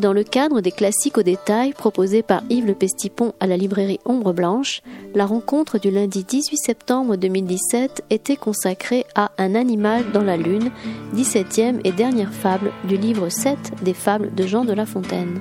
Dans 0.00 0.14
le 0.14 0.24
cadre 0.24 0.62
des 0.62 0.72
classiques 0.72 1.18
au 1.18 1.22
détail 1.22 1.74
proposés 1.74 2.22
par 2.22 2.40
Yves 2.48 2.64
Le 2.64 2.74
Pestipon 2.74 3.34
à 3.38 3.46
la 3.46 3.58
librairie 3.58 4.00
Ombre 4.06 4.32
Blanche, 4.32 4.80
la 5.14 5.26
rencontre 5.26 5.78
du 5.78 5.90
lundi 5.90 6.24
18 6.24 6.56
septembre 6.56 7.16
2017 7.16 8.04
était 8.08 8.36
consacrée 8.36 9.04
à 9.14 9.30
Un 9.36 9.54
animal 9.54 10.10
dans 10.12 10.22
la 10.22 10.38
lune, 10.38 10.70
17e 11.14 11.82
et 11.84 11.92
dernière 11.92 12.32
fable 12.32 12.72
du 12.84 12.96
livre 12.96 13.28
7 13.28 13.82
des 13.82 13.92
fables 13.92 14.34
de 14.34 14.46
Jean 14.46 14.64
de 14.64 14.72
La 14.72 14.86
Fontaine. 14.86 15.38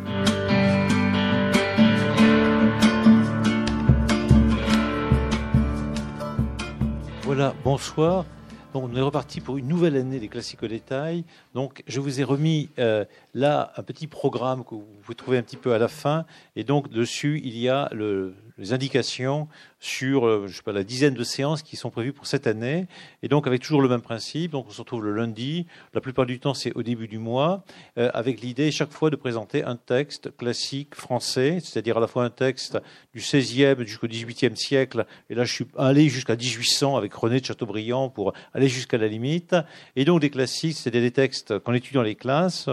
Voilà, 7.23 7.53
bonsoir. 7.63 8.25
Donc, 8.73 8.87
on 8.91 8.95
est 8.95 9.01
reparti 9.01 9.41
pour 9.41 9.57
une 9.57 9.67
nouvelle 9.67 9.95
année 9.95 10.19
des 10.19 10.27
classiques 10.27 10.61
au 10.61 10.67
détail. 10.67 11.23
Donc, 11.55 11.83
je 11.87 11.99
vous 11.99 12.21
ai 12.21 12.23
remis 12.23 12.69
euh, 12.77 13.03
là 13.33 13.73
un 13.77 13.83
petit 13.83 14.05
programme 14.05 14.63
que 14.63 14.75
vous 14.75 14.85
pouvez 15.01 15.15
trouver 15.15 15.37
un 15.39 15.41
petit 15.41 15.57
peu 15.57 15.73
à 15.73 15.79
la 15.79 15.87
fin. 15.87 16.25
Et 16.55 16.63
donc, 16.63 16.89
dessus, 16.89 17.41
il 17.43 17.57
y 17.57 17.67
a 17.67 17.89
le, 17.91 18.35
les 18.59 18.73
indications 18.73 19.47
sur 19.79 20.27
euh, 20.27 20.45
je 20.47 20.57
sais 20.57 20.61
pas, 20.61 20.73
la 20.73 20.83
dizaine 20.83 21.13
de 21.13 21.23
séances 21.23 21.63
qui 21.63 21.77
sont 21.77 21.89
prévues 21.89 22.11
pour 22.11 22.27
cette 22.27 22.47
année. 22.47 22.87
Et 23.23 23.29
donc, 23.29 23.47
avec 23.47 23.61
toujours 23.61 23.81
le 23.81 23.87
même 23.87 24.01
principe. 24.01 24.51
Donc, 24.51 24.65
on 24.67 24.71
se 24.71 24.81
retrouve 24.81 25.05
le 25.05 25.13
lundi. 25.13 25.65
La 25.93 26.01
plupart 26.01 26.25
du 26.25 26.39
temps, 26.39 26.53
c'est 26.53 26.73
au 26.75 26.83
début 26.83 27.07
du 27.07 27.17
mois, 27.17 27.63
euh, 27.97 28.11
avec 28.13 28.41
l'idée 28.41 28.71
chaque 28.71 28.91
fois 28.91 29.09
de 29.09 29.15
présenter 29.15 29.63
un 29.63 29.77
texte 29.77 30.35
classique 30.35 30.95
français, 30.95 31.59
c'est-à-dire 31.63 31.97
à 31.97 32.01
la 32.01 32.07
fois 32.07 32.25
un 32.25 32.29
texte 32.29 32.77
du 33.13 33.21
XVIe 33.21 33.75
jusqu'au 33.85 34.07
XVIIIe 34.07 34.57
siècle. 34.57 35.05
Et 35.29 35.35
là, 35.35 35.45
je 35.45 35.53
suis 35.53 35.65
allé 35.77 36.09
jusqu'à 36.09 36.35
1800 36.35 36.97
avec 36.97 37.13
René 37.13 37.39
de 37.39 37.45
Chateaubriand 37.45 38.09
pour 38.09 38.33
aller 38.53 38.67
jusqu'à 38.67 38.97
la 38.97 39.07
limite. 39.07 39.55
Et 39.95 40.03
donc, 40.03 40.19
des 40.19 40.29
classiques, 40.29 40.75
c'est-à-dire 40.75 41.01
des 41.01 41.11
textes 41.11 41.57
qu'on 41.59 41.73
étudie 41.73 41.95
dans 41.95 42.03
les 42.03 42.15
classes 42.15 42.69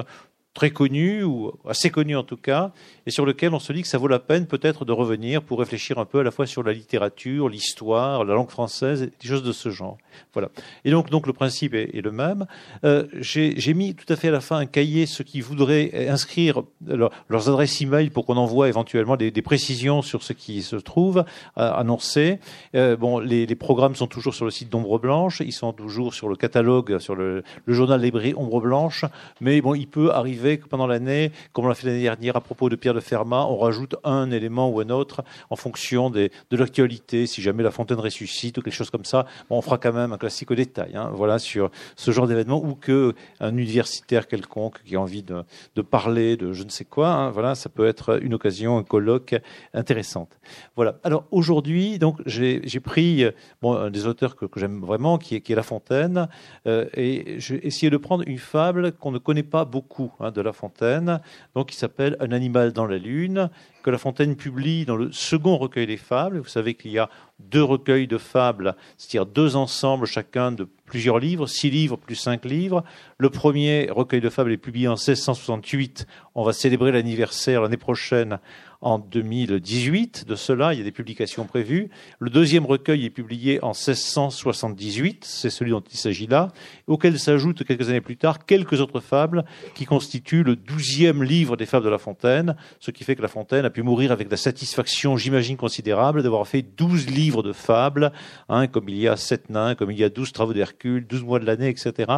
très 0.57 0.71
connus, 0.71 1.23
ou 1.23 1.53
assez 1.69 1.91
connus 1.91 2.17
en 2.17 2.23
tout 2.23 2.39
cas, 2.39 2.73
et 3.07 3.11
sur 3.11 3.27
lequel 3.27 3.53
on 3.53 3.59
se 3.59 3.75
dit 3.75 3.83
que 3.83 3.89
ça 3.89 3.99
vaut 3.99 4.09
la 4.09 4.19
peine 4.19 4.47
peut-être 4.47 4.87
de 4.87 4.93
revenir 4.93 5.43
pour 5.43 5.59
réfléchir 5.59 5.99
un 5.99 6.07
peu 6.07 6.21
à 6.21 6.23
la 6.23 6.31
fois 6.31 6.47
sur 6.47 6.63
la 6.63 6.73
littérature, 6.73 7.51
l'histoire, 7.51 8.25
la 8.25 8.35
langue 8.35 8.49
française, 8.49 9.11
des 9.21 9.29
choses 9.29 9.43
de 9.43 9.53
ce 9.53 9.69
genre. 9.69 9.99
Voilà. 10.33 10.49
Et 10.87 10.91
donc, 10.91 11.11
donc 11.11 11.27
le 11.27 11.35
principe 11.35 11.75
est, 11.75 12.01
le 12.01 12.11
même. 12.11 12.47
Euh, 12.85 13.05
J'ai 13.21 13.75
mis 13.75 13.95
tout 13.95 14.11
à 14.11 14.17
fait 14.17 14.29
à 14.29 14.31
la 14.31 14.41
fin 14.41 14.57
un 14.57 14.65
cahier 14.65 15.05
ceux 15.05 15.25
qui 15.25 15.43
voudraient 15.43 16.09
inscrire 16.09 16.63
leur, 16.87 17.11
leurs 17.29 17.51
adresses 17.51 17.83
e-mail 17.83 18.11
pour 18.11 18.25
qu'on 18.25 18.39
envoie 18.39 18.69
éventuellement 18.69 19.19
des, 19.19 19.31
précisions 19.43 20.01
sur 20.01 20.23
ce 20.23 20.33
qui 20.33 20.63
se 20.63 20.77
trouve 20.77 21.19
euh, 21.59 21.73
annoncé. 21.73 22.39
Euh, 22.75 22.97
bon, 22.97 23.19
les, 23.19 23.47
programmes 23.57 23.95
sont 23.95 24.07
toujours 24.07 24.35
sur 24.35 24.47
le 24.47 24.51
site 24.51 24.71
d'Ombre 24.71 24.99
Blanche, 24.99 25.43
ils 25.45 25.53
sont 25.53 25.75
toujours 25.75 26.15
sur 26.15 26.31
le 26.31 26.37
catalogue, 26.37 26.99
sur 26.99 27.15
le, 27.15 27.43
le 27.67 27.75
journal 27.75 28.01
librairie 28.01 28.35
Ombre 28.37 28.63
Blanche, 28.63 29.05
mais 29.43 29.61
bon, 29.61 29.75
il 29.75 29.87
peut 29.87 30.11
arriver 30.13 30.46
que 30.55 30.69
pendant 30.69 30.87
l'année, 30.87 31.33
comme 31.53 31.65
on 31.65 31.69
l'a 31.69 31.75
fait 31.75 31.89
l'année 31.89 32.03
dernière 32.03 32.37
à 32.37 32.41
propos 32.41 32.69
de 32.69 32.77
Pierre 32.77 32.95
de 32.95 33.01
Fermat, 33.01 33.47
on 33.47 33.57
rajoute 33.59 33.97
un 34.05 34.31
élément 34.31 34.71
ou 34.71 34.81
un 34.81 34.91
autre 34.91 35.25
en 35.51 35.57
fonction 35.57 36.11
des, 36.11 36.31
de 36.51 36.57
l'actualité. 36.57 37.27
Si 37.27 37.43
jamais 37.43 37.63
La 37.63 37.71
Fontaine 37.73 37.99
ressuscite 37.99 38.59
ou 38.59 38.63
quelque 38.63 38.75
chose 38.75 38.91
comme 38.91 39.05
ça, 39.05 39.27
on 39.51 39.61
fera 39.61 39.79
quand 39.79 39.93
même 39.93 40.13
un 40.13 40.19
classique 40.19 40.51
au 40.51 40.55
détail. 40.55 40.95
Hein, 40.95 41.11
voilà 41.13 41.39
sur 41.39 41.71
ce 41.97 42.11
genre 42.13 42.27
d'événement 42.27 42.63
ou 42.65 42.75
que 42.75 43.15
un 43.41 43.57
universitaire 43.57 44.29
quelconque 44.29 44.83
qui 44.85 44.97
a 44.97 45.01
envie 45.01 45.23
de, 45.23 45.43
de 45.75 45.83
parler 45.83 46.37
de 46.37 46.53
je 46.53 46.63
ne 46.63 46.71
sais 46.71 46.85
quoi. 46.85 47.09
Hein, 47.09 47.31
voilà, 47.31 47.55
ça 47.55 47.69
peut 47.69 47.87
être 47.87 48.23
une 48.23 48.35
occasion, 48.35 48.79
un 48.79 48.85
colloque 48.85 49.35
intéressante. 49.75 50.39
Voilà. 50.77 50.99
Alors 51.03 51.25
aujourd'hui, 51.31 51.99
donc 51.99 52.21
j'ai 52.27 52.81
pris 52.81 53.25
bon, 53.63 53.75
un 53.75 53.91
des 53.91 54.07
auteurs 54.07 54.37
que, 54.37 54.47
que 54.47 54.61
j'aime 54.61 54.81
vraiment, 54.81 55.19
qui 55.19 55.37
est, 55.37 55.41
qui 55.41 55.53
est 55.53 55.57
La 55.57 55.63
Fontaine, 55.63 56.29
euh, 56.67 56.87
et 56.95 57.39
j'ai 57.39 57.67
essayé 57.67 57.91
de 57.91 57.97
prendre 57.97 58.25
une 58.27 58.39
fable 58.39 58.93
qu'on 58.93 59.11
ne 59.11 59.19
connaît 59.19 59.43
pas 59.43 59.65
beaucoup 59.65 60.13
hein, 60.21 60.31
de 60.37 60.43
La 60.43 60.53
Fontaine, 60.53 61.21
donc 61.55 61.71
qui 61.71 61.77
s'appelle 61.77 62.17
Un 62.21 62.31
animal 62.31 62.73
dans 62.73 62.87
la 62.87 62.99
lune, 62.99 63.51
que 63.83 63.91
La 63.91 63.99
Fontaine 63.99 64.37
publie 64.37 64.85
dans 64.85 64.97
le 64.97 65.11
second 65.13 65.57
recueil 65.57 65.87
des 65.87 65.97
fables. 65.97 66.39
Vous 66.39 66.49
savez 66.49 66.75
qu'il 66.75 66.93
y 66.93 66.99
a 66.99 67.09
deux 67.41 67.63
recueils 67.63 68.07
de 68.07 68.19
fables, 68.19 68.77
c'est-à-dire 68.97 69.27
deux 69.27 69.57
ensembles 69.57 70.07
chacun 70.07 70.53
de 70.53 70.69
plusieurs 70.85 71.19
livres, 71.19 71.47
six 71.47 71.71
livres 71.71 71.97
plus 71.97 72.15
cinq 72.15 72.45
livres. 72.45 72.85
Le 73.19 73.31
premier 73.31 73.89
recueil 73.91 74.21
de 74.21 74.31
fables 74.31 74.53
est 74.53 74.57
publié 74.57 74.89
en 74.89 74.93
1668. 74.93 76.07
On 76.35 76.45
va 76.45 76.53
célébrer 76.53 76.93
l'anniversaire 76.93 77.63
l'année 77.63 77.77
prochaine 77.77 78.39
en 78.81 78.99
2018 78.99 80.27
de 80.27 80.35
cela, 80.35 80.75
il 80.75 80.79
y 80.79 80.81
a 80.81 80.85
des 80.85 80.93
publications 80.93 81.45
prévues. 81.45 81.91
Le 82.19 82.31
deuxième 82.31 82.67
recueil 82.67 83.05
est 83.05 83.11
publié 83.11 83.63
en 83.63 83.73
1678, 83.73 85.25
c'est 85.25 85.51
celui 85.51 85.71
dont 85.71 85.83
il 85.91 85.97
s'agit 85.97 86.27
là, 86.27 86.53
auquel 86.87 87.19
s'ajoutent 87.19 87.65
quelques 87.65 87.89
années 87.89 88.01
plus 88.01 88.17
tard 88.17 88.45
quelques 88.45 88.81
autres 88.81 89.01
fables 89.01 89.45
qui 89.75 89.85
constituent 89.85 90.43
le 90.43 90.57
douzième 90.57 91.23
livre 91.23 91.57
des 91.57 91.67
fables 91.67 91.85
de 91.85 91.91
La 91.91 91.99
Fontaine, 91.99 92.57
ce 92.81 92.91
qui 92.91 93.05
fait 93.05 93.17
que 93.17 93.23
La 93.23 93.29
Fontaine 93.29 93.65
a 93.65 93.71
pu 93.71 93.83
mourir 93.83 94.13
avec 94.13 94.31
la 94.31 94.37
satisfaction, 94.37 95.17
j'imagine, 95.17 95.57
considérable 95.57 96.23
d'avoir 96.23 96.47
fait 96.47 96.63
douze 96.63 97.07
livres 97.07 97.43
de 97.43 97.53
fables, 97.53 98.13
hein, 98.49 98.67
comme 98.67 98.89
il 98.89 98.99
y 98.99 99.09
a 99.09 99.17
sept 99.17 99.51
nains, 99.51 99.75
comme 99.75 99.91
il 99.91 99.99
y 99.99 100.05
a 100.05 100.09
douze 100.09 100.33
travaux 100.33 100.53
d'Hercule, 100.53 101.07
douze 101.07 101.23
mois 101.23 101.39
de 101.39 101.47
l'année, 101.47 101.69
etc. 101.69 102.13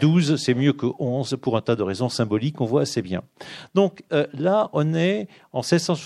Douze, 0.00 0.36
c'est 0.36 0.54
mieux 0.54 0.72
que 0.72 0.86
onze 0.98 1.36
pour 1.40 1.56
un 1.56 1.60
tas 1.60 1.76
de 1.76 1.82
raisons 1.82 2.08
symboliques 2.08 2.56
qu'on 2.56 2.64
voit 2.64 2.82
assez 2.82 3.02
bien. 3.02 3.22
Donc 3.74 4.02
euh, 4.12 4.26
là, 4.32 4.70
on 4.72 4.94
est 4.94 5.28
en 5.52 5.60
1678. 5.60 6.03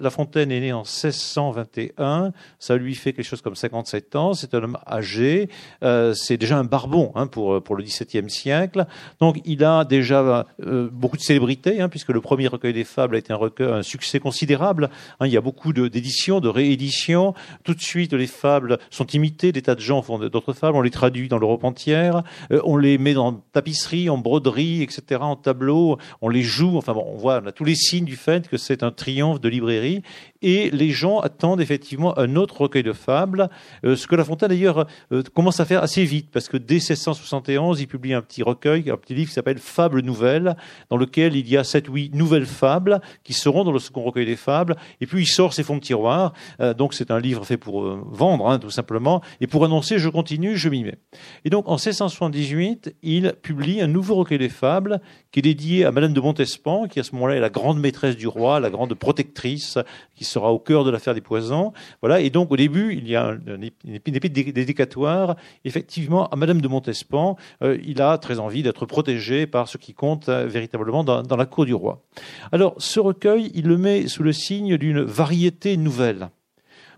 La 0.00 0.10
Fontaine 0.10 0.52
est 0.52 0.60
née 0.60 0.72
en 0.72 0.82
1621. 0.82 2.32
Ça 2.58 2.76
lui 2.76 2.94
fait 2.94 3.12
quelque 3.12 3.24
chose 3.24 3.42
comme 3.42 3.54
57 3.54 4.16
ans. 4.16 4.34
C'est 4.34 4.54
un 4.54 4.62
homme 4.62 4.78
âgé. 4.86 5.48
Euh, 5.82 6.14
c'est 6.14 6.36
déjà 6.36 6.58
un 6.58 6.64
barbon 6.64 7.12
hein, 7.14 7.26
pour, 7.26 7.62
pour 7.62 7.76
le 7.76 7.82
XVIIe 7.82 8.30
siècle. 8.30 8.86
Donc 9.20 9.40
il 9.44 9.64
a 9.64 9.84
déjà 9.84 10.46
euh, 10.62 10.88
beaucoup 10.92 11.16
de 11.16 11.22
célébrité, 11.22 11.80
hein, 11.80 11.88
puisque 11.88 12.10
le 12.10 12.20
premier 12.20 12.46
recueil 12.48 12.72
des 12.72 12.84
fables 12.84 13.16
a 13.16 13.18
été 13.18 13.32
un, 13.32 13.36
recueil, 13.36 13.70
un 13.70 13.82
succès 13.82 14.20
considérable. 14.20 14.90
Hein, 15.20 15.26
il 15.26 15.32
y 15.32 15.36
a 15.36 15.40
beaucoup 15.40 15.72
d'éditions, 15.72 16.40
de, 16.40 16.48
rééditions. 16.48 17.34
Tout 17.64 17.74
de 17.74 17.80
suite, 17.80 18.12
les 18.12 18.26
fables 18.26 18.78
sont 18.90 19.06
imitées. 19.06 19.52
Des 19.52 19.62
tas 19.62 19.74
de 19.74 19.80
gens 19.80 20.02
font 20.02 20.18
d'autres 20.18 20.52
fables. 20.52 20.76
On 20.76 20.82
les 20.82 20.90
traduit 20.90 21.28
dans 21.28 21.38
l'Europe 21.38 21.64
entière. 21.64 22.22
Euh, 22.52 22.60
on 22.64 22.76
les 22.76 22.98
met 22.98 23.14
dans 23.14 23.32
tapisserie, 23.52 24.08
en 24.10 24.18
broderie, 24.18 24.82
etc., 24.82 25.20
en 25.20 25.36
tableau. 25.36 25.98
On 26.20 26.28
les 26.28 26.42
joue. 26.42 26.76
Enfin 26.76 26.92
bon, 26.92 27.04
on 27.06 27.16
voit 27.16 27.40
on 27.42 27.46
a 27.46 27.52
tous 27.52 27.64
les 27.64 27.74
signes 27.74 28.04
du 28.04 28.16
fait 28.16 28.48
que 28.48 28.56
c'est 28.56 28.82
un 28.82 28.90
de 29.24 29.48
librairie. 29.48 30.02
Et 30.42 30.70
les 30.70 30.90
gens 30.90 31.20
attendent 31.20 31.60
effectivement 31.60 32.18
un 32.18 32.36
autre 32.36 32.62
recueil 32.62 32.82
de 32.82 32.92
fables, 32.92 33.48
euh, 33.84 33.96
ce 33.96 34.06
que 34.06 34.16
La 34.16 34.24
Fontaine 34.24 34.48
d'ailleurs 34.48 34.86
euh, 35.12 35.22
commence 35.34 35.60
à 35.60 35.64
faire 35.64 35.82
assez 35.82 36.04
vite, 36.04 36.30
parce 36.32 36.48
que 36.48 36.56
dès 36.56 36.74
1671, 36.74 37.80
il 37.80 37.86
publie 37.86 38.14
un 38.14 38.22
petit 38.22 38.42
recueil, 38.42 38.90
un 38.90 38.96
petit 38.96 39.14
livre 39.14 39.28
qui 39.28 39.34
s'appelle 39.34 39.58
Fables 39.58 40.00
nouvelles, 40.00 40.56
dans 40.90 40.96
lequel 40.96 41.36
il 41.36 41.48
y 41.48 41.56
a 41.56 41.64
sept, 41.64 41.86
huit 41.88 42.14
nouvelles 42.14 42.46
fables 42.46 43.00
qui 43.24 43.32
seront 43.32 43.64
dans 43.64 43.72
le 43.72 43.78
second 43.78 44.02
recueil 44.02 44.26
des 44.26 44.36
fables. 44.36 44.76
Et 45.00 45.06
puis 45.06 45.22
il 45.22 45.26
sort 45.26 45.52
ses 45.52 45.62
fonds 45.62 45.76
de 45.76 45.82
tiroir. 45.82 46.32
Euh, 46.60 46.74
donc 46.74 46.94
c'est 46.94 47.10
un 47.10 47.18
livre 47.18 47.44
fait 47.44 47.56
pour 47.56 47.82
vendre, 47.82 48.48
hein, 48.48 48.58
tout 48.58 48.70
simplement, 48.70 49.22
et 49.40 49.46
pour 49.46 49.64
annoncer 49.64 49.98
je 49.98 50.08
continue, 50.08 50.56
je 50.56 50.68
m'y 50.68 50.84
mets. 50.84 50.98
Et 51.44 51.50
donc 51.50 51.68
en 51.68 51.74
1678, 51.76 52.94
il 53.02 53.34
publie 53.42 53.80
un 53.80 53.86
nouveau 53.86 54.16
recueil 54.16 54.38
des 54.38 54.48
fables 54.48 55.00
qui 55.32 55.40
est 55.40 55.42
dédié 55.42 55.84
à 55.84 55.92
Madame 55.92 56.12
de 56.12 56.20
Montespan, 56.20 56.88
qui 56.88 57.00
à 57.00 57.02
ce 57.02 57.14
moment-là 57.14 57.36
est 57.36 57.40
la 57.40 57.50
grande 57.50 57.80
maîtresse 57.80 58.16
du 58.16 58.26
roi, 58.26 58.60
la 58.60 58.70
grande 58.70 58.94
protectrice, 58.94 59.78
qui 60.16 60.24
sera 60.24 60.52
au 60.52 60.58
cœur 60.58 60.84
de 60.84 60.90
l'affaire 60.90 61.14
des 61.14 61.20
poisons. 61.20 61.72
Voilà. 62.00 62.20
Et 62.20 62.30
donc, 62.30 62.50
au 62.50 62.56
début, 62.56 62.94
il 62.94 63.06
y 63.06 63.14
a 63.14 63.36
une 63.46 64.14
épée 64.14 64.28
dédicatoire, 64.28 65.36
effectivement, 65.64 66.26
à 66.28 66.36
Madame 66.36 66.60
de 66.60 66.68
Montespan. 66.68 67.36
Euh, 67.62 67.78
il 67.84 68.02
a 68.02 68.18
très 68.18 68.38
envie 68.38 68.62
d'être 68.62 68.86
protégé 68.86 69.46
par 69.46 69.68
ce 69.68 69.76
qui 69.78 69.94
compte 69.94 70.28
euh, 70.28 70.46
véritablement 70.46 71.04
dans, 71.04 71.36
la 71.36 71.46
cour 71.46 71.66
du 71.66 71.74
roi. 71.74 72.02
Alors, 72.50 72.74
ce 72.78 72.98
recueil, 72.98 73.52
il 73.54 73.66
le 73.66 73.76
met 73.76 74.08
sous 74.08 74.22
le 74.22 74.32
signe 74.32 74.78
d'une 74.78 75.02
variété 75.02 75.76
nouvelle. 75.76 76.30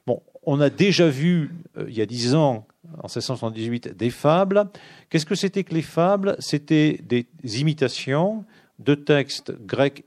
Bon, 0.07 0.23
on 0.45 0.61
a 0.61 0.71
déjà 0.71 1.09
vu, 1.09 1.51
euh, 1.77 1.87
il 1.89 1.97
y 1.97 2.01
a 2.01 2.07
dix 2.07 2.35
ans, 2.37 2.67
en 2.99 3.09
1678, 3.09 3.97
des 3.97 4.11
fables. 4.11 4.65
Qu'est-ce 5.11 5.27
que 5.27 5.35
c'était 5.35 5.65
que 5.65 5.75
les 5.75 5.83
fables? 5.83 6.37
C'était 6.39 7.01
des 7.03 7.27
imitations 7.61 8.45
de 8.79 8.95
textes 8.95 9.53
grecs 9.61 10.05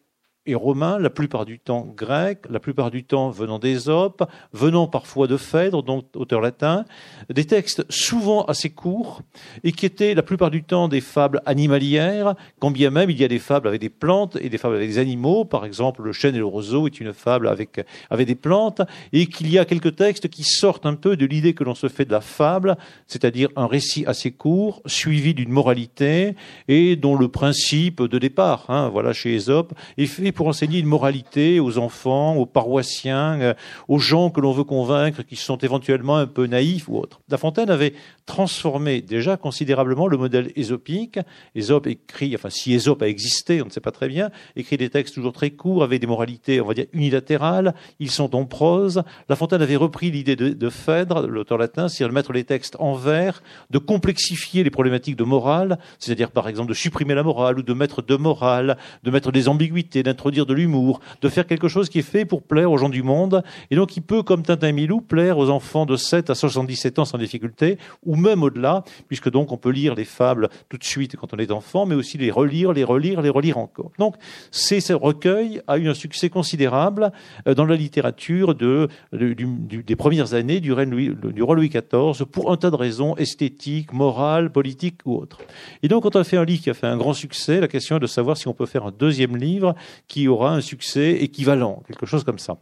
et 0.48 0.56
romains, 0.56 0.98
la 0.98 1.12
plupart 1.12 1.46
du 1.46 1.60
temps 1.60 1.86
grecs, 1.96 2.46
la 2.50 2.60
plupart 2.60 2.90
du 2.90 3.04
temps 3.04 3.30
venant 3.30 3.60
d'Ésope, 3.60 4.28
venant 4.54 4.88
parfois 4.88 5.28
de 5.28 5.38
Phèdre, 5.38 5.84
donc 5.84 6.06
auteur 6.16 6.42
latin, 6.42 6.86
des 7.30 7.46
textes 7.46 7.86
souvent 7.90 8.44
assez 8.46 8.72
courts 8.72 9.22
et 9.64 9.72
qui 9.72 9.86
étaient 9.86 10.16
la 10.16 10.24
plupart 10.24 10.50
du 10.50 10.64
temps 10.64 10.88
des 10.88 11.02
fables 11.02 11.44
animalières, 11.46 12.34
quand 12.60 12.72
bien 12.72 12.90
même 12.90 13.12
il 13.12 13.20
y 13.20 13.24
a 13.24 13.28
des 13.28 13.38
fables 13.38 13.68
avec 13.68 13.82
des 13.82 13.90
plantes 13.90 14.36
et 14.42 14.50
des 14.50 14.58
fables 14.58 14.78
avec 14.78 14.90
des 14.90 14.98
animaux. 14.98 15.46
Par 15.46 15.64
exemple, 15.64 16.02
le 16.02 16.12
chêne 16.12 16.34
et 16.34 16.40
le 16.40 16.46
roseau 16.46 16.88
est 16.88 17.00
une 17.00 17.14
fable 17.14 17.48
avec, 17.48 17.86
avec 18.10 18.26
des 18.26 18.36
plantes 18.36 18.82
et 19.14 19.28
qu'il 19.28 19.52
y 19.52 19.60
a 19.60 19.66
quelques 19.66 19.96
textes 19.96 20.28
qui 20.28 20.44
sortent 20.44 20.88
un 20.88 20.96
peu 20.96 21.18
de 21.18 21.26
l'idée 21.28 21.54
que 21.54 21.64
l'on 21.64 21.76
se 21.76 21.88
fait 21.88 22.06
de 22.06 22.12
la 22.12 22.22
fable, 22.22 22.78
c'est-à-dire 23.06 23.50
un 23.56 23.68
récit 23.68 24.06
assez 24.08 24.32
court, 24.32 24.82
suivi 24.88 25.36
d'une 25.36 25.52
moralité 25.52 26.36
et 26.68 26.96
dont 26.96 27.16
le 27.16 27.28
principe 27.28 28.02
de 28.02 28.18
départ, 28.18 28.66
hein, 28.70 28.90
voilà, 28.90 29.14
chez 29.14 29.36
Ésope, 29.36 29.74
est 30.00 30.08
fait 30.08 30.31
pour 30.32 30.48
enseigner 30.48 30.80
une 30.80 30.88
moralité 30.88 31.60
aux 31.60 31.78
enfants, 31.78 32.36
aux 32.36 32.46
paroissiens, 32.46 33.40
euh, 33.42 33.54
aux 33.88 34.00
gens 34.00 34.30
que 34.30 34.42
l'on 34.42 34.52
veut 34.52 34.64
convaincre 34.64 35.24
qui 35.24 35.36
sont 35.36 35.58
éventuellement 35.58 36.18
un 36.18 36.28
peu 36.28 36.46
naïfs 36.46 36.88
ou 36.88 36.98
autres. 36.98 37.22
La 37.30 37.38
Fontaine 37.38 37.70
avait 37.70 37.94
transformé 38.26 39.02
déjà 39.02 39.38
considérablement 39.38 40.08
le 40.08 40.18
modèle 40.18 40.52
ésopique. 40.56 41.20
Ésope 41.56 41.88
écrit, 41.88 42.36
enfin 42.36 42.50
si 42.50 42.74
Ésope 42.74 43.02
a 43.02 43.08
existé, 43.08 43.62
on 43.62 43.66
ne 43.66 43.70
sait 43.70 43.82
pas 43.82 43.92
très 43.92 44.08
bien, 44.08 44.30
écrit 44.56 44.78
des 44.78 44.90
textes 44.90 45.16
toujours 45.16 45.34
très 45.34 45.52
courts 45.52 45.84
avec 45.84 46.00
des 46.02 46.08
moralités, 46.08 46.62
on 46.62 46.68
va 46.68 46.74
dire, 46.74 46.86
unilatérales. 46.94 47.74
Ils 48.00 48.12
sont 48.12 48.36
en 48.36 48.46
prose. 48.46 49.04
La 49.30 49.36
Fontaine 49.36 49.62
avait 49.62 49.76
repris 49.76 50.12
l'idée 50.12 50.36
de, 50.36 50.70
Phèdre, 50.70 51.28
l'auteur 51.28 51.58
latin, 51.58 51.90
c'est-à-dire 51.90 52.10
de 52.10 52.14
mettre 52.14 52.34
les 52.34 52.44
textes 52.44 52.76
en 52.80 52.94
vers, 52.94 53.44
de 53.70 53.78
complexifier 53.78 54.64
les 54.64 54.70
problématiques 54.70 55.18
de 55.18 55.24
morale, 55.24 55.78
c'est-à-dire 56.00 56.32
par 56.32 56.48
exemple 56.48 56.70
de 56.70 56.74
supprimer 56.74 57.14
la 57.14 57.24
morale 57.24 57.60
ou 57.60 57.64
de 57.64 57.74
mettre 57.74 58.02
de 58.02 58.16
morale, 58.16 58.78
de 59.04 59.12
mettre 59.12 59.32
des 59.32 59.50
ambiguïtés, 59.50 60.04
d'introduire 60.04 60.46
de 60.46 60.54
l'humour, 60.54 61.02
de 61.22 61.30
faire 61.30 61.46
quelque 61.46 61.68
chose 61.68 61.90
qui 61.90 62.00
est 62.00 62.04
fait 62.04 62.26
pour 62.26 62.44
plaire 62.44 62.72
aux 62.72 62.78
gens 62.78 62.90
du 62.90 63.04
monde. 63.04 63.44
Et 63.70 63.76
donc 63.76 63.98
il 63.98 64.02
peut, 64.02 64.24
comme 64.24 64.44
Tintin 64.44 64.72
Milou, 64.72 65.02
plaire 65.02 65.38
aux 65.38 65.50
enfants 65.50 65.86
de 65.86 65.96
7 65.96 66.30
à 66.30 66.36
77 66.36 67.00
ans 67.00 67.06
sans 67.06 67.18
difficulté, 67.18 67.78
même 68.16 68.44
au-delà, 68.44 68.84
puisque 69.08 69.30
donc 69.30 69.52
on 69.52 69.58
peut 69.58 69.72
lire 69.72 69.96
les 69.96 70.06
fables 70.06 70.50
tout 70.70 70.78
de 70.78 70.84
suite 70.84 71.16
quand 71.16 71.34
on 71.34 71.38
est 71.38 71.52
enfant, 71.52 71.86
mais 71.86 71.96
aussi 71.96 72.18
les 72.18 72.32
relire, 72.32 72.74
les 72.74 72.84
relire, 72.84 73.22
les 73.22 73.30
relire 73.30 73.58
encore. 73.58 73.92
Donc 74.00 74.16
ce 74.52 74.94
recueil 74.94 75.62
a 75.68 75.78
eu 75.78 75.90
un 75.90 75.94
succès 75.94 76.30
considérable 76.30 77.12
euh, 77.48 77.54
dans 77.54 77.66
la 77.66 77.76
littérature 77.76 78.56
de, 78.56 78.88
des 79.12 79.96
premières 79.96 80.34
années 80.34 80.60
du, 80.60 80.74
règne 80.74 81.14
du 81.14 81.44
roi 81.44 81.56
Louis 81.56 81.70
XIV 81.70 82.26
pour 82.26 82.52
un 82.52 82.58
tas 82.58 82.72
de 82.72 82.76
raisons 82.76 83.16
esthétiques, 83.18 83.94
morales, 83.94 84.52
politiques 84.52 85.00
ou 85.06 85.16
autres. 85.16 85.40
Et 85.84 85.88
donc 85.88 86.04
quand 86.04 86.16
on 86.16 86.20
a 86.20 86.24
fait 86.24 86.38
un 86.38 86.46
livre 86.46 86.64
qui 86.64 86.70
a 86.70 86.74
fait 86.74 86.88
un 86.88 86.98
grand 86.98 87.14
succès, 87.14 87.60
la 87.60 87.68
question 87.68 87.98
est 87.98 88.00
de 88.00 88.08
savoir 88.08 88.38
si 88.38 88.48
on 88.48 88.54
peut 88.54 88.66
faire 88.66 88.86
un 88.86 88.92
deuxième 88.92 89.38
livre 89.38 89.76
qui 90.08 90.28
aura 90.28 90.54
un 90.54 90.62
succès 90.62 91.12
équivalent, 91.22 91.84
quelque 91.88 92.06
chose 92.06 92.24
comme 92.24 92.40
ça. 92.40 92.58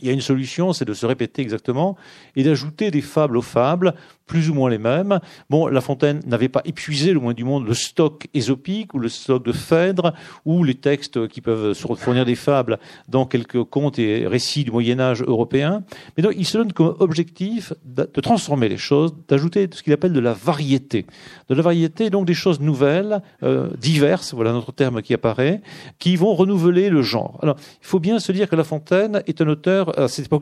Il 0.00 0.06
y 0.06 0.10
a 0.10 0.12
une 0.12 0.20
solution, 0.20 0.72
c'est 0.72 0.84
de 0.84 0.94
se 0.94 1.06
répéter 1.06 1.42
exactement 1.42 1.96
et 2.36 2.42
d'ajouter 2.42 2.90
des 2.90 3.02
fables 3.02 3.36
aux 3.36 3.42
fables 3.42 3.94
plus 4.26 4.48
ou 4.48 4.54
moins 4.54 4.70
les 4.70 4.78
mêmes. 4.78 5.20
Bon, 5.50 5.66
La 5.66 5.82
Fontaine 5.82 6.22
n'avait 6.26 6.48
pas 6.48 6.62
épuisé, 6.64 7.12
le 7.12 7.20
moins 7.20 7.34
du 7.34 7.44
monde, 7.44 7.66
le 7.66 7.74
stock 7.74 8.28
ésopique 8.32 8.94
ou 8.94 8.98
le 8.98 9.10
stock 9.10 9.44
de 9.44 9.52
Phèdre 9.52 10.14
ou 10.46 10.64
les 10.64 10.74
textes 10.74 11.28
qui 11.28 11.42
peuvent 11.42 11.74
fournir 11.74 12.24
des 12.24 12.34
fables 12.34 12.78
dans 13.08 13.26
quelques 13.26 13.62
contes 13.64 13.98
et 13.98 14.26
récits 14.26 14.64
du 14.64 14.70
Moyen 14.70 15.00
Âge 15.00 15.22
européen. 15.22 15.82
Mais 16.16 16.22
donc, 16.22 16.32
il 16.36 16.46
se 16.46 16.56
donne 16.56 16.72
comme 16.72 16.96
objectif 16.98 17.74
de 17.84 18.20
transformer 18.22 18.70
les 18.70 18.78
choses, 18.78 19.14
d'ajouter 19.28 19.68
ce 19.70 19.82
qu'il 19.82 19.92
appelle 19.92 20.14
de 20.14 20.20
la 20.20 20.32
variété. 20.32 21.04
De 21.50 21.54
la 21.54 21.62
variété, 21.62 22.08
donc 22.08 22.26
des 22.26 22.34
choses 22.34 22.60
nouvelles, 22.60 23.20
euh, 23.42 23.68
diverses, 23.78 24.32
voilà 24.32 24.52
notre 24.52 24.72
terme 24.72 25.02
qui 25.02 25.12
apparaît, 25.12 25.60
qui 25.98 26.16
vont 26.16 26.34
renouveler 26.34 26.88
le 26.88 27.02
genre. 27.02 27.38
Alors, 27.42 27.56
il 27.58 27.86
faut 27.86 28.00
bien 28.00 28.18
se 28.18 28.32
dire 28.32 28.48
que 28.48 28.56
La 28.56 28.64
Fontaine 28.64 29.22
est 29.26 29.42
un 29.42 29.48
auteur, 29.48 29.91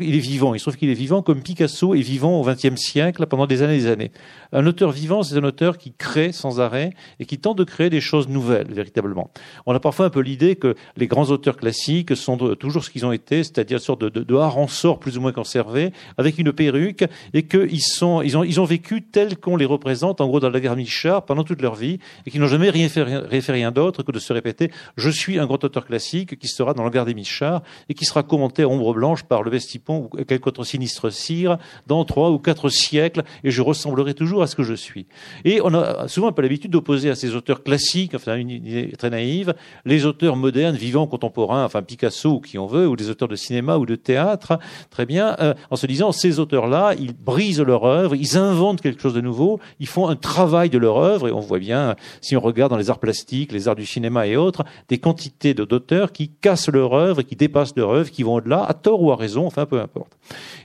il 0.01 0.15
est 0.15 0.19
vivant. 0.19 0.55
Il 0.55 0.59
se 0.59 0.65
trouve 0.65 0.77
qu'il 0.77 0.91
est 0.91 0.95
vivant 0.95 1.23
comme 1.23 1.43
Picasso 1.43 1.95
est 1.95 2.01
vivant 2.01 2.41
au 2.41 2.45
XXe 2.45 2.77
siècle 2.77 3.27
pendant 3.27 3.47
des 3.47 3.63
années 3.63 3.87
années. 3.87 4.13
Un 4.53 4.67
auteur 4.67 4.91
vivant, 4.91 5.23
c'est 5.23 5.37
un 5.37 5.45
auteur 5.45 5.79
qui 5.79 5.93
crée 5.93 6.33
sans 6.33 6.61
arrêt 6.61 6.93
et 7.19 7.27
qui 7.27 7.39
tente 7.39 7.59
de 7.59 7.65
créer 7.65 7.91
des 7.91 8.01
choses 8.01 8.29
nouvelles, 8.29 8.69
véritablement. 8.73 9.31
On 9.67 9.75
a 9.75 9.81
parfois 9.81 10.07
un 10.07 10.11
peu 10.11 10.21
l'idée 10.21 10.57
que 10.57 10.75
les 10.97 11.07
grands 11.07 11.31
auteurs 11.31 11.57
classiques 11.57 12.17
sont 12.17 12.37
toujours 12.57 12.85
ce 12.85 12.91
qu'ils 12.91 13.07
ont 13.07 13.13
été, 13.13 13.43
c'est-à-dire 13.45 13.79
une 13.79 13.83
sorte 13.83 14.01
de, 14.01 14.09
de, 14.09 14.23
de 14.23 14.69
sort 14.69 14.99
plus 14.99 15.19
ou 15.19 15.21
moins 15.21 15.33
conservé, 15.33 15.93
avec 16.19 16.39
une 16.39 16.53
perruque, 16.53 17.05
et 17.35 17.45
qu'ils 17.45 17.83
sont, 17.83 18.23
ils 18.23 18.37
ont, 18.37 18.45
ils 18.45 18.61
ont 18.61 18.65
vécu 18.65 19.03
tels 19.03 19.37
qu'on 19.39 19.57
les 19.57 19.65
représente, 19.65 20.21
en 20.21 20.29
gros, 20.29 20.41
dans 20.41 20.51
la 20.51 20.61
guerre 20.61 20.77
Michard, 20.77 21.25
pendant 21.25 21.45
toute 21.45 21.63
leur 21.63 21.75
vie, 21.75 21.99
et 22.27 22.31
qui 22.31 22.39
n'ont 22.39 22.47
jamais 22.47 22.71
rien 22.71 22.89
fait, 22.89 23.03
rien, 23.03 23.23
fait 23.29 23.53
rien 23.53 23.71
d'autre 23.71 24.03
que 24.03 24.13
de 24.13 24.19
se 24.19 24.33
répéter, 24.33 24.71
je 24.97 25.11
suis 25.11 25.39
un 25.39 25.47
grand 25.47 25.63
auteur 25.65 25.87
classique 25.87 26.39
qui 26.39 26.49
sera 26.49 26.75
dans 26.75 26.85
la 26.85 26.91
guerre 26.91 27.05
des 27.05 27.15
Michards, 27.15 27.63
et 27.89 27.95
qui 27.95 28.05
sera 28.05 28.23
commenté 28.23 28.63
à 28.63 28.69
ombre 28.69 28.95
blanche 28.95 29.25
par 29.31 29.43
le 29.43 29.51
Vestipon 29.51 30.11
ou 30.13 30.25
quelque 30.25 30.49
autre 30.49 30.65
sinistre 30.65 31.11
cire 31.11 31.57
dans 31.87 32.05
trois 32.05 32.31
ou 32.31 32.39
quatre 32.39 32.69
siècles, 32.69 33.23
et 33.45 33.51
je 33.51 33.63
ressemblerai 33.63 34.13
toujours 34.15 34.43
à 34.43 34.47
ce 34.47 34.57
que 34.57 34.63
je 34.63 34.75
suis. 34.75 35.07
Et 35.45 35.61
on 35.63 35.73
a 35.73 36.09
souvent 36.09 36.29
un 36.29 36.33
peu 36.33 36.43
l'habitude 36.43 36.73
d'opposer 36.73 37.09
à 37.09 37.15
ces 37.15 37.35
auteurs 37.35 37.63
classiques, 37.63 38.15
enfin 38.15 38.37
une 38.37 38.51
idée 38.51 38.93
très 38.99 39.09
naïve, 39.09 39.55
les 39.87 40.05
auteurs 40.05 40.37
modernes, 40.37 40.77
vivants, 40.77 41.07
contemporains, 41.07 41.65
enfin 41.65 41.81
Picasso 41.81 42.31
ou 42.33 42.41
qui 42.41 42.59
on 42.59 42.67
veut, 42.67 42.87
ou 42.87 42.97
des 42.97 43.09
auteurs 43.09 43.29
de 43.29 43.37
cinéma 43.37 43.79
ou 43.79 43.87
de 43.87 43.95
théâtre, 43.95 44.59
très 44.91 45.07
bien, 45.07 45.37
euh, 45.41 45.55
en 45.71 45.77
se 45.77 45.87
disant 45.87 46.13
ces 46.13 46.41
auteurs-là, 46.41 46.95
ils 46.99 47.15
brisent 47.15 47.63
leur 47.63 47.85
œuvre, 47.85 48.17
ils 48.17 48.37
inventent 48.37 48.83
quelque 48.83 49.01
chose 49.01 49.15
de 49.15 49.21
nouveau, 49.21 49.61
ils 49.79 49.87
font 49.87 50.09
un 50.09 50.17
travail 50.17 50.69
de 50.69 50.79
leur 50.79 50.99
œuvre, 50.99 51.29
et 51.29 51.33
on 51.33 51.41
voit 51.41 51.61
bien, 51.61 51.95
si 52.21 52.37
on 52.37 52.41
regarde 52.41 52.71
dans 52.71 52.77
les 52.77 52.91
arts 52.91 52.99
plastiques, 52.99 53.53
les 53.53 53.69
arts 53.69 53.77
du 53.77 53.87
cinéma 53.87 54.27
et 54.27 54.37
autres, 54.37 54.65
des 54.89 54.99
quantités 54.99 55.55
d'auteurs 55.55 56.13
qui 56.13 56.31
cassent 56.31 56.69
leur 56.69 56.93
œuvre 56.95 57.21
qui 57.23 57.37
dépassent 57.37 57.77
leur 57.77 57.91
œuvre, 57.91 58.11
qui 58.11 58.23
vont 58.23 58.35
au-delà, 58.35 58.65
à 58.65 58.75
tort 58.75 59.03
ou 59.03 59.13
à 59.13 59.17
raison, 59.21 59.47
enfin 59.47 59.67
peu 59.67 59.81
importe. 59.81 60.17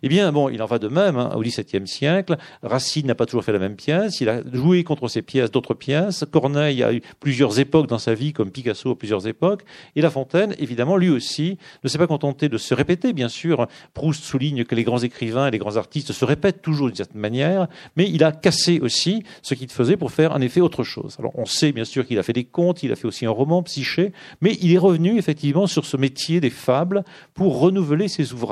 Eh 0.01 0.09
bien, 0.09 0.31
bon, 0.31 0.49
il 0.49 0.61
en 0.61 0.65
va 0.65 0.79
de 0.79 0.87
même 0.87 1.17
hein, 1.17 1.31
au 1.35 1.41
XVIIe 1.41 1.87
siècle. 1.87 2.37
Racine 2.63 3.07
n'a 3.07 3.15
pas 3.15 3.25
toujours 3.25 3.43
fait 3.43 3.51
la 3.51 3.59
même 3.59 3.75
pièce. 3.75 4.21
Il 4.21 4.29
a 4.29 4.41
joué 4.51 4.83
contre 4.83 5.07
ses 5.07 5.21
pièces 5.21 5.51
d'autres 5.51 5.73
pièces. 5.73 6.25
Corneille 6.31 6.83
a 6.83 6.93
eu 6.93 7.01
plusieurs 7.19 7.59
époques 7.59 7.87
dans 7.87 7.99
sa 7.99 8.13
vie, 8.13 8.33
comme 8.33 8.51
Picasso 8.51 8.91
à 8.91 8.97
plusieurs 8.97 9.27
époques. 9.27 9.63
Et 9.95 10.01
La 10.01 10.09
Fontaine, 10.09 10.55
évidemment, 10.59 10.97
lui 10.97 11.09
aussi, 11.09 11.57
ne 11.83 11.89
s'est 11.89 11.97
pas 11.97 12.07
contenté 12.07 12.49
de 12.49 12.57
se 12.57 12.73
répéter. 12.73 13.13
Bien 13.13 13.29
sûr, 13.29 13.67
Proust 13.93 14.23
souligne 14.23 14.63
que 14.63 14.75
les 14.75 14.83
grands 14.83 14.99
écrivains 14.99 15.47
et 15.47 15.51
les 15.51 15.57
grands 15.57 15.77
artistes 15.77 16.11
se 16.11 16.25
répètent 16.25 16.61
toujours 16.61 16.87
d'une 16.87 16.95
certaine 16.95 17.21
manière, 17.21 17.67
mais 17.95 18.09
il 18.09 18.23
a 18.23 18.31
cassé 18.31 18.79
aussi 18.79 19.23
ce 19.41 19.53
qu'il 19.53 19.69
faisait 19.69 19.97
pour 19.97 20.11
faire 20.11 20.33
en 20.33 20.41
effet 20.41 20.61
autre 20.61 20.83
chose. 20.83 21.15
Alors, 21.19 21.31
on 21.35 21.45
sait 21.45 21.71
bien 21.71 21.85
sûr 21.85 22.05
qu'il 22.05 22.19
a 22.19 22.23
fait 22.23 22.33
des 22.33 22.43
contes, 22.43 22.83
il 22.83 22.91
a 22.91 22.95
fait 22.95 23.07
aussi 23.07 23.25
un 23.25 23.31
roman, 23.31 23.63
Psyché, 23.63 24.13
mais 24.41 24.57
il 24.61 24.73
est 24.73 24.77
revenu 24.77 25.17
effectivement 25.17 25.67
sur 25.67 25.85
ce 25.85 25.97
métier 25.97 26.39
des 26.39 26.49
fables 26.49 27.03
pour 27.33 27.59
renouveler 27.59 28.07
ses 28.07 28.33
ouvrages. 28.33 28.44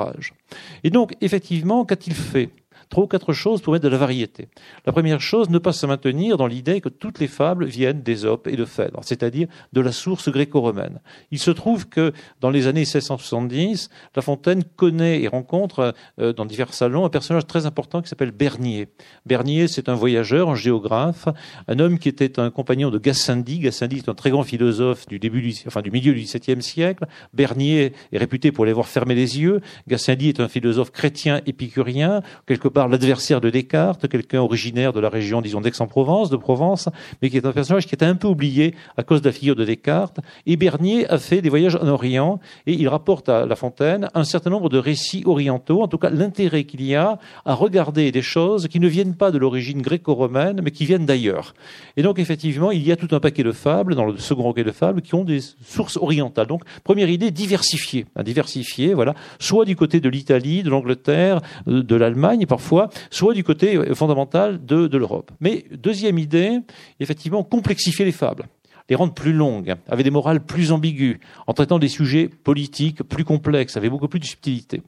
Et 0.82 0.90
donc, 0.90 1.14
effectivement, 1.20 1.84
qu'a-t-il 1.84 2.14
fait 2.14 2.50
trois 2.88 3.04
ou 3.04 3.06
quatre 3.06 3.32
choses 3.32 3.60
pour 3.60 3.72
mettre 3.72 3.84
de 3.84 3.88
la 3.88 3.98
variété. 3.98 4.48
La 4.86 4.92
première 4.92 5.20
chose, 5.20 5.50
ne 5.50 5.58
pas 5.58 5.72
se 5.72 5.86
maintenir 5.86 6.36
dans 6.36 6.46
l'idée 6.46 6.80
que 6.80 6.88
toutes 6.88 7.18
les 7.18 7.28
fables 7.28 7.66
viennent 7.66 8.02
d'Ésope 8.02 8.46
et 8.46 8.56
de 8.56 8.64
Phèdre, 8.64 9.00
c'est-à-dire 9.02 9.48
de 9.72 9.80
la 9.80 9.92
source 9.92 10.28
gréco-romaine. 10.28 11.00
Il 11.30 11.38
se 11.38 11.50
trouve 11.50 11.88
que 11.88 12.12
dans 12.40 12.50
les 12.50 12.66
années 12.66 12.80
1670, 12.80 13.90
La 14.16 14.22
Fontaine 14.22 14.64
connaît 14.64 15.22
et 15.22 15.28
rencontre 15.28 15.94
euh, 16.18 16.32
dans 16.32 16.44
divers 16.44 16.72
salons 16.74 17.04
un 17.04 17.10
personnage 17.10 17.46
très 17.46 17.66
important 17.66 18.02
qui 18.02 18.08
s'appelle 18.08 18.30
Bernier. 18.30 18.88
Bernier, 19.26 19.68
c'est 19.68 19.88
un 19.88 19.94
voyageur, 19.94 20.50
un 20.50 20.54
géographe, 20.54 21.28
un 21.68 21.78
homme 21.78 21.98
qui 21.98 22.08
était 22.08 22.38
un 22.38 22.50
compagnon 22.50 22.90
de 22.90 22.98
Gassendi. 22.98 23.58
Gassendi 23.58 23.98
est 23.98 24.08
un 24.08 24.14
très 24.14 24.30
grand 24.30 24.42
philosophe 24.42 25.06
du 25.06 25.18
début, 25.18 25.42
du, 25.42 25.54
enfin 25.66 25.82
du 25.82 25.90
milieu 25.90 26.14
du 26.14 26.20
XVIIe 26.20 26.62
siècle. 26.62 27.06
Bernier 27.32 27.92
est 28.12 28.18
réputé 28.18 28.52
pour 28.52 28.64
les 28.64 28.72
voir 28.72 28.88
fermer 28.88 29.14
les 29.14 29.40
yeux. 29.40 29.60
Gassendi 29.88 30.28
est 30.28 30.40
un 30.40 30.48
philosophe 30.48 30.90
chrétien 30.90 31.40
épicurien, 31.46 32.22
quelque 32.46 32.68
par 32.74 32.88
l'adversaire 32.88 33.40
de 33.40 33.48
Descartes, 33.48 34.08
quelqu'un 34.08 34.40
originaire 34.40 34.92
de 34.92 35.00
la 35.00 35.08
région, 35.08 35.40
disons, 35.40 35.60
d'Aix-en-Provence, 35.60 36.28
de 36.28 36.36
Provence, 36.36 36.88
mais 37.22 37.30
qui 37.30 37.36
est 37.36 37.46
un 37.46 37.52
personnage 37.52 37.86
qui 37.86 37.94
est 37.94 38.02
un 38.04 38.16
peu 38.16 38.26
oublié 38.26 38.74
à 38.96 39.04
cause 39.04 39.22
de 39.22 39.28
la 39.28 39.32
figure 39.32 39.54
de 39.54 39.64
Descartes. 39.64 40.18
Et 40.44 40.56
Bernier 40.56 41.08
a 41.08 41.18
fait 41.18 41.40
des 41.40 41.48
voyages 41.48 41.76
en 41.76 41.86
Orient 41.86 42.40
et 42.66 42.74
il 42.74 42.88
rapporte 42.88 43.28
à 43.28 43.46
La 43.46 43.56
Fontaine 43.56 44.08
un 44.14 44.24
certain 44.24 44.50
nombre 44.50 44.68
de 44.68 44.76
récits 44.76 45.22
orientaux, 45.24 45.82
en 45.82 45.88
tout 45.88 45.98
cas 45.98 46.10
l'intérêt 46.10 46.64
qu'il 46.64 46.82
y 46.82 46.96
a 46.96 47.18
à 47.44 47.54
regarder 47.54 48.10
des 48.10 48.22
choses 48.22 48.66
qui 48.68 48.80
ne 48.80 48.88
viennent 48.88 49.14
pas 49.14 49.30
de 49.30 49.38
l'origine 49.38 49.80
gréco-romaine, 49.80 50.60
mais 50.62 50.72
qui 50.72 50.84
viennent 50.84 51.06
d'ailleurs. 51.06 51.54
Et 51.96 52.02
donc, 52.02 52.18
effectivement, 52.18 52.72
il 52.72 52.84
y 52.84 52.90
a 52.90 52.96
tout 52.96 53.14
un 53.14 53.20
paquet 53.20 53.44
de 53.44 53.52
fables, 53.52 53.94
dans 53.94 54.04
le 54.04 54.16
second 54.18 54.42
recueil 54.42 54.64
de 54.64 54.72
fables, 54.72 55.00
qui 55.00 55.14
ont 55.14 55.24
des 55.24 55.40
sources 55.64 55.96
orientales. 55.96 56.48
Donc, 56.48 56.62
première 56.82 57.08
idée, 57.08 57.30
diversifier. 57.30 58.06
Diversifier, 58.24 58.94
voilà. 58.94 59.14
Soit 59.38 59.64
du 59.64 59.76
côté 59.76 60.00
de 60.00 60.08
l'Italie, 60.08 60.64
de 60.64 60.70
l'Angleterre, 60.70 61.40
de 61.66 61.96
l'Allemagne, 61.96 62.46
parfois 62.46 62.63
soit 63.10 63.34
du 63.34 63.44
côté 63.44 63.94
fondamental 63.94 64.64
de 64.64 64.96
l'Europe. 64.96 65.30
Mais 65.40 65.64
deuxième 65.72 66.18
idée, 66.18 66.60
effectivement, 67.00 67.42
complexifier 67.44 68.04
les 68.04 68.12
fables 68.12 68.46
les 68.88 68.96
rendre 68.96 69.14
plus 69.14 69.32
longues, 69.32 69.74
avec 69.88 70.04
des 70.04 70.10
morales 70.10 70.40
plus 70.40 70.72
ambiguës, 70.72 71.18
en 71.46 71.52
traitant 71.54 71.78
des 71.78 71.88
sujets 71.88 72.28
politiques 72.28 73.02
plus 73.02 73.24
complexes, 73.24 73.76
avec 73.76 73.90
beaucoup 73.90 74.08
plus 74.08 74.20
de 74.20 74.24
subtilité. 74.24 74.82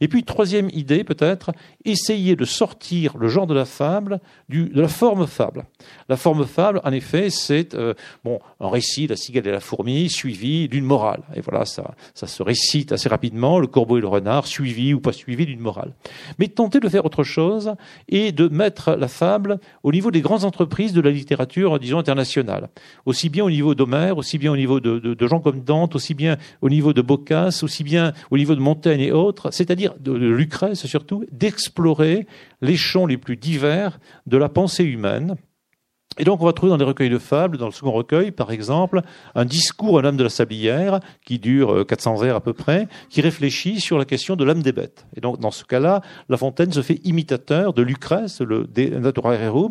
Et 0.00 0.08
puis, 0.08 0.24
troisième 0.24 0.68
idée, 0.70 1.04
peut-être, 1.04 1.52
essayer 1.84 2.36
de 2.36 2.44
sortir 2.44 3.16
le 3.16 3.28
genre 3.28 3.46
de 3.46 3.54
la 3.54 3.64
fable 3.64 4.20
de 4.48 4.80
la 4.80 4.88
forme 4.88 5.26
fable. 5.26 5.64
La 6.08 6.16
forme 6.16 6.46
fable, 6.46 6.80
en 6.84 6.92
effet, 6.92 7.30
c'est 7.30 7.74
euh, 7.74 7.94
bon, 8.24 8.40
un 8.60 8.68
récit, 8.68 9.06
la 9.06 9.16
cigale 9.16 9.46
et 9.46 9.50
la 9.50 9.60
fourmi, 9.60 10.10
suivi 10.10 10.68
d'une 10.68 10.84
morale. 10.84 11.22
Et 11.34 11.40
voilà, 11.40 11.64
ça, 11.64 11.94
ça 12.14 12.26
se 12.26 12.42
récite 12.42 12.92
assez 12.92 13.08
rapidement, 13.08 13.58
le 13.58 13.66
corbeau 13.66 13.98
et 13.98 14.00
le 14.00 14.08
renard, 14.08 14.46
suivi 14.46 14.94
ou 14.94 15.00
pas 15.00 15.12
suivi 15.12 15.46
d'une 15.46 15.60
morale. 15.60 15.94
Mais 16.38 16.48
tenter 16.48 16.80
de 16.80 16.88
faire 16.88 17.04
autre 17.04 17.22
chose 17.22 17.74
et 18.08 18.32
de 18.32 18.48
mettre 18.48 18.92
la 18.92 19.08
fable 19.08 19.58
au 19.82 19.92
niveau 19.92 20.10
des 20.10 20.20
grandes 20.20 20.44
entreprises 20.44 20.92
de 20.92 21.00
la 21.00 21.10
littérature, 21.10 21.78
disons, 21.78 21.98
internationale. 21.98 22.68
Aussi 23.06 23.30
au 23.44 23.50
niveau 23.50 23.74
d'Homère, 23.74 24.18
aussi 24.18 24.38
bien 24.38 24.52
au 24.52 24.56
niveau 24.56 24.80
de, 24.80 24.98
de, 24.98 25.14
de 25.14 25.26
gens 25.26 25.40
comme 25.40 25.60
Dante, 25.60 25.94
aussi 25.94 26.14
bien 26.14 26.36
au 26.60 26.68
niveau 26.68 26.92
de 26.92 27.02
Boccace, 27.02 27.62
aussi 27.62 27.84
bien 27.84 28.12
au 28.30 28.38
niveau 28.38 28.54
de 28.54 28.60
Montaigne 28.60 29.00
et 29.00 29.12
autres 29.12 29.50
c'est-à-dire 29.52 29.94
de 30.00 30.12
Lucrèce 30.12 30.86
surtout, 30.86 31.24
d'explorer 31.30 32.26
les 32.60 32.76
champs 32.76 33.06
les 33.06 33.16
plus 33.16 33.36
divers 33.36 33.98
de 34.26 34.36
la 34.36 34.48
pensée 34.48 34.84
humaine 34.84 35.36
Et 36.18 36.24
donc, 36.24 36.42
on 36.42 36.44
va 36.44 36.52
trouver 36.52 36.70
dans 36.70 36.76
les 36.76 36.84
recueils 36.84 37.10
de 37.10 37.18
fables, 37.18 37.58
dans 37.58 37.66
le 37.66 37.72
second 37.72 37.92
recueil, 37.92 38.30
par 38.30 38.50
exemple, 38.50 39.02
un 39.34 39.44
discours 39.44 39.98
à 39.98 40.02
l'âme 40.02 40.16
de 40.16 40.24
la 40.24 40.30
sablière, 40.30 41.00
qui 41.24 41.38
dure 41.38 41.86
400 41.86 42.14
euh, 42.14 42.24
vers 42.24 42.36
à 42.36 42.40
peu 42.40 42.52
près, 42.52 42.88
qui 43.08 43.20
réfléchit 43.20 43.80
sur 43.80 43.98
la 43.98 44.04
question 44.04 44.36
de 44.36 44.44
l'âme 44.44 44.62
des 44.62 44.72
bêtes. 44.72 45.06
Et 45.16 45.20
donc, 45.20 45.40
dans 45.40 45.50
ce 45.50 45.64
cas-là, 45.64 46.02
La 46.28 46.36
Fontaine 46.36 46.72
se 46.72 46.82
fait 46.82 47.00
imitateur 47.04 47.72
de 47.72 47.82
Lucrèce, 47.82 48.40
le 48.40 48.64
De 48.64 48.82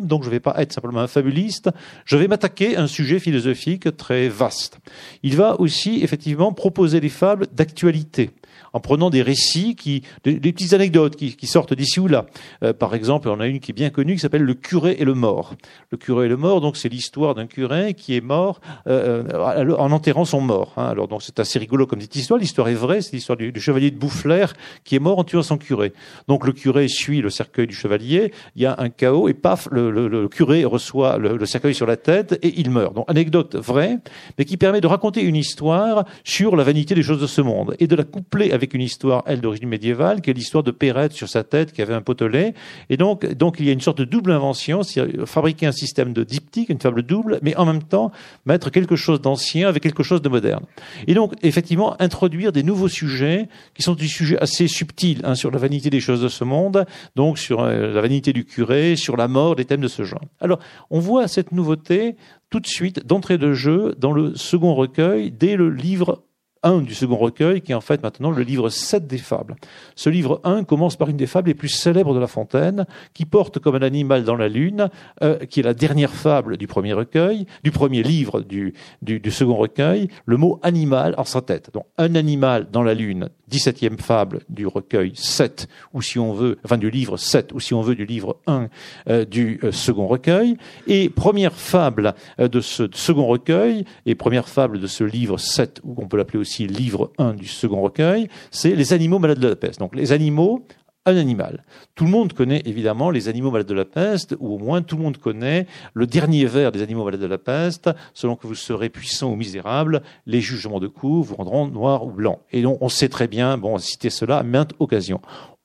donc 0.06 0.22
je 0.22 0.28
ne 0.28 0.32
vais 0.32 0.40
pas 0.40 0.54
être 0.58 0.72
simplement 0.72 1.00
un 1.00 1.06
fabuliste, 1.06 1.70
je 2.04 2.16
vais 2.16 2.28
m'attaquer 2.28 2.76
à 2.76 2.82
un 2.82 2.86
sujet 2.86 3.18
philosophique 3.18 3.96
très 3.96 4.28
vaste. 4.28 4.78
Il 5.22 5.36
va 5.36 5.60
aussi, 5.60 6.02
effectivement, 6.02 6.52
proposer 6.52 7.00
des 7.00 7.08
fables 7.08 7.46
d'actualité 7.52 8.30
en 8.72 8.80
prenant 8.80 9.10
des 9.10 9.22
récits, 9.22 9.76
qui, 9.76 10.02
des, 10.24 10.38
petites 10.40 10.72
anecdotes 10.72 11.16
qui, 11.16 11.46
sortent 11.46 11.74
d'ici 11.74 12.00
ou 12.00 12.08
là. 12.08 12.26
Euh, 12.62 12.72
par 12.72 12.94
exemple, 12.94 13.28
on 13.28 13.40
a 13.40 13.46
une 13.46 13.60
qui 13.60 13.72
est 13.72 13.74
bien 13.74 13.90
connue 13.90 14.14
qui 14.14 14.20
s'appelle 14.20 14.42
Le 14.42 14.54
curé 14.54 14.96
et 14.98 15.04
le 15.04 15.14
mort. 15.14 15.54
Le 15.90 15.98
curé 15.98 16.26
et 16.26 16.28
le 16.28 16.36
mort, 16.36 16.60
donc 16.60 16.76
c'est 16.76 16.88
l'histoire 16.88 17.34
d'un 17.34 17.46
curé 17.46 17.94
qui 17.94 18.16
est 18.16 18.20
mort 18.20 18.60
euh, 18.86 19.24
euh 19.32 19.76
en 19.78 19.90
enterrant 19.90 20.24
son 20.24 20.40
mort. 20.40 20.74
Hein. 20.76 20.86
Alors 20.86 21.08
donc 21.08 21.22
c'est 21.22 21.38
assez 21.40 21.58
rigolo 21.58 21.86
comme 21.86 21.98
petite 21.98 22.16
histoire. 22.16 22.38
L'histoire 22.38 22.68
est 22.68 22.74
vraie, 22.74 23.00
c'est 23.00 23.12
l'histoire 23.12 23.36
du, 23.36 23.52
du, 23.52 23.60
chevalier 23.60 23.90
de 23.90 23.98
Boufflers 23.98 24.52
qui 24.84 24.96
est 24.96 24.98
mort 24.98 25.18
en 25.18 25.24
tuant 25.24 25.42
son 25.42 25.58
curé. 25.58 25.92
Donc 26.28 26.46
le 26.46 26.52
curé 26.52 26.88
suit 26.88 27.20
le 27.20 27.30
cercueil 27.30 27.66
du 27.66 27.74
chevalier, 27.74 28.32
il 28.56 28.62
y 28.62 28.66
a 28.66 28.74
un 28.78 28.88
chaos 28.88 29.28
et 29.28 29.34
paf, 29.34 29.68
le, 29.70 29.90
le, 29.90 30.08
le 30.08 30.28
curé 30.28 30.64
reçoit 30.64 31.18
le, 31.18 31.36
le 31.36 31.46
cercueil 31.46 31.74
sur 31.74 31.86
la 31.86 31.96
tête 31.96 32.38
et 32.42 32.54
il 32.56 32.70
meurt. 32.70 32.94
Donc 32.94 33.10
anecdote 33.10 33.56
vraie, 33.56 33.98
mais 34.38 34.44
qui 34.44 34.56
permet 34.56 34.80
de 34.80 34.86
raconter 34.86 35.22
une 35.22 35.36
histoire 35.36 36.04
sur 36.24 36.56
la 36.56 36.64
vanité 36.64 36.94
des 36.94 37.02
choses 37.02 37.20
de 37.20 37.26
ce 37.26 37.40
monde 37.40 37.74
et 37.78 37.86
de 37.86 37.96
la 37.96 38.04
coupler 38.04 38.52
avec 38.52 38.61
avec 38.62 38.74
une 38.74 38.80
histoire, 38.80 39.24
elle, 39.26 39.40
d'origine 39.40 39.68
médiévale, 39.68 40.20
qui 40.20 40.30
est 40.30 40.32
l'histoire 40.32 40.62
de 40.62 40.70
Perrette 40.70 41.12
sur 41.12 41.28
sa 41.28 41.42
tête, 41.42 41.72
qui 41.72 41.82
avait 41.82 41.94
un 41.94 42.00
potelet. 42.00 42.54
Et 42.90 42.96
donc, 42.96 43.26
donc 43.34 43.56
il 43.58 43.66
y 43.66 43.70
a 43.70 43.72
une 43.72 43.80
sorte 43.80 43.98
de 43.98 44.04
double 44.04 44.30
invention, 44.30 44.82
fabriquer 45.26 45.66
un 45.66 45.72
système 45.72 46.12
de 46.12 46.22
diptyque, 46.22 46.68
une 46.68 46.78
fable 46.78 47.02
double, 47.02 47.40
mais 47.42 47.56
en 47.56 47.66
même 47.66 47.82
temps 47.82 48.12
mettre 48.46 48.70
quelque 48.70 48.94
chose 48.94 49.20
d'ancien 49.20 49.68
avec 49.68 49.82
quelque 49.82 50.04
chose 50.04 50.22
de 50.22 50.28
moderne. 50.28 50.64
Et 51.08 51.14
donc, 51.14 51.32
effectivement, 51.42 52.00
introduire 52.00 52.52
des 52.52 52.62
nouveaux 52.62 52.88
sujets, 52.88 53.48
qui 53.74 53.82
sont 53.82 53.94
des 53.94 54.06
sujets 54.06 54.38
assez 54.38 54.68
subtils, 54.68 55.20
hein, 55.24 55.34
sur 55.34 55.50
la 55.50 55.58
vanité 55.58 55.90
des 55.90 56.00
choses 56.00 56.22
de 56.22 56.28
ce 56.28 56.44
monde, 56.44 56.86
donc 57.16 57.38
sur 57.38 57.62
euh, 57.62 57.92
la 57.92 58.00
vanité 58.00 58.32
du 58.32 58.44
curé, 58.44 58.94
sur 58.94 59.16
la 59.16 59.26
mort, 59.26 59.56
des 59.56 59.64
thèmes 59.64 59.80
de 59.80 59.88
ce 59.88 60.04
genre. 60.04 60.22
Alors, 60.40 60.60
on 60.90 61.00
voit 61.00 61.26
cette 61.26 61.50
nouveauté 61.50 62.14
tout 62.48 62.60
de 62.60 62.66
suite, 62.66 63.06
d'entrée 63.06 63.38
de 63.38 63.54
jeu, 63.54 63.94
dans 63.98 64.12
le 64.12 64.36
second 64.36 64.74
recueil, 64.74 65.32
dès 65.32 65.56
le 65.56 65.70
livre 65.70 66.22
1 66.62 66.82
du 66.82 66.94
second 66.94 67.16
recueil, 67.16 67.60
qui 67.60 67.72
est 67.72 67.74
en 67.74 67.80
fait 67.80 68.02
maintenant 68.02 68.30
le 68.30 68.42
livre 68.42 68.68
7 68.68 69.06
des 69.06 69.18
fables. 69.18 69.56
Ce 69.94 70.10
livre 70.10 70.40
1 70.44 70.64
commence 70.64 70.96
par 70.96 71.08
une 71.08 71.16
des 71.16 71.26
fables 71.26 71.48
les 71.48 71.54
plus 71.54 71.68
célèbres 71.68 72.14
de 72.14 72.20
La 72.20 72.26
Fontaine, 72.26 72.86
qui 73.14 73.24
porte 73.24 73.58
comme 73.58 73.74
un 73.76 73.82
animal 73.82 74.24
dans 74.24 74.36
la 74.36 74.48
lune, 74.48 74.90
euh, 75.22 75.38
qui 75.46 75.60
est 75.60 75.64
la 75.64 75.74
dernière 75.74 76.12
fable 76.12 76.56
du 76.56 76.66
premier 76.66 76.92
recueil, 76.92 77.46
du 77.64 77.70
premier 77.70 78.02
livre 78.02 78.40
du, 78.40 78.74
du, 79.02 79.20
du 79.20 79.30
second 79.30 79.56
recueil, 79.56 80.08
le 80.26 80.36
mot 80.36 80.60
animal 80.62 81.14
en 81.18 81.24
sa 81.24 81.40
tête. 81.40 81.70
Donc 81.72 81.86
un 81.98 82.14
animal 82.14 82.68
dans 82.70 82.82
la 82.82 82.94
lune, 82.94 83.28
17e 83.52 83.98
fable 84.00 84.40
du 84.48 84.66
recueil 84.66 85.12
7, 85.14 85.68
ou 85.92 86.02
si 86.02 86.18
on 86.18 86.32
veut, 86.32 86.58
enfin 86.64 86.78
du 86.78 86.90
livre 86.90 87.16
7, 87.16 87.52
ou 87.52 87.60
si 87.60 87.74
on 87.74 87.82
veut 87.82 87.94
du 87.94 88.06
livre 88.06 88.38
1 88.46 88.68
euh, 89.08 89.24
du 89.24 89.60
euh, 89.62 89.72
second 89.72 90.06
recueil, 90.06 90.56
et 90.86 91.08
première 91.08 91.54
fable 91.54 92.14
de 92.38 92.60
ce 92.60 92.88
second 92.92 93.26
recueil, 93.26 93.84
et 94.06 94.14
première 94.14 94.48
fable 94.48 94.80
de 94.80 94.86
ce 94.86 95.04
livre 95.04 95.38
7, 95.38 95.80
ou 95.84 95.94
on 95.98 96.08
peut 96.08 96.16
l'appeler 96.16 96.38
aussi 96.38 96.66
livre 96.66 97.12
1 97.18 97.34
du 97.34 97.46
second 97.46 97.82
recueil, 97.82 98.28
c'est 98.50 98.74
les 98.74 98.92
animaux 98.92 99.18
malades 99.18 99.38
de 99.38 99.48
la 99.48 99.56
peste. 99.56 99.80
Donc 99.80 99.94
les 99.94 100.12
animaux, 100.12 100.64
un 101.06 101.16
animal. 101.16 101.64
Tout 101.94 102.04
le 102.04 102.10
monde 102.10 102.32
connaît 102.32 102.62
évidemment 102.64 103.10
les 103.10 103.28
animaux 103.28 103.50
malades 103.50 103.66
de 103.66 103.74
la 103.74 103.84
peste, 103.84 104.36
ou 104.38 104.54
au 104.54 104.58
moins 104.58 104.82
tout 104.82 104.96
le 104.96 105.02
monde 105.02 105.16
connaît 105.16 105.66
le 105.94 106.06
dernier 106.06 106.44
vers 106.46 106.72
des 106.72 106.82
animaux 106.82 107.04
malades 107.04 107.20
de 107.20 107.26
la 107.26 107.38
peste, 107.38 107.90
selon 108.14 108.36
que 108.36 108.46
vous 108.46 108.54
serez 108.54 108.88
puissant 108.88 109.30
ou 109.30 109.36
misérable, 109.36 110.02
les 110.26 110.40
jugements 110.40 110.80
de 110.80 110.88
coup 110.88 111.22
vous 111.22 111.36
rendront 111.36 111.66
noir 111.66 112.06
ou 112.06 112.10
blanc. 112.10 112.40
Et 112.52 112.62
donc 112.62 112.78
on 112.80 112.88
sait 112.88 113.08
très 113.08 113.28
bien, 113.28 113.58
bon, 113.58 113.78
citer 113.78 114.10
cela 114.10 114.38
à 114.38 114.42
maintes 114.42 114.74
occasions. 114.78 115.20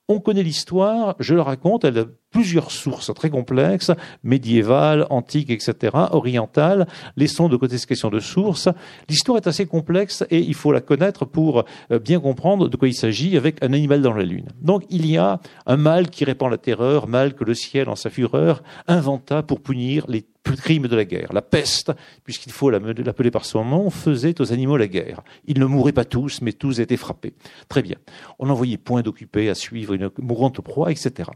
On 0.08 0.20
connaît 0.20 0.42
l'histoire, 0.42 1.16
je 1.18 1.34
le 1.34 1.42
raconte, 1.42 1.84
elle 1.84 2.06
plusieurs 2.30 2.70
sources 2.70 3.12
très 3.14 3.30
complexes, 3.30 3.90
médiévales, 4.22 5.06
antiques, 5.10 5.50
etc., 5.50 5.96
orientales. 6.10 6.86
Laissons 7.16 7.48
de 7.48 7.56
côté 7.56 7.78
ces 7.78 7.86
questions 7.86 8.10
de 8.10 8.20
sources. 8.20 8.68
L'histoire 9.08 9.38
est 9.38 9.46
assez 9.46 9.66
complexe 9.66 10.24
et 10.30 10.38
il 10.38 10.54
faut 10.54 10.72
la 10.72 10.80
connaître 10.80 11.24
pour 11.24 11.64
euh, 11.90 11.98
bien 11.98 12.20
comprendre 12.20 12.68
de 12.68 12.76
quoi 12.76 12.88
il 12.88 12.94
s'agit 12.94 13.36
avec 13.36 13.62
un 13.62 13.72
animal 13.72 14.02
dans 14.02 14.12
la 14.12 14.24
lune. 14.24 14.48
Donc 14.60 14.84
il 14.90 15.06
y 15.06 15.16
a 15.16 15.40
un 15.66 15.76
mal 15.76 16.10
qui 16.10 16.24
répand 16.24 16.50
la 16.50 16.58
terreur, 16.58 17.08
mal 17.08 17.34
que 17.34 17.44
le 17.44 17.54
ciel 17.54 17.88
en 17.88 17.96
sa 17.96 18.10
fureur 18.10 18.62
inventa 18.86 19.42
pour 19.42 19.60
punir 19.60 20.04
les 20.08 20.24
crimes 20.56 20.88
de 20.88 20.96
la 20.96 21.04
guerre. 21.04 21.32
La 21.32 21.42
peste, 21.42 21.92
puisqu'il 22.24 22.52
faut 22.52 22.70
l'appeler 22.70 23.30
par 23.30 23.44
son 23.44 23.64
nom, 23.64 23.90
faisait 23.90 24.40
aux 24.40 24.52
animaux 24.52 24.76
la 24.76 24.86
guerre. 24.86 25.22
Ils 25.46 25.58
ne 25.58 25.66
mouraient 25.66 25.92
pas 25.92 26.04
tous, 26.04 26.40
mais 26.42 26.52
tous 26.52 26.80
étaient 26.80 26.96
frappés. 26.96 27.34
Très 27.68 27.82
bien. 27.82 27.96
On 28.38 28.46
n'envoyait 28.46 28.78
point 28.78 29.02
d'occupés 29.02 29.50
à 29.50 29.54
suivre 29.54 29.92
une 29.94 30.10
mourante 30.18 30.60
proie, 30.60 30.90
etc. 30.90 31.30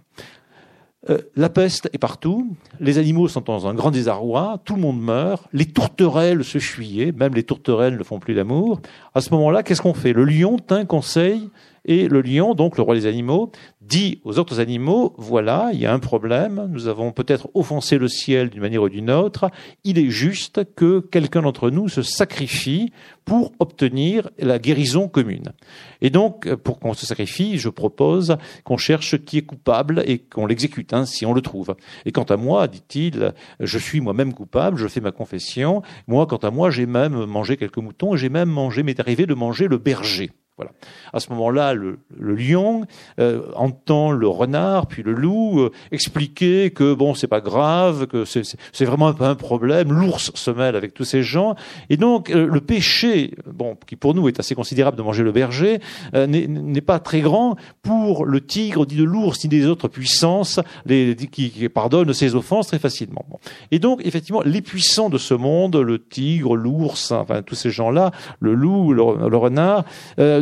Euh, 1.11 1.18
la 1.35 1.49
peste 1.49 1.90
est 1.92 1.99
partout, 1.99 2.54
les 2.78 2.99
animaux 2.99 3.26
sont 3.26 3.40
dans 3.40 3.66
un 3.66 3.75
grand 3.75 3.90
désarroi, 3.90 4.61
tout 4.64 4.76
le 4.76 4.80
monde 4.80 5.02
meurt, 5.02 5.49
les 5.52 5.66
tourterelles 5.66 6.44
se 6.44 6.59
fuyaient, 6.59 7.11
même 7.11 7.35
les 7.35 7.42
tourterelles 7.42 7.99
ne 7.99 8.04
font 8.04 8.21
plus 8.21 8.35
d'amour. 8.35 8.80
À 9.12 9.21
ce 9.21 9.30
moment-là, 9.30 9.64
qu'est-ce 9.64 9.82
qu'on 9.82 9.94
fait? 9.94 10.12
Le 10.12 10.25
lion 10.25 10.59
tint 10.59 10.85
conseil 10.85 11.50
et 11.84 12.08
le 12.08 12.22
lion, 12.22 12.54
donc 12.54 12.76
le 12.76 12.82
roi 12.82 12.94
des 12.94 13.06
animaux, 13.06 13.50
dit 13.80 14.20
aux 14.24 14.38
autres 14.38 14.60
animaux, 14.60 15.14
voilà, 15.18 15.70
il 15.72 15.80
y 15.80 15.86
a 15.86 15.92
un 15.92 15.98
problème, 15.98 16.68
nous 16.70 16.86
avons 16.86 17.12
peut-être 17.12 17.48
offensé 17.54 17.98
le 17.98 18.08
ciel 18.08 18.50
d'une 18.50 18.60
manière 18.60 18.82
ou 18.82 18.88
d'une 18.88 19.10
autre, 19.10 19.50
il 19.84 19.98
est 19.98 20.10
juste 20.10 20.62
que 20.74 21.00
quelqu'un 21.00 21.42
d'entre 21.42 21.70
nous 21.70 21.88
se 21.88 22.02
sacrifie 22.02 22.92
pour 23.24 23.52
obtenir 23.58 24.30
la 24.38 24.58
guérison 24.58 25.08
commune. 25.08 25.52
Et 26.00 26.10
donc, 26.10 26.52
pour 26.56 26.78
qu'on 26.78 26.94
se 26.94 27.06
sacrifie, 27.06 27.58
je 27.58 27.68
propose 27.68 28.36
qu'on 28.64 28.76
cherche 28.76 29.18
qui 29.24 29.38
est 29.38 29.42
coupable 29.42 30.02
et 30.06 30.18
qu'on 30.18 30.46
l'exécute, 30.46 30.92
hein, 30.92 31.06
si 31.06 31.26
on 31.26 31.32
le 31.32 31.40
trouve. 31.40 31.76
Et 32.06 32.12
quant 32.12 32.22
à 32.24 32.36
moi, 32.36 32.68
dit-il, 32.68 33.32
je 33.60 33.78
suis 33.78 34.00
moi-même 34.00 34.34
coupable, 34.34 34.76
je 34.76 34.88
fais 34.88 35.00
ma 35.00 35.12
confession. 35.12 35.82
Moi, 36.06 36.26
quant 36.26 36.36
à 36.36 36.50
moi, 36.50 36.70
j'ai 36.70 36.86
même 36.86 37.24
mangé 37.26 37.56
quelques 37.56 37.78
moutons, 37.78 38.16
j'ai 38.16 38.28
même 38.28 38.48
mangé, 38.48 38.82
m'est 38.82 38.98
arrivé 39.00 39.26
de 39.26 39.34
manger 39.34 39.68
le 39.68 39.78
berger. 39.78 40.30
Voilà. 40.59 40.73
À 41.14 41.21
ce 41.21 41.30
moment-là, 41.30 41.73
le, 41.73 41.99
lion 42.18 42.85
euh, 43.18 43.40
entend 43.54 44.12
le 44.12 44.28
renard, 44.28 44.87
puis 44.87 45.02
le 45.02 45.14
loup 45.14 45.61
euh, 45.61 45.73
expliquer 45.90 46.71
que 46.71 46.92
bon, 46.92 47.14
c'est 47.14 47.26
pas 47.26 47.40
grave, 47.40 48.06
que 48.06 48.26
c'est 48.26 48.85
vraiment 48.85 49.14
un 49.18 49.35
problème. 49.35 49.92
L'ours 49.92 50.30
se 50.35 50.50
mêle 50.50 50.76
avec 50.76 50.92
tous 50.92 51.04
ces 51.04 51.23
gens, 51.23 51.54
et 51.88 51.97
donc 51.97 52.28
euh, 52.28 52.47
le 52.47 52.61
péché, 52.61 53.35
bon, 53.47 53.78
qui 53.87 53.97
pour 53.97 54.14
nous 54.14 54.28
est 54.28 54.40
assez 54.40 54.54
considérable 54.54 54.99
de 54.99 55.02
manger 55.02 55.23
le 55.23 55.32
berger, 55.32 55.80
n'est 56.12 56.80
pas 56.82 56.99
très 56.99 57.23
grand 57.23 57.56
pour 57.80 58.26
le 58.26 58.42
tigre, 58.42 58.85
dit 58.85 58.97
de 58.97 59.04
l'ours, 59.04 59.42
ni 59.44 59.49
des 59.49 59.66
autres 59.66 59.88
puissances, 59.88 60.61
les, 60.85 61.16
qui, 61.16 61.50
qui, 61.50 61.68
pardonnent 61.71 62.12
ses 62.12 62.35
offenses 62.35 62.66
très 62.66 62.78
facilement. 62.78 63.25
Bon. 63.30 63.38
Et 63.71 63.78
donc, 63.78 64.02
effectivement, 64.04 64.42
les 64.44 64.61
puissants 64.61 65.09
de 65.09 65.18
ce 65.18 65.32
monde, 65.32 65.76
le 65.76 65.99
tigre, 65.99 66.56
l'ours, 66.56 67.11
enfin 67.11 67.40
tous 67.40 67.54
ces 67.54 67.71
gens-là, 67.71 68.11
le 68.38 68.52
loup, 68.52 68.92
le, 68.92 69.28
le 69.28 69.37
renard 69.38 69.85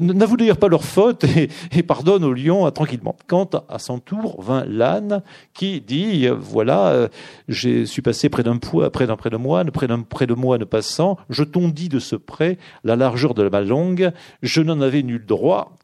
n'avouent 0.00 0.36
d'ailleurs 0.36 0.58
pas 0.58 0.68
leur 0.68 0.84
faute 0.84 1.24
et, 1.72 1.82
pardonnent 1.82 2.24
au 2.24 2.32
lion 2.32 2.66
euh, 2.66 2.70
tranquillement. 2.70 3.16
Quant 3.26 3.48
à 3.68 3.78
son 3.78 3.98
tour, 3.98 4.42
vint 4.42 4.64
l'âne 4.66 5.22
qui 5.54 5.80
dit, 5.80 6.26
euh, 6.26 6.34
voilà, 6.34 6.88
euh, 6.88 7.08
je 7.48 7.84
suis 7.84 8.02
passé 8.02 8.28
près 8.28 8.42
d'un 8.42 8.56
poids, 8.56 8.90
près 8.90 9.06
d'un 9.06 9.16
près 9.16 9.30
de 9.30 9.36
moine, 9.36 9.70
près 9.70 9.86
d'un 9.86 10.00
près 10.02 10.26
de 10.26 10.34
moine 10.34 10.64
passant, 10.64 11.18
je 11.28 11.44
t'en 11.44 11.68
dis 11.68 11.88
de 11.88 11.98
ce 11.98 12.16
près 12.16 12.58
la 12.84 12.96
largeur 12.96 13.34
de 13.34 13.48
ma 13.48 13.60
langue, 13.60 14.12
je 14.42 14.62
n'en 14.62 14.80
avais 14.80 15.02
nul 15.02 15.24
droit, 15.24 15.76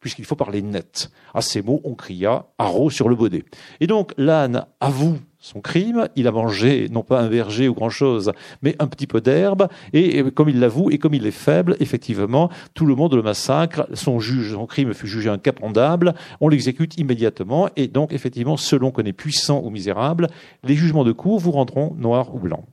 puisqu'il 0.00 0.24
faut 0.24 0.36
parler 0.36 0.62
net. 0.62 1.10
À 1.34 1.40
ces 1.40 1.62
mots, 1.62 1.80
on 1.84 1.94
cria 1.94 2.46
haro 2.58 2.90
sur 2.90 3.08
le 3.08 3.14
baudet. 3.14 3.44
Et 3.80 3.86
donc 3.86 4.12
l'âne 4.16 4.66
avoue 4.80 5.18
son 5.42 5.60
crime, 5.60 6.08
il 6.14 6.28
a 6.28 6.30
mangé 6.30 6.88
non 6.88 7.02
pas 7.02 7.20
un 7.20 7.28
verger 7.28 7.68
ou 7.68 7.74
grand-chose, 7.74 8.32
mais 8.62 8.76
un 8.78 8.86
petit 8.86 9.08
peu 9.08 9.20
d'herbe, 9.20 9.66
et 9.92 10.22
comme 10.30 10.48
il 10.48 10.60
l'avoue, 10.60 10.90
et 10.90 10.98
comme 10.98 11.14
il 11.14 11.26
est 11.26 11.32
faible, 11.32 11.76
effectivement, 11.80 12.48
tout 12.74 12.86
le 12.86 12.94
monde 12.94 13.14
le 13.14 13.22
massacre, 13.22 13.88
son 13.92 14.20
juge, 14.20 14.52
son 14.52 14.66
crime 14.66 14.94
fut 14.94 15.08
jugé 15.08 15.28
incapendable, 15.28 16.14
on 16.40 16.48
l'exécute 16.48 16.96
immédiatement, 16.96 17.68
et 17.74 17.88
donc 17.88 18.12
effectivement, 18.12 18.56
selon 18.56 18.92
qu'on 18.92 19.02
est 19.02 19.12
puissant 19.12 19.60
ou 19.64 19.70
misérable, 19.70 20.28
les 20.62 20.76
jugements 20.76 21.04
de 21.04 21.12
cour 21.12 21.40
vous 21.40 21.50
rendront 21.50 21.92
noir 21.98 22.32
ou 22.32 22.38
blanc. 22.38 22.64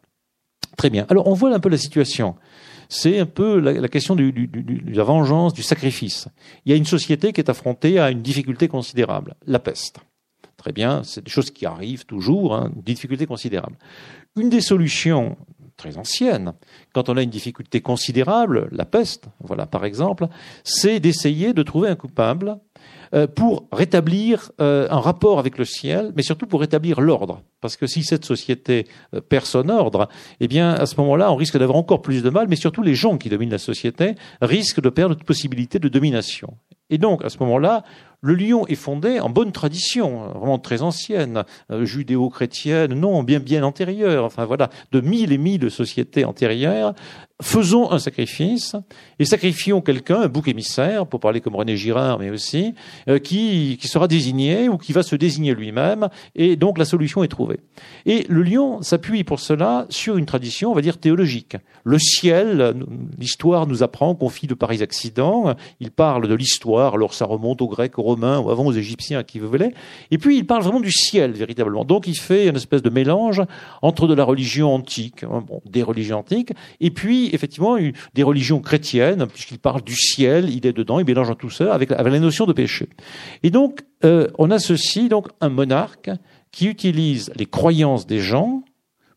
Très 0.78 0.92
bien. 0.92 1.08
Alors 1.10 1.28
on 1.28 1.34
voit 1.34 1.52
un 1.52 1.60
peu 1.60 1.70
la 1.70 1.78
situation. 1.78 2.36
C'est 2.88 3.18
un 3.18 3.26
peu 3.26 3.60
la, 3.60 3.88
question 3.88 4.16
de 4.16 4.32
la 4.92 5.04
vengeance, 5.04 5.54
du 5.54 5.64
sacrifice. 5.64 6.28
Il 6.66 6.72
y 6.72 6.74
a 6.74 6.78
une 6.78 6.86
société 6.86 7.34
qui 7.34 7.42
est 7.42 7.50
affrontée 7.50 8.00
à 8.00 8.12
une 8.12 8.22
difficulté 8.22 8.68
considérable, 8.68 9.36
la 9.48 9.60
peste. 9.60 10.00
Très 10.60 10.74
bien, 10.74 11.04
c'est 11.04 11.24
des 11.24 11.32
choses 11.32 11.52
qui 11.52 11.66
arrivent 11.66 12.06
toujours, 12.06 12.54
hein, 12.54 12.70
une 12.76 12.82
difficulté 12.82 13.26
considérable. 13.26 13.78
Une 14.36 14.50
des 14.50 14.60
solutions 14.60 15.38
très 15.78 15.98
anciennes, 15.98 16.52
quand 16.94 17.08
on 17.08 17.16
a 17.16 17.24
une 17.24 17.30
difficulté 17.30 17.80
considérable, 17.80 18.68
la 18.74 18.84
peste, 18.84 19.30
voilà 19.40 19.66
par 19.66 19.86
exemple, 19.86 20.28
c'est 20.66 21.00
d'essayer 21.00 21.54
de 21.54 21.64
trouver 21.64 21.88
un 21.88 21.96
coupable 21.96 22.60
euh, 23.16 23.26
pour 23.26 23.70
rétablir 23.72 24.52
euh, 24.60 24.90
un 24.92 25.00
rapport 25.00 25.40
avec 25.40 25.58
le 25.58 25.64
ciel, 25.64 26.12
mais 26.18 26.24
surtout 26.24 26.46
pour 26.46 26.60
rétablir 26.60 27.00
l'ordre. 27.00 27.42
Parce 27.62 27.78
que 27.78 27.88
si 27.88 28.04
cette 28.04 28.26
société 28.26 28.86
euh, 29.14 29.22
perd 29.22 29.46
son 29.46 29.70
ordre, 29.70 30.10
eh 30.42 30.50
bien, 30.50 30.74
à 30.74 30.86
ce 30.86 30.98
moment-là, 30.98 31.32
on 31.32 31.38
risque 31.38 31.58
d'avoir 31.58 31.78
encore 31.78 32.02
plus 32.02 32.22
de 32.22 32.30
mal, 32.30 32.48
mais 32.50 32.58
surtout 32.58 32.84
les 32.84 32.96
gens 32.96 33.18
qui 33.18 33.30
dominent 33.30 33.50
la 33.50 33.60
société 33.60 34.16
risquent 34.42 34.82
de 34.82 34.90
perdre 34.90 35.16
toute 35.16 35.26
possibilité 35.26 35.80
de 35.80 35.88
domination. 35.88 36.54
Et 36.90 36.98
donc, 36.98 37.24
à 37.24 37.30
ce 37.30 37.38
moment-là, 37.40 37.84
le 38.22 38.36
lion 38.36 38.68
est 38.68 38.76
fondé 38.76 39.20
en 39.20 39.30
bonne 39.30 39.52
tradition, 39.52 40.28
vraiment 40.30 40.60
très 40.60 40.82
ancienne, 40.82 41.44
euh, 41.72 41.86
judéo-chrétienne, 41.86 42.94
non, 42.94 43.24
bien 43.24 43.40
bien 43.40 43.64
antérieure, 43.64 44.26
enfin 44.26 44.46
voilà, 44.46 44.70
de 44.92 45.00
mille 45.00 45.32
et 45.32 45.38
mille 45.38 45.72
sociétés 45.72 46.26
antérieures. 46.26 46.94
Faisons 47.42 47.90
un 47.90 48.00
sacrifice 48.00 48.76
et 49.18 49.24
sacrifions 49.24 49.80
quelqu'un, 49.80 50.24
un 50.24 50.28
bouc 50.28 50.50
émissaire, 50.50 51.08
pour 51.08 51.22
parler 51.22 51.40
comme 51.40 51.56
René 51.56 51.78
Girard, 51.78 52.20
mais 52.20 52.30
aussi, 52.30 52.74
euh, 53.08 53.20
qui, 53.20 53.78
qui 53.80 53.88
sera 53.88 54.10
désigné 54.10 54.68
ou 54.68 54.78
qui 54.78 54.92
va 54.92 55.04
se 55.04 55.16
désigner 55.16 55.56
lui-même, 55.56 56.10
et 56.36 56.58
donc 56.58 56.78
la 56.78 56.84
solution 56.84 57.24
est 57.24 57.30
trouvée. 57.30 57.62
Et 58.06 58.26
le 58.28 58.44
lion 58.44 58.82
s'appuie 58.82 59.24
pour 59.24 59.40
cela 59.40 59.86
sur 59.88 60.18
une 60.18 60.26
tradition, 60.26 60.72
on 60.72 60.76
va 60.76 60.82
dire, 60.82 60.98
théologique. 60.98 61.56
Le 61.86 61.98
ciel, 61.98 62.76
l'histoire 63.18 63.66
nous 63.68 63.84
apprend 63.84 64.16
qu'on 64.16 64.28
fit 64.28 64.48
de 64.48 64.54
pareils 64.54 64.84
accidents, 64.84 65.56
il 65.80 65.92
parle 65.92 66.28
de 66.28 66.36
l'histoire, 66.36 66.79
alors 66.88 67.14
ça 67.14 67.26
remonte 67.26 67.62
aux 67.62 67.68
Grecs, 67.68 67.98
aux 67.98 68.04
Romains, 68.04 68.40
ou 68.40 68.50
avant 68.50 68.66
aux 68.66 68.74
Égyptiens, 68.74 69.20
à 69.20 69.24
qui 69.24 69.40
vous 69.40 69.48
voulez, 69.48 69.74
et 70.12 70.18
puis 70.18 70.38
il 70.38 70.46
parle 70.46 70.64
vraiment 70.64 70.80
du 70.80 70.92
ciel, 70.92 71.34
véritablement. 71.34 71.86
Donc 71.86 72.08
il 72.08 72.18
fait 72.18 72.48
une 72.48 72.56
espèce 72.56 72.82
de 72.82 72.90
mélange 72.90 73.42
entre 73.82 74.08
de 74.08 74.14
la 74.14 74.24
religion 74.24 74.74
antique, 74.74 75.24
hein, 75.24 75.44
des 75.66 75.84
religions 75.84 76.20
antiques, 76.20 76.54
et 76.80 76.92
puis 76.92 77.30
effectivement 77.34 77.78
des 78.14 78.24
religions 78.24 78.60
chrétiennes, 78.62 79.28
puisqu'il 79.28 79.60
parle 79.60 79.82
du 79.82 79.96
ciel, 79.96 80.50
il 80.50 80.66
est 80.66 80.74
dedans, 80.74 81.00
il 81.00 81.06
mélange 81.06 81.36
tout 81.38 81.50
ça 81.50 81.74
avec, 81.74 81.90
la 81.90 82.20
notion 82.20 82.46
de 82.46 82.54
péché. 82.54 82.90
Et 83.44 83.52
donc 83.52 83.82
euh, 84.06 84.28
on 84.38 84.50
a 84.52 84.60
ceci, 84.60 85.10
donc 85.10 85.28
un 85.42 85.50
monarque 85.50 86.10
qui 86.52 86.68
utilise 86.68 87.32
les 87.36 87.46
croyances 87.46 88.08
des 88.08 88.20
gens 88.20 88.64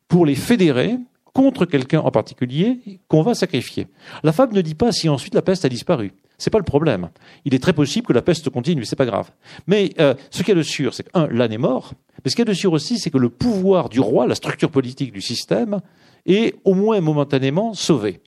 pour 0.09 0.26
les 0.26 0.35
fédérer 0.35 0.99
contre 1.33 1.64
quelqu'un 1.64 2.00
en 2.00 2.11
particulier 2.11 2.81
qu'on 3.09 3.23
va 3.23 3.35
sacrifier. 3.35 3.87
La 4.23 4.33
fable 4.33 4.54
ne 4.54 4.61
dit 4.61 4.75
pas 4.75 4.92
si 4.92 5.09
ensuite 5.09 5.35
la 5.35 5.42
peste 5.42 5.64
a 5.64 5.69
disparu. 5.69 6.12
C'est 6.43 6.51
pas 6.51 6.59
le 6.59 6.65
problème. 6.65 7.11
Il 7.45 7.55
est 7.55 7.61
très 7.61 7.73
possible 7.73 8.05
que 8.05 8.13
la 8.13 8.21
peste 8.21 8.51
continue, 8.51 8.85
c'est 8.85 8.97
pas 8.97 9.07
grave. 9.07 9.31
Mais 9.69 9.93
euh, 10.01 10.15
ce 10.33 10.39
qu'il 10.39 10.49
y 10.49 10.51
a 10.51 10.57
de 10.57 10.65
sûr, 10.65 10.93
c'est 10.93 11.05
que 11.05 11.11
un, 11.15 11.29
l'âne 11.29 11.53
est 11.53 11.59
mort. 11.59 11.93
Mais 12.25 12.33
ce 12.33 12.35
qu'il 12.35 12.45
y 12.45 12.49
a 12.49 12.51
de 12.51 12.53
sûr 12.53 12.73
aussi, 12.73 12.99
c'est 12.99 13.13
que 13.13 13.19
le 13.19 13.29
pouvoir 13.29 13.89
du 13.89 14.01
roi, 14.01 14.27
la 14.27 14.35
structure 14.35 14.69
politique 14.69 15.13
du 15.13 15.21
système, 15.21 15.81
est 16.27 16.57
au 16.65 16.75
moins 16.75 17.01
momentanément 17.01 17.75
sauvé. 17.75 18.23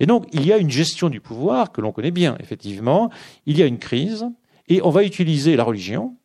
Et 0.00 0.06
donc, 0.06 0.24
il 0.32 0.46
y 0.46 0.52
a 0.54 0.56
une 0.56 0.70
gestion 0.70 1.10
du 1.10 1.20
pouvoir 1.20 1.70
que 1.70 1.82
l'on 1.82 1.92
connaît 1.92 2.10
bien, 2.10 2.38
effectivement. 2.40 3.10
Il 3.44 3.58
y 3.58 3.62
a 3.62 3.66
une 3.66 3.78
crise, 3.78 4.24
et 4.68 4.80
on 4.82 4.88
va 4.88 5.04
utiliser 5.04 5.54
la 5.54 5.64
religion, 5.64 6.16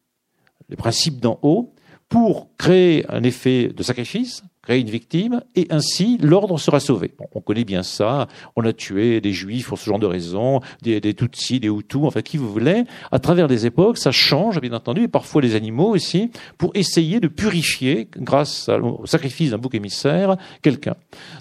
les 0.69 0.77
principes 0.77 1.19
d'en 1.19 1.39
haut, 1.41 1.75
pour 2.07 2.55
créer 2.55 3.05
un 3.09 3.23
effet 3.23 3.67
de 3.67 3.83
sacrifice, 3.83 4.43
créer 4.63 4.79
une 4.79 4.89
victime, 4.89 5.41
et 5.55 5.67
ainsi 5.69 6.17
l'ordre 6.21 6.57
sera 6.57 6.79
sauvé. 6.79 7.13
on 7.35 7.41
connaît 7.41 7.65
bien 7.65 7.83
ça, 7.83 8.27
on 8.55 8.63
a 8.63 8.71
tué 8.71 9.19
des 9.19 9.33
juifs 9.33 9.67
pour 9.67 9.77
ce 9.77 9.85
genre 9.85 9.99
de 9.99 10.05
raisons, 10.05 10.61
des, 10.81 11.01
des 11.01 11.13
Tutsis, 11.13 11.59
des 11.59 11.67
Hutus, 11.67 12.01
enfin 12.05 12.21
qui 12.21 12.37
vous 12.37 12.51
voulez. 12.51 12.85
À 13.11 13.19
travers 13.19 13.47
les 13.47 13.65
époques, 13.65 13.97
ça 13.97 14.11
change 14.11 14.61
bien 14.61 14.71
entendu, 14.71 15.03
et 15.03 15.07
parfois 15.09 15.41
les 15.41 15.55
animaux 15.55 15.93
aussi, 15.93 16.31
pour 16.57 16.71
essayer 16.75 17.19
de 17.19 17.27
purifier, 17.27 18.07
grâce 18.17 18.69
au 18.69 19.05
sacrifice 19.05 19.51
d'un 19.51 19.57
bouc 19.57 19.75
émissaire, 19.75 20.37
quelqu'un. 20.61 20.95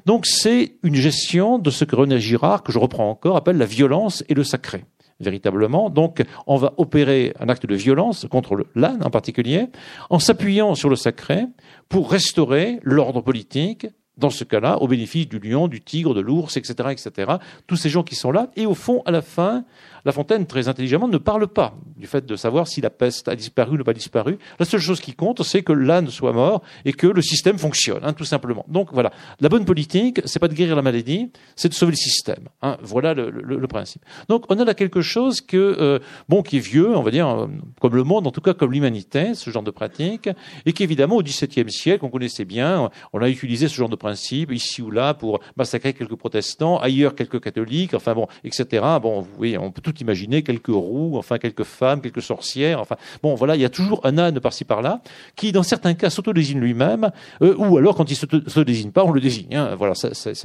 Donc 0.05 0.27
c'est 0.27 0.75
une 0.83 0.97
gestion 0.97 1.59
de 1.59 1.71
ce 1.71 1.85
que 1.85 1.95
René 1.95 2.21
Girard, 2.21 2.65
que 2.65 2.73
je 2.73 2.79
reprends 2.81 3.09
encore, 3.09 3.37
appelle 3.37 3.57
la 3.57 3.67
violence 3.67 4.25
et 4.29 4.35
le 4.35 4.43
sacré 4.43 4.85
véritablement. 5.23 5.89
Donc, 5.89 6.23
on 6.47 6.57
va 6.57 6.75
opérer 6.77 7.33
un 7.41 7.49
acte 7.49 7.67
de 7.67 7.75
violence 7.75 8.27
contre 8.31 8.67
l'âne 8.75 9.03
en 9.05 9.11
particulier, 9.11 9.69
en 10.11 10.19
s'appuyant 10.19 10.75
sur 10.75 10.91
le 10.91 10.97
sacré 10.97 11.47
pour 11.93 12.11
restaurer 12.11 12.81
l'ordre 12.83 13.21
politique, 13.21 13.87
dans 14.17 14.31
ce 14.31 14.45
cas-là, 14.45 14.79
au 14.81 14.89
bénéfice 14.89 15.29
du 15.29 15.39
lion, 15.39 15.69
du 15.69 15.83
tigre, 15.83 16.15
de 16.15 16.23
l'ours, 16.23 16.57
etc., 16.57 16.89
etc. 16.91 17.33
Tous 17.67 17.77
ces 17.77 17.91
gens 17.91 18.03
qui 18.03 18.15
sont 18.15 18.33
là. 18.33 18.51
Et 18.57 18.65
au 18.65 18.75
fond, 18.75 19.03
à 19.05 19.11
la 19.11 19.21
fin, 19.21 19.65
la 20.05 20.13
Fontaine, 20.13 20.47
très 20.47 20.69
intelligemment, 20.69 21.09
ne 21.09 21.19
parle 21.19 21.47
pas 21.47 21.75
du 21.97 22.07
fait 22.07 22.27
de 22.27 22.37
savoir 22.37 22.67
si 22.67 22.81
la 22.81 22.91
peste 22.91 23.29
a 23.29 23.37
disparu 23.37 23.75
ou 23.75 23.79
n'a 23.79 23.85
pas 23.85 23.93
disparu. 23.93 24.39
La 24.59 24.67
seule 24.67 24.81
chose 24.81 25.01
qui 25.01 25.15
compte, 25.15 25.43
c'est 25.43 25.63
que 25.63 25.73
l'âne 25.73 26.09
soit 26.09 26.33
mort 26.33 26.63
et 26.85 26.93
que 26.93 27.07
le 27.07 27.23
système 27.23 27.59
fonctionne, 27.59 28.01
hein, 28.03 28.13
tout 28.13 28.25
simplement. 28.25 28.65
Donc 28.69 28.93
voilà, 28.93 29.13
la 29.41 29.49
bonne 29.49 29.65
politique, 29.65 30.21
c'est 30.25 30.39
pas 30.39 30.49
de 30.49 30.55
guérir 30.55 30.77
la 30.77 30.83
maladie, 30.83 31.31
c'est 31.57 31.69
de 31.69 31.75
sauver 31.75 31.93
le 31.93 31.97
système. 31.97 32.49
Hein. 32.63 32.77
Voilà 32.83 33.15
le, 33.15 33.31
le, 33.31 33.67
principe. 33.69 34.05
Donc 34.29 34.45
on 34.49 34.59
a 34.59 34.65
là 34.65 34.75
quelque 34.75 35.01
chose 35.01 35.41
que, 35.41 35.57
euh, 35.57 35.99
bon, 36.29 36.43
qui 36.43 36.57
est 36.57 36.61
vieux, 36.61 36.97
on 36.97 37.03
va 37.03 37.11
dire, 37.11 37.29
euh, 37.29 37.47
comme 37.81 37.95
le 37.95 38.03
monde, 38.03 38.27
en 38.27 38.33
tout 38.33 38.41
cas 38.41 38.55
comme 38.55 38.73
l'humanité, 38.73 39.35
ce 39.35 39.51
genre 39.51 39.63
de 39.63 39.71
pratique, 39.71 40.29
et 40.67 40.73
qui 40.73 40.83
évidemment 40.83 41.17
au 41.17 41.23
XVIIe 41.23 41.71
siècle, 41.71 42.05
on 42.05 42.11
connaissait 42.11 42.45
bien, 42.45 42.91
on 43.13 43.23
a 43.23 43.29
utilisé 43.29 43.69
ce 43.69 43.77
genre 43.77 43.89
de 43.89 43.97
principe 43.97 44.53
ici 44.53 44.83
ou 44.83 44.91
là 44.91 45.15
pour 45.15 45.41
massacrer 45.57 45.93
quelques 45.95 46.17
protestants, 46.17 46.79
ailleurs 46.79 47.15
quelques 47.15 47.41
catholiques, 47.41 47.95
enfin 47.95 48.15
bon, 48.15 48.27
etc. 48.45 48.85
Bon, 49.01 49.25
voyez, 49.37 49.59
on 49.59 49.71
peut 49.71 49.81
tout 49.81 49.92
imaginer, 50.01 50.43
quelques 50.43 50.69
roues, 50.69 51.17
enfin 51.17 51.39
quelques 51.39 51.65
femmes, 51.65 52.01
quelques 52.01 52.23
sorcières, 52.23 52.81
enfin 52.81 52.97
bon 53.23 53.35
voilà, 53.35 53.57
il 53.57 53.63
y 53.63 53.65
a 53.65 53.71
toujours 53.71 54.01
un 54.05 54.19
âne 54.19 54.41
par-ci 54.41 54.65
par-là 54.65 55.03
qui 55.37 55.53
dans 55.53 55.63
certains 55.63 55.95
cas 55.95 56.11
s'auto-désigne 56.11 56.61
lui-même, 56.61 57.11
euh, 57.43 57.55
ou 57.57 57.77
alors 57.79 57.95
quand 57.95 58.11
il 58.11 58.17
se, 58.17 58.27
se 58.27 58.91
pas, 58.91 59.05
on 59.05 59.13
le 59.13 59.21
désigne. 59.21 59.55
Hein, 59.55 59.75
voilà, 59.77 59.95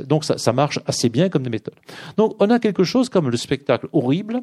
donc 0.05 0.23
ça, 0.23 0.53
marche 0.53 0.79
assez 0.85 1.09
bien 1.09 1.29
comme 1.29 1.43
des. 1.43 1.61
Donc 2.17 2.35
on 2.39 2.49
a 2.49 2.59
quelque 2.59 2.83
chose 2.83 3.09
comme 3.09 3.29
le 3.29 3.37
spectacle 3.37 3.87
horrible 3.93 4.41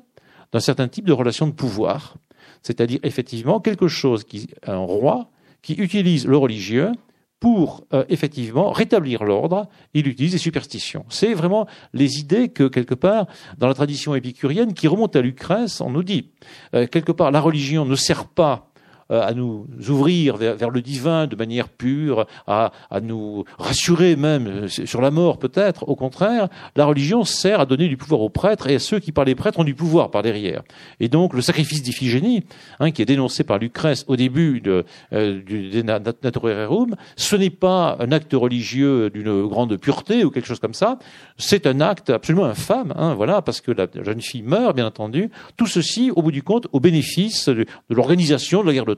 d'un 0.53 0.61
certain 0.61 0.89
type 0.89 1.07
de 1.07 1.13
relation 1.13 1.47
de 1.47 1.53
pouvoir, 1.53 2.17
c'est-à-dire 2.63 3.01
effectivement 3.03 3.61
quelque 3.61 3.89
chose 3.89 4.25
qui 4.25 4.49
un 4.67 4.79
roi 4.79 5.31
qui 5.63 5.75
utilise 5.75 6.27
le 6.27 6.37
religieux 6.37 6.93
pour 7.41 7.87
euh, 7.93 8.05
effectivement 8.09 8.71
rétablir 8.71 9.25
l'ordre, 9.25 9.69
il 9.93 10.09
utilise 10.09 10.33
les 10.33 10.39
superstitions. 10.39 11.05
C'est 11.09 11.35
vraiment 11.35 11.67
les 11.93 12.19
idées 12.19 12.49
que, 12.49 12.69
quelque 12.69 12.95
part, 12.95 13.27
dans 13.59 13.69
la 13.69 13.75
tradition 13.75 14.15
épicurienne, 14.15 14.73
qui 14.73 14.89
remonte 14.89 15.15
à 15.17 15.21
Lucrèce, 15.21 15.81
on 15.81 15.91
nous 15.91 16.03
dit, 16.03 16.31
euh, 16.75 16.87
quelque 16.87 17.13
part, 17.13 17.31
la 17.31 17.41
religion 17.41 17.85
ne 17.85 17.97
sert 17.97 18.27
pas 18.27 18.71
à 19.11 19.35
nous 19.35 19.67
ouvrir 19.89 20.37
vers, 20.37 20.71
le 20.71 20.83
divin 20.83 21.27
de 21.27 21.37
manière 21.37 21.69
pure, 21.69 22.27
à, 22.47 22.73
à, 22.91 23.01
nous 23.01 23.45
rassurer 23.59 24.17
même 24.17 24.47
euh, 24.47 24.69
sur 24.69 25.01
la 25.01 25.11
mort 25.11 25.39
peut-être. 25.39 25.89
Au 25.89 25.97
contraire, 25.97 26.49
la 26.77 26.85
religion 26.85 27.25
sert 27.25 27.61
à 27.61 27.67
donner 27.67 27.89
du 27.89 27.97
pouvoir 27.97 28.21
aux 28.21 28.29
prêtres 28.29 28.69
et 28.69 28.77
à 28.77 28.79
ceux 28.79 28.99
qui 28.99 29.13
par 29.13 29.25
les 29.25 29.35
prêtres 29.35 29.59
ont 29.59 29.65
du 29.65 29.75
pouvoir 29.75 30.11
par 30.11 30.23
derrière. 30.23 30.63
Et 31.01 31.09
donc 31.09 31.35
le 31.35 31.43
sacrifice 31.43 31.83
d'Iphigénie, 31.83 32.45
hein, 32.81 32.91
qui 32.91 33.03
est 33.03 33.07
dénoncé 33.07 33.45
par 33.45 33.59
Lucrèce 33.59 34.05
au 34.09 34.17
début 34.17 34.61
de, 34.61 34.85
euh, 35.13 35.43
De 35.43 35.83
Naturarium, 35.83 36.97
ce 37.17 37.37
n'est 37.37 37.51
pas 37.51 37.97
un 38.01 38.13
acte 38.13 38.33
religieux 38.33 39.11
d'une 39.11 39.47
grande 39.47 39.77
pureté 39.77 40.25
ou 40.25 40.31
quelque 40.31 40.47
chose 40.47 40.61
comme 40.61 40.75
ça, 40.75 40.99
c'est 41.37 41.67
un 41.67 41.81
acte 41.81 42.11
absolument 42.11 42.45
infâme, 42.47 42.93
hein, 42.97 43.15
voilà, 43.15 43.43
parce 43.43 43.61
que 43.61 43.73
la 43.73 43.87
jeune 44.03 44.21
fille 44.21 44.43
meurt, 44.43 44.75
bien 44.75 44.87
entendu. 44.87 45.31
Tout 45.57 45.67
ceci, 45.67 46.11
au 46.11 46.23
bout 46.23 46.33
du 46.33 46.43
compte, 46.43 46.67
au 46.73 46.81
bénéfice 46.81 47.49
de, 47.49 47.65
de 47.65 47.95
l'organisation 47.95 48.63
de 48.63 48.69
la 48.69 48.73
guerre 48.73 48.87
de 48.87 48.94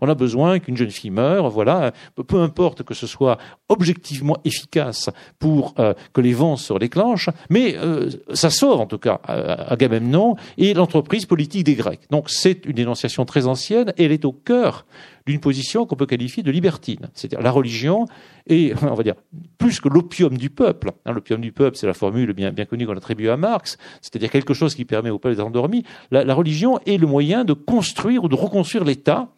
on 0.00 0.08
a 0.08 0.14
besoin 0.14 0.58
qu'une 0.58 0.76
jeune 0.76 0.90
fille 0.90 1.10
meure, 1.10 1.50
voilà, 1.50 1.92
peu 2.26 2.40
importe 2.40 2.82
que 2.82 2.94
ce 2.94 3.06
soit 3.06 3.38
objectivement 3.68 4.36
efficace 4.44 5.10
pour 5.38 5.74
euh, 5.78 5.94
que 6.12 6.20
les 6.20 6.32
vents 6.32 6.56
se 6.56 6.74
déclenchent, 6.74 7.30
mais 7.50 7.76
euh, 7.76 8.10
ça 8.32 8.50
sauve 8.50 8.80
en 8.80 8.86
tout 8.86 8.98
cas 8.98 9.20
Agamemnon 9.26 10.36
et 10.58 10.74
l'entreprise 10.74 11.26
politique 11.26 11.64
des 11.64 11.74
Grecs. 11.74 12.00
Donc 12.10 12.30
c'est 12.30 12.64
une 12.66 12.72
dénonciation 12.72 13.24
très 13.24 13.46
ancienne 13.46 13.92
et 13.96 14.04
elle 14.04 14.12
est 14.12 14.24
au 14.24 14.32
cœur 14.32 14.86
d'une 15.26 15.40
position 15.40 15.86
qu'on 15.86 15.96
peut 15.96 16.06
qualifier 16.06 16.42
de 16.42 16.50
libertine. 16.50 17.08
C'est-à-dire 17.14 17.42
la 17.42 17.50
religion 17.50 18.06
est, 18.46 18.74
on 18.82 18.94
va 18.94 19.02
dire, 19.02 19.14
plus 19.58 19.80
que 19.80 19.88
l'opium 19.88 20.36
du 20.36 20.50
peuple. 20.50 20.92
Hein, 21.06 21.12
l'opium 21.12 21.40
du 21.40 21.52
peuple, 21.52 21.76
c'est 21.76 21.86
la 21.86 21.94
formule 21.94 22.32
bien, 22.32 22.52
bien 22.52 22.64
connue 22.64 22.86
qu'on 22.86 22.96
attribue 22.96 23.28
à 23.28 23.36
Marx, 23.36 23.78
c'est-à-dire 24.00 24.30
quelque 24.30 24.54
chose 24.54 24.74
qui 24.74 24.84
permet 24.84 25.10
au 25.10 25.18
peuple 25.18 25.36
d'être 25.36 25.46
endormi. 25.46 25.84
la 26.10 26.34
religion 26.34 26.78
est 26.86 26.98
le 26.98 27.06
moyen 27.06 27.44
de 27.44 27.52
construire 27.52 28.24
ou 28.24 28.28
de 28.28 28.34
reconstruire 28.34 28.84
l'État 28.84 29.28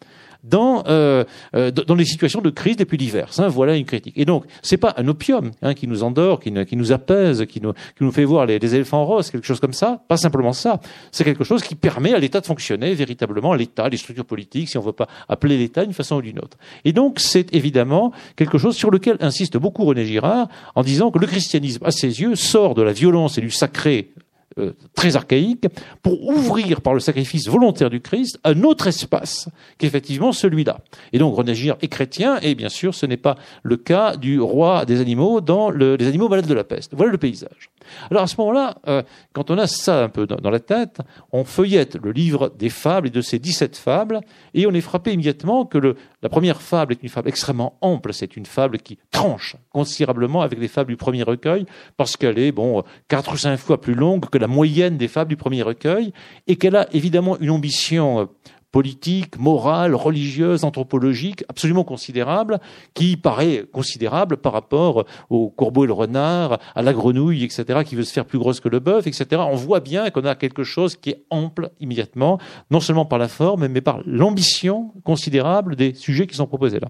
dans, 0.43 0.83
euh, 0.87 1.23
euh 1.55 1.71
dans 1.71 1.95
les 1.95 2.05
situations 2.05 2.41
de 2.41 2.49
crise 2.49 2.77
les 2.79 2.85
plus 2.85 2.97
diverses. 2.97 3.39
Hein, 3.39 3.47
voilà 3.47 3.75
une 3.75 3.85
critique. 3.85 4.13
Et 4.17 4.25
donc, 4.25 4.45
c'est 4.61 4.77
pas 4.77 4.93
un 4.97 5.07
opium 5.07 5.51
hein, 5.61 5.73
qui 5.73 5.87
nous 5.87 6.03
endort, 6.03 6.39
qui, 6.39 6.51
nous 6.51 6.91
apaise, 6.91 7.45
qui 7.45 7.61
nous, 7.61 8.11
fait 8.11 8.23
voir 8.23 8.45
les, 8.45 8.55
éléphants 8.55 9.05
roses, 9.05 9.31
quelque 9.31 9.45
chose 9.45 9.59
comme 9.59 9.73
ça. 9.73 10.01
Pas 10.07 10.17
simplement 10.17 10.53
ça. 10.53 10.79
C'est 11.11 11.23
quelque 11.23 11.43
chose 11.43 11.63
qui 11.63 11.75
permet 11.75 12.13
à 12.13 12.19
l'État 12.19 12.41
de 12.41 12.45
fonctionner 12.45 12.93
véritablement, 12.93 13.53
l'État, 13.53 13.89
les 13.89 13.97
structures 13.97 14.25
politiques, 14.25 14.69
si 14.69 14.77
on 14.77 14.81
veut 14.81 14.91
pas 14.91 15.07
appeler 15.29 15.57
l'État 15.57 15.83
d'une 15.83 15.93
façon 15.93 16.17
ou 16.17 16.21
d'une 16.21 16.39
autre. 16.39 16.57
Et 16.85 16.93
donc, 16.93 17.19
c'est 17.19 17.53
évidemment 17.53 18.11
quelque 18.35 18.57
chose 18.57 18.75
sur 18.75 18.91
lequel 18.91 19.17
insiste 19.19 19.57
beaucoup 19.57 19.85
René 19.85 20.05
Girard 20.05 20.47
en 20.75 20.83
disant 20.83 21.11
que 21.11 21.19
le 21.19 21.27
christianisme, 21.27 21.83
à 21.85 21.91
ses 21.91 22.21
yeux, 22.21 22.35
sort 22.35 22.75
de 22.75 22.81
la 22.81 22.93
violence 22.93 23.37
et 23.37 23.41
du 23.41 23.51
sacré 23.51 24.11
euh, 24.57 24.73
très 24.95 25.15
archaïque, 25.15 25.67
pour 26.01 26.27
ouvrir 26.27 26.81
par 26.81 26.93
le 26.93 26.99
sacrifice 26.99 27.47
volontaire 27.47 27.89
du 27.89 28.01
Christ 28.01 28.39
un 28.43 28.63
autre 28.63 28.87
espace 28.87 29.49
qu'effectivement 29.77 30.31
celui-là. 30.31 30.79
Et 31.13 31.19
donc 31.19 31.35
René 31.35 31.53
est 31.81 31.87
chrétien, 31.87 32.39
et 32.41 32.55
bien 32.55 32.69
sûr 32.69 32.93
ce 32.93 33.05
n'est 33.05 33.17
pas 33.17 33.35
le 33.63 33.77
cas 33.77 34.15
du 34.15 34.39
roi 34.39 34.85
des 34.85 35.01
animaux 35.01 35.41
dans 35.41 35.69
les 35.69 36.07
animaux 36.07 36.29
malades 36.29 36.47
de 36.47 36.53
la 36.53 36.63
peste. 36.63 36.93
Voilà 36.95 37.11
le 37.11 37.17
paysage. 37.17 37.69
Alors 38.11 38.23
à 38.23 38.27
ce 38.27 38.35
moment-là, 38.39 38.77
euh, 38.87 39.03
quand 39.33 39.51
on 39.51 39.57
a 39.57 39.67
ça 39.67 40.03
un 40.03 40.09
peu 40.09 40.25
dans, 40.25 40.49
la 40.49 40.59
tête, 40.59 40.99
on 41.31 41.43
feuillette 41.43 41.95
le 41.95 42.11
livre 42.11 42.53
des 42.57 42.69
fables 42.69 43.07
et 43.07 43.11
de 43.11 43.21
ces 43.21 43.39
17 43.39 43.77
fables, 43.77 44.21
et 44.53 44.67
on 44.67 44.73
est 44.73 44.81
frappé 44.81 45.13
immédiatement 45.13 45.65
que 45.65 45.77
le, 45.77 45.95
la 46.21 46.29
première 46.29 46.61
fable 46.61 46.93
est 46.93 47.03
une 47.03 47.09
fable 47.09 47.29
extrêmement 47.29 47.77
ample, 47.81 48.13
c'est 48.13 48.37
une 48.37 48.45
fable 48.45 48.79
qui 48.79 48.97
tranche 49.11 49.55
considérablement 49.69 50.41
avec 50.41 50.59
les 50.59 50.67
fables 50.67 50.89
du 50.89 50.97
premier 50.97 51.23
recueil, 51.23 51.65
parce 51.97 52.17
qu'elle 52.17 52.39
est, 52.39 52.51
bon, 52.51 52.83
quatre 53.07 53.33
ou 53.33 53.37
cinq 53.37 53.57
fois 53.57 53.79
plus 53.79 53.93
longue 53.93 54.29
que 54.29 54.37
la 54.37 54.46
moyenne 54.47 54.97
des 54.97 55.07
fables 55.07 55.29
du 55.29 55.37
premier 55.37 55.61
recueil, 55.61 56.13
et 56.47 56.55
qu'elle 56.55 56.75
a 56.75 56.87
évidemment 56.93 57.37
une 57.39 57.49
ambition 57.49 58.21
euh, 58.21 58.25
politique, 58.71 59.39
morale, 59.39 59.95
religieuse, 59.95 60.63
anthropologique, 60.63 61.43
absolument 61.49 61.83
considérable, 61.83 62.59
qui 62.93 63.17
paraît 63.17 63.65
considérable 63.71 64.37
par 64.37 64.53
rapport 64.53 65.05
au 65.29 65.49
corbeau 65.49 65.85
et 65.85 65.87
le 65.87 65.93
renard, 65.93 66.59
à 66.75 66.81
la 66.81 66.93
grenouille, 66.93 67.43
etc., 67.43 67.79
qui 67.85 67.95
veut 67.95 68.03
se 68.03 68.13
faire 68.13 68.25
plus 68.25 68.37
grosse 68.37 68.59
que 68.59 68.69
le 68.69 68.79
bœuf, 68.79 69.07
etc. 69.07 69.41
On 69.49 69.55
voit 69.55 69.79
bien 69.79 70.09
qu'on 70.09 70.25
a 70.25 70.35
quelque 70.35 70.63
chose 70.63 70.95
qui 70.95 71.11
est 71.11 71.23
ample 71.29 71.71
immédiatement, 71.79 72.39
non 72.69 72.79
seulement 72.79 73.05
par 73.05 73.19
la 73.19 73.27
forme, 73.27 73.67
mais 73.67 73.81
par 73.81 74.01
l'ambition 74.05 74.93
considérable 75.03 75.75
des 75.75 75.93
sujets 75.93 76.27
qui 76.27 76.35
sont 76.35 76.47
proposés 76.47 76.79
là. 76.79 76.89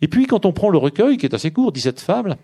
Et 0.00 0.08
puis, 0.08 0.26
quand 0.26 0.46
on 0.46 0.52
prend 0.52 0.70
le 0.70 0.78
recueil, 0.78 1.18
qui 1.18 1.26
est 1.26 1.34
assez 1.34 1.52
court, 1.52 1.72
17 1.72 2.00
fables, 2.00 2.36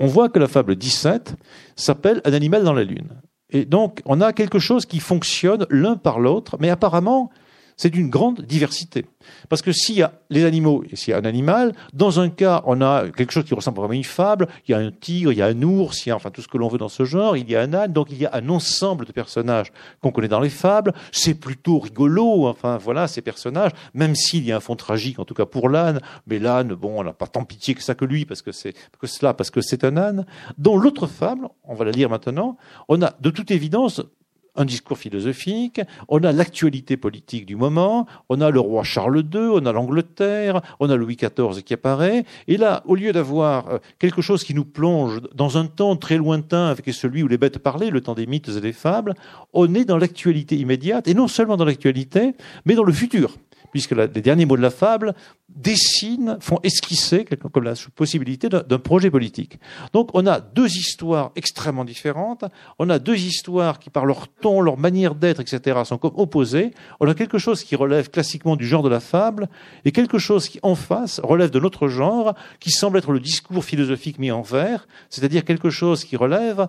on 0.00 0.06
voit 0.06 0.28
que 0.28 0.38
la 0.38 0.48
fable 0.48 0.76
17 0.76 1.36
s'appelle 1.76 2.20
Un 2.24 2.32
animal 2.32 2.64
dans 2.64 2.72
la 2.72 2.84
lune. 2.84 3.20
Et 3.50 3.64
donc, 3.64 4.02
on 4.04 4.20
a 4.20 4.32
quelque 4.32 4.58
chose 4.58 4.84
qui 4.86 5.00
fonctionne 5.00 5.66
l'un 5.70 5.96
par 5.96 6.20
l'autre, 6.20 6.56
mais 6.60 6.70
apparemment, 6.70 7.30
c'est 7.78 7.90
d'une 7.90 8.10
grande 8.10 8.42
diversité. 8.42 9.06
Parce 9.48 9.62
que 9.62 9.72
s'il 9.72 9.96
y 9.96 10.02
a 10.02 10.12
les 10.30 10.44
animaux 10.44 10.84
et 10.90 10.96
s'il 10.96 11.12
y 11.12 11.14
a 11.14 11.18
un 11.18 11.24
animal, 11.24 11.72
dans 11.92 12.20
un 12.20 12.28
cas, 12.28 12.62
on 12.66 12.82
a 12.82 13.08
quelque 13.08 13.32
chose 13.32 13.44
qui 13.44 13.54
ressemble 13.54 13.78
vraiment 13.78 13.92
à 13.92 13.96
une 13.96 14.04
fable, 14.04 14.48
il 14.66 14.72
y 14.72 14.74
a 14.74 14.78
un 14.78 14.90
tigre, 14.90 15.32
il 15.32 15.38
y 15.38 15.42
a 15.42 15.46
un 15.46 15.62
ours, 15.62 16.04
il 16.04 16.10
y 16.10 16.12
a 16.12 16.16
enfin 16.16 16.30
tout 16.30 16.42
ce 16.42 16.48
que 16.48 16.58
l'on 16.58 16.68
veut 16.68 16.78
dans 16.78 16.88
ce 16.88 17.04
genre, 17.04 17.36
il 17.36 17.48
y 17.48 17.56
a 17.56 17.62
un 17.62 17.72
âne, 17.72 17.92
donc 17.92 18.08
il 18.10 18.18
y 18.18 18.26
a 18.26 18.30
un 18.34 18.48
ensemble 18.48 19.06
de 19.06 19.12
personnages 19.12 19.72
qu'on 20.02 20.10
connaît 20.10 20.28
dans 20.28 20.40
les 20.40 20.50
fables. 20.50 20.92
C'est 21.12 21.34
plutôt 21.34 21.78
rigolo, 21.78 22.48
enfin 22.48 22.78
voilà, 22.78 23.06
ces 23.06 23.22
personnages, 23.22 23.72
même 23.94 24.14
s'il 24.14 24.44
y 24.44 24.52
a 24.52 24.56
un 24.56 24.60
fond 24.60 24.76
tragique, 24.76 25.18
en 25.18 25.24
tout 25.24 25.34
cas 25.34 25.46
pour 25.46 25.68
l'âne, 25.68 26.00
mais 26.26 26.38
l'âne, 26.38 26.74
bon, 26.74 27.00
on 27.00 27.04
n'a 27.04 27.12
pas 27.12 27.26
tant 27.28 27.44
pitié 27.44 27.74
que 27.74 27.82
ça 27.82 27.94
que 27.94 28.04
lui, 28.04 28.24
parce 28.24 28.42
que 28.42 28.50
c'est 28.50 28.74
que 28.98 29.06
cela, 29.06 29.34
parce 29.34 29.50
que 29.50 29.60
c'est 29.60 29.84
un 29.84 29.96
âne. 29.96 30.26
Dans 30.58 30.76
l'autre 30.76 31.06
fable, 31.06 31.48
on 31.64 31.74
va 31.74 31.84
la 31.84 31.92
lire 31.92 32.10
maintenant, 32.10 32.56
on 32.88 33.00
a 33.02 33.14
de 33.20 33.30
toute 33.30 33.52
évidence 33.52 34.02
un 34.58 34.64
discours 34.64 34.98
philosophique, 34.98 35.80
on 36.08 36.22
a 36.24 36.32
l'actualité 36.32 36.96
politique 36.96 37.46
du 37.46 37.56
moment, 37.56 38.06
on 38.28 38.40
a 38.40 38.50
le 38.50 38.60
roi 38.60 38.82
Charles 38.82 39.24
II, 39.32 39.48
on 39.52 39.64
a 39.64 39.72
l'Angleterre, 39.72 40.60
on 40.80 40.90
a 40.90 40.96
Louis 40.96 41.16
XIV 41.16 41.62
qui 41.62 41.74
apparaît, 41.74 42.24
et 42.48 42.56
là, 42.56 42.82
au 42.86 42.94
lieu 42.94 43.12
d'avoir 43.12 43.68
euh, 43.68 43.78
quelque 43.98 44.20
chose 44.20 44.44
qui 44.44 44.54
nous 44.54 44.64
plonge 44.64 45.20
dans 45.34 45.56
un 45.56 45.66
temps 45.66 45.96
très 45.96 46.16
lointain 46.16 46.66
avec 46.66 46.92
celui 46.92 47.22
où 47.22 47.28
les 47.28 47.38
bêtes 47.38 47.58
parlaient, 47.58 47.90
le 47.90 48.00
temps 48.00 48.14
des 48.14 48.26
mythes 48.26 48.48
et 48.48 48.60
des 48.60 48.72
fables, 48.72 49.14
on 49.52 49.72
est 49.74 49.84
dans 49.84 49.96
l'actualité 49.96 50.56
immédiate, 50.56 51.08
et 51.08 51.14
non 51.14 51.28
seulement 51.28 51.56
dans 51.56 51.64
l'actualité, 51.64 52.34
mais 52.66 52.74
dans 52.74 52.84
le 52.84 52.92
futur 52.92 53.36
puisque 53.78 53.92
les 53.92 54.08
derniers 54.08 54.44
mots 54.44 54.56
de 54.56 54.62
la 54.62 54.70
fable 54.70 55.14
dessinent, 55.48 56.36
font 56.40 56.58
esquisser 56.64 57.24
comme 57.24 57.62
la 57.62 57.74
possibilité 57.94 58.48
d'un 58.48 58.78
projet 58.80 59.08
politique. 59.08 59.60
Donc 59.92 60.10
on 60.14 60.26
a 60.26 60.40
deux 60.40 60.66
histoires 60.66 61.30
extrêmement 61.36 61.84
différentes, 61.84 62.44
on 62.80 62.90
a 62.90 62.98
deux 62.98 63.16
histoires 63.16 63.78
qui 63.78 63.88
par 63.88 64.04
leur 64.04 64.26
ton, 64.26 64.62
leur 64.62 64.78
manière 64.78 65.14
d'être, 65.14 65.38
etc., 65.40 65.78
sont 65.84 65.96
comme 65.96 66.14
opposées, 66.16 66.72
on 66.98 67.06
a 67.06 67.14
quelque 67.14 67.38
chose 67.38 67.62
qui 67.62 67.76
relève 67.76 68.10
classiquement 68.10 68.56
du 68.56 68.66
genre 68.66 68.82
de 68.82 68.88
la 68.88 68.98
fable, 68.98 69.48
et 69.84 69.92
quelque 69.92 70.18
chose 70.18 70.48
qui 70.48 70.58
en 70.64 70.74
face 70.74 71.20
relève 71.22 71.50
de 71.50 71.60
notre 71.60 71.86
genre, 71.86 72.34
qui 72.58 72.72
semble 72.72 72.98
être 72.98 73.12
le 73.12 73.20
discours 73.20 73.64
philosophique 73.64 74.18
mis 74.18 74.32
en 74.32 74.42
vers, 74.42 74.88
c'est-à-dire 75.08 75.44
quelque 75.44 75.70
chose 75.70 76.02
qui 76.02 76.16
relève 76.16 76.66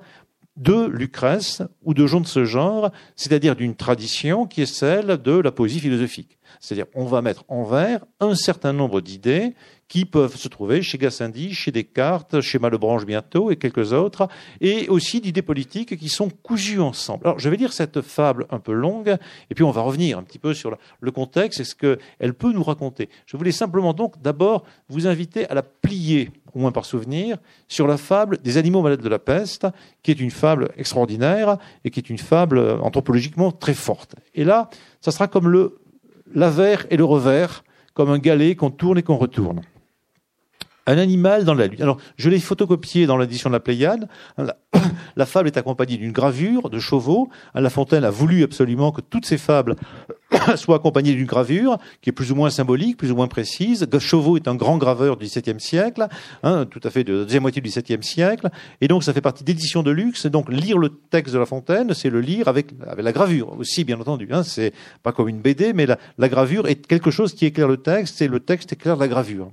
de 0.58 0.86
Lucrèce 0.86 1.63
ou 1.84 1.93
de 1.93 2.06
gens 2.06 2.22
de 2.22 2.28
ce 2.28 2.45
genre, 2.45 2.91
c'est-à-dire 3.15 3.56
d'une 3.56 3.76
tradition 3.76 4.45
qui 4.45 4.62
est 4.62 4.72
celle 4.72 5.17
de 5.17 5.32
la 5.32 5.52
poésie 5.52 5.80
philosophique. 5.80 6.38
C'est-à-dire, 6.59 6.88
on 6.95 7.05
va 7.05 7.21
mettre 7.21 7.43
en 7.47 7.63
vers 7.63 8.05
un 8.19 8.35
certain 8.35 8.73
nombre 8.73 9.01
d'idées 9.01 9.53
qui 9.89 10.05
peuvent 10.05 10.38
se 10.38 10.47
trouver 10.47 10.81
chez 10.81 10.97
Gassendi, 10.97 11.53
chez 11.53 11.71
Descartes, 11.71 12.41
chez 12.41 12.59
Malebranche 12.59 13.05
bientôt 13.05 13.49
et 13.51 13.57
quelques 13.57 13.91
autres, 13.91 14.27
et 14.62 14.88
aussi 14.88 15.19
d'idées 15.19 15.41
politiques 15.41 15.97
qui 15.97 16.09
sont 16.09 16.29
cousues 16.29 16.79
ensemble. 16.79 17.25
Alors, 17.25 17.39
je 17.39 17.49
vais 17.49 17.57
lire 17.57 17.73
cette 17.73 18.01
fable 18.01 18.45
un 18.51 18.59
peu 18.59 18.71
longue, 18.71 19.17
et 19.49 19.55
puis 19.55 19.63
on 19.63 19.71
va 19.71 19.81
revenir 19.81 20.19
un 20.19 20.23
petit 20.23 20.38
peu 20.38 20.53
sur 20.53 20.77
le 21.01 21.12
contexte 21.12 21.59
et 21.59 21.63
ce 21.63 21.75
qu'elle 21.75 22.33
peut 22.35 22.53
nous 22.53 22.63
raconter. 22.63 23.09
Je 23.25 23.35
voulais 23.35 23.51
simplement 23.51 23.93
donc 23.93 24.21
d'abord 24.21 24.63
vous 24.89 25.07
inviter 25.07 25.49
à 25.49 25.55
la 25.55 25.63
plier, 25.63 26.29
au 26.53 26.59
moins 26.59 26.71
par 26.71 26.85
souvenir, 26.85 27.38
sur 27.67 27.88
la 27.88 27.97
fable 27.97 28.38
des 28.43 28.57
animaux 28.57 28.83
malades 28.83 29.01
de 29.01 29.09
la 29.09 29.19
peste, 29.19 29.65
qui 30.03 30.12
est 30.12 30.19
une 30.19 30.31
fable 30.31 30.69
extraordinaire 30.77 31.57
et 31.83 31.89
qui 31.89 31.99
est 31.99 32.12
une 32.12 32.19
fable 32.19 32.59
anthropologiquement 32.59 33.51
très 33.51 33.73
forte. 33.73 34.15
Et 34.35 34.43
là, 34.43 34.69
ça 35.01 35.12
sera 35.12 35.27
comme 35.27 35.49
le 35.49 35.79
l'avers 36.34 36.86
et 36.89 36.98
le 36.98 37.04
revers, 37.04 37.63
comme 37.94 38.10
un 38.10 38.20
galet 38.20 38.56
qu'on 38.56 38.72
tourne 38.72 38.98
et 38.98 39.04
qu'on 39.04 39.18
retourne 39.18 39.62
un 40.89 40.97
animal 40.97 41.45
dans 41.45 41.54
la 41.54 41.67
lune. 41.67 41.82
Alors, 41.82 41.97
je 42.17 42.30
l'ai 42.30 42.39
photocopié 42.39 43.06
dans 43.06 43.17
l'édition 43.17 43.49
de 43.49 43.54
la 43.54 43.60
Pléiade. 43.60 44.08
La, 45.15 45.25
fable 45.25 45.47
est 45.47 45.58
accompagnée 45.58 45.97
d'une 45.97 46.12
gravure 46.12 46.69
de 46.69 46.80
chevaux. 46.80 47.30
La 47.54 47.69
Fontaine 47.69 48.04
a 48.04 48.10
voulu 48.10 48.43
absolument 48.43 48.91
que 48.91 49.02
toutes 49.02 49.25
ces 49.25 49.38
fables 49.38 49.75
soient 50.56 50.78
accompagnées 50.78 51.13
d'une 51.13 51.28
gravure 51.28 51.78
qui 52.02 52.10
est 52.10 52.13
plus 52.13 52.32
ou 52.32 52.36
moins 52.36 52.49
symbolique, 52.49 52.97
plus 52.97 53.12
ou 53.12 53.15
moins 53.15 53.28
précise. 53.28 53.88
Chauveau 53.99 54.38
est 54.38 54.47
un 54.47 54.56
grand 54.56 54.78
graveur 54.78 55.17
du 55.17 55.25
XVIIe 55.25 55.60
siècle, 55.60 56.08
hein, 56.41 56.65
tout 56.65 56.80
à 56.84 56.89
fait 56.89 57.04
de 57.04 57.13
la 57.13 57.23
deuxième 57.25 57.43
moitié 57.43 57.62
du 57.62 57.69
XVIIe 57.69 58.02
siècle. 58.02 58.49
Et 58.82 58.88
donc, 58.88 59.04
ça 59.04 59.13
fait 59.13 59.21
partie 59.21 59.43
d'éditions 59.43 59.84
de 59.84 59.91
luxe. 59.91 60.25
Donc, 60.25 60.52
lire 60.52 60.80
le 60.80 60.89
texte 60.89 61.34
de 61.34 61.39
La 61.39 61.45
Fontaine, 61.45 61.93
c'est 61.93 62.10
le 62.10 62.21
lire 62.21 62.47
avec, 62.47 62.71
avec 62.88 63.06
la 63.06 63.12
gravure 63.12 63.60
aussi, 63.60 63.84
bien 63.84 63.99
entendu. 63.99 64.30
Hein. 64.32 64.41
C'est 64.41 64.73
pas 65.04 65.12
comme 65.12 65.30
une 65.30 65.41
BD, 65.41 65.73
mais 65.73 65.86
la, 65.86 65.99
la 66.17 66.30
gravure 66.30 66.67
est 66.67 66.88
quelque 66.88 67.12
chose 67.12 67.34
qui 67.34 67.45
éclaire 67.45 67.67
le 67.67 67.78
texte 67.78 68.21
et 68.21 68.28
le 68.28 68.39
texte 68.39 68.73
éclaire 68.73 68.95
la 68.95 69.08
gravure. 69.08 69.52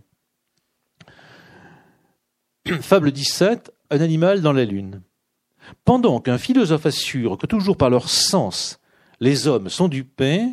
Fable 2.81 3.13
17, 3.13 3.73
un 3.91 4.01
animal 4.01 4.41
dans 4.41 4.53
la 4.53 4.65
lune. 4.65 5.03
Pendant 5.85 6.21
qu'un 6.21 6.39
philosophe 6.39 6.87
assure 6.87 7.39
que 7.39 7.47
toujours 7.47 7.77
par 7.77 7.91
leur 7.91 8.09
sens 8.09 8.81
les 9.21 9.47
hommes 9.47 9.69
sont 9.69 9.89
dupés, 9.89 10.47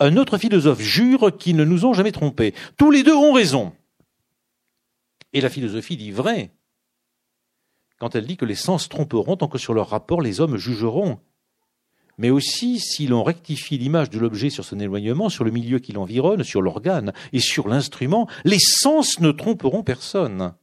un 0.00 0.16
autre 0.16 0.36
philosophe 0.36 0.80
jure 0.80 1.36
qu'ils 1.36 1.56
ne 1.56 1.64
nous 1.64 1.84
ont 1.84 1.94
jamais 1.94 2.12
trompés. 2.12 2.54
Tous 2.76 2.90
les 2.90 3.02
deux 3.02 3.14
ont 3.14 3.32
raison. 3.32 3.72
Et 5.32 5.40
la 5.40 5.48
philosophie 5.48 5.96
dit 5.96 6.10
vrai 6.10 6.50
quand 7.98 8.14
elle 8.14 8.26
dit 8.26 8.36
que 8.36 8.44
les 8.44 8.54
sens 8.54 8.90
tromperont 8.90 9.36
tant 9.36 9.48
que 9.48 9.56
sur 9.56 9.72
leur 9.72 9.88
rapport 9.88 10.20
les 10.20 10.40
hommes 10.40 10.58
jugeront. 10.58 11.18
Mais 12.18 12.28
aussi, 12.28 12.78
si 12.78 13.06
l'on 13.06 13.22
rectifie 13.22 13.78
l'image 13.78 14.10
de 14.10 14.18
l'objet 14.18 14.50
sur 14.50 14.64
son 14.64 14.80
éloignement, 14.80 15.30
sur 15.30 15.44
le 15.44 15.50
milieu 15.50 15.78
qui 15.78 15.92
l'environne, 15.92 16.44
sur 16.44 16.60
l'organe 16.60 17.14
et 17.32 17.40
sur 17.40 17.68
l'instrument, 17.68 18.28
les 18.44 18.58
sens 18.58 19.20
ne 19.20 19.30
tromperont 19.30 19.82
personne. 19.82 20.54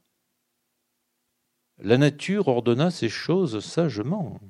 La 1.82 1.98
nature 1.98 2.48
ordonna 2.48 2.90
ces 2.90 3.08
choses 3.08 3.58
sagement. 3.60 4.40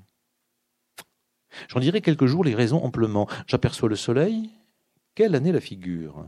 J'en 1.69 1.81
dirai 1.81 2.01
quelques 2.01 2.27
jours 2.27 2.45
les 2.45 2.55
raisons 2.55 2.85
amplement. 2.85 3.29
J'aperçois 3.47 3.89
le 3.89 3.97
soleil. 3.97 4.51
Quelle 5.15 5.35
année 5.35 5.53
la 5.53 5.61
figure? 5.61 6.27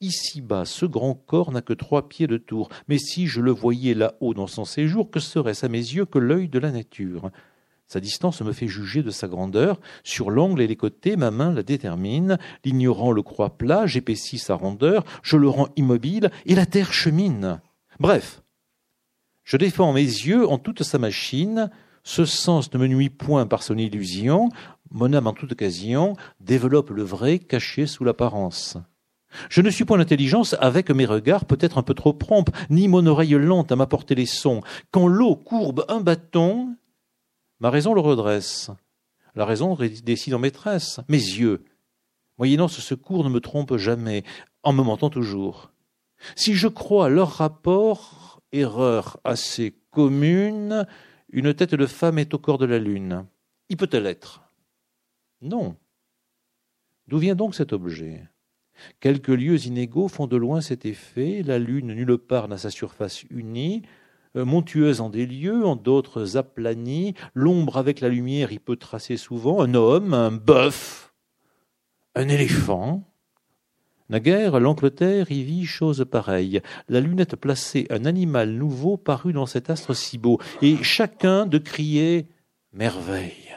Ici-bas, 0.00 0.64
ce 0.64 0.84
grand 0.84 1.14
corps 1.14 1.52
n'a 1.52 1.62
que 1.62 1.72
trois 1.72 2.08
pieds 2.08 2.26
de 2.26 2.36
tour, 2.36 2.68
mais 2.88 2.98
si 2.98 3.26
je 3.26 3.40
le 3.40 3.50
voyais 3.50 3.94
là-haut 3.94 4.34
dans 4.34 4.46
son 4.46 4.64
séjour, 4.64 5.10
que 5.10 5.20
serait-ce 5.20 5.64
à 5.64 5.68
mes 5.68 5.78
yeux 5.78 6.04
que 6.04 6.18
l'œil 6.18 6.48
de 6.48 6.58
la 6.58 6.70
nature? 6.70 7.30
Sa 7.86 8.00
distance 8.00 8.42
me 8.42 8.52
fait 8.52 8.66
juger 8.66 9.02
de 9.02 9.10
sa 9.10 9.28
grandeur. 9.28 9.80
Sur 10.02 10.30
l'angle 10.30 10.60
et 10.60 10.66
les 10.66 10.76
côtés, 10.76 11.16
ma 11.16 11.30
main 11.30 11.52
la 11.52 11.62
détermine. 11.62 12.36
L'ignorant 12.64 13.12
le 13.12 13.22
croit 13.22 13.56
plat, 13.56 13.86
j'épaissis 13.86 14.38
sa 14.38 14.54
rondeur, 14.54 15.04
je 15.22 15.36
le 15.36 15.48
rends 15.48 15.68
immobile, 15.76 16.30
et 16.46 16.56
la 16.56 16.66
terre 16.66 16.92
chemine. 16.92 17.60
Bref, 18.00 18.42
je 19.46 19.56
défends 19.56 19.92
mes 19.92 20.02
yeux 20.02 20.46
en 20.46 20.58
toute 20.58 20.82
sa 20.82 20.98
machine, 20.98 21.70
ce 22.02 22.24
sens 22.24 22.72
ne 22.74 22.78
me 22.78 22.88
nuit 22.88 23.08
point 23.08 23.46
par 23.46 23.62
son 23.62 23.78
illusion, 23.78 24.50
mon 24.90 25.12
âme 25.14 25.28
en 25.28 25.32
toute 25.32 25.52
occasion 25.52 26.14
développe 26.40 26.90
le 26.90 27.04
vrai 27.04 27.38
caché 27.38 27.86
sous 27.86 28.04
l'apparence. 28.04 28.76
Je 29.48 29.60
ne 29.60 29.70
suis 29.70 29.84
point 29.84 29.98
l'intelligence 29.98 30.56
avec 30.60 30.90
mes 30.90 31.06
regards 31.06 31.44
peut-être 31.44 31.78
un 31.78 31.82
peu 31.82 31.94
trop 31.94 32.12
prompts, 32.12 32.50
ni 32.70 32.88
mon 32.88 33.06
oreille 33.06 33.34
lente 33.34 33.70
à 33.70 33.76
m'apporter 33.76 34.14
les 34.14 34.26
sons. 34.26 34.62
Quand 34.90 35.06
l'eau 35.06 35.36
courbe 35.36 35.84
un 35.88 36.00
bâton, 36.00 36.74
ma 37.60 37.70
raison 37.70 37.94
le 37.94 38.00
redresse. 38.00 38.70
La 39.36 39.44
raison 39.44 39.76
décide 40.02 40.34
en 40.34 40.38
maîtresse. 40.38 41.00
Mes 41.08 41.18
yeux, 41.18 41.64
moyennant 42.38 42.68
ce 42.68 42.80
secours, 42.80 43.22
ne 43.22 43.28
me 43.28 43.40
trompent 43.40 43.76
jamais, 43.76 44.24
en 44.64 44.72
me 44.72 44.82
mentant 44.82 45.10
toujours. 45.10 45.70
Si 46.34 46.54
je 46.54 46.68
crois 46.68 47.08
leur 47.08 47.30
rapport, 47.30 48.25
erreur 48.56 49.18
assez 49.24 49.74
commune, 49.90 50.86
une 51.30 51.54
tête 51.54 51.74
de 51.74 51.86
femme 51.86 52.18
est 52.18 52.34
au 52.34 52.38
corps 52.38 52.58
de 52.58 52.66
la 52.66 52.78
lune. 52.78 53.26
Y 53.68 53.76
peut-elle 53.76 54.06
être? 54.06 54.42
Non. 55.42 55.76
D'où 57.08 57.18
vient 57.18 57.34
donc 57.34 57.54
cet 57.54 57.72
objet? 57.72 58.28
Quelques 59.00 59.28
lieux 59.28 59.66
inégaux 59.66 60.08
font 60.08 60.26
de 60.26 60.36
loin 60.36 60.60
cet 60.60 60.84
effet, 60.84 61.42
la 61.42 61.58
lune 61.58 61.94
nulle 61.94 62.18
part 62.18 62.48
n'a 62.48 62.58
sa 62.58 62.70
surface 62.70 63.24
unie, 63.30 63.82
euh, 64.36 64.44
montueuse 64.44 65.00
en 65.00 65.08
des 65.08 65.26
lieux, 65.26 65.64
en 65.64 65.76
d'autres 65.76 66.36
aplanie, 66.36 67.14
l'ombre 67.34 67.78
avec 67.78 68.00
la 68.00 68.08
lumière 68.08 68.52
y 68.52 68.58
peut 68.58 68.76
tracer 68.76 69.16
souvent. 69.16 69.62
Un 69.62 69.74
homme, 69.74 70.14
un 70.14 70.30
bœuf, 70.30 71.14
un 72.14 72.28
éléphant. 72.28 73.02
Naguère, 74.08 74.60
l'Angleterre 74.60 75.32
y 75.32 75.42
vit 75.42 75.66
chose 75.66 76.06
pareille. 76.08 76.60
La 76.88 77.00
lunette 77.00 77.36
placée, 77.36 77.86
un 77.90 78.04
animal 78.04 78.50
nouveau 78.50 78.96
parut 78.96 79.32
dans 79.32 79.46
cet 79.46 79.68
astre 79.68 79.94
si 79.96 80.16
beau, 80.16 80.38
et 80.62 80.76
chacun 80.82 81.46
de 81.46 81.58
crier 81.58 82.28
merveille. 82.72 83.56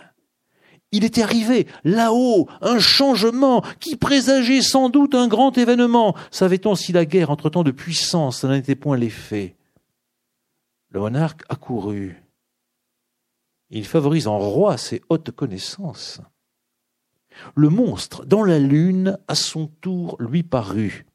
Il 0.91 1.03
était 1.03 1.21
arrivé, 1.21 1.67
là-haut, 1.83 2.47
un 2.61 2.79
changement 2.79 3.63
qui 3.79 3.95
présageait 3.95 4.63
sans 4.63 4.89
doute 4.89 5.13
un 5.13 5.27
grand 5.27 5.55
événement. 5.55 6.15
Savait-on 6.31 6.73
si 6.73 6.93
la 6.93 7.05
guerre 7.05 7.29
entre 7.29 7.51
tant 7.51 7.63
de 7.63 7.69
puissance 7.69 8.43
n'en 8.43 8.53
était 8.53 8.75
point 8.75 8.97
l'effet? 8.97 9.55
Le 10.89 10.99
monarque 10.99 11.43
accourut. 11.49 12.23
Il 13.69 13.85
favorise 13.85 14.25
en 14.25 14.39
roi 14.39 14.77
ses 14.77 15.03
hautes 15.09 15.29
connaissances. 15.29 16.21
Le 17.55 17.69
monstre, 17.69 18.25
dans 18.25 18.43
la 18.43 18.59
lune, 18.59 19.17
à 19.27 19.35
son 19.35 19.67
tour 19.81 20.15
lui 20.19 20.43
parut. 20.43 21.05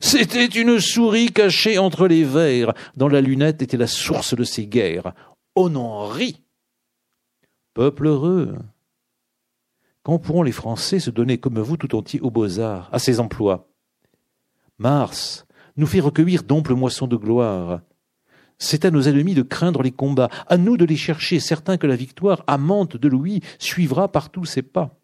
C'était 0.00 0.46
une 0.46 0.80
souris 0.80 1.32
cachée 1.32 1.78
entre 1.78 2.06
les 2.06 2.24
vers. 2.24 2.74
Dans 2.96 3.08
la 3.08 3.20
lunette 3.20 3.62
était 3.62 3.76
la 3.76 3.86
source 3.86 4.34
de 4.34 4.44
ses 4.44 4.66
guerres. 4.66 5.12
On 5.54 5.74
en 5.76 6.06
rit. 6.06 6.42
Peuple 7.74 8.06
heureux, 8.06 8.54
quand 10.06 10.20
pourront 10.20 10.44
les 10.44 10.52
Français 10.52 11.00
se 11.00 11.10
donner 11.10 11.38
comme 11.38 11.58
vous 11.58 11.76
tout 11.76 11.96
entier 11.96 12.20
aux 12.20 12.30
beaux-arts, 12.30 12.88
à 12.92 13.00
ces 13.00 13.18
emplois? 13.18 13.68
Mars 14.78 15.46
nous 15.76 15.86
fait 15.88 15.98
recueillir 15.98 16.44
d'amples 16.44 16.74
moissons 16.74 17.08
de 17.08 17.16
gloire. 17.16 17.80
C'est 18.56 18.84
à 18.84 18.92
nos 18.92 19.02
ennemis 19.02 19.34
de 19.34 19.42
craindre 19.42 19.82
les 19.82 19.90
combats, 19.90 20.30
à 20.46 20.58
nous 20.58 20.76
de 20.76 20.84
les 20.84 20.96
chercher, 20.96 21.40
certains 21.40 21.76
que 21.76 21.88
la 21.88 21.96
victoire, 21.96 22.44
amante 22.46 22.96
de 22.96 23.08
Louis, 23.08 23.42
suivra 23.58 24.12
partout 24.12 24.44
ses 24.44 24.62
pas. 24.62 24.96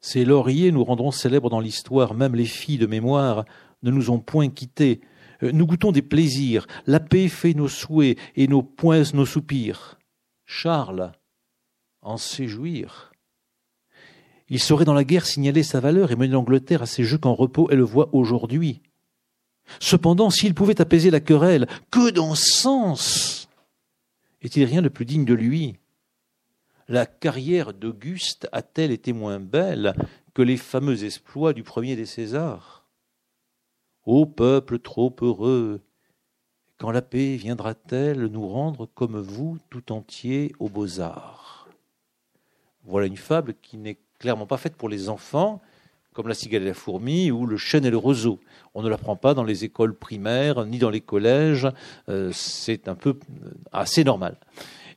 Ces 0.00 0.24
lauriers 0.24 0.72
nous 0.72 0.84
rendront 0.84 1.10
célèbres 1.10 1.50
dans 1.50 1.60
l'histoire, 1.60 2.14
même 2.14 2.34
les 2.34 2.46
filles 2.46 2.78
de 2.78 2.86
mémoire 2.86 3.44
ne 3.82 3.90
nous 3.90 4.10
ont 4.10 4.18
point 4.18 4.48
quittés. 4.48 5.00
Euh, 5.42 5.52
nous 5.52 5.66
goûtons 5.66 5.92
des 5.92 6.02
plaisirs, 6.02 6.66
la 6.86 7.00
paix 7.00 7.28
fait 7.28 7.54
nos 7.54 7.68
souhaits 7.68 8.18
et 8.36 8.48
nos 8.48 8.62
poings 8.62 9.12
nos 9.14 9.26
soupirs. 9.26 9.98
Charles 10.46 11.12
en 12.02 12.16
sait 12.16 12.48
jouir. 12.48 13.12
Il 14.48 14.58
saurait 14.58 14.84
dans 14.84 14.94
la 14.94 15.04
guerre 15.04 15.26
signaler 15.26 15.62
sa 15.62 15.80
valeur 15.80 16.10
et 16.10 16.16
mener 16.16 16.32
l'Angleterre 16.32 16.82
à 16.82 16.86
ses 16.86 17.04
jeux 17.04 17.18
qu'en 17.18 17.34
repos 17.34 17.68
elle 17.70 17.82
voit 17.82 18.08
aujourd'hui. 18.14 18.82
Cependant, 19.78 20.30
s'il 20.30 20.54
pouvait 20.54 20.80
apaiser 20.80 21.10
la 21.10 21.20
querelle, 21.20 21.68
que 21.90 22.10
d'encens 22.10 23.48
Est-il 24.42 24.64
rien 24.64 24.82
de 24.82 24.88
plus 24.88 25.04
digne 25.04 25.24
de 25.24 25.34
lui? 25.34 25.76
La 26.90 27.06
carrière 27.06 27.72
d'Auguste 27.72 28.48
a-t-elle 28.50 28.90
été 28.90 29.12
moins 29.12 29.38
belle 29.38 29.94
que 30.34 30.42
les 30.42 30.56
fameux 30.56 31.04
exploits 31.04 31.52
du 31.52 31.62
premier 31.62 31.94
des 31.94 32.04
Césars? 32.04 32.84
Ô 34.06 34.26
peuple 34.26 34.80
trop 34.80 35.14
heureux, 35.22 35.82
quand 36.78 36.90
la 36.90 37.00
paix 37.00 37.36
viendra-t-elle 37.36 38.24
nous 38.24 38.48
rendre 38.48 38.86
comme 38.92 39.20
vous 39.20 39.58
tout 39.70 39.92
entier 39.92 40.52
aux 40.58 40.68
beaux-arts? 40.68 41.68
Voilà 42.82 43.06
une 43.06 43.16
fable 43.16 43.54
qui 43.62 43.76
n'est 43.76 44.00
clairement 44.18 44.46
pas 44.46 44.56
faite 44.56 44.74
pour 44.74 44.88
les 44.88 45.08
enfants, 45.08 45.62
comme 46.12 46.26
la 46.26 46.34
cigale 46.34 46.62
et 46.62 46.66
la 46.66 46.74
fourmi 46.74 47.30
ou 47.30 47.46
le 47.46 47.56
chêne 47.56 47.84
et 47.84 47.90
le 47.90 47.98
roseau. 47.98 48.40
On 48.74 48.82
ne 48.82 48.88
l'apprend 48.88 49.14
pas 49.14 49.34
dans 49.34 49.44
les 49.44 49.64
écoles 49.64 49.94
primaires 49.94 50.66
ni 50.66 50.78
dans 50.78 50.90
les 50.90 51.00
collèges. 51.00 51.68
Euh, 52.08 52.32
c'est 52.32 52.88
un 52.88 52.96
peu 52.96 53.10
euh, 53.10 53.50
assez 53.70 54.02
normal. 54.02 54.36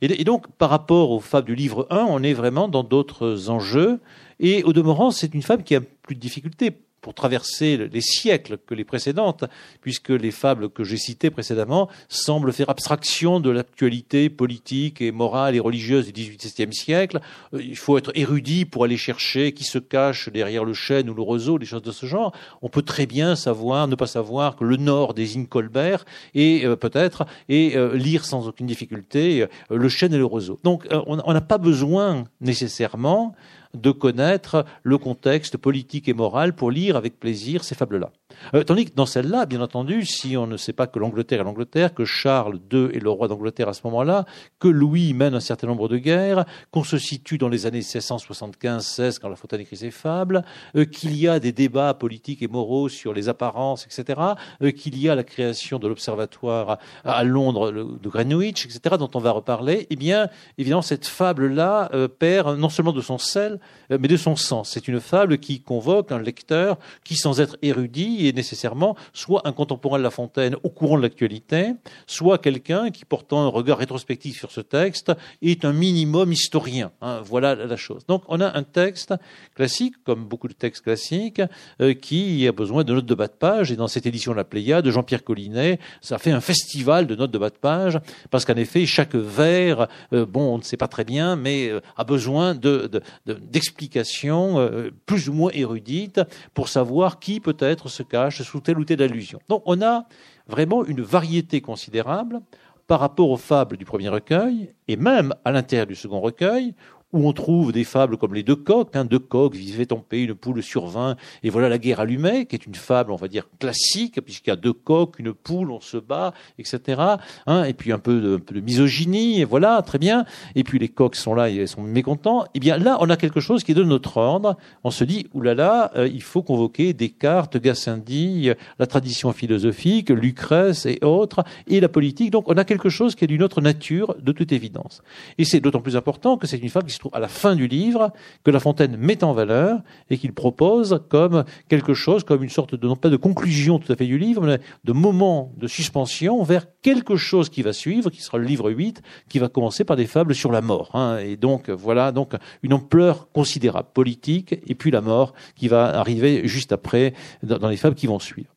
Et, 0.02 0.24
donc, 0.24 0.48
par 0.58 0.70
rapport 0.70 1.12
aux 1.12 1.20
fables 1.20 1.48
du 1.48 1.56
livre 1.56 1.88
1, 1.90 2.06
on 2.10 2.24
est 2.24 2.34
vraiment 2.34 2.68
dans 2.68 2.84
d'autres 2.84 3.50
enjeux. 3.50 4.00
Et 4.40 4.64
au 4.64 4.74
demeurant, 4.74 5.12
c'est 5.12 5.34
une 5.34 5.42
fable 5.42 5.64
qui 5.64 5.76
a 5.76 5.82
plus 5.82 6.16
de 6.16 6.20
difficultés 6.20 6.72
pour 7.04 7.14
traverser 7.14 7.90
les 7.92 8.02
siècles 8.02 8.58
que 8.66 8.74
les 8.74 8.86
précédentes, 8.86 9.44
puisque 9.82 10.10
les 10.10 10.32
fables 10.32 10.70
que 10.70 10.86
j'ai 10.86 10.98
citées 10.98 11.30
précédemment 11.30 11.90
semblent 12.08 12.54
faire 12.54 12.70
abstraction 12.70 13.42
de 13.42 13.50
l'actualité 13.50 14.30
politique 14.30 15.02
et 15.02 15.12
morale 15.12 15.56
et 15.56 15.60
religieuse 15.60 16.12
du 16.12 16.12
XVIIIe 16.14 16.74
siècle. 16.74 17.20
Euh, 17.54 17.62
il 17.62 17.76
faut 17.76 17.98
être 17.98 18.12
érudit 18.16 18.64
pour 18.64 18.86
aller 18.86 18.96
chercher 18.96 19.52
qui 19.52 19.66
se 19.66 19.78
cache 19.78 20.30
derrière 20.30 20.64
le 20.64 20.74
chêne 20.74 21.10
ou 21.10 21.14
le 21.14 21.22
roseau, 21.22 21.60
des 21.60 21.66
choses 21.66 21.82
de 21.82 21.92
ce 21.92 22.06
genre. 22.06 22.32
On 22.62 22.70
peut 22.70 22.82
très 22.82 23.06
bien 23.06 23.36
savoir, 23.36 23.88
ne 23.90 23.96
pas 23.96 24.08
savoir 24.08 24.56
que 24.56 24.64
le 24.64 24.78
Nord 24.78 25.14
désigne 25.14 25.46
Colbert 25.46 26.06
et 26.34 26.66
euh, 26.66 26.78
peut-être 26.78 27.26
et 27.50 27.76
euh, 27.76 27.98
lire 27.98 28.24
sans 28.24 28.48
aucune 28.48 28.66
difficulté 28.68 29.46
le 29.70 29.90
chêne 29.90 30.14
et 30.14 30.18
le 30.18 30.26
roseau. 30.26 30.58
Donc 30.64 30.88
on 30.90 31.34
n'a 31.34 31.42
pas 31.42 31.58
besoin 31.58 32.24
nécessairement 32.40 33.36
de 33.74 33.92
connaître 33.92 34.66
le 34.84 34.98
contexte 34.98 35.58
politique 35.58 36.08
et 36.08 36.14
moral 36.14 36.56
pour 36.56 36.72
lire 36.72 36.96
avec 36.96 37.20
plaisir 37.20 37.64
ces 37.64 37.76
fables-là. 37.76 38.12
Euh, 38.54 38.64
tandis 38.64 38.86
que 38.86 38.96
dans 38.96 39.06
celle-là, 39.06 39.46
bien 39.46 39.62
entendu, 39.62 40.06
si 40.06 40.38
on 40.38 40.48
ne 40.48 40.58
sait 40.58 40.74
pas 40.74 40.88
que 40.88 41.00
l'Angleterre 41.00 41.42
est 41.42 41.44
l'Angleterre, 41.44 41.94
que 41.94 42.06
Charles 42.06 42.60
II 42.72 42.90
est 42.94 43.02
le 43.02 43.10
roi 43.10 43.28
d'Angleterre 43.28 43.70
à 43.70 43.74
ce 43.74 43.82
moment-là, 43.86 44.26
que 44.60 44.68
Louis 44.68 45.14
mène 45.14 45.36
un 45.36 45.40
certain 45.40 45.68
nombre 45.68 45.88
de 45.88 45.98
guerres, 45.98 46.46
qu'on 46.72 46.84
se 46.84 46.98
situe 46.98 47.38
dans 47.38 47.50
les 47.50 47.66
années 47.66 47.82
1675-16 47.82 49.20
quand 49.20 49.30
La 49.30 49.36
Fontaine 49.36 49.62
écrit 49.62 49.78
ses 49.78 49.92
fables, 49.92 50.44
euh, 50.76 50.86
qu'il 50.86 51.16
y 51.16 51.28
a 51.28 51.40
des 51.40 51.52
débats 51.52 51.94
politiques 51.94 52.42
et 52.42 52.48
moraux 52.48 52.90
sur 52.90 53.14
les 53.14 53.30
apparences, 53.30 53.86
etc., 53.86 54.20
euh, 54.62 54.72
qu'il 54.72 54.98
y 55.00 55.10
a 55.10 55.16
la 55.16 55.24
création 55.24 55.80
de 55.80 55.88
l'observatoire 55.88 56.80
à, 57.04 57.24
Londres 57.24 57.72
de 57.72 58.10
Greenwich, 58.10 58.66
etc., 58.66 58.98
dont 58.98 59.10
on 59.14 59.20
va 59.20 59.32
reparler, 59.32 59.88
eh 59.90 59.96
bien, 59.96 60.28
évidemment, 60.58 60.82
cette 60.82 61.06
fable-là 61.06 61.90
perd 62.20 62.58
non 62.58 62.70
seulement 62.70 62.92
de 62.92 63.02
son 63.02 63.18
sel, 63.18 63.60
mais 63.90 64.08
de 64.08 64.18
son 64.18 64.36
sens. 64.36 64.72
C'est 64.72 64.88
une 64.88 65.00
fable 65.00 65.38
qui 65.38 65.62
convoque 65.62 66.12
un 66.12 66.20
lecteur 66.20 66.78
qui, 67.04 67.16
sans 67.16 67.40
être 67.40 67.58
érudit, 67.62 68.23
est 68.28 68.36
nécessairement 68.36 68.96
soit 69.14 69.42
un 69.46 69.52
contemporain 69.52 69.98
de 69.98 70.04
La 70.04 70.12
Fontaine 70.12 70.56
au 70.64 70.70
courant 70.70 70.98
de 70.98 71.04
l'actualité, 71.04 71.74
soit 72.08 72.38
quelqu'un 72.38 72.92
qui, 72.92 73.06
portant 73.06 73.46
un 73.46 73.48
regard 73.48 73.78
rétrospectif 73.78 74.38
sur 74.38 74.52
ce 74.52 74.62
texte, 74.62 75.12
est 75.42 75.66
un 75.66 75.74
minimum 75.74 76.32
historien. 76.32 76.92
Hein, 77.02 77.22
voilà 77.24 77.56
la 77.56 77.76
chose. 77.76 78.06
Donc 78.08 78.24
on 78.28 78.42
a 78.42 78.58
un 78.58 78.64
texte 78.64 79.14
classique, 79.56 79.96
comme 80.04 80.26
beaucoup 80.26 80.48
de 80.48 80.54
textes 80.54 80.84
classiques, 80.84 81.42
euh, 81.82 81.94
qui 81.94 82.48
a 82.48 82.52
besoin 82.52 82.84
de 82.84 82.94
notes 82.94 83.06
de 83.06 83.16
bas 83.16 83.28
de 83.28 83.34
page. 83.34 83.72
Et 83.72 83.76
dans 83.76 83.88
cette 83.88 84.06
édition 84.06 84.32
de 84.32 84.38
la 84.38 84.44
Pléiade 84.44 84.86
de 84.86 84.92
Jean-Pierre 84.92 85.24
Collinet, 85.24 85.80
ça 86.02 86.18
fait 86.18 86.32
un 86.32 86.42
festival 86.42 87.08
de 87.08 87.16
notes 87.16 87.32
de 87.32 87.38
bas 87.38 87.50
de 87.50 87.56
page, 87.56 88.00
parce 88.32 88.46
qu'en 88.46 88.56
effet, 88.56 88.86
chaque 88.86 89.16
vers, 89.16 89.88
euh, 90.14 90.26
bon, 90.26 90.56
on 90.56 90.58
ne 90.58 90.64
sait 90.64 90.78
pas 90.78 90.88
très 90.88 91.04
bien, 91.04 91.36
mais 91.36 91.70
euh, 91.70 91.82
a 91.98 92.04
besoin 92.04 92.56
d'explications 92.56 94.60
de, 94.60 94.94
plus 95.06 95.30
ou 95.30 95.34
moins 95.34 95.52
érudites 95.54 96.22
pour 96.54 96.70
savoir 96.70 97.20
qui 97.20 97.40
peut 97.40 97.58
être 97.60 97.90
ce 97.90 98.04
sous 98.44 98.60
telle 98.60 98.80
ou 98.80 98.86
telle 98.86 99.02
allusion. 99.02 99.40
Donc 99.50 99.64
on 99.66 99.82
a 99.82 100.06
vraiment 100.48 100.86
une 100.86 101.02
variété 101.02 101.62
considérable 101.62 102.42
par 102.88 103.00
rapport 103.00 103.30
aux 103.30 103.38
fables 103.38 103.78
du 103.78 103.86
premier 103.86 104.10
recueil, 104.10 104.74
et 104.88 104.98
même 104.98 105.34
à 105.46 105.52
l'intérieur 105.52 105.88
du 105.88 105.96
second 105.96 106.20
recueil, 106.20 106.76
où 107.14 107.28
on 107.28 107.34
trouve 107.34 107.72
des 107.72 107.84
fables 107.84 108.18
comme 108.18 108.34
les 108.34 108.44
deux 108.44 108.56
coqs, 108.56 108.96
hein, 108.96 109.06
deux 109.06 109.20
coqs 109.20 109.56
vivaient 109.56 109.94
en 109.94 109.98
paix, 109.98 110.24
une 110.24 110.34
poule 110.34 110.62
survint, 110.62 111.16
et 111.44 111.50
voilà 111.50 111.70
la 111.70 111.78
guerre 111.78 112.00
allumée, 112.00 112.46
qui 112.48 112.56
est 112.56 112.66
une 112.66 112.76
fable, 112.76 113.12
on 113.12 113.16
va 113.16 113.28
dire, 113.28 113.48
classique, 113.60 114.20
puisqu'il 114.22 114.50
y 114.50 114.54
a 114.54 114.56
deux 114.56 114.74
coqs, 114.74 115.20
une 115.20 115.34
poule, 115.34 115.72
on 115.72 115.80
se 115.80 115.98
bat, 115.98 116.34
etc. 116.58 117.02
Hein, 117.46 117.64
et 117.64 117.74
puis 117.74 117.92
un 117.92 118.00
peu, 118.00 118.40
de, 118.40 118.60
misogynie, 118.60 119.42
et 119.42 119.46
voilà, 119.46 119.82
très 119.84 120.00
bien. 120.00 120.26
Et 120.56 120.64
puis 120.64 120.80
les 120.80 120.90
coqs 120.90 121.16
sont 121.16 121.36
là, 121.36 121.50
ils 121.50 121.68
sont 121.68 121.84
mécontents. 121.84 122.46
Et 122.46 122.48
eh 122.56 122.60
bien 122.60 122.78
là, 122.78 122.98
on 123.00 123.10
a 123.10 123.18
quelque 123.18 123.40
chose 123.40 123.64
qui 123.64 123.72
est 123.72 123.76
de 123.76 123.84
notre 123.84 124.18
ordre. 124.18 124.58
On 124.84 124.92
se 124.92 125.04
dit, 125.04 125.28
oulala, 125.34 125.92
euh, 125.96 126.08
il 126.08 126.22
faut 126.22 126.42
convoquer 126.42 126.94
Descartes, 126.94 127.58
Gassendi, 127.58 128.50
la 128.80 128.88
tradition 128.88 129.32
philosophique, 129.32 130.10
Lucrèce 130.10 130.86
et 130.86 131.00
autres, 131.04 131.44
et 131.68 131.80
la 131.80 131.90
politique. 131.90 132.32
Donc 132.32 132.46
on 132.48 132.58
a 132.58 132.64
quelque 132.64 132.90
chose 132.90 133.14
qui 133.16 133.26
est 133.26 133.28
d'une 133.28 133.44
autre 133.44 133.62
nature, 133.62 134.16
de 134.20 134.32
toute 134.32 134.52
évidence. 134.52 135.04
Et 135.38 135.46
c'est 135.46 135.60
d'autant 135.60 135.82
plus 135.82 135.96
important 135.96 136.38
que 136.38 136.48
c'est 136.48 136.58
une 136.58 136.70
fable 136.70 136.88
qui 136.88 136.96
se 136.96 137.03
à 137.14 137.20
la 137.20 137.28
fin 137.28 137.56
du 137.56 137.68
livre 137.68 138.12
que 138.44 138.52
La 138.52 138.60
Fontaine 138.60 138.98
met 138.98 139.24
en 139.24 139.34
valeur 139.34 139.82
et 140.10 140.18
qu'il 140.18 140.34
propose 140.34 141.02
comme 141.10 141.44
quelque 141.70 141.94
chose, 141.94 142.24
comme 142.24 142.44
une 142.44 142.50
sorte 142.50 142.76
de, 142.76 142.88
non 142.88 142.96
pas 142.96 143.10
de 143.10 143.18
conclusion 143.18 143.80
tout 143.80 143.92
à 143.92 143.96
fait 143.96 144.06
du 144.06 144.18
livre, 144.18 144.46
mais 144.46 144.60
de 144.84 144.94
moment 144.94 145.52
de 145.58 145.68
suspension 145.68 146.44
vers 146.44 146.66
quelque 146.82 147.16
chose 147.16 147.50
qui 147.50 147.62
va 147.62 147.74
suivre, 147.74 148.10
qui 148.10 148.22
sera 148.22 148.38
le 148.38 148.46
livre 148.46 148.72
8, 148.72 149.02
qui 149.30 149.40
va 149.40 149.50
commencer 149.50 149.84
par 149.84 149.98
des 149.98 150.08
fables 150.08 150.36
sur 150.36 150.52
la 150.52 150.62
mort. 150.62 150.92
Hein. 150.94 151.18
Et 151.18 151.38
donc, 151.38 151.70
voilà, 151.70 152.12
donc 152.12 152.34
une 152.62 152.74
ampleur 152.74 153.32
considérable 153.32 153.90
politique, 153.94 154.56
et 154.66 154.76
puis 154.76 154.92
la 154.92 155.02
mort 155.02 155.34
qui 155.56 155.68
va 155.68 155.98
arriver 156.00 156.48
juste 156.48 156.72
après 156.72 157.14
dans, 157.42 157.58
dans 157.58 157.70
les 157.70 157.78
fables 157.78 157.96
qui 157.96 158.08
vont 158.08 158.20
suivre. 158.20 158.54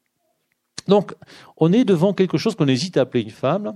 Donc, 0.89 1.15
on 1.57 1.73
est 1.73 1.85
devant 1.85 2.13
quelque 2.13 2.39
chose 2.39 2.55
qu'on 2.55 2.69
hésite 2.69 2.97
à 2.97 3.03
appeler 3.03 3.23
une 3.23 3.31
fable, 3.31 3.75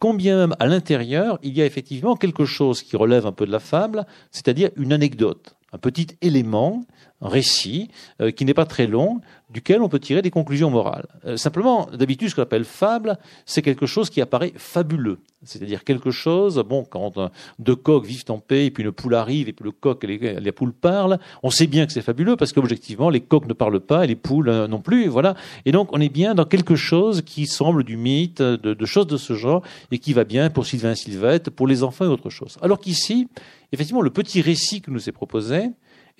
combien 0.00 0.50
à 0.58 0.66
l'intérieur, 0.66 1.38
il 1.44 1.56
y 1.56 1.62
a 1.62 1.66
effectivement 1.66 2.16
quelque 2.16 2.44
chose 2.44 2.82
qui 2.82 2.96
relève 2.96 3.26
un 3.26 3.32
peu 3.32 3.46
de 3.46 3.52
la 3.52 3.60
fable, 3.60 4.06
c'est-à-dire 4.32 4.70
une 4.76 4.92
anecdote, 4.92 5.54
un 5.72 5.78
petit 5.78 6.08
élément, 6.22 6.84
récit, 7.20 7.90
euh, 8.20 8.30
qui 8.30 8.44
n'est 8.44 8.54
pas 8.54 8.66
très 8.66 8.86
long, 8.86 9.20
duquel 9.50 9.82
on 9.82 9.88
peut 9.88 9.98
tirer 9.98 10.22
des 10.22 10.30
conclusions 10.30 10.70
morales. 10.70 11.06
Euh, 11.24 11.36
simplement, 11.36 11.88
d'habitude, 11.92 12.28
ce 12.28 12.34
qu'on 12.34 12.42
appelle 12.42 12.64
fable, 12.64 13.18
c'est 13.46 13.62
quelque 13.62 13.86
chose 13.86 14.10
qui 14.10 14.20
apparaît 14.20 14.52
fabuleux. 14.56 15.18
C'est-à-dire 15.42 15.84
quelque 15.84 16.10
chose, 16.10 16.62
bon, 16.68 16.84
quand 16.84 17.14
deux 17.58 17.74
coqs 17.74 18.04
vivent 18.04 18.24
en 18.28 18.38
paix, 18.38 18.66
et 18.66 18.70
puis 18.70 18.84
une 18.84 18.92
poule 18.92 19.14
arrive, 19.14 19.48
et 19.48 19.52
puis 19.52 19.64
le 19.64 19.72
coq 19.72 20.04
et 20.04 20.40
la 20.40 20.52
poule 20.52 20.72
parlent, 20.72 21.18
on 21.42 21.50
sait 21.50 21.66
bien 21.66 21.86
que 21.86 21.92
c'est 21.92 22.02
fabuleux, 22.02 22.36
parce 22.36 22.52
qu'objectivement, 22.52 23.08
les 23.08 23.20
coqs 23.20 23.46
ne 23.46 23.54
parlent 23.54 23.80
pas, 23.80 24.04
et 24.04 24.06
les 24.06 24.16
poules 24.16 24.50
euh, 24.50 24.68
non 24.68 24.80
plus, 24.80 25.06
voilà. 25.08 25.34
Et 25.64 25.72
donc, 25.72 25.88
on 25.92 26.00
est 26.00 26.10
bien 26.10 26.34
dans 26.34 26.44
quelque 26.44 26.76
chose 26.76 27.22
qui 27.22 27.46
semble 27.46 27.84
du 27.84 27.96
mythe, 27.96 28.42
de, 28.42 28.74
de 28.74 28.86
choses 28.86 29.06
de 29.06 29.16
ce 29.16 29.32
genre, 29.34 29.62
et 29.90 29.98
qui 29.98 30.12
va 30.12 30.24
bien 30.24 30.50
pour 30.50 30.66
Sylvain 30.66 30.94
Sylvette, 30.94 31.50
pour 31.50 31.66
les 31.66 31.82
enfants 31.82 32.04
et 32.04 32.08
autre 32.08 32.30
chose. 32.30 32.58
Alors 32.60 32.78
qu'ici, 32.78 33.28
effectivement, 33.72 34.02
le 34.02 34.10
petit 34.10 34.42
récit 34.42 34.82
que 34.82 34.90
nous 34.90 35.08
est 35.08 35.12
proposé, 35.12 35.70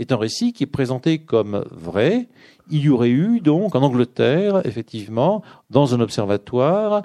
est 0.02 0.12
un 0.12 0.16
récit 0.16 0.52
qui 0.52 0.64
est 0.64 0.66
présenté 0.66 1.18
comme 1.18 1.64
vrai, 1.70 2.28
il 2.70 2.80
y 2.80 2.88
aurait 2.88 3.10
eu 3.10 3.40
donc 3.40 3.74
en 3.74 3.82
Angleterre, 3.82 4.62
effectivement, 4.64 5.42
dans 5.70 5.94
un 5.94 6.00
observatoire, 6.00 7.02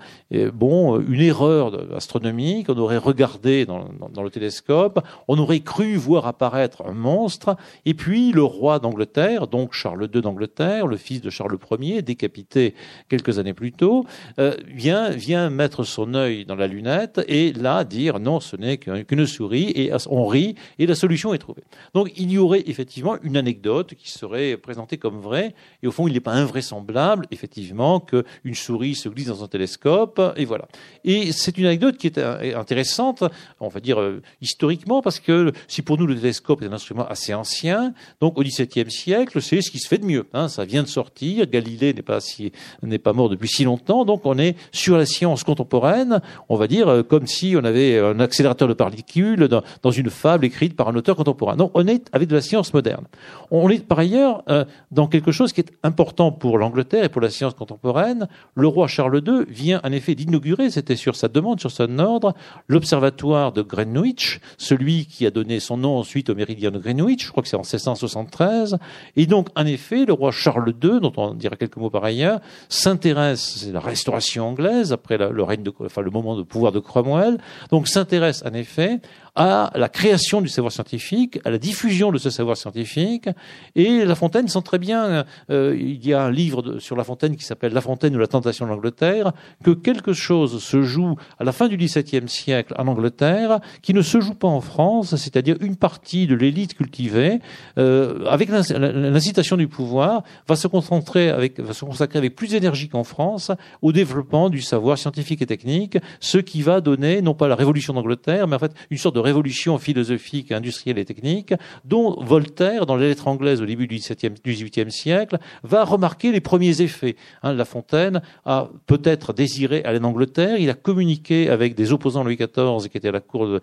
bon, 0.54 1.00
une 1.00 1.22
erreur 1.22 1.96
astronomique. 1.96 2.70
On 2.70 2.78
aurait 2.78 2.98
regardé 2.98 3.66
dans, 3.66 3.86
dans, 4.12 4.24
le 4.24 4.30
télescope, 4.30 5.00
on 5.28 5.38
aurait 5.38 5.60
cru 5.60 5.96
voir 5.96 6.28
apparaître 6.28 6.84
un 6.86 6.94
monstre, 6.94 7.56
et 7.86 7.94
puis 7.94 8.32
le 8.32 8.44
roi 8.44 8.80
d'Angleterre, 8.80 9.48
donc 9.48 9.74
Charles 9.74 10.10
II 10.14 10.22
d'Angleterre, 10.22 10.88
le 10.88 10.98
fils 10.98 11.22
de 11.22 11.30
Charles 11.30 11.58
Ier, 11.80 12.02
décapité 12.02 12.74
quelques 13.10 13.40
années 13.40 13.54
plus 13.54 13.72
tôt, 13.72 14.06
euh, 14.40 14.56
vient 14.68 15.10
vient 15.10 15.50
mettre 15.50 15.84
son 15.84 16.14
œil 16.14 16.46
dans 16.46 16.56
la 16.56 16.68
lunette 16.68 17.22
et 17.28 17.54
là 17.54 17.84
dire 17.84 18.20
non, 18.20 18.40
ce 18.40 18.56
n'est 18.56 18.78
qu'une 18.78 19.26
souris, 19.26 19.72
et 19.76 19.92
on 20.10 20.26
rit 20.26 20.56
et 20.80 20.86
la 20.86 20.96
solution 20.96 21.34
est 21.34 21.38
trouvée. 21.38 21.64
Donc 21.94 22.12
il 22.18 22.32
y 22.32 22.38
aurait 22.38 22.64
effectivement 22.68 23.18
une 23.24 23.38
anecdote 23.38 23.94
qui 23.96 24.12
serait 24.12 24.58
présentée 24.58 24.98
comme 24.98 25.20
vraie 25.20 25.55
et 25.84 25.88
au 25.88 25.92
fond, 25.92 26.08
il 26.08 26.14
n'est 26.14 26.20
pas 26.20 26.34
invraisemblable, 26.34 27.28
effectivement, 27.32 28.00
qu'une 28.00 28.56
souris 28.56 28.96
se 28.96 29.10
glisse 29.10 29.28
dans 29.28 29.44
un 29.44 29.48
télescope, 29.48 30.22
et 30.36 30.46
voilà. 30.46 30.68
Et 31.04 31.32
c'est 31.32 31.58
une 31.58 31.66
anecdote 31.66 31.98
qui 31.98 32.08
est 32.08 32.20
intéressante, 32.54 33.24
on 33.60 33.68
va 33.68 33.80
dire 33.80 34.00
euh, 34.00 34.22
historiquement, 34.42 35.02
parce 35.02 35.20
que 35.20 35.52
si 35.68 35.82
pour 35.82 35.98
nous 35.98 36.08
le 36.08 36.16
télescope 36.16 36.62
est 36.62 36.68
un 36.68 36.74
instrument 36.74 37.08
assez 37.08 37.34
ancien, 37.34 37.94
donc 38.22 38.38
au 38.38 38.44
XVIIe 38.44 38.90
siècle, 38.92 39.42
c'est 39.42 39.62
ce 39.62 39.72
qui 39.72 39.80
se 39.80 39.88
fait 39.88 39.98
de 39.98 40.06
mieux. 40.06 40.26
Hein, 40.34 40.48
ça 40.48 40.66
vient 40.66 40.84
de 40.84 40.88
sortir, 40.88 41.48
Galilée 41.48 41.94
n'est 41.94 42.98
pas, 42.98 43.14
mort 43.14 43.30
depuis 43.30 43.50
si 43.50 43.64
longtemps, 43.64 44.06
donc 44.06 44.22
on 44.26 44.38
est 44.38 44.56
sur 44.72 44.98
la 44.98 45.06
science 45.06 45.44
contemporaine, 45.44 46.22
on 46.50 46.56
va 46.56 46.68
dire, 46.68 46.88
euh, 46.88 47.04
comme 47.04 47.28
si 47.28 47.56
on 47.58 47.64
avait 47.64 48.00
un 48.00 48.20
accélérateur 48.20 48.68
de 48.68 48.74
particules 48.74 49.48
dans, 49.48 49.92
une 49.92 50.10
fable 50.10 50.46
écrite 50.46 50.76
par 50.76 50.90
un 50.90 50.96
auteur 50.96 51.16
contemporain. 51.16 51.56
Non, 51.56 51.72
on 51.74 51.88
est 51.88 52.08
avec 52.12 52.28
de 52.28 52.36
la 52.36 52.42
science 52.42 52.74
moderne. 52.74 53.06
On 53.52 53.70
est 53.70 53.86
par 53.86 54.00
ailleurs 54.00 54.44
euh, 54.50 54.66
dans 54.92 55.08
quelque 55.08 55.32
chose 55.32 55.45
qui 55.54 55.62
est 55.62 55.72
important 55.84 56.32
pour 56.32 56.58
l'Angleterre 56.58 57.04
et 57.04 57.10
pour 57.10 57.22
la 57.22 57.30
science 57.30 57.54
contemporaine. 57.54 58.28
Le 58.56 58.68
roi 58.68 58.88
Charles 58.88 59.22
II 59.26 59.46
vient 59.48 59.82
en 59.84 59.92
effet 59.92 60.16
d'inaugurer, 60.16 60.70
c'était 60.70 60.96
sur 60.96 61.16
sa 61.16 61.28
demande, 61.28 61.60
sur 61.60 61.72
son 61.72 62.00
ordre, 62.00 62.34
l'observatoire 62.68 63.52
de 63.52 63.62
Greenwich, 63.62 64.40
celui 64.58 65.06
qui 65.06 65.26
a 65.26 65.32
donné 65.32 65.60
son 65.60 65.78
nom 65.78 65.98
ensuite 65.98 66.30
au 66.30 66.36
méridien 66.36 66.72
de 66.72 66.80
Greenwich, 66.80 67.26
je 67.26 67.32
crois 67.32 67.44
que 67.44 67.50
c'est 67.50 67.56
en 67.56 67.62
1673. 67.62 68.78
Et 69.16 69.26
donc, 69.26 69.50
en 69.56 69.66
effet, 69.66 70.06
le 70.06 70.14
roi 70.14 70.32
Charles 70.32 70.74
II, 70.84 71.00
dont 71.02 71.14
on 71.18 71.34
dira 71.34 71.56
quelques 71.56 71.78
mots 71.78 71.90
par 71.90 72.04
ailleurs, 72.04 72.40
s'intéresse, 72.70 73.58
c'est 73.58 73.72
la 73.72 73.80
restauration 73.80 74.48
anglaise, 74.48 74.92
après 74.94 75.18
le 75.18 75.44
règne 75.44 75.64
de, 75.64 75.74
enfin, 75.80 76.02
le 76.02 76.12
moment 76.12 76.36
de 76.36 76.44
pouvoir 76.44 76.72
de 76.72 76.80
Cromwell, 76.80 77.38
donc 77.72 77.88
s'intéresse 77.88 78.44
en 78.46 78.54
effet 78.54 79.00
à 79.36 79.72
la 79.76 79.90
création 79.90 80.42
du 80.42 80.48
savoir 80.48 80.72
scientifique, 80.72 81.40
à 81.44 81.50
la 81.50 81.58
diffusion 81.58 82.12
de 82.12 82.18
ce 82.18 82.30
savoir 82.30 82.56
scientifique. 82.56 83.30
Et 83.76 84.06
La 84.06 84.16
Fontaine 84.16 84.48
sent 84.48 84.62
très 84.64 84.80
bien, 84.80 85.26
euh, 85.50 85.78
il 85.78 86.06
y 86.06 86.14
a 86.14 86.24
un 86.24 86.32
livre 86.32 86.80
sur 86.80 86.96
La 86.96 87.04
Fontaine 87.04 87.36
qui 87.36 87.44
s'appelle 87.44 87.74
La 87.74 87.82
Fontaine 87.82 88.16
ou 88.16 88.20
la 88.20 88.28
tentation 88.28 88.66
de 88.66 88.72
l'Angleterre, 88.72 89.34
que 89.64 89.72
quelque 89.72 90.14
chose 90.14 90.64
se 90.64 90.82
joue 90.82 91.16
à 91.38 91.44
la 91.44 91.52
fin 91.52 91.68
du 91.68 91.76
XVIIe 91.76 92.30
siècle 92.30 92.74
en 92.78 92.88
Angleterre 92.88 93.60
qui 93.82 93.94
ne 93.94 94.02
se 94.02 94.22
joue 94.22 94.36
pas 94.36 94.48
en 94.48 94.62
France, 94.62 95.16
c'est-à-dire 95.16 95.58
une 95.60 95.76
partie 95.76 96.28
de 96.28 96.36
l'élite 96.36 96.76
cultivée, 96.76 97.40
euh, 97.78 98.26
avec 98.28 98.50
l'incitation 98.50 99.58
du 99.58 99.68
pouvoir, 99.68 100.24
va 100.48 100.56
se 100.56 100.68
concentrer 100.68 101.30
avec, 101.30 101.60
va 101.60 101.74
se 101.74 101.84
consacrer 101.84 102.20
avec 102.20 102.36
plus 102.36 102.50
d'énergie 102.50 102.88
qu'en 102.88 103.04
France 103.04 103.52
au 103.82 103.92
développement 103.92 104.50
du 104.50 104.62
savoir 104.62 104.98
scientifique 104.98 105.42
et 105.42 105.46
technique, 105.46 105.98
ce 106.20 106.38
qui 106.38 106.62
va 106.62 106.80
donner 106.80 107.22
non 107.22 107.34
pas 107.34 107.48
la 107.48 107.56
révolution 107.56 107.94
d'Angleterre, 107.94 108.48
mais 108.48 108.56
en 108.56 108.60
fait 108.60 108.74
une 108.90 108.98
sorte 108.98 109.16
de 109.16 109.25
révolution 109.26 109.78
philosophique, 109.78 110.52
industrielle 110.52 110.98
et 110.98 111.06
technique, 111.06 111.54
dont 111.84 112.24
Voltaire, 112.24 112.86
dans 112.86 112.96
les 112.96 113.10
lettres 113.10 113.28
anglaises 113.28 113.62
au 113.62 113.66
début 113.66 113.88
du 113.88 113.98
XVIIIe 113.98 114.92
siècle, 114.92 115.38
va 115.64 115.84
remarquer 115.84 116.32
les 116.32 116.42
premiers 116.42 116.82
effets. 116.82 117.16
Hein, 117.44 117.54
la 117.54 117.66
Fontaine 117.66 118.22
a 118.46 118.70
peut-être 118.86 119.34
désiré 119.34 119.84
aller 119.84 120.00
en 120.00 120.06
Angleterre, 120.06 120.58
il 120.58 120.70
a 120.70 120.74
communiqué 120.74 121.50
avec 121.50 121.76
des 121.76 121.92
opposants 121.92 122.24
Louis 122.24 122.38
XIV 122.38 122.90
qui 122.90 122.98
étaient 122.98 123.10
à 123.10 123.12
la 123.12 123.20
cour 123.20 123.60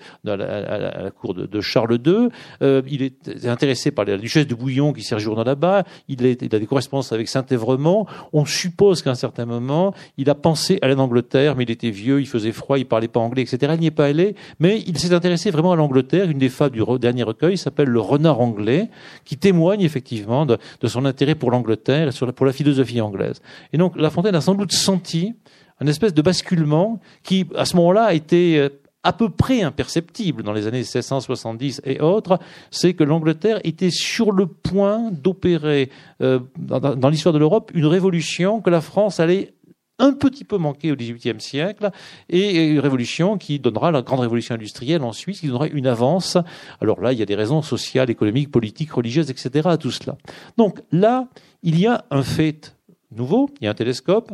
de, 1.35 1.61
Charles 1.61 1.99
II. 2.05 2.29
Euh, 2.63 2.83
il 2.89 3.03
est 3.03 3.47
intéressé 3.47 3.91
par 3.91 4.05
la 4.05 4.19
duchesse 4.19 4.47
de 4.47 4.55
Bouillon 4.55 4.93
qui 4.93 5.03
sert 5.03 5.19
journal 5.19 5.47
là-bas. 5.47 5.85
Il, 6.09 6.25
il, 6.25 6.55
a 6.55 6.59
des 6.59 6.67
correspondances 6.67 7.13
avec 7.13 7.29
Saint-Évremont. 7.29 8.07
On 8.33 8.45
suppose 8.45 9.03
qu'à 9.03 9.11
un 9.11 9.15
certain 9.15 9.47
moment, 9.47 9.95
il 10.17 10.29
a 10.31 10.35
pensé 10.35 10.79
aller 10.83 10.95
en 10.95 10.99
Angleterre, 10.99 11.57
mais 11.57 11.65
il 11.65 11.71
était 11.71 11.91
vieux, 11.91 12.21
il 12.21 12.27
faisait 12.27 12.53
froid, 12.53 12.79
il 12.79 12.87
parlait 12.87 13.09
pas 13.09 13.21
anglais, 13.21 13.43
etc. 13.43 13.73
Il 13.75 13.81
n'y 13.81 13.87
est 13.87 13.91
pas 13.91 14.07
allé, 14.07 14.35
mais 14.59 14.83
il 14.87 14.99
s'est 14.99 15.15
intéressé 15.15 15.51
vraiment 15.53 15.73
à 15.73 15.77
l'Angleterre. 15.77 16.29
Une 16.29 16.39
des 16.39 16.49
fables 16.49 16.77
du 16.77 16.83
dernier 16.99 17.23
recueil 17.23 17.57
s'appelle 17.57 17.89
Le 17.89 18.01
renard 18.01 18.41
anglais, 18.41 18.91
qui 19.25 19.37
témoigne 19.37 19.83
effectivement 19.83 20.47
de, 20.47 20.59
son 20.85 21.05
intérêt 21.05 21.35
pour 21.35 21.51
l'Angleterre 21.51 22.09
et 22.09 22.33
pour 22.33 22.47
la 22.47 22.53
philosophie 22.53 23.01
anglaise. 23.01 23.41
Et 23.73 23.79
donc 23.79 23.95
La 23.97 24.11
Fontaine 24.11 24.35
a 24.35 24.41
sans 24.41 24.55
doute 24.55 24.73
senti 24.73 25.35
un 25.81 25.87
espèce 25.87 26.15
de 26.15 26.23
basculement 26.23 27.01
qui, 27.23 27.47
à 27.57 27.65
ce 27.65 27.77
moment-là, 27.77 28.05
a 28.05 28.15
été 28.15 28.59
euh, 28.59 28.69
à 29.03 29.13
peu 29.13 29.31
près 29.31 29.63
imperceptible 29.63 30.43
dans 30.43 30.53
les 30.53 30.67
années 30.67 30.79
1670 30.79 31.83
et 31.85 32.01
autres, 32.01 32.39
c'est 32.71 32.95
que 32.95 33.03
l'Angleterre 33.03 33.61
était 33.65 33.91
sur 33.91 34.31
le 34.31 34.47
point 34.47 35.11
d'opérer 35.11 35.91
euh, 36.21 36.39
dans 36.57 37.09
l'histoire 37.09 37.33
de 37.33 37.39
l'Europe 37.39 37.73
une 37.75 37.87
révolution 37.87 38.61
que 38.61 38.71
la 38.71 38.81
France 38.81 39.19
allait 39.19 39.55
un 39.99 40.13
petit 40.13 40.45
peu 40.45 40.59
manqué 40.59 40.91
au 40.91 40.97
XVIIIe 40.97 41.41
siècle, 41.41 41.91
et 42.29 42.67
une 42.69 42.81
révolution 42.81 43.39
qui 43.39 43.59
donnera 43.59 43.91
la 43.91 44.03
grande 44.03 44.21
révolution 44.21 44.55
industrielle 44.55 45.03
en 45.03 45.13
Suisse, 45.13 45.41
qui 45.41 45.47
donnera 45.47 45.69
une 45.69 45.87
avance. 45.87 46.39
Alors 46.81 47.01
là, 47.01 47.13
il 47.13 47.19
y 47.19 47.23
a 47.23 47.27
des 47.27 47.35
raisons 47.35 47.63
sociales, 47.63 48.11
économiques, 48.11 48.51
politiques, 48.51 48.93
religieuses, 48.93 49.31
etc. 49.31 49.69
à 49.69 49.77
tout 49.77 49.91
cela. 49.91 50.17
Donc 50.57 50.81
là, 50.91 51.29
il 51.63 51.79
y 51.79 51.87
a 51.87 52.05
un 52.11 52.23
fait 52.23 52.77
nouveau, 53.11 53.51
il 53.61 53.65
y 53.65 53.69
a 53.69 53.71
un 53.71 53.75
télescope, 53.75 54.33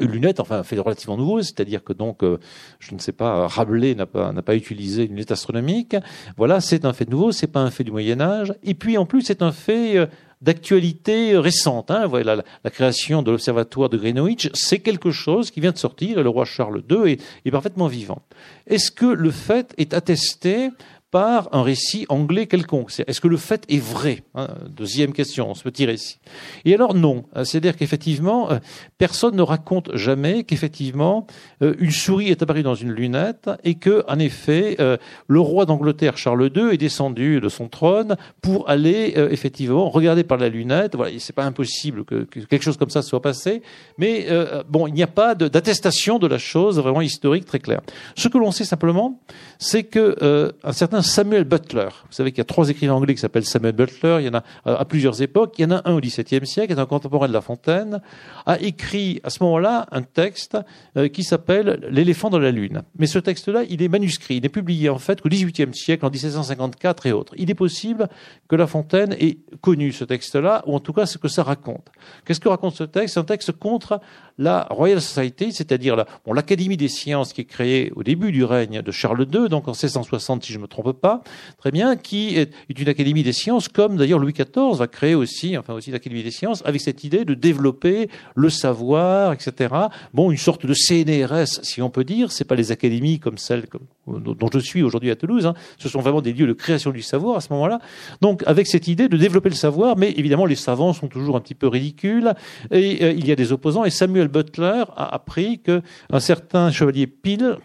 une 0.00 0.10
lunette, 0.10 0.40
enfin 0.40 0.58
un 0.58 0.62
fait 0.62 0.78
relativement 0.78 1.16
nouveau, 1.16 1.40
c'est-à-dire 1.42 1.84
que 1.84 1.92
donc, 1.92 2.22
euh, 2.22 2.38
je 2.80 2.94
ne 2.94 2.98
sais 2.98 3.12
pas, 3.12 3.46
Rabelais 3.46 3.94
n'a 3.94 4.06
pas, 4.06 4.32
n'a 4.32 4.42
pas 4.42 4.56
utilisé 4.56 5.04
une 5.04 5.10
lunette 5.10 5.30
astronomique. 5.30 5.96
Voilà, 6.36 6.60
c'est 6.60 6.84
un 6.84 6.92
fait 6.92 7.08
nouveau, 7.08 7.32
c'est 7.32 7.46
pas 7.46 7.60
un 7.60 7.70
fait 7.70 7.84
du 7.84 7.92
Moyen 7.92 8.20
Âge. 8.20 8.54
Et 8.62 8.74
puis 8.74 8.98
en 8.98 9.06
plus, 9.06 9.22
c'est 9.22 9.42
un 9.42 9.52
fait 9.52 9.96
euh, 9.96 10.06
d'actualité 10.44 11.36
récente. 11.38 11.90
Hein. 11.90 12.06
Voilà, 12.06 12.36
la, 12.64 12.70
création 12.70 13.22
de 13.22 13.30
l'observatoire 13.30 13.88
de 13.88 13.96
Greenwich, 13.96 14.50
c'est 14.52 14.80
quelque 14.80 15.10
chose 15.10 15.50
qui 15.50 15.60
vient 15.60 15.72
de 15.72 15.78
sortir 15.78 16.22
le 16.22 16.28
roi 16.28 16.44
Charles 16.44 16.82
II 16.90 17.18
est 17.44 17.50
parfaitement 17.50 17.86
vivant. 17.86 18.22
Est-ce 18.66 18.90
que 18.90 19.06
le 19.06 19.30
fait 19.30 19.74
est 19.78 19.94
attesté 19.94 20.70
par 21.14 21.48
un 21.52 21.62
récit 21.62 22.06
anglais 22.08 22.48
quelconque. 22.48 22.90
Est-ce 23.06 23.20
que 23.20 23.28
le 23.28 23.36
fait 23.36 23.64
est 23.68 23.78
vrai 23.78 24.24
hein, 24.34 24.48
Deuxième 24.68 25.12
question, 25.12 25.54
ce 25.54 25.62
petit 25.62 25.86
récit. 25.86 26.18
Et 26.64 26.74
alors 26.74 26.92
non, 26.92 27.26
c'est-à-dire 27.44 27.76
qu'effectivement, 27.76 28.50
euh, 28.50 28.58
personne 28.98 29.36
ne 29.36 29.42
raconte 29.42 29.94
jamais 29.94 30.42
qu'effectivement 30.42 31.28
euh, 31.62 31.76
une 31.78 31.92
souris 31.92 32.30
est 32.30 32.42
apparue 32.42 32.64
dans 32.64 32.74
une 32.74 32.90
lunette 32.90 33.48
et 33.62 33.76
que, 33.76 34.02
en 34.08 34.18
effet, 34.18 34.74
euh, 34.80 34.96
le 35.28 35.38
roi 35.38 35.66
d'Angleterre 35.66 36.18
Charles 36.18 36.50
II 36.52 36.74
est 36.74 36.78
descendu 36.78 37.40
de 37.40 37.48
son 37.48 37.68
trône 37.68 38.16
pour 38.42 38.68
aller 38.68 39.14
effectivement 39.30 39.88
regarder 39.90 40.24
par 40.24 40.38
la 40.38 40.48
lunette. 40.48 40.96
Voilà, 40.96 41.12
c'est 41.20 41.32
pas 41.32 41.44
impossible 41.44 42.04
que, 42.04 42.24
quelque 42.24 42.64
chose 42.64 42.76
comme 42.76 42.90
ça 42.90 43.02
soit 43.02 43.22
passé, 43.22 43.62
mais 43.98 44.26
bon, 44.68 44.88
il 44.88 44.94
n'y 44.94 45.02
a 45.04 45.06
pas 45.06 45.36
d'attestation 45.36 46.18
de, 46.18 46.26
la 46.26 46.38
chose 46.38 46.80
vraiment 46.80 47.02
historique 47.02 47.44
très 47.44 47.60
claire. 47.60 47.82
Ce 48.16 48.26
que 48.26 48.38
l'on 48.38 48.50
sait 48.50 48.64
simplement, 48.64 49.20
c'est 49.60 49.84
que 49.84 50.52
un 50.64 50.72
certain 50.72 51.03
Samuel 51.04 51.44
Butler. 51.44 51.88
Vous 52.06 52.12
savez 52.12 52.32
qu'il 52.32 52.38
y 52.38 52.40
a 52.40 52.46
trois 52.46 52.70
écrivains 52.70 52.94
anglais 52.94 53.14
qui 53.14 53.20
s'appellent 53.20 53.44
Samuel 53.44 53.74
Butler. 53.74 54.16
Il 54.20 54.26
y 54.26 54.28
en 54.28 54.34
a 54.34 54.42
euh, 54.66 54.76
à 54.76 54.84
plusieurs 54.84 55.20
époques. 55.20 55.54
Il 55.58 55.62
y 55.62 55.64
en 55.66 55.70
a 55.70 55.82
un 55.84 55.94
au 55.94 56.00
XVIIe 56.00 56.46
siècle, 56.46 56.72
est 56.72 56.78
un 56.78 56.86
contemporain 56.86 57.28
de 57.28 57.32
La 57.32 57.42
Fontaine, 57.42 58.00
a 58.46 58.58
écrit 58.60 59.20
à 59.22 59.30
ce 59.30 59.42
moment-là 59.42 59.86
un 59.92 60.02
texte 60.02 60.56
euh, 60.96 61.08
qui 61.08 61.22
s'appelle 61.22 61.80
L'éléphant 61.90 62.30
dans 62.30 62.38
la 62.38 62.50
lune. 62.50 62.82
Mais 62.98 63.06
ce 63.06 63.18
texte-là, 63.18 63.64
il 63.68 63.82
est 63.82 63.88
manuscrit. 63.88 64.36
Il 64.36 64.42
n'est 64.42 64.48
publié 64.48 64.88
en 64.88 64.98
fait 64.98 65.20
qu'au 65.20 65.28
XVIIIe 65.28 65.74
siècle, 65.74 66.06
en 66.06 66.10
1754 66.10 67.06
et 67.06 67.12
autres. 67.12 67.34
Il 67.36 67.50
est 67.50 67.54
possible 67.54 68.08
que 68.48 68.56
La 68.56 68.66
Fontaine 68.66 69.14
ait 69.20 69.38
connu 69.60 69.92
ce 69.92 70.04
texte-là, 70.04 70.62
ou 70.66 70.74
en 70.74 70.80
tout 70.80 70.92
cas 70.92 71.06
ce 71.06 71.18
que 71.18 71.28
ça 71.28 71.42
raconte. 71.42 71.90
Qu'est-ce 72.24 72.40
que 72.40 72.48
raconte 72.48 72.76
ce 72.76 72.84
texte? 72.84 73.14
C'est 73.14 73.20
un 73.20 73.24
texte 73.24 73.52
contre 73.52 74.00
la 74.38 74.66
Royal 74.70 75.00
Society, 75.00 75.52
c'est-à-dire 75.52 76.04
l'Académie 76.26 76.76
des 76.76 76.88
sciences 76.88 77.32
qui 77.32 77.42
est 77.42 77.46
créée 77.46 77.92
au 77.94 78.02
début 78.02 78.32
du 78.32 78.42
règne 78.44 78.82
de 78.82 78.90
Charles 78.90 79.26
II, 79.32 79.48
donc 79.48 79.68
en 79.68 79.72
1660 79.72 80.44
si 80.44 80.52
je 80.52 80.58
ne 80.58 80.62
me 80.62 80.66
trompe 80.66 80.93
pas, 80.94 81.22
très 81.58 81.70
bien, 81.70 81.96
qui 81.96 82.36
est 82.36 82.50
une 82.68 82.88
Académie 82.88 83.22
des 83.22 83.32
sciences, 83.32 83.68
comme 83.68 83.96
d'ailleurs 83.96 84.18
Louis 84.18 84.32
XIV 84.32 84.76
va 84.76 84.86
créer 84.86 85.14
aussi, 85.14 85.56
enfin 85.56 85.74
aussi 85.74 85.90
l'Académie 85.90 86.22
des 86.22 86.30
sciences, 86.30 86.62
avec 86.64 86.80
cette 86.80 87.04
idée 87.04 87.24
de 87.24 87.34
développer 87.34 88.08
le 88.34 88.50
savoir, 88.50 89.32
etc. 89.32 89.74
Bon, 90.12 90.30
une 90.30 90.38
sorte 90.38 90.66
de 90.66 90.74
CNRS, 90.74 91.60
si 91.62 91.82
on 91.82 91.90
peut 91.90 92.04
dire, 92.04 92.32
c'est 92.32 92.44
pas 92.44 92.54
les 92.54 92.72
académies 92.72 93.18
comme 93.18 93.38
celles 93.38 93.64
dont 94.06 94.48
je 94.52 94.58
suis 94.58 94.82
aujourd'hui 94.82 95.10
à 95.10 95.16
Toulouse, 95.16 95.46
hein. 95.46 95.54
ce 95.78 95.88
sont 95.88 96.00
vraiment 96.00 96.20
des 96.20 96.32
lieux 96.32 96.46
de 96.46 96.52
création 96.52 96.90
du 96.90 97.02
savoir 97.02 97.36
à 97.36 97.40
ce 97.40 97.52
moment-là. 97.52 97.80
Donc 98.20 98.42
avec 98.46 98.66
cette 98.66 98.88
idée 98.88 99.08
de 99.08 99.16
développer 99.16 99.48
le 99.48 99.54
savoir, 99.54 99.96
mais 99.96 100.12
évidemment 100.12 100.46
les 100.46 100.56
savants 100.56 100.92
sont 100.92 101.08
toujours 101.08 101.36
un 101.36 101.40
petit 101.40 101.54
peu 101.54 101.68
ridicules, 101.68 102.34
et 102.70 103.04
euh, 103.04 103.12
il 103.12 103.26
y 103.26 103.32
a 103.32 103.36
des 103.36 103.52
opposants, 103.52 103.84
et 103.84 103.90
Samuel 103.90 104.28
Butler 104.28 104.84
a 104.96 105.14
appris 105.14 105.60
qu'un 105.60 106.20
certain 106.20 106.70
chevalier 106.70 107.06
Peel, 107.06 107.58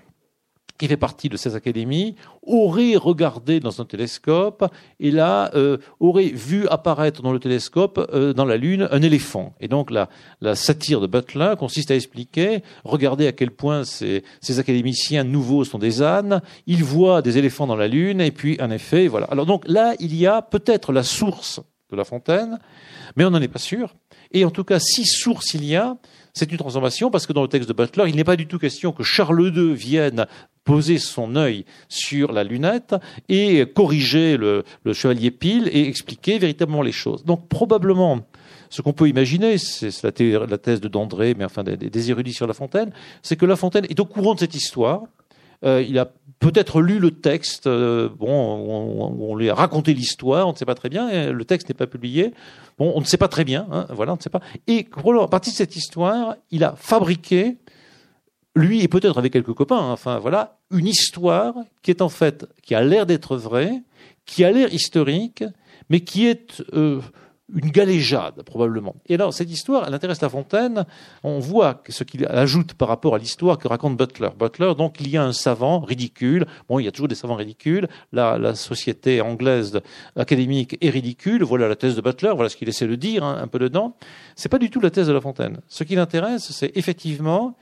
qui 0.79 0.87
fait 0.87 0.97
partie 0.97 1.29
de 1.29 1.37
ces 1.37 1.55
académies, 1.55 2.15
aurait 2.41 2.95
regardé 2.95 3.59
dans 3.59 3.81
un 3.81 3.85
télescope 3.85 4.65
et 4.99 5.11
là 5.11 5.51
euh, 5.53 5.77
aurait 5.99 6.29
vu 6.29 6.67
apparaître 6.69 7.21
dans 7.21 7.33
le 7.33 7.39
télescope, 7.39 8.09
euh, 8.13 8.33
dans 8.33 8.45
la 8.45 8.57
Lune, 8.57 8.87
un 8.89 9.01
éléphant. 9.01 9.53
Et 9.59 9.67
donc 9.67 9.91
la, 9.91 10.09
la, 10.41 10.55
satire 10.55 11.01
de 11.01 11.07
Butler 11.07 11.53
consiste 11.59 11.91
à 11.91 11.95
expliquer, 11.95 12.63
regardez 12.85 13.27
à 13.27 13.33
quel 13.33 13.51
point 13.51 13.83
ces, 13.83 14.23
ces 14.41 14.59
académiciens 14.59 15.25
nouveaux 15.25 15.65
sont 15.65 15.79
des 15.79 16.01
ânes, 16.01 16.41
ils 16.65 16.83
voient 16.83 17.21
des 17.21 17.37
éléphants 17.37 17.67
dans 17.67 17.75
la 17.75 17.89
Lune 17.89 18.21
et 18.21 18.31
puis 18.31 18.57
en 18.61 18.71
effet, 18.71 19.07
voilà. 19.07 19.27
Alors 19.27 19.45
donc 19.45 19.67
là, 19.67 19.95
il 19.99 20.15
y 20.15 20.25
a 20.25 20.41
peut-être 20.41 20.93
la 20.93 21.03
source 21.03 21.59
de 21.91 21.97
La 21.97 22.05
Fontaine, 22.05 22.57
mais 23.17 23.25
on 23.25 23.31
n'en 23.31 23.41
est 23.41 23.49
pas 23.49 23.59
sûr. 23.59 23.95
Et 24.31 24.45
en 24.45 24.51
tout 24.51 24.63
cas, 24.63 24.79
si 24.79 25.05
source 25.05 25.53
il 25.55 25.65
y 25.65 25.75
a, 25.75 25.97
c'est 26.39 26.51
une 26.51 26.57
transformation 26.57 27.11
parce 27.11 27.27
que 27.27 27.33
dans 27.33 27.41
le 27.41 27.49
texte 27.49 27.67
de 27.67 27.73
Butler, 27.73 28.05
il 28.07 28.15
n'est 28.15 28.23
pas 28.23 28.37
du 28.37 28.47
tout 28.47 28.57
question 28.57 28.93
que 28.93 29.03
Charles 29.03 29.53
II 29.55 29.73
vienne 29.73 30.25
poser 30.63 30.97
son 30.97 31.35
œil 31.35 31.65
sur 31.89 32.31
la 32.31 32.45
lunette 32.45 32.95
et 33.27 33.65
corriger 33.65 34.37
le, 34.37 34.63
chevalier 34.93 35.31
Pile 35.31 35.69
et 35.71 35.87
expliquer 35.87 36.39
véritablement 36.39 36.81
les 36.81 36.93
choses. 36.93 37.25
Donc 37.25 37.49
probablement, 37.49 38.21
ce 38.69 38.81
qu'on 38.81 38.93
peut 38.93 39.09
imaginer, 39.09 39.57
c'est 39.57 39.91
la, 40.01 40.11
thèse 40.57 40.79
de 40.79 40.87
Dandré, 40.87 41.35
mais 41.37 41.43
enfin 41.43 41.63
des, 41.63 42.09
érudits 42.09 42.33
sur 42.33 42.47
La 42.47 42.53
Fontaine, 42.53 42.93
c'est 43.21 43.35
que 43.35 43.45
La 43.45 43.57
Fontaine 43.57 43.85
est 43.89 43.99
au 43.99 44.05
courant 44.05 44.33
de 44.33 44.39
cette 44.39 44.55
histoire. 44.55 45.03
Euh, 45.65 45.83
il 45.85 45.99
a 45.99 46.09
peut-être 46.39 46.81
lu 46.81 46.99
le 46.99 47.11
texte, 47.11 47.67
euh, 47.67 48.09
bon, 48.09 48.29
on, 48.29 49.35
lui 49.35 49.49
a 49.49 49.55
raconté 49.55 49.93
l'histoire, 49.93 50.47
on 50.47 50.53
ne 50.53 50.57
sait 50.57 50.65
pas 50.65 50.75
très 50.75 50.89
bien, 50.89 51.31
le 51.31 51.45
texte 51.45 51.69
n'est 51.69 51.75
pas 51.75 51.87
publié. 51.87 52.33
Bon, 52.77 52.93
on 52.95 53.01
ne 53.01 53.05
sait 53.05 53.17
pas 53.17 53.27
très 53.27 53.43
bien, 53.43 53.67
hein, 53.71 53.87
voilà, 53.89 54.13
on 54.13 54.15
ne 54.15 54.21
sait 54.21 54.29
pas. 54.29 54.41
Et 54.67 54.87
à 54.95 55.27
partir 55.27 55.51
de 55.51 55.57
cette 55.57 55.75
histoire, 55.75 56.35
il 56.49 56.63
a 56.63 56.75
fabriqué 56.77 57.57
lui 58.55 58.81
et 58.81 58.87
peut-être 58.87 59.17
avec 59.17 59.33
quelques 59.33 59.53
copains, 59.53 59.77
hein, 59.77 59.91
enfin 59.91 60.19
voilà, 60.19 60.57
une 60.71 60.87
histoire 60.87 61.55
qui 61.81 61.91
est 61.91 62.01
en 62.01 62.09
fait, 62.09 62.45
qui 62.63 62.75
a 62.75 62.81
l'air 62.81 63.05
d'être 63.05 63.37
vraie, 63.37 63.81
qui 64.25 64.43
a 64.43 64.51
l'air 64.51 64.73
historique, 64.73 65.43
mais 65.89 66.01
qui 66.01 66.27
est 66.27 66.63
euh, 66.73 67.01
une 67.53 67.71
galéjade 67.71 68.43
probablement. 68.43 68.95
Et 69.07 69.15
alors 69.15 69.33
cette 69.33 69.49
histoire, 69.49 69.85
elle 69.87 69.93
intéresse 69.93 70.21
La 70.21 70.29
Fontaine. 70.29 70.85
On 71.23 71.39
voit 71.39 71.81
ce 71.89 72.03
qu'il 72.03 72.25
ajoute 72.25 72.73
par 72.73 72.87
rapport 72.87 73.15
à 73.15 73.17
l'histoire 73.17 73.57
que 73.57 73.67
raconte 73.67 73.97
Butler. 73.97 74.29
Butler, 74.37 74.73
donc 74.75 74.97
il 74.99 75.09
y 75.09 75.17
a 75.17 75.23
un 75.23 75.33
savant 75.33 75.79
ridicule. 75.79 76.45
Bon, 76.67 76.79
il 76.79 76.85
y 76.85 76.87
a 76.87 76.91
toujours 76.91 77.07
des 77.07 77.15
savants 77.15 77.35
ridicules. 77.35 77.87
La, 78.11 78.37
la 78.37 78.55
société 78.55 79.21
anglaise 79.21 79.79
académique 80.15 80.77
est 80.81 80.89
ridicule. 80.89 81.43
Voilà 81.43 81.67
la 81.67 81.75
thèse 81.75 81.95
de 81.95 82.01
Butler. 82.01 82.31
Voilà 82.35 82.49
ce 82.49 82.55
qu'il 82.55 82.69
essaie 82.69 82.87
de 82.87 82.95
dire 82.95 83.23
hein, 83.23 83.39
un 83.41 83.47
peu 83.47 83.59
dedans. 83.59 83.95
C'est 84.35 84.49
pas 84.49 84.59
du 84.59 84.69
tout 84.69 84.79
la 84.79 84.91
thèse 84.91 85.07
de 85.07 85.13
La 85.13 85.21
Fontaine. 85.21 85.59
Ce 85.67 85.83
qui 85.83 85.95
l'intéresse, 85.95 86.51
c'est 86.51 86.71
effectivement 86.75 87.55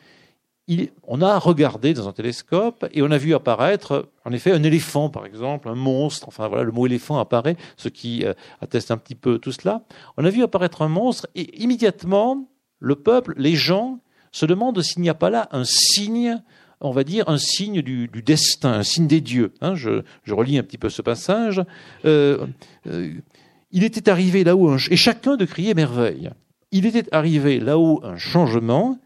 on 1.04 1.22
a 1.22 1.40
regardé 1.40 1.94
dans 1.94 2.10
un 2.10 2.12
télescope 2.12 2.86
et 2.92 3.02
on 3.02 3.12
a 3.12 3.18
vu 3.18 3.34
apparaître, 3.34 4.10
en 4.26 4.34
effet, 4.34 4.52
un 4.52 4.64
éléphant, 4.64 5.10
par 5.10 5.26
exemple, 5.26 5.70
un 5.70 5.76
monstre. 5.76 6.28
Enfin, 6.28 6.48
voilà, 6.48 6.64
le 6.64 6.72
mot 6.72 6.86
éléphant 6.86 7.20
apparaît, 7.20 7.56
ce 7.78 7.88
qui 7.88 8.26
euh, 8.26 8.34
atteste 8.62 8.92
un 8.92 8.98
petit 8.98 9.16
peu 9.16 9.40
tout 9.40 9.52
cela. 9.52 9.84
On 10.18 10.26
a 10.26 10.30
vu 10.30 10.44
apparaître 10.44 10.82
un 10.82 10.90
monstre 10.90 11.28
et 11.36 11.62
immédiatement, 11.62 12.50
le 12.80 12.96
peuple, 12.96 13.34
les 13.38 13.56
gens, 13.56 14.00
se 14.32 14.46
demandent 14.46 14.82
s'il 14.82 15.02
n'y 15.02 15.10
a 15.10 15.14
pas 15.14 15.30
là 15.30 15.48
un 15.52 15.64
signe, 15.64 16.42
on 16.82 16.92
va 16.92 17.04
dire, 17.04 17.30
un 17.30 17.38
signe 17.38 17.82
du, 17.82 18.08
destin, 18.08 18.74
un 18.74 18.84
signe 18.84 19.08
des 19.08 19.22
dieux. 19.22 19.54
Hein. 19.62 19.76
je, 19.76 20.02
relis 20.30 20.58
un 20.58 20.64
petit 20.64 20.78
peu 20.78 20.90
ce 20.90 21.02
passage. 21.02 21.64
Euh, 22.06 22.46
euh, 22.88 23.14
il 23.72 23.84
était 23.84 24.10
arrivé 24.10 24.44
là-haut, 24.44 24.78
et 24.78 24.96
chacun 24.96 25.38
de 25.38 25.46
crier 25.46 25.74
merveille. 25.74 26.30
Il 26.72 26.86
était 26.86 27.08
arrivé 27.14 27.60
là-haut 27.60 28.02
un 28.04 28.18
changement 28.18 29.00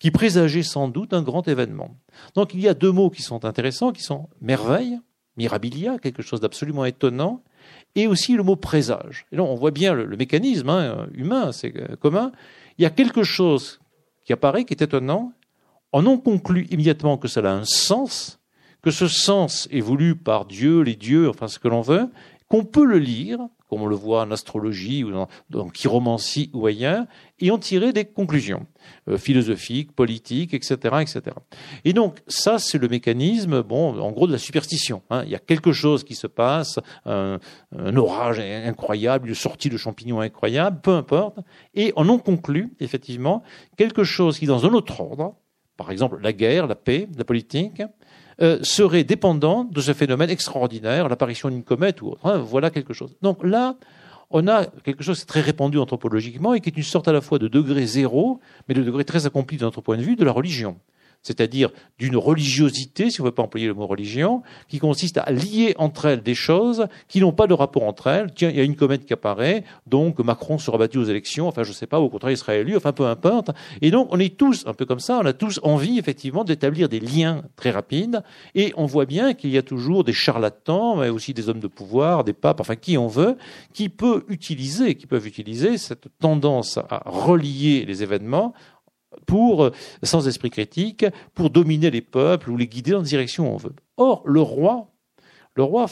qui 0.00 0.10
présageait 0.10 0.64
sans 0.64 0.88
doute 0.88 1.12
un 1.12 1.22
grand 1.22 1.46
événement. 1.46 1.94
Donc 2.34 2.54
il 2.54 2.60
y 2.60 2.68
a 2.68 2.74
deux 2.74 2.90
mots 2.90 3.10
qui 3.10 3.22
sont 3.22 3.44
intéressants, 3.44 3.92
qui 3.92 4.02
sont 4.02 4.28
merveille, 4.40 4.98
mirabilia, 5.36 5.98
quelque 5.98 6.22
chose 6.22 6.40
d'absolument 6.40 6.84
étonnant, 6.86 7.42
et 7.94 8.06
aussi 8.06 8.34
le 8.34 8.42
mot 8.42 8.56
présage. 8.56 9.26
Et 9.30 9.36
là, 9.36 9.42
on 9.42 9.54
voit 9.54 9.70
bien 9.70 9.94
le, 9.94 10.16
mécanisme 10.16 10.70
hein, 10.70 11.06
humain, 11.14 11.52
c'est 11.52 11.76
euh, 11.76 11.96
commun. 11.96 12.32
Il 12.78 12.82
y 12.82 12.86
a 12.86 12.90
quelque 12.90 13.22
chose 13.22 13.80
qui 14.24 14.32
apparaît, 14.32 14.64
qui 14.64 14.74
est 14.74 14.82
étonnant. 14.82 15.32
On 15.92 16.06
en 16.06 16.18
conclut 16.18 16.66
immédiatement 16.70 17.18
que 17.18 17.28
cela 17.28 17.52
a 17.52 17.56
un 17.56 17.64
sens, 17.64 18.40
que 18.82 18.90
ce 18.90 19.06
sens 19.06 19.68
est 19.70 19.80
voulu 19.80 20.16
par 20.16 20.46
Dieu, 20.46 20.80
les 20.80 20.96
dieux, 20.96 21.28
enfin 21.28 21.48
ce 21.48 21.58
que 21.58 21.68
l'on 21.68 21.82
veut, 21.82 22.08
qu'on 22.48 22.64
peut 22.64 22.84
le 22.84 22.98
lire, 22.98 23.40
comme 23.70 23.82
on 23.82 23.86
le 23.86 23.94
voit 23.94 24.22
en 24.22 24.32
astrologie 24.32 25.04
ou 25.04 25.12
dans, 25.48 25.68
chiromancie 25.68 26.50
ou 26.52 26.66
ailleurs, 26.66 27.04
et 27.38 27.52
en 27.52 27.58
tirer 27.58 27.92
des 27.92 28.04
conclusions 28.04 28.66
euh, 29.08 29.16
philosophiques, 29.16 29.92
politiques, 29.92 30.52
etc., 30.52 30.74
etc. 31.00 31.22
Et 31.84 31.92
donc 31.92 32.18
ça, 32.26 32.58
c'est 32.58 32.78
le 32.78 32.88
mécanisme, 32.88 33.62
bon, 33.62 33.98
en 34.00 34.10
gros, 34.10 34.26
de 34.26 34.32
la 34.32 34.38
superstition. 34.38 35.02
Hein. 35.08 35.22
Il 35.24 35.30
y 35.30 35.36
a 35.36 35.38
quelque 35.38 35.72
chose 35.72 36.02
qui 36.02 36.16
se 36.16 36.26
passe, 36.26 36.80
un, 37.06 37.38
orage 37.96 38.40
incroyable, 38.40 39.28
une 39.28 39.34
sortie 39.36 39.68
de 39.68 39.76
champignons 39.76 40.20
incroyable, 40.20 40.80
peu 40.80 40.94
importe, 40.94 41.38
et 41.74 41.92
on 41.94 42.08
en 42.08 42.18
conclut 42.18 42.72
effectivement 42.80 43.44
quelque 43.76 44.02
chose 44.02 44.38
qui, 44.38 44.46
dans 44.46 44.66
un 44.66 44.70
autre 44.74 45.00
ordre, 45.00 45.36
par 45.76 45.92
exemple 45.92 46.18
la 46.20 46.32
guerre, 46.32 46.66
la 46.66 46.74
paix, 46.74 47.08
la 47.16 47.24
politique, 47.24 47.82
euh, 48.42 48.58
serait 48.62 49.04
dépendant 49.04 49.64
de 49.64 49.80
ce 49.80 49.92
phénomène 49.92 50.30
extraordinaire, 50.30 51.08
l'apparition 51.08 51.50
d'une 51.50 51.62
comète 51.62 52.02
ou 52.02 52.08
autre. 52.08 52.26
Hein, 52.26 52.38
voilà 52.38 52.70
quelque 52.70 52.94
chose. 52.94 53.14
Donc 53.22 53.44
là, 53.44 53.76
on 54.30 54.46
a 54.48 54.66
quelque 54.84 55.02
chose 55.02 55.20
de 55.20 55.26
très 55.26 55.40
répandu 55.40 55.78
anthropologiquement 55.78 56.54
et 56.54 56.60
qui 56.60 56.68
est 56.68 56.76
une 56.76 56.82
sorte 56.82 57.08
à 57.08 57.12
la 57.12 57.20
fois 57.20 57.38
de 57.38 57.48
degré 57.48 57.84
zéro, 57.86 58.40
mais 58.68 58.74
de 58.74 58.82
degré 58.82 59.04
très 59.04 59.26
accompli 59.26 59.56
de 59.56 59.64
notre 59.64 59.80
point 59.80 59.96
de 59.96 60.02
vue, 60.02 60.16
de 60.16 60.24
la 60.24 60.32
religion 60.32 60.76
c'est-à-dire 61.22 61.70
d'une 61.98 62.16
religiosité, 62.16 63.10
si 63.10 63.20
on 63.20 63.24
ne 63.24 63.28
veut 63.28 63.34
pas 63.34 63.42
employer 63.42 63.66
le 63.66 63.74
mot 63.74 63.86
religion, 63.86 64.42
qui 64.68 64.78
consiste 64.78 65.18
à 65.18 65.30
lier 65.30 65.74
entre 65.78 66.06
elles 66.06 66.22
des 66.22 66.34
choses 66.34 66.86
qui 67.08 67.20
n'ont 67.20 67.32
pas 67.32 67.46
de 67.46 67.54
rapport 67.54 67.82
entre 67.82 68.06
elles. 68.06 68.32
Tiens, 68.34 68.48
il 68.50 68.56
y 68.56 68.60
a 68.60 68.64
une 68.64 68.76
comète 68.76 69.04
qui 69.04 69.12
apparaît, 69.12 69.64
donc 69.86 70.18
Macron 70.20 70.58
sera 70.58 70.78
battu 70.78 70.98
aux 70.98 71.04
élections, 71.04 71.46
enfin 71.48 71.62
je 71.62 71.70
ne 71.70 71.74
sais 71.74 71.86
pas, 71.86 72.00
au 72.00 72.08
contraire 72.08 72.32
il 72.32 72.36
sera 72.36 72.54
élu, 72.54 72.76
enfin 72.76 72.92
peu 72.92 73.06
importe. 73.06 73.50
Et 73.82 73.90
donc 73.90 74.08
on 74.10 74.18
est 74.18 74.36
tous 74.36 74.64
un 74.66 74.74
peu 74.74 74.86
comme 74.86 75.00
ça, 75.00 75.20
on 75.22 75.26
a 75.26 75.32
tous 75.32 75.60
envie 75.62 75.98
effectivement 75.98 76.44
d'établir 76.44 76.88
des 76.88 77.00
liens 77.00 77.42
très 77.56 77.70
rapides, 77.70 78.22
et 78.54 78.72
on 78.76 78.86
voit 78.86 79.06
bien 79.06 79.34
qu'il 79.34 79.50
y 79.50 79.58
a 79.58 79.62
toujours 79.62 80.04
des 80.04 80.12
charlatans, 80.12 80.96
mais 80.96 81.10
aussi 81.10 81.34
des 81.34 81.48
hommes 81.48 81.60
de 81.60 81.68
pouvoir, 81.68 82.24
des 82.24 82.32
papes, 82.32 82.60
enfin 82.60 82.76
qui 82.76 82.96
on 82.96 83.08
veut, 83.08 83.36
qui 83.74 83.88
peut 83.88 84.24
utiliser, 84.28 84.94
qui 84.94 85.06
peuvent 85.06 85.26
utiliser 85.26 85.76
cette 85.76 86.08
tendance 86.18 86.78
à 86.78 87.02
relier 87.04 87.84
les 87.84 88.02
événements 88.02 88.54
pour, 89.26 89.64
euh, 89.64 89.72
sans 90.02 90.28
esprit 90.28 90.50
critique, 90.50 91.04
pour 91.34 91.50
dominer 91.50 91.90
les 91.90 92.00
peuples 92.00 92.50
ou 92.50 92.56
les 92.56 92.66
guider 92.66 92.92
dans 92.92 92.98
la 92.98 93.04
direction 93.04 93.50
où 93.50 93.54
on 93.54 93.56
veut. 93.56 93.74
Or, 93.96 94.22
le 94.24 94.40
roi, 94.40 94.90
le 95.54 95.62
roi, 95.62 95.86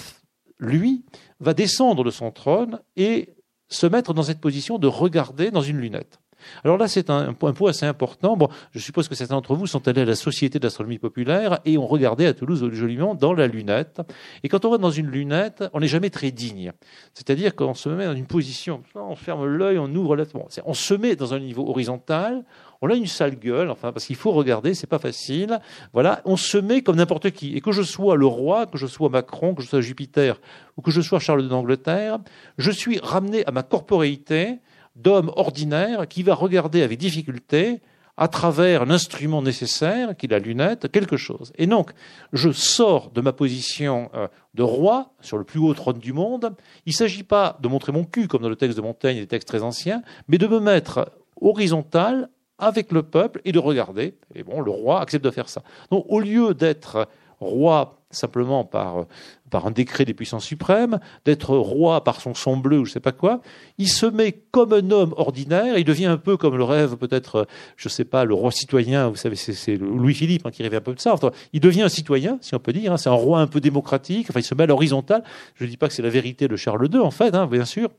lui, 0.59 1.05
va 1.41 1.55
descendre 1.55 2.05
de 2.05 2.11
son 2.11 2.31
trône 2.31 2.81
et 2.97 3.35
se 3.69 3.87
mettre 3.87 4.15
dans 4.15 4.23
cette 4.23 4.41
position 4.41 4.79
de 4.79 4.87
regarder 4.87 5.51
dans 5.51 5.63
une 5.63 5.79
lunette. 5.79 6.21
Alors 6.65 6.79
là, 6.79 6.89
c'est 6.89 7.11
un, 7.11 7.33
point 7.35 7.53
assez 7.69 7.87
important. 7.87 8.37
Bon, 8.37 8.49
je 8.73 8.79
suppose 8.79 9.09
que 9.09 9.15
certains 9.15 9.35
d'entre 9.35 9.55
vous 9.55 9.67
sont 9.67 9.87
allés 9.89 10.03
à 10.03 10.05
la 10.05 10.15
Société 10.15 10.59
d'astronomie 10.59 10.99
populaire 10.99 11.59
et 11.65 11.79
ont 11.79 11.87
regardé 11.87 12.27
à 12.27 12.35
Toulouse 12.35 12.69
joliment 12.73 13.15
dans 13.15 13.33
la 13.33 13.47
lunette. 13.47 14.01
Et 14.43 14.49
quand 14.49 14.65
on 14.65 14.71
va 14.71 14.79
dans 14.79 14.91
une 14.91 15.09
lunette, 15.09 15.65
on 15.73 15.81
n'est 15.81 15.89
jamais 15.89 16.11
très 16.11 16.31
digne. 16.31 16.73
C'est-à-dire 17.15 17.55
qu'on 17.55 17.75
se 17.75 17.89
met 17.89 18.07
dans 18.07 18.15
une 18.15 18.27
position, 18.27 18.83
on 18.95 19.17
ferme 19.17 19.47
l'œil, 19.47 19.79
on 19.79 19.93
ouvre 19.95 20.17
la... 20.17 20.25
Bon, 20.27 20.47
on 20.65 20.75
se 20.75 20.95
met 20.95 21.17
dans 21.17 21.35
un 21.35 21.41
niveau 21.41 21.69
horizontal, 21.69 22.45
on 22.81 22.91
a 22.91 22.95
une 22.95 23.07
sale 23.07 23.37
gueule, 23.37 23.71
enfin, 23.71 23.93
parce 23.93 24.07
qu'il 24.07 24.17
faut 24.17 24.33
regarder, 24.33 24.75
c'est 24.75 24.87
pas 24.87 24.99
facile. 24.99 25.59
Voilà, 25.93 26.23
on 26.25 26.37
se 26.37 26.59
met 26.59 26.83
comme 26.83 26.97
n'importe 26.97 27.31
qui. 27.31 27.57
Et 27.57 27.61
que 27.61 27.73
je 27.73 27.83
sois 27.83 28.17
le 28.17 28.27
roi, 28.27 28.67
que 28.67 28.79
je 28.79 28.87
sois 28.87 29.09
Macron, 29.09 29.55
que 29.55 29.63
je 29.63 29.69
sois 29.69 29.81
Jupiter, 29.81 30.41
ou 30.77 30.83
que 30.83 30.91
je 30.91 31.01
sois 31.01 31.19
Charles 31.19 31.49
d'Angleterre, 31.49 32.19
je 32.57 32.71
suis 32.71 32.99
ramené 32.99 33.45
à 33.47 33.51
ma 33.51 33.63
corporéité 33.63 34.61
d'homme 34.95 35.33
ordinaire 35.37 36.07
qui 36.09 36.23
va 36.23 36.35
regarder 36.35 36.83
avec 36.83 36.99
difficulté 36.99 37.81
à 38.17 38.27
travers 38.27 38.85
l'instrument 38.85 39.43
nécessaire, 39.43 40.17
qui 40.17 40.27
est 40.27 40.31
la 40.31 40.41
lunette, 40.41 40.91
quelque 40.91 41.17
chose. 41.17 41.53
Et 41.57 41.69
donc, 41.69 41.93
je 42.33 42.51
sors 42.51 43.11
de 43.13 43.21
ma 43.21 43.33
position 43.33 44.11
euh, 44.15 44.27
de 44.55 44.65
roi 44.65 45.13
sur 45.21 45.39
le 45.39 45.45
plus 45.45 45.61
haut 45.61 45.73
trône 45.73 45.99
du 45.99 46.13
monde. 46.13 46.53
Il 46.85 46.91
ne 46.91 46.95
s'agit 46.95 47.23
pas 47.23 47.57
de 47.63 47.69
montrer 47.69 47.93
mon 47.93 48.05
cul, 48.05 48.27
comme 48.27 48.43
dans 48.43 48.49
le 48.49 48.57
texte 48.57 48.77
de 48.77 48.83
Montaigne 48.83 49.19
et 49.19 49.21
des 49.21 49.29
textes 49.29 49.47
très 49.47 49.63
anciens, 49.63 50.03
mais 50.27 50.37
de 50.37 50.49
me 50.49 50.59
mettre 50.59 51.13
horizontal 51.41 52.29
avec 52.59 52.93
le 52.93 53.03
peuple 53.03 53.41
et 53.45 53.53
de 53.53 53.59
regarder. 53.59 54.15
Et 54.35 54.43
bon, 54.43 54.61
le 54.61 54.71
roi 54.71 55.01
accepte 55.01 55.25
de 55.25 55.31
faire 55.31 55.49
ça. 55.49 55.63
Donc, 55.91 56.05
au 56.09 56.21
lieu 56.21 56.55
d'être 56.55 57.09
roi 57.41 57.99
simplement 58.11 58.65
par, 58.65 59.07
par 59.51 59.67
un 59.67 59.71
décret 59.71 60.05
des 60.05 60.15
puissances 60.15 60.45
suprêmes, 60.45 60.99
d'être 61.25 61.57
roi 61.57 62.05
par 62.05 62.21
son 62.21 62.35
sang 62.35 62.57
bleu 62.57 62.79
ou 62.79 62.85
je 62.85 62.93
sais 62.93 63.01
pas 63.01 63.13
quoi, 63.13 63.41
il 63.77 63.89
se 63.89 64.07
met 64.07 64.33
comme 64.51 64.73
un 64.73 64.91
homme 64.91 65.13
ordinaire, 65.17 65.77
il 65.77 65.85
devient 65.85 66.07
un 66.07 66.17
peu 66.17 66.37
comme 66.37 66.57
le 66.57 66.65
rêve 66.65 66.97
peut-être, 66.97 67.47
je 67.77 67.89
sais 67.89 68.05
pas, 68.05 68.25
le 68.25 68.35
roi 68.35 68.51
citoyen, 68.51 69.09
vous 69.09 69.17
savez, 69.17 69.37
c'est 69.37 69.77
Louis-Philippe 69.77 70.47
hein, 70.47 70.51
qui 70.51 70.63
rêvait 70.63 70.79
un 70.79 70.83
peu 70.83 70.95
de 70.95 71.01
ça, 71.01 71.15
il 71.53 71.61
devient 71.61 71.83
un 71.83 71.89
citoyen, 71.89 72.39
si 72.41 72.55
on 72.55 72.59
peut 72.59 72.73
dire, 72.73 72.93
hein, 72.93 72.97
c'est 72.97 73.11
un 73.11 73.13
roi 73.13 73.41
un 73.41 73.47
peu 73.47 73.61
démocratique, 73.61 74.29
enfin 74.31 74.41
il 74.41 74.45
se 74.45 74.55
met 74.55 74.63
à 74.63 74.67
l'horizontale, 74.67 75.23
je 75.55 75.65
ne 75.65 75.69
dis 75.69 75.77
pas 75.77 75.89
que 75.89 75.95
c'est 75.95 76.03
la 76.03 76.11
vérité 76.11 76.49
de 76.49 76.57
Charles 76.57 76.89
II 76.91 77.01
en 77.01 77.11
fait, 77.11 77.35
hein, 77.35 77.47
bien 77.47 77.67
sûr, 77.67 77.91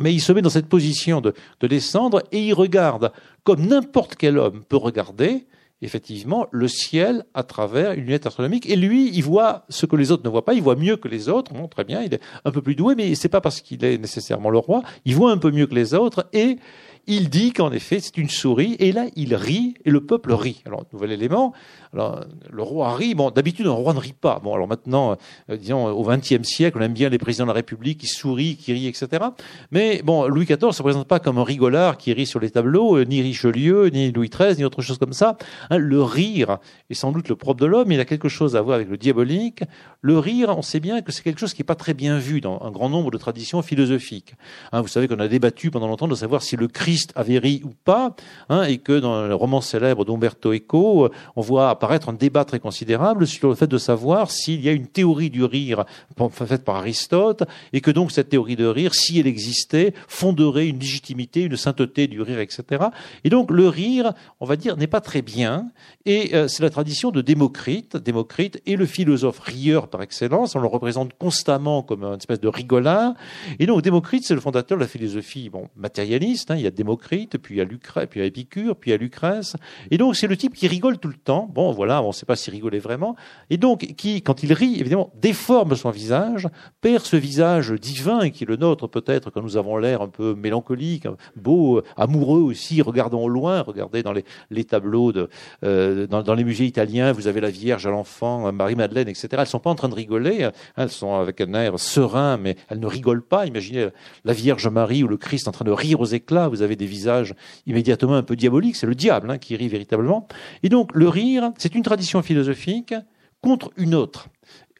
mais 0.00 0.12
il 0.12 0.20
se 0.20 0.32
met 0.32 0.42
dans 0.42 0.50
cette 0.50 0.68
position 0.68 1.20
de, 1.20 1.32
de 1.60 1.66
descendre 1.66 2.22
et 2.32 2.40
il 2.40 2.52
regarde 2.54 3.12
comme 3.44 3.66
n'importe 3.66 4.16
quel 4.16 4.38
homme 4.38 4.62
peut 4.68 4.76
regarder, 4.76 5.46
effectivement 5.82 6.46
le 6.50 6.68
ciel 6.68 7.24
à 7.34 7.42
travers 7.42 7.92
une 7.92 8.04
lunette 8.04 8.26
astronomique. 8.26 8.68
Et 8.68 8.76
lui, 8.76 9.10
il 9.12 9.22
voit 9.22 9.64
ce 9.68 9.86
que 9.86 9.96
les 9.96 10.10
autres 10.10 10.24
ne 10.24 10.28
voient 10.28 10.44
pas. 10.44 10.54
Il 10.54 10.62
voit 10.62 10.76
mieux 10.76 10.96
que 10.96 11.08
les 11.08 11.28
autres. 11.28 11.52
Bon, 11.52 11.68
très 11.68 11.84
bien, 11.84 12.02
il 12.02 12.12
est 12.14 12.20
un 12.44 12.50
peu 12.50 12.62
plus 12.62 12.74
doué, 12.74 12.94
mais 12.94 13.14
c'est 13.14 13.28
pas 13.28 13.40
parce 13.40 13.60
qu'il 13.60 13.84
est 13.84 13.98
nécessairement 13.98 14.50
le 14.50 14.58
roi. 14.58 14.82
Il 15.04 15.14
voit 15.14 15.30
un 15.30 15.38
peu 15.38 15.50
mieux 15.50 15.66
que 15.66 15.74
les 15.74 15.94
autres 15.94 16.28
et 16.32 16.58
il 17.06 17.28
dit 17.28 17.52
qu'en 17.52 17.72
effet 17.72 18.00
c'est 18.00 18.16
une 18.18 18.28
souris, 18.28 18.76
et 18.78 18.92
là 18.92 19.06
il 19.16 19.34
rit, 19.34 19.74
et 19.84 19.90
le 19.90 20.04
peuple 20.04 20.32
rit. 20.32 20.62
Alors, 20.66 20.84
nouvel 20.92 21.12
élément, 21.12 21.52
alors, 21.92 22.24
le 22.50 22.62
roi 22.62 22.94
rit, 22.94 23.14
bon, 23.14 23.30
d'habitude 23.30 23.66
un 23.66 23.70
roi 23.70 23.94
ne 23.94 23.98
rit 23.98 24.12
pas. 24.12 24.40
Bon, 24.42 24.54
alors 24.54 24.68
maintenant, 24.68 25.16
euh, 25.50 25.56
disons, 25.56 25.86
au 25.86 26.04
XXe 26.04 26.42
siècle, 26.42 26.76
on 26.78 26.82
aime 26.82 26.92
bien 26.92 27.08
les 27.08 27.18
présidents 27.18 27.44
de 27.44 27.50
la 27.50 27.54
République 27.54 27.98
qui 27.98 28.06
sourient, 28.06 28.56
qui 28.56 28.72
rient, 28.72 28.88
etc. 28.88 29.24
Mais 29.70 30.02
bon, 30.02 30.26
Louis 30.26 30.44
XIV 30.44 30.66
ne 30.66 30.72
se 30.72 30.82
présente 30.82 31.08
pas 31.08 31.20
comme 31.20 31.38
un 31.38 31.44
rigolard 31.44 31.96
qui 31.96 32.12
rit 32.12 32.26
sur 32.26 32.40
les 32.40 32.50
tableaux, 32.50 32.98
euh, 32.98 33.04
ni 33.04 33.22
Richelieu, 33.22 33.88
ni 33.88 34.12
Louis 34.12 34.28
XIII, 34.28 34.56
ni 34.58 34.64
autre 34.64 34.82
chose 34.82 34.98
comme 34.98 35.12
ça. 35.12 35.36
Hein, 35.70 35.78
le 35.78 36.02
rire 36.02 36.58
est 36.90 36.94
sans 36.94 37.12
doute 37.12 37.28
le 37.28 37.36
propre 37.36 37.60
de 37.60 37.66
l'homme, 37.66 37.90
il 37.92 38.00
a 38.00 38.04
quelque 38.04 38.28
chose 38.28 38.56
à 38.56 38.62
voir 38.62 38.76
avec 38.76 38.90
le 38.90 38.96
diabolique. 38.96 39.62
Le 40.02 40.18
rire, 40.18 40.54
on 40.56 40.62
sait 40.62 40.80
bien 40.80 41.00
que 41.02 41.12
c'est 41.12 41.22
quelque 41.22 41.40
chose 41.40 41.54
qui 41.54 41.62
n'est 41.62 41.66
pas 41.66 41.74
très 41.74 41.94
bien 41.94 42.18
vu 42.18 42.40
dans 42.40 42.60
un 42.62 42.70
grand 42.70 42.88
nombre 42.88 43.10
de 43.10 43.18
traditions 43.18 43.62
philosophiques. 43.62 44.34
Hein, 44.72 44.82
vous 44.82 44.88
savez 44.88 45.08
qu'on 45.08 45.18
a 45.18 45.28
débattu 45.28 45.70
pendant 45.70 45.88
longtemps 45.88 46.08
de 46.08 46.14
savoir 46.14 46.42
si 46.42 46.56
le 46.56 46.68
Christ 46.68 46.95
avait 47.14 47.38
ri 47.38 47.62
ou 47.64 47.70
pas, 47.84 48.14
hein, 48.48 48.64
et 48.64 48.78
que 48.78 48.98
dans 48.98 49.26
le 49.26 49.34
roman 49.34 49.60
célèbre 49.60 50.04
d'Umberto 50.04 50.52
Eco, 50.52 51.10
on 51.36 51.40
voit 51.40 51.70
apparaître 51.70 52.08
un 52.08 52.12
débat 52.12 52.44
très 52.44 52.60
considérable 52.60 53.26
sur 53.26 53.48
le 53.48 53.54
fait 53.54 53.66
de 53.66 53.78
savoir 53.78 54.30
s'il 54.30 54.60
y 54.60 54.68
a 54.68 54.72
une 54.72 54.86
théorie 54.86 55.30
du 55.30 55.44
rire 55.44 55.84
faite 56.30 56.64
par 56.64 56.76
Aristote, 56.76 57.44
et 57.72 57.80
que 57.80 57.90
donc 57.90 58.12
cette 58.12 58.28
théorie 58.28 58.56
de 58.56 58.66
rire, 58.66 58.94
si 58.94 59.18
elle 59.18 59.26
existait, 59.26 59.92
fonderait 60.08 60.68
une 60.68 60.78
légitimité, 60.78 61.42
une 61.42 61.56
sainteté 61.56 62.06
du 62.06 62.22
rire, 62.22 62.40
etc. 62.40 62.86
Et 63.24 63.30
donc 63.30 63.50
le 63.50 63.68
rire, 63.68 64.12
on 64.40 64.46
va 64.46 64.56
dire, 64.56 64.76
n'est 64.76 64.86
pas 64.86 65.00
très 65.00 65.22
bien, 65.22 65.70
et 66.04 66.34
euh, 66.34 66.48
c'est 66.48 66.62
la 66.62 66.70
tradition 66.70 67.10
de 67.10 67.20
Démocrite. 67.20 67.96
Démocrite 67.96 68.60
est 68.66 68.76
le 68.76 68.86
philosophe 68.86 69.40
rieur 69.40 69.88
par 69.88 70.02
excellence, 70.02 70.54
on 70.54 70.60
le 70.60 70.66
représente 70.66 71.12
constamment 71.18 71.82
comme 71.82 72.04
une 72.04 72.16
espèce 72.16 72.40
de 72.40 72.48
rigolard, 72.48 73.14
et 73.58 73.66
donc 73.66 73.82
Démocrite, 73.82 74.24
c'est 74.24 74.34
le 74.34 74.40
fondateur 74.40 74.78
de 74.78 74.82
la 74.82 74.88
philosophie 74.88 75.50
matérialiste, 75.76 76.50
hein, 76.50 76.56
il 76.56 76.62
y 76.62 76.66
a 76.66 76.70
Démocrite, 76.86 77.38
puis 77.38 77.60
a 77.60 77.64
Lucrèce, 77.64 78.06
puis 78.08 78.20
a 78.20 78.24
Épicure, 78.24 78.76
puis 78.76 78.92
a 78.92 78.96
Lucrèce. 78.96 79.56
Et 79.90 79.98
donc, 79.98 80.14
c'est 80.14 80.28
le 80.28 80.36
type 80.36 80.54
qui 80.54 80.68
rigole 80.68 80.98
tout 80.98 81.08
le 81.08 81.14
temps. 81.14 81.50
Bon, 81.52 81.72
voilà, 81.72 82.00
on 82.02 82.08
ne 82.08 82.12
sait 82.12 82.26
pas 82.26 82.36
s'il 82.36 82.54
rigolait 82.54 82.78
vraiment. 82.78 83.16
Et 83.50 83.56
donc, 83.56 83.80
qui, 83.96 84.22
quand 84.22 84.44
il 84.44 84.52
rit, 84.52 84.78
évidemment, 84.78 85.10
déforme 85.20 85.74
son 85.74 85.90
visage, 85.90 86.48
perd 86.80 87.02
ce 87.02 87.16
visage 87.16 87.72
divin 87.72 88.30
qui 88.30 88.44
est 88.44 88.46
le 88.46 88.56
nôtre, 88.56 88.86
peut-être, 88.86 89.30
quand 89.30 89.42
nous 89.42 89.56
avons 89.56 89.76
l'air 89.78 90.00
un 90.00 90.08
peu 90.08 90.34
mélancolique, 90.34 91.08
beau, 91.34 91.82
amoureux 91.96 92.40
aussi. 92.40 92.82
Regardons 92.82 93.24
au 93.24 93.28
loin, 93.28 93.62
regardez 93.62 94.04
dans 94.04 94.12
les, 94.12 94.64
tableaux 94.64 95.10
de, 95.10 95.28
euh, 95.64 96.06
dans, 96.06 96.34
les 96.34 96.44
musées 96.44 96.66
italiens, 96.66 97.10
vous 97.10 97.26
avez 97.26 97.40
la 97.40 97.50
Vierge 97.50 97.84
à 97.86 97.90
l'enfant, 97.90 98.52
Marie-Madeleine, 98.52 99.08
etc. 99.08 99.28
Elles 99.38 99.46
sont 99.46 99.58
pas 99.58 99.70
en 99.70 99.74
train 99.74 99.88
de 99.88 99.94
rigoler. 99.94 100.48
Elles 100.76 100.90
sont 100.90 101.14
avec 101.14 101.40
un 101.40 101.52
air 101.54 101.80
serein, 101.80 102.36
mais 102.36 102.56
elles 102.68 102.78
ne 102.78 102.86
rigolent 102.86 103.26
pas. 103.26 103.46
Imaginez 103.46 103.88
la 104.24 104.32
Vierge 104.32 104.68
Marie 104.68 105.02
ou 105.02 105.08
le 105.08 105.16
Christ 105.16 105.48
en 105.48 105.52
train 105.52 105.64
de 105.64 105.72
rire 105.72 106.00
aux 106.00 106.06
éclats. 106.06 106.48
Vous 106.48 106.62
avez 106.62 106.75
des 106.76 106.86
visages 106.86 107.34
immédiatement 107.66 108.14
un 108.14 108.22
peu 108.22 108.36
diaboliques, 108.36 108.76
c'est 108.76 108.86
le 108.86 108.94
diable 108.94 109.30
hein, 109.30 109.38
qui 109.38 109.56
rit 109.56 109.68
véritablement. 109.68 110.28
Et 110.62 110.68
donc 110.68 110.94
le 110.94 111.08
rire, 111.08 111.52
c'est 111.58 111.74
une 111.74 111.82
tradition 111.82 112.22
philosophique 112.22 112.94
contre 113.40 113.70
une 113.76 113.94
autre. 113.94 114.28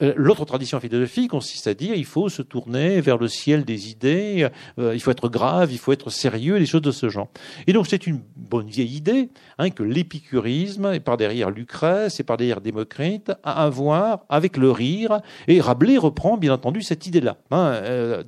Euh, 0.03 0.13
l'autre 0.17 0.45
tradition 0.45 0.79
philosophique 0.79 1.31
consiste 1.31 1.67
à 1.67 1.75
dire 1.75 1.95
il 1.95 2.05
faut 2.05 2.29
se 2.29 2.43
tourner 2.43 3.01
vers 3.01 3.17
le 3.17 3.29
ciel 3.29 3.65
des 3.65 3.91
idées, 3.91 4.49
euh, 4.79 4.95
il 4.95 5.01
faut 5.01 5.11
être 5.11 5.31
grave, 5.31 5.73
il 5.73 5.79
faut 5.79 5.93
être 5.93 6.11
sérieux, 6.11 6.59
des 6.59 6.67
choses 6.67 6.83
de 6.83 6.91
ce 6.91 7.09
genre. 7.09 7.29
Et 7.67 7.73
donc 7.73 7.87
c'est 7.87 8.07
une 8.07 8.21
bonne 8.37 8.69
vieille 8.69 8.95
idée 8.95 9.31
hein, 9.59 9.71
que 9.71 9.83
l'épicurisme, 9.83 10.93
et 10.95 11.01
par 11.01 11.17
derrière 11.17 11.51
Lucrèce, 11.51 12.21
et 12.21 12.25
par 12.25 12.37
derrière 12.37 12.61
Démocrite, 12.61 13.33
a 13.43 13.65
à 13.65 13.69
voir 13.69 14.25
avec 14.29 14.57
le 14.57 14.71
rire. 14.71 15.21
Et 15.49 15.61
Rabelais 15.61 15.99
reprend 15.99 16.37
bien 16.37 16.53
entendu 16.53 16.83
cette 16.83 17.07
idée-là, 17.07 17.37
hein, 17.51 17.73
euh, 17.75 18.23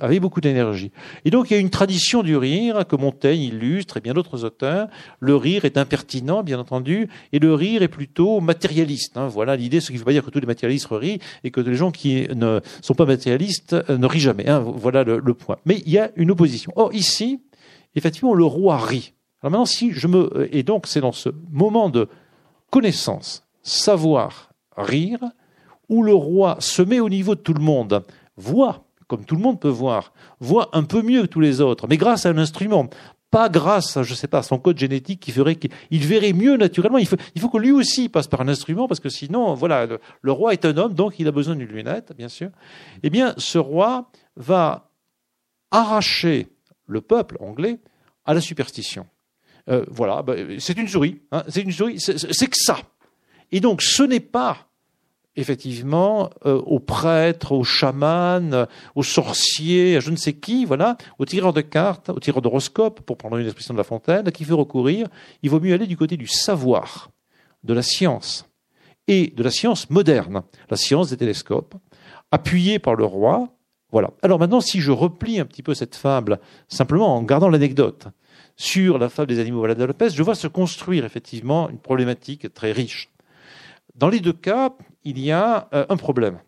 avec 0.00 0.20
beaucoup 0.20 0.40
d'énergie. 0.40 0.92
Et 1.24 1.30
donc 1.30 1.50
il 1.50 1.54
y 1.54 1.56
a 1.56 1.60
une 1.60 1.70
tradition 1.70 2.22
du 2.22 2.36
rire 2.36 2.86
que 2.86 2.96
Montaigne 2.96 3.42
illustre 3.42 3.96
et 3.96 4.00
bien 4.00 4.14
d'autres 4.14 4.44
auteurs. 4.44 4.88
Le 5.20 5.36
rire 5.36 5.64
est 5.64 5.76
impertinent, 5.76 6.42
bien 6.42 6.58
entendu, 6.58 7.08
et 7.32 7.38
le 7.38 7.54
rire 7.54 7.82
est 7.82 7.88
plutôt 7.88 8.40
matérialiste. 8.40 9.16
Hein. 9.16 9.28
Voilà 9.28 9.56
l'idée, 9.56 9.80
ce 9.80 9.88
qui 9.88 9.94
ne 9.94 9.98
veut 9.98 10.04
pas 10.04 10.12
dire 10.12 10.24
que 10.24 10.30
tous 10.30 10.40
les 10.40 10.46
matérialistes 10.46 10.88
rient 10.90 11.18
et 11.44 11.50
que 11.50 11.60
les 11.60 11.74
gens 11.74 11.90
qui 11.90 12.26
ne 12.34 12.60
sont 12.82 12.94
pas 12.94 13.06
matérialistes 13.06 13.74
euh, 13.74 13.98
ne 13.98 14.06
rient 14.06 14.20
jamais. 14.20 14.48
Hein. 14.48 14.60
voilà 14.60 15.04
le, 15.04 15.34
point. 15.34 15.56
Mais 15.64 15.82
il 15.86 15.92
y 15.92 15.98
a 15.98 16.10
une 16.16 16.30
opposition. 16.30 16.72
Or, 16.76 16.94
ici, 16.94 17.40
effectivement, 17.94 18.34
le 18.34 18.44
roi 18.44 18.78
rit. 18.78 19.12
Alors 19.46 19.52
maintenant, 19.52 19.64
si 19.64 19.92
je 19.92 20.08
me. 20.08 20.48
Et 20.50 20.64
donc, 20.64 20.88
c'est 20.88 21.00
dans 21.00 21.12
ce 21.12 21.28
moment 21.52 21.88
de 21.88 22.08
connaissance, 22.72 23.46
savoir, 23.62 24.50
rire, 24.76 25.20
où 25.88 26.02
le 26.02 26.12
roi 26.14 26.56
se 26.58 26.82
met 26.82 26.98
au 26.98 27.08
niveau 27.08 27.36
de 27.36 27.40
tout 27.40 27.54
le 27.54 27.62
monde, 27.62 28.02
voit, 28.36 28.88
comme 29.06 29.24
tout 29.24 29.36
le 29.36 29.42
monde 29.42 29.60
peut 29.60 29.68
voir, 29.68 30.12
voit 30.40 30.68
un 30.72 30.82
peu 30.82 31.00
mieux 31.00 31.22
que 31.22 31.26
tous 31.28 31.38
les 31.38 31.60
autres, 31.60 31.86
mais 31.86 31.96
grâce 31.96 32.26
à 32.26 32.30
un 32.30 32.38
instrument 32.38 32.88
pas 33.30 33.48
grâce 33.48 33.96
à, 33.96 34.02
je 34.02 34.14
sais 34.14 34.26
pas, 34.26 34.42
son 34.42 34.58
code 34.58 34.78
génétique 34.78 35.20
qui 35.20 35.30
ferait 35.30 35.54
qu'il 35.54 35.70
verrait 36.04 36.32
mieux 36.32 36.56
naturellement. 36.56 36.98
Il 36.98 37.06
faut, 37.06 37.16
il 37.36 37.40
faut 37.40 37.48
que 37.48 37.58
lui 37.58 37.70
aussi 37.70 38.08
passe 38.08 38.26
par 38.26 38.40
un 38.40 38.48
instrument 38.48 38.88
parce 38.88 38.98
que 38.98 39.10
sinon, 39.10 39.54
voilà, 39.54 39.86
le, 40.22 40.32
roi 40.32 40.54
est 40.54 40.64
un 40.64 40.76
homme, 40.76 40.92
donc 40.92 41.20
il 41.20 41.28
a 41.28 41.32
besoin 41.32 41.54
d'une 41.54 41.68
lunette, 41.68 42.14
bien 42.16 42.28
sûr. 42.28 42.50
Eh 43.04 43.10
bien, 43.10 43.32
ce 43.36 43.58
roi 43.58 44.10
va 44.34 44.90
arracher 45.70 46.48
le 46.86 47.00
peuple 47.00 47.36
anglais 47.38 47.78
à 48.24 48.34
la 48.34 48.40
superstition. 48.40 49.06
Euh, 49.68 49.84
voilà, 49.88 50.22
bah, 50.22 50.34
c'est 50.58 50.78
une 50.78 50.88
souris, 50.88 51.20
hein, 51.32 51.44
c'est 51.48 51.62
une 51.62 51.72
souris, 51.72 51.98
c'est 51.98 52.46
que 52.46 52.56
ça. 52.56 52.78
Et 53.52 53.60
donc, 53.60 53.82
ce 53.82 54.02
n'est 54.02 54.20
pas 54.20 54.68
effectivement 55.36 56.30
euh, 56.46 56.58
aux 56.62 56.80
prêtres, 56.80 57.52
aux 57.52 57.64
chamans, 57.64 58.66
aux 58.94 59.02
sorciers, 59.02 59.96
à 59.96 60.00
je 60.00 60.10
ne 60.10 60.16
sais 60.16 60.32
qui, 60.32 60.64
voilà, 60.64 60.96
aux 61.18 61.26
tireurs 61.26 61.52
de 61.52 61.60
cartes, 61.60 62.08
aux 62.08 62.20
tireurs 62.20 62.42
d'horoscopes, 62.42 63.00
pour 63.02 63.18
prendre 63.18 63.36
une 63.36 63.46
expression 63.46 63.74
de 63.74 63.78
La 63.78 63.84
Fontaine, 63.84 64.30
qui 64.32 64.44
fait 64.44 64.54
recourir, 64.54 65.08
il 65.42 65.50
vaut 65.50 65.60
mieux 65.60 65.74
aller 65.74 65.86
du 65.86 65.96
côté 65.96 66.16
du 66.16 66.26
savoir, 66.26 67.10
de 67.64 67.74
la 67.74 67.82
science, 67.82 68.46
et 69.08 69.28
de 69.28 69.42
la 69.42 69.50
science 69.50 69.90
moderne, 69.90 70.42
la 70.70 70.76
science 70.76 71.10
des 71.10 71.16
télescopes, 71.16 71.74
appuyée 72.30 72.78
par 72.78 72.94
le 72.94 73.04
roi. 73.04 73.48
Voilà. 73.92 74.10
Alors 74.22 74.38
maintenant, 74.38 74.60
si 74.60 74.80
je 74.80 74.90
replie 74.90 75.38
un 75.38 75.44
petit 75.44 75.62
peu 75.62 75.74
cette 75.74 75.94
fable, 75.94 76.40
simplement 76.68 77.14
en 77.14 77.22
gardant 77.22 77.48
l'anecdote, 77.48 78.08
sur 78.56 78.98
la 78.98 79.08
fable 79.08 79.28
des 79.28 79.38
animaux 79.38 79.62
malades 79.62 79.78
de 79.78 79.84
la 79.84 79.94
peste, 79.94 80.16
je 80.16 80.22
vois 80.22 80.34
se 80.34 80.48
construire 80.48 81.04
effectivement 81.04 81.68
une 81.68 81.78
problématique 81.78 82.52
très 82.54 82.72
riche. 82.72 83.10
Dans 83.94 84.08
les 84.08 84.20
deux 84.20 84.32
cas, 84.32 84.74
il 85.04 85.18
y 85.18 85.30
a 85.30 85.68
euh, 85.72 85.86
un 85.88 85.96
problème. 85.96 86.40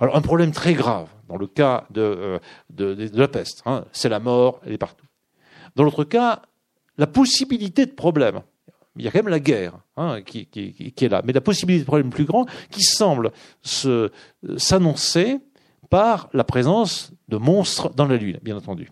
Alors 0.00 0.16
un 0.16 0.22
problème 0.22 0.52
très 0.52 0.74
grave 0.74 1.08
dans 1.28 1.36
le 1.36 1.46
cas 1.46 1.86
de, 1.90 2.40
euh, 2.78 3.08
la 3.12 3.28
peste, 3.28 3.62
hein, 3.66 3.84
c'est 3.92 4.08
la 4.08 4.18
mort, 4.18 4.60
elle 4.64 4.72
est 4.72 4.78
partout. 4.78 5.06
Dans 5.76 5.84
l'autre 5.84 6.04
cas, 6.04 6.42
la 6.98 7.06
possibilité 7.06 7.86
de 7.86 7.92
problème. 7.92 8.40
Il 8.96 9.04
y 9.04 9.08
a 9.08 9.12
quand 9.12 9.18
même 9.18 9.28
la 9.28 9.38
guerre 9.38 9.78
hein, 9.96 10.20
qui, 10.22 10.48
est 10.52 11.08
là, 11.08 11.22
mais 11.24 11.32
la 11.32 11.40
possibilité 11.40 11.84
de 11.84 11.86
problème 11.86 12.10
plus 12.10 12.24
grand 12.24 12.46
qui 12.70 12.82
semble 12.82 13.30
s'annoncer 14.56 15.38
par 15.90 16.28
la 16.32 16.42
présence 16.42 17.12
de 17.28 17.36
monstres 17.36 17.94
dans 17.94 18.06
la 18.06 18.16
Lune, 18.16 18.38
bien 18.42 18.56
entendu. 18.56 18.90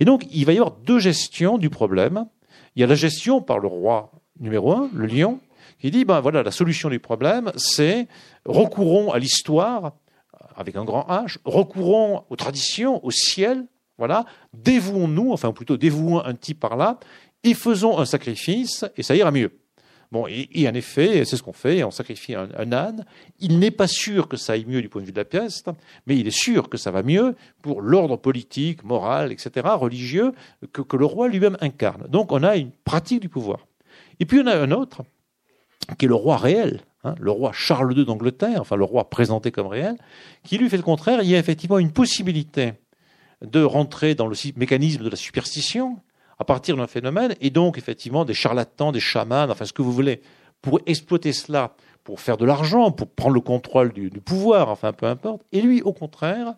Et 0.00 0.04
donc, 0.04 0.26
il 0.30 0.44
va 0.44 0.52
y 0.52 0.58
avoir 0.58 0.72
deux 0.72 0.98
gestions 0.98 1.58
du 1.58 1.70
problème. 1.70 2.26
il 2.74 2.80
y 2.80 2.84
a 2.84 2.86
la 2.86 2.94
gestion 2.94 3.40
par 3.40 3.58
le 3.58 3.68
roi 3.68 4.12
numéro 4.40 4.72
un, 4.72 4.90
le 4.94 5.06
lion, 5.06 5.40
qui 5.78 5.90
dit, 5.90 6.04
ben 6.04 6.20
voilà, 6.20 6.42
la 6.42 6.50
solution 6.50 6.88
du 6.88 7.00
problème, 7.00 7.52
c'est 7.56 8.08
recourons 8.44 9.12
à 9.12 9.18
l'histoire, 9.18 9.92
avec 10.56 10.76
un 10.76 10.84
grand 10.84 11.06
H, 11.08 11.38
recourons 11.44 12.24
aux 12.30 12.36
traditions, 12.36 13.04
au 13.04 13.10
ciel, 13.10 13.66
voilà, 13.98 14.24
dévouons-nous, 14.54 15.32
enfin 15.32 15.52
plutôt 15.52 15.76
dévouons 15.76 16.24
un 16.24 16.34
type 16.34 16.60
par 16.60 16.76
là, 16.76 16.98
et 17.44 17.54
faisons 17.54 17.98
un 17.98 18.04
sacrifice, 18.04 18.84
et 18.96 19.02
ça 19.02 19.16
ira 19.16 19.30
mieux. 19.30 19.61
Bon, 20.12 20.26
et, 20.28 20.68
en 20.68 20.74
effet, 20.74 21.24
c'est 21.24 21.38
ce 21.38 21.42
qu'on 21.42 21.54
fait, 21.54 21.82
on 21.84 21.90
sacrifie 21.90 22.34
un, 22.34 22.72
âne. 22.72 23.06
Il 23.40 23.58
n'est 23.58 23.70
pas 23.70 23.86
sûr 23.86 24.28
que 24.28 24.36
ça 24.36 24.52
aille 24.52 24.66
mieux 24.66 24.82
du 24.82 24.90
point 24.90 25.00
de 25.00 25.06
vue 25.06 25.12
de 25.12 25.16
la 25.16 25.24
peste, 25.24 25.70
mais 26.06 26.18
il 26.18 26.26
est 26.26 26.38
sûr 26.38 26.68
que 26.68 26.76
ça 26.76 26.90
va 26.90 27.02
mieux 27.02 27.34
pour 27.62 27.80
l'ordre 27.80 28.18
politique, 28.18 28.84
moral, 28.84 29.32
etc., 29.32 29.66
religieux, 29.72 30.32
que, 30.74 30.96
le 30.98 31.06
roi 31.06 31.28
lui-même 31.28 31.56
incarne. 31.62 32.04
Donc 32.10 32.30
on 32.30 32.42
a 32.42 32.56
une 32.56 32.72
pratique 32.84 33.20
du 33.20 33.30
pouvoir. 33.30 33.66
Et 34.20 34.26
puis 34.26 34.38
on 34.38 34.46
a 34.48 34.54
un 34.54 34.70
autre, 34.70 35.00
qui 35.96 36.04
est 36.04 36.08
le 36.08 36.14
roi 36.14 36.36
réel, 36.36 36.82
hein, 37.04 37.14
le 37.18 37.30
roi 37.30 37.52
Charles 37.54 37.96
II 37.96 38.04
d'Angleterre, 38.04 38.60
enfin 38.60 38.76
le 38.76 38.84
roi 38.84 39.08
présenté 39.08 39.50
comme 39.50 39.66
réel, 39.66 39.96
qui 40.44 40.58
lui 40.58 40.68
fait 40.68 40.76
le 40.76 40.82
contraire. 40.82 41.20
Il 41.22 41.30
y 41.30 41.34
a 41.34 41.38
effectivement 41.38 41.78
une 41.78 41.90
possibilité 41.90 42.74
de 43.40 43.62
rentrer 43.62 44.14
dans 44.14 44.26
le 44.26 44.36
mécanisme 44.56 45.04
de 45.04 45.08
la 45.08 45.16
superstition 45.16 46.00
à 46.42 46.44
partir 46.44 46.76
d'un 46.76 46.88
phénomène, 46.88 47.36
et 47.40 47.50
donc 47.50 47.78
effectivement 47.78 48.24
des 48.24 48.34
charlatans, 48.34 48.90
des 48.90 48.98
chamans, 48.98 49.46
enfin 49.48 49.64
ce 49.64 49.72
que 49.72 49.80
vous 49.80 49.92
voulez, 49.92 50.20
pour 50.60 50.80
exploiter 50.86 51.32
cela, 51.32 51.76
pour 52.02 52.18
faire 52.18 52.36
de 52.36 52.44
l'argent, 52.44 52.90
pour 52.90 53.08
prendre 53.08 53.34
le 53.34 53.40
contrôle 53.40 53.92
du, 53.92 54.10
pouvoir, 54.10 54.68
enfin 54.68 54.92
peu 54.92 55.06
importe. 55.06 55.42
Et 55.52 55.60
lui, 55.60 55.82
au 55.82 55.92
contraire, 55.92 56.54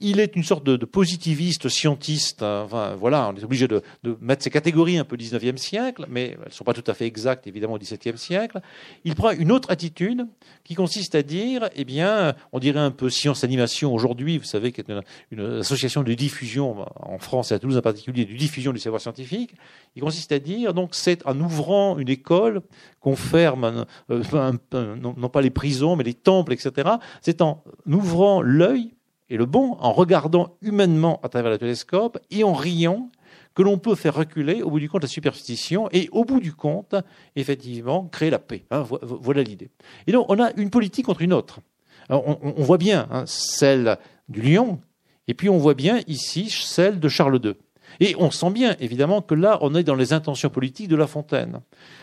il 0.00 0.20
est 0.20 0.36
une 0.36 0.44
sorte 0.44 0.64
de, 0.64 0.76
positiviste, 0.84 1.68
scientiste. 1.68 2.42
Hein, 2.42 2.94
voilà, 2.98 3.28
on 3.28 3.36
est 3.36 3.44
obligé 3.44 3.68
de, 3.68 3.82
mettre 4.20 4.42
ces 4.42 4.50
catégories 4.50 4.98
un 4.98 5.04
peu 5.04 5.16
19e 5.16 5.56
siècle, 5.56 6.06
mais 6.08 6.36
elles 6.40 6.48
ne 6.48 6.52
sont 6.52 6.64
pas 6.64 6.74
tout 6.74 6.88
à 6.88 6.94
fait 6.94 7.06
exactes, 7.06 7.46
évidemment, 7.46 7.74
au 7.74 7.78
17e 7.78 8.16
siècle. 8.16 8.60
Il 9.04 9.14
prend 9.14 9.30
une 9.30 9.50
autre 9.50 9.70
attitude 9.70 10.26
qui 10.64 10.74
consiste 10.74 11.14
à 11.14 11.22
dire, 11.22 11.68
eh 11.74 11.84
bien, 11.84 12.34
on 12.52 12.58
dirait 12.58 12.80
un 12.80 12.90
peu 12.90 13.10
science 13.10 13.44
animation 13.44 13.92
aujourd'hui, 13.92 14.38
vous 14.38 14.44
savez, 14.44 14.72
qui 14.72 14.80
est 14.80 14.90
une, 15.30 15.40
association 15.40 16.02
de 16.02 16.14
diffusion 16.14 16.86
en 16.96 17.18
France 17.18 17.52
et 17.52 17.54
à 17.54 17.58
Toulouse 17.58 17.76
en 17.76 17.82
particulier, 17.82 18.24
de 18.24 18.36
diffusion 18.36 18.72
du 18.72 18.78
savoir 18.78 19.00
scientifique. 19.00 19.54
Il 19.96 20.02
consiste 20.02 20.32
à 20.32 20.38
dire, 20.38 20.74
donc, 20.74 20.94
c'est 20.94 21.26
en 21.26 21.38
ouvrant 21.40 21.98
une 21.98 22.08
école 22.08 22.62
qu'on 23.00 23.16
ferme, 23.16 23.86
euh, 24.10 24.52
non 24.72 25.28
pas 25.28 25.40
les 25.40 25.50
prisons, 25.50 25.96
mais 25.96 26.04
les 26.04 26.14
temples, 26.14 26.52
etc. 26.52 26.90
C'est 27.22 27.42
en 27.42 27.62
ouvrant 27.86 28.42
l'œil 28.42 28.92
et 29.30 29.36
le 29.36 29.46
bon 29.46 29.76
en 29.80 29.92
regardant 29.92 30.56
humainement 30.62 31.20
à 31.22 31.28
travers 31.28 31.50
le 31.50 31.58
télescope 31.58 32.18
et 32.30 32.44
en 32.44 32.52
riant 32.52 33.10
que 33.54 33.62
l'on 33.62 33.78
peut 33.78 33.94
faire 33.94 34.14
reculer 34.14 34.62
au 34.62 34.70
bout 34.70 34.78
du 34.78 34.88
compte 34.88 35.02
la 35.02 35.08
superstition 35.08 35.88
et 35.92 36.08
au 36.12 36.24
bout 36.24 36.40
du 36.40 36.52
compte, 36.52 36.94
effectivement, 37.34 38.04
créer 38.04 38.30
la 38.30 38.38
paix. 38.38 38.64
Hein, 38.70 38.84
voilà 39.02 39.42
l'idée. 39.42 39.70
Et 40.06 40.12
donc 40.12 40.26
on 40.28 40.38
a 40.42 40.52
une 40.56 40.70
politique 40.70 41.06
contre 41.06 41.22
une 41.22 41.32
autre. 41.32 41.60
on, 42.08 42.62
voit 42.62 42.78
bien 42.78 43.08
hein, 43.10 43.24
celle 43.26 43.98
du 44.28 44.42
lion, 44.42 44.80
et 45.26 45.34
puis 45.34 45.48
on 45.48 45.58
voit 45.58 45.74
bien 45.74 46.00
ici 46.06 46.50
celle 46.50 47.00
de 47.00 47.08
Charles 47.08 47.40
II. 47.42 47.54
Et 48.00 48.14
on 48.18 48.30
sent 48.30 48.50
bien, 48.50 48.76
évidemment, 48.80 49.22
que 49.22 49.34
là, 49.34 49.58
on 49.60 49.74
est 49.74 49.82
dans 49.82 49.94
les 49.94 50.12
intentions 50.12 50.50
politiques 50.50 50.88
de 50.88 50.96
La 50.96 51.06
Fontaine. 51.06 51.60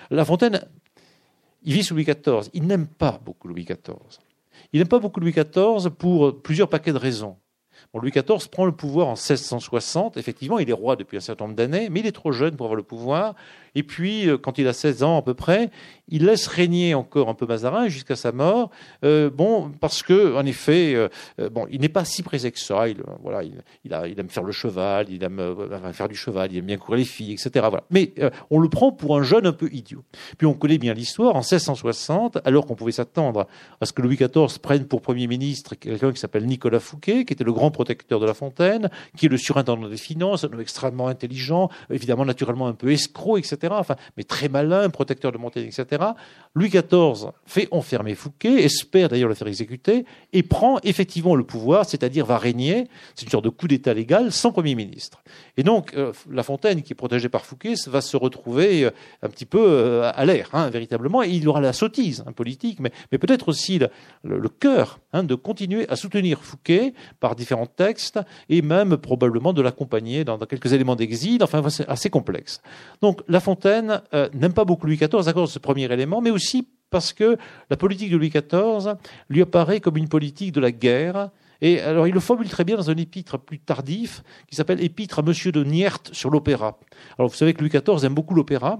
La 0.09 0.25
Fontaine, 0.25 0.61
il 1.63 1.73
vit 1.73 1.83
sous 1.83 1.93
Louis 1.93 2.05
XIV. 2.05 2.49
Il 2.53 2.67
n'aime 2.67 2.87
pas 2.87 3.19
beaucoup 3.23 3.47
Louis 3.47 3.65
XIV. 3.65 4.19
Il 4.73 4.79
n'aime 4.79 4.87
pas 4.87 4.99
beaucoup 4.99 5.19
Louis 5.19 5.31
XIV 5.31 5.89
pour 5.97 6.41
plusieurs 6.41 6.69
paquets 6.69 6.93
de 6.93 6.97
raisons. 6.97 7.37
Louis 7.93 8.11
XIV 8.11 8.49
prend 8.49 8.65
le 8.65 8.71
pouvoir 8.71 9.07
en 9.07 9.13
1660. 9.13 10.17
Effectivement, 10.17 10.59
il 10.59 10.69
est 10.69 10.73
roi 10.73 10.95
depuis 10.95 11.17
un 11.17 11.21
certain 11.21 11.45
nombre 11.45 11.55
d'années, 11.55 11.89
mais 11.89 12.01
il 12.01 12.07
est 12.07 12.11
trop 12.11 12.31
jeune 12.31 12.55
pour 12.55 12.65
avoir 12.65 12.75
le 12.75 12.83
pouvoir. 12.83 13.35
Et 13.75 13.83
puis, 13.83 14.27
euh, 14.27 14.37
quand 14.37 14.57
il 14.57 14.67
a 14.67 14.73
16 14.73 15.03
ans 15.03 15.17
à 15.17 15.21
peu 15.21 15.33
près, 15.33 15.69
il 16.07 16.25
laisse 16.25 16.47
régner 16.47 16.95
encore 16.95 17.29
un 17.29 17.33
peu 17.33 17.45
Mazarin 17.45 17.87
jusqu'à 17.89 18.15
sa 18.15 18.31
mort. 18.31 18.71
Euh, 19.03 19.29
bon, 19.29 19.71
parce 19.79 20.01
que, 20.01 20.35
en 20.35 20.45
effet, 20.45 20.95
euh, 20.95 21.49
bon, 21.49 21.67
il 21.69 21.81
n'est 21.81 21.89
pas 21.89 22.05
si 22.05 22.23
pressé 22.23 22.51
que 22.51 22.59
ça. 22.59 22.87
Il, 22.87 23.03
voilà, 23.21 23.43
il, 23.43 23.61
il, 23.83 24.19
aime 24.19 24.29
faire 24.29 24.43
le 24.43 24.53
cheval, 24.53 25.07
il 25.09 25.23
aime 25.23 25.55
faire 25.93 26.07
du 26.07 26.15
cheval, 26.15 26.51
il 26.51 26.59
aime 26.59 26.65
bien 26.65 26.77
courir 26.77 26.99
les 26.99 27.05
filles, 27.05 27.33
etc. 27.33 27.49
Voilà. 27.69 27.83
Mais 27.91 28.13
on 28.49 28.59
le 28.59 28.69
prend 28.69 28.91
pour 28.91 29.17
un 29.17 29.23
jeune 29.23 29.45
un 29.45 29.53
peu 29.53 29.69
idiot. 29.71 30.03
Puis 30.37 30.47
on 30.47 30.53
connaît 30.53 30.77
bien 30.77 30.93
l'histoire. 30.93 31.35
En 31.35 31.39
1660, 31.39 32.37
alors 32.45 32.65
qu'on 32.65 32.75
pouvait 32.75 32.91
s'attendre 32.93 33.47
à 33.81 33.85
ce 33.85 33.93
que 33.93 34.01
Louis 34.01 34.15
XIV 34.15 34.59
prenne 34.59 34.85
pour 34.85 35.01
premier 35.01 35.27
ministre 35.27 35.75
quelqu'un 35.75 36.11
qui 36.11 36.19
s'appelle 36.19 36.45
Nicolas 36.45 36.79
Fouquet, 36.79 37.25
qui 37.25 37.33
était 37.33 37.43
le 37.43 37.53
grand 37.53 37.64
protecteur 37.71 38.19
de 38.19 38.25
La 38.25 38.33
Fontaine, 38.33 38.89
qui 39.17 39.27
est 39.27 39.29
le 39.29 39.37
surintendant 39.37 39.87
des 39.87 39.97
finances, 39.97 40.43
un 40.43 40.47
homme 40.47 40.61
extrêmement 40.61 41.07
intelligent, 41.07 41.69
évidemment 41.89 42.25
naturellement 42.25 42.67
un 42.67 42.73
peu 42.73 42.91
escroc, 42.91 43.37
etc. 43.37 43.57
Enfin, 43.71 43.95
mais 44.17 44.23
très 44.23 44.49
malin, 44.49 44.89
protecteur 44.89 45.31
de 45.31 45.37
Montaigne, 45.37 45.67
etc. 45.67 46.03
Louis 46.53 46.69
XIV 46.69 47.31
fait 47.45 47.67
enfermer 47.71 48.15
Fouquet, 48.15 48.63
espère 48.63 49.09
d'ailleurs 49.09 49.29
le 49.29 49.35
faire 49.35 49.47
exécuter, 49.47 50.05
et 50.33 50.43
prend 50.43 50.79
effectivement 50.83 51.35
le 51.35 51.43
pouvoir, 51.43 51.85
c'est-à-dire 51.85 52.25
va 52.25 52.37
régner, 52.37 52.87
c'est 53.15 53.25
une 53.25 53.31
sorte 53.31 53.45
de 53.45 53.49
coup 53.49 53.67
d'État 53.67 53.93
légal, 53.93 54.31
sans 54.31 54.51
Premier 54.51 54.75
ministre. 54.75 55.21
Et 55.57 55.63
donc, 55.63 55.93
euh, 55.95 56.13
La 56.29 56.43
Fontaine, 56.43 56.81
qui 56.81 56.93
est 56.93 56.95
protégée 56.95 57.29
par 57.29 57.45
Fouquet, 57.45 57.73
va 57.87 58.01
se 58.01 58.17
retrouver 58.17 58.85
euh, 58.85 58.91
un 59.21 59.29
petit 59.29 59.45
peu 59.45 59.63
euh, 59.65 60.11
à 60.13 60.25
l'air, 60.25 60.49
hein, 60.53 60.69
véritablement, 60.69 61.23
et 61.23 61.29
il 61.29 61.47
aura 61.47 61.61
la 61.61 61.73
sottise 61.73 62.23
hein, 62.25 62.31
politique, 62.31 62.79
mais, 62.79 62.91
peut-être 63.17 63.49
aussi 63.49 63.79
le, 63.79 63.89
le, 64.23 64.49
cœur 64.49 64.99
hein, 65.13 65.23
de 65.23 65.35
continuer 65.35 65.87
à 65.89 65.95
soutenir 65.95 66.41
Fouquet 66.41 66.93
par 67.19 67.35
différents 67.35 67.54
texte 67.65 68.19
et 68.49 68.61
même 68.61 68.97
probablement 68.97 69.53
de 69.53 69.61
l'accompagner 69.61 70.25
dans, 70.25 70.37
quelques 70.39 70.73
éléments 70.73 70.95
d'exil. 70.95 71.41
Enfin, 71.43 71.67
c'est 71.69 71.87
assez 71.87 72.09
complexe. 72.09 72.61
Donc, 73.01 73.21
La 73.27 73.39
Fontaine 73.39 74.01
euh, 74.13 74.29
n'aime 74.33 74.53
pas 74.53 74.65
beaucoup 74.65 74.87
Louis 74.87 74.97
XIV 74.97 75.27
à 75.27 75.33
cause 75.33 75.49
de 75.49 75.53
ce 75.53 75.59
premier 75.59 75.91
élément, 75.91 76.21
mais 76.21 76.31
aussi 76.31 76.67
parce 76.89 77.13
que 77.13 77.37
la 77.69 77.77
politique 77.77 78.11
de 78.11 78.17
Louis 78.17 78.29
XIV 78.29 78.95
lui 79.29 79.41
apparaît 79.41 79.79
comme 79.79 79.97
une 79.97 80.09
politique 80.09 80.51
de 80.51 80.59
la 80.59 80.71
guerre. 80.71 81.29
Et 81.61 81.79
alors, 81.79 82.07
il 82.07 82.13
le 82.13 82.19
formule 82.19 82.49
très 82.49 82.63
bien 82.63 82.75
dans 82.75 82.89
un 82.89 82.97
épître 82.97 83.39
plus 83.39 83.59
tardif 83.59 84.23
qui 84.47 84.55
s'appelle 84.55 84.83
Épître 84.83 85.19
à 85.19 85.21
Monsieur 85.21 85.51
de 85.51 85.63
Niert 85.63 85.99
sur 86.11 86.29
l'opéra. 86.29 86.77
Alors, 87.17 87.29
vous 87.29 87.35
savez 87.35 87.53
que 87.53 87.61
Louis 87.61 87.69
XIV 87.69 88.03
aime 88.03 88.13
beaucoup 88.13 88.35
l'opéra. 88.35 88.79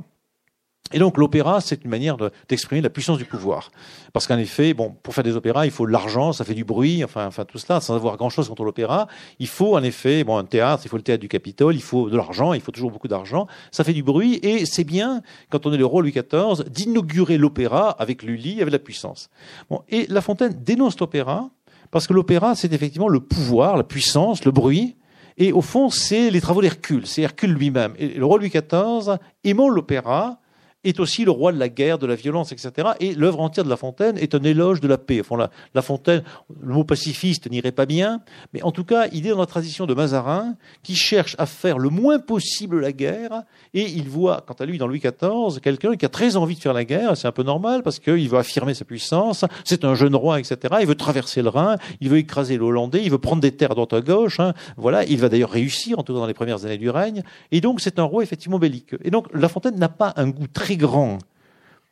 Et 0.93 0.99
donc 0.99 1.17
l'opéra, 1.17 1.61
c'est 1.61 1.83
une 1.83 1.89
manière 1.89 2.15
d'exprimer 2.47 2.79
la 2.79 2.91
puissance 2.91 3.17
du 3.17 3.25
pouvoir. 3.25 3.71
Parce 4.13 4.27
qu'en 4.27 4.37
effet, 4.37 4.75
bon, 4.75 4.95
pour 5.01 5.15
faire 5.15 5.23
des 5.23 5.35
opéras, 5.35 5.65
il 5.65 5.71
faut 5.71 5.87
de 5.87 5.91
l'argent, 5.91 6.31
ça 6.31 6.45
fait 6.45 6.53
du 6.53 6.63
bruit, 6.63 7.03
enfin, 7.03 7.25
enfin 7.25 7.43
tout 7.43 7.57
cela, 7.57 7.81
sans 7.81 7.95
avoir 7.95 8.17
grand-chose 8.17 8.47
contre 8.47 8.63
l'opéra. 8.63 9.07
Il 9.39 9.47
faut 9.47 9.75
en 9.75 9.81
effet, 9.81 10.23
bon, 10.23 10.37
un 10.37 10.43
théâtre, 10.43 10.83
il 10.85 10.89
faut 10.89 10.97
le 10.97 11.03
théâtre 11.03 11.21
du 11.21 11.27
Capitole, 11.27 11.75
il 11.75 11.81
faut 11.81 12.07
de 12.09 12.15
l'argent, 12.15 12.53
il 12.53 12.61
faut 12.61 12.71
toujours 12.71 12.91
beaucoup 12.91 13.07
d'argent. 13.07 13.47
Ça 13.71 13.83
fait 13.83 13.93
du 13.93 14.03
bruit 14.03 14.39
et 14.43 14.67
c'est 14.67 14.83
bien, 14.83 15.23
quand 15.49 15.65
on 15.65 15.73
est 15.73 15.77
le 15.77 15.87
roi 15.87 16.03
Louis 16.03 16.11
XIV, 16.11 16.69
d'inaugurer 16.69 17.39
l'opéra 17.39 17.89
avec 17.89 18.21
Lully, 18.21 18.61
avec 18.61 18.71
la 18.71 18.79
puissance. 18.79 19.31
Bon, 19.71 19.81
et 19.89 20.05
La 20.07 20.21
Fontaine 20.21 20.53
dénonce 20.63 20.99
l'opéra 20.99 21.49
parce 21.89 22.05
que 22.05 22.13
l'opéra, 22.13 22.53
c'est 22.53 22.71
effectivement 22.71 23.09
le 23.09 23.21
pouvoir, 23.21 23.75
la 23.75 23.83
puissance, 23.83 24.45
le 24.45 24.51
bruit. 24.51 24.95
Et 25.37 25.51
au 25.51 25.61
fond, 25.61 25.89
c'est 25.89 26.29
les 26.29 26.41
travaux 26.41 26.61
d'Hercule, 26.61 27.07
c'est 27.07 27.23
Hercule 27.23 27.51
lui-même. 27.51 27.93
Et 27.97 28.09
le 28.09 28.25
roi 28.25 28.37
Louis 28.37 28.49
XIV, 28.49 29.17
aimant 29.43 29.67
l'opéra, 29.67 30.39
est 30.85 30.99
aussi 30.99 31.25
le 31.25 31.31
roi 31.31 31.51
de 31.51 31.59
la 31.59 31.69
guerre, 31.69 31.97
de 31.97 32.07
la 32.07 32.15
violence, 32.15 32.51
etc. 32.51 32.89
Et 32.99 33.13
l'œuvre 33.13 33.41
entière 33.41 33.65
de 33.65 33.69
La 33.69 33.77
Fontaine 33.77 34.17
est 34.17 34.35
un 34.35 34.43
éloge 34.43 34.81
de 34.81 34.87
la 34.87 34.97
paix. 34.97 35.19
Enfin, 35.19 35.49
la, 35.73 35.81
Fontaine, 35.81 36.23
le 36.61 36.73
mot 36.73 36.83
pacifiste 36.83 37.49
n'irait 37.49 37.71
pas 37.71 37.85
bien, 37.85 38.21
mais 38.53 38.61
en 38.63 38.71
tout 38.71 38.83
cas, 38.83 39.07
il 39.11 39.25
est 39.27 39.31
dans 39.31 39.39
la 39.39 39.45
tradition 39.45 39.85
de 39.85 39.93
Mazarin, 39.93 40.55
qui 40.83 40.95
cherche 40.95 41.35
à 41.39 41.45
faire 41.45 41.77
le 41.77 41.89
moins 41.89 42.19
possible 42.19 42.79
la 42.79 42.91
guerre, 42.91 43.43
et 43.73 43.83
il 43.83 44.09
voit, 44.09 44.43
quant 44.45 44.53
à 44.53 44.65
lui, 44.65 44.77
dans 44.77 44.87
Louis 44.87 44.99
XIV, 44.99 45.59
quelqu'un 45.61 45.95
qui 45.95 46.05
a 46.05 46.09
très 46.09 46.35
envie 46.35 46.55
de 46.55 46.61
faire 46.61 46.73
la 46.73 46.85
guerre, 46.85 47.17
c'est 47.17 47.27
un 47.27 47.31
peu 47.31 47.43
normal, 47.43 47.83
parce 47.83 47.99
qu'il 47.99 48.29
veut 48.29 48.37
affirmer 48.37 48.73
sa 48.73 48.85
puissance, 48.85 49.45
c'est 49.63 49.83
un 49.85 49.95
jeune 49.95 50.15
roi, 50.15 50.39
etc. 50.39 50.75
Il 50.81 50.87
veut 50.87 50.95
traverser 50.95 51.41
le 51.41 51.49
Rhin, 51.49 51.77
il 52.01 52.09
veut 52.09 52.17
écraser 52.17 52.57
le 52.57 52.63
Hollandais, 52.63 53.01
il 53.03 53.11
veut 53.11 53.17
prendre 53.17 53.41
des 53.41 53.51
terres 53.51 53.75
droite 53.75 53.93
à 53.93 54.01
gauche, 54.01 54.39
hein. 54.39 54.53
voilà, 54.77 55.03
il 55.05 55.17
va 55.17 55.29
d'ailleurs 55.29 55.51
réussir, 55.51 55.99
en 55.99 56.03
tout 56.03 56.13
cas 56.13 56.19
dans 56.19 56.27
les 56.27 56.33
premières 56.33 56.65
années 56.65 56.77
du 56.77 56.89
règne, 56.89 57.23
et 57.51 57.61
donc 57.61 57.81
c'est 57.81 57.99
un 57.99 58.03
roi 58.03 58.23
effectivement 58.23 58.59
belliqueux. 58.59 58.99
Et 59.03 59.11
donc 59.11 59.27
La 59.33 59.49
Fontaine 59.49 59.77
n'a 59.77 59.89
pas 59.89 60.13
un 60.17 60.29
goût 60.29 60.47
très 60.47 60.74
grand 60.77 61.19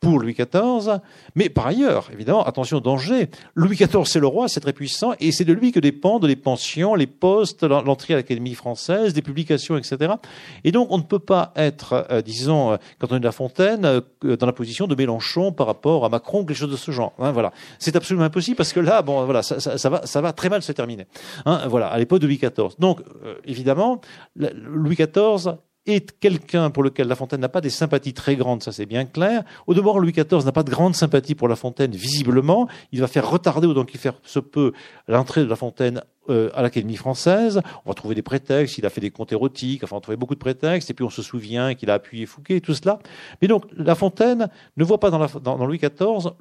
pour 0.04 0.18
Louis 0.18 0.34
XIV. 0.34 1.00
Mais 1.34 1.48
par 1.48 1.66
ailleurs, 1.66 2.10
évidemment, 2.12 2.44
attention 2.44 2.76
au 2.76 2.80
danger. 2.80 3.30
Louis 3.54 3.76
XIV, 3.76 4.04
c'est 4.04 4.20
le 4.20 4.26
roi, 4.26 4.48
c'est 4.48 4.60
très 4.60 4.72
puissant, 4.72 5.14
et 5.18 5.32
c'est 5.32 5.44
de 5.44 5.52
lui 5.52 5.72
que 5.72 5.80
dépendent 5.80 6.26
les 6.26 6.36
pensions, 6.36 6.94
les 6.94 7.06
postes, 7.06 7.64
l'entrée 7.64 8.14
à 8.14 8.18
l'Académie 8.18 8.54
française, 8.54 9.14
des 9.14 9.22
publications, 9.22 9.76
etc. 9.76 10.14
Et 10.62 10.72
donc, 10.72 10.88
on 10.90 10.98
ne 10.98 11.02
peut 11.02 11.18
pas 11.18 11.52
être, 11.56 12.06
euh, 12.10 12.22
disons, 12.22 12.72
euh, 12.72 12.76
quand 12.98 13.12
on 13.12 13.16
est 13.16 13.20
de 13.20 13.24
La 13.24 13.32
Fontaine, 13.32 13.84
euh, 13.84 14.00
dans 14.36 14.46
la 14.46 14.52
position 14.52 14.86
de 14.86 14.94
Mélenchon 14.94 15.52
par 15.52 15.66
rapport 15.66 16.04
à 16.04 16.08
Macron, 16.08 16.44
quelque 16.44 16.56
chose 16.56 16.70
de 16.70 16.76
ce 16.76 16.90
genre. 16.90 17.14
Hein, 17.18 17.32
voilà, 17.32 17.52
c'est 17.78 17.96
absolument 17.96 18.24
impossible 18.24 18.56
parce 18.56 18.72
que 18.72 18.80
là, 18.80 19.02
bon, 19.02 19.24
voilà, 19.24 19.42
ça, 19.42 19.88
va, 19.88 20.06
ça 20.06 20.20
va 20.20 20.32
très 20.32 20.50
mal 20.50 20.62
se 20.62 20.72
terminer. 20.72 21.06
Hein, 21.46 21.62
voilà, 21.68 21.88
à 21.88 21.98
l'époque 21.98 22.20
de 22.20 22.26
Louis 22.26 22.38
XIV. 22.38 22.76
Donc, 22.78 23.00
évidemment, 23.44 24.00
Louis 24.36 24.96
XIV 24.96 25.56
est 25.86 26.18
quelqu'un 26.18 26.70
pour 26.70 26.82
lequel 26.82 27.08
La 27.08 27.14
Fontaine 27.14 27.40
n'a 27.40 27.48
pas 27.48 27.60
des 27.60 27.70
sympathies 27.70 28.14
très 28.14 28.36
grandes, 28.36 28.62
ça 28.62 28.72
c'est 28.72 28.86
bien 28.86 29.04
clair. 29.04 29.44
Au 29.66 29.74
demeurant, 29.74 29.98
Louis 29.98 30.12
XIV 30.12 30.44
n'a 30.44 30.52
pas 30.52 30.62
de 30.62 30.70
grande 30.70 30.94
sympathie 30.94 31.34
pour 31.34 31.48
La 31.48 31.56
Fontaine, 31.56 31.92
visiblement. 31.92 32.68
Il 32.92 33.00
va 33.00 33.06
faire 33.06 33.28
retarder 33.28 33.66
autant 33.66 33.84
qu'il 33.84 34.00
faire 34.00 34.14
se 34.22 34.38
peut 34.38 34.72
l'entrée 35.08 35.42
de 35.42 35.48
La 35.48 35.56
Fontaine 35.56 36.02
euh, 36.30 36.50
à 36.54 36.62
l'Académie 36.62 36.96
française. 36.96 37.60
On 37.84 37.90
va 37.90 37.94
trouver 37.94 38.14
des 38.14 38.22
prétextes. 38.22 38.78
Il 38.78 38.86
a 38.86 38.90
fait 38.90 39.02
des 39.02 39.10
contes 39.10 39.32
érotiques. 39.32 39.84
Enfin, 39.84 39.96
on 39.96 40.00
trouvait 40.00 40.16
beaucoup 40.16 40.34
de 40.34 40.40
prétextes. 40.40 40.88
Et 40.90 40.94
puis, 40.94 41.04
on 41.04 41.10
se 41.10 41.22
souvient 41.22 41.74
qu'il 41.74 41.90
a 41.90 41.94
appuyé 41.94 42.24
Fouquet, 42.24 42.60
tout 42.60 42.74
cela. 42.74 42.98
Mais 43.42 43.48
donc, 43.48 43.64
La 43.76 43.94
Fontaine 43.94 44.48
ne 44.76 44.84
voit 44.84 45.00
pas 45.00 45.10
dans, 45.10 45.26
dans 45.40 45.66
Louis 45.66 45.78
XIV, 45.78 46.32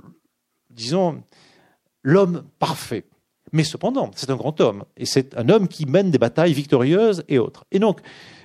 disons, 0.69 1.21
l'homme 2.01 2.43
parfait. 2.59 3.05
Mais 3.51 3.63
cependant, 3.63 4.09
c'est 4.15 4.29
un 4.29 4.35
grand 4.35 4.59
homme. 4.61 4.85
Et 4.95 5.05
c'est 5.05 5.37
un 5.37 5.49
homme 5.49 5.67
qui 5.67 5.85
mène 5.85 6.11
des 6.11 6.17
batailles 6.17 6.53
victorieuses 6.53 7.23
et 7.27 7.37
autres. 7.37 7.65
Et 7.71 7.79
donc, 7.79 7.99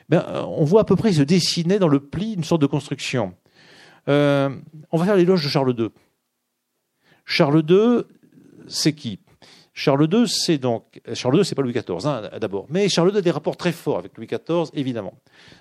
ben, 0.09 0.25
on 0.49 0.65
voit 0.65 0.83
à 0.83 0.85
peu 0.85 0.97
près 0.97 1.13
se 1.13 1.23
dessiner 1.23 1.79
dans 1.79 1.89
le 1.89 2.01
pli 2.01 2.35
une 2.35 2.45
sorte 2.45 2.63
de 2.63 2.67
construction. 2.67 3.35
Euh, 4.09 4.51
on 4.91 4.99
va 4.99 5.05
faire 5.05 5.17
l'éloge 5.17 5.45
de 5.45 5.49
Charles 5.49 5.75
II. 5.79 5.89
Charles 7.25 7.63
II, 7.69 8.05
c'est 8.69 8.95
qui? 8.95 9.21
Charles 9.75 10.09
II, 10.13 10.27
c'est 10.27 10.59
donc 10.59 11.01
Charles 11.15 11.37
II, 11.37 11.45
c'est 11.45 11.55
pas 11.55 11.63
Louis 11.63 11.73
XIV 11.73 12.05
hein, 12.05 12.31
d'abord, 12.41 12.67
mais 12.69 12.89
Charles 12.89 13.13
II 13.13 13.19
a 13.19 13.21
des 13.21 13.31
rapports 13.31 13.57
très 13.57 13.71
forts 13.71 13.99
avec 13.99 14.17
Louis 14.17 14.27
XIV, 14.27 14.71
évidemment, 14.75 15.15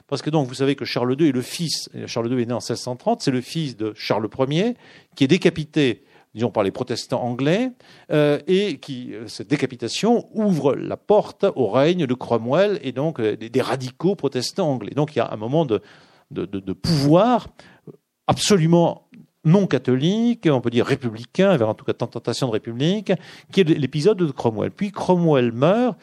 parce 0.07 0.23
que 0.23 0.31
donc 0.31 0.47
vous 0.47 0.55
savez 0.55 0.75
que 0.75 0.85
Charles 0.85 1.15
II 1.19 1.29
est 1.29 1.31
le 1.31 1.43
fils. 1.43 1.89
Charles 2.07 2.33
II 2.33 2.41
est 2.41 2.47
né 2.47 2.53
en 2.53 2.57
1630, 2.57 3.21
c'est 3.21 3.29
le 3.29 3.41
fils 3.41 3.77
de 3.77 3.93
Charles 3.95 4.27
Ier 4.49 4.73
qui 5.15 5.25
est 5.25 5.27
décapité 5.27 6.03
disons 6.37 6.51
par 6.51 6.63
les 6.63 6.71
protestants 6.71 7.23
anglais, 7.23 7.71
euh, 8.11 8.39
et 8.47 8.77
qui 8.77 9.13
euh, 9.13 9.27
cette 9.27 9.49
décapitation 9.49 10.29
ouvre 10.33 10.75
la 10.75 10.95
porte 10.95 11.45
au 11.55 11.67
règne 11.67 12.05
de 12.05 12.13
Cromwell 12.13 12.79
et 12.83 12.91
donc 12.91 13.19
euh, 13.19 13.35
des, 13.35 13.61
radicaux 13.61 14.15
protestants 14.15 14.69
anglais. 14.69 14.93
Donc 14.95 15.15
il 15.15 15.19
y 15.19 15.21
a 15.21 15.29
un 15.31 15.35
moment 15.35 15.65
de, 15.65 15.81
de, 16.31 16.45
de, 16.45 16.73
pouvoir 16.73 17.47
absolument 18.27 19.07
non 19.45 19.65
catholique, 19.65 20.47
on 20.51 20.61
peut 20.61 20.69
dire 20.69 20.85
républicain, 20.85 21.49
avec 21.49 21.67
en 21.67 21.73
tout 21.73 21.85
cas 21.85 21.93
tentation 21.93 22.47
de 22.47 22.51
république, 22.51 23.13
qui 23.51 23.61
est 23.61 23.63
l'épisode 23.63 24.17
de 24.17 24.31
Cromwell. 24.31 24.71
Puis 24.71 24.91
Cromwell 24.91 25.51
meurt, 25.51 25.97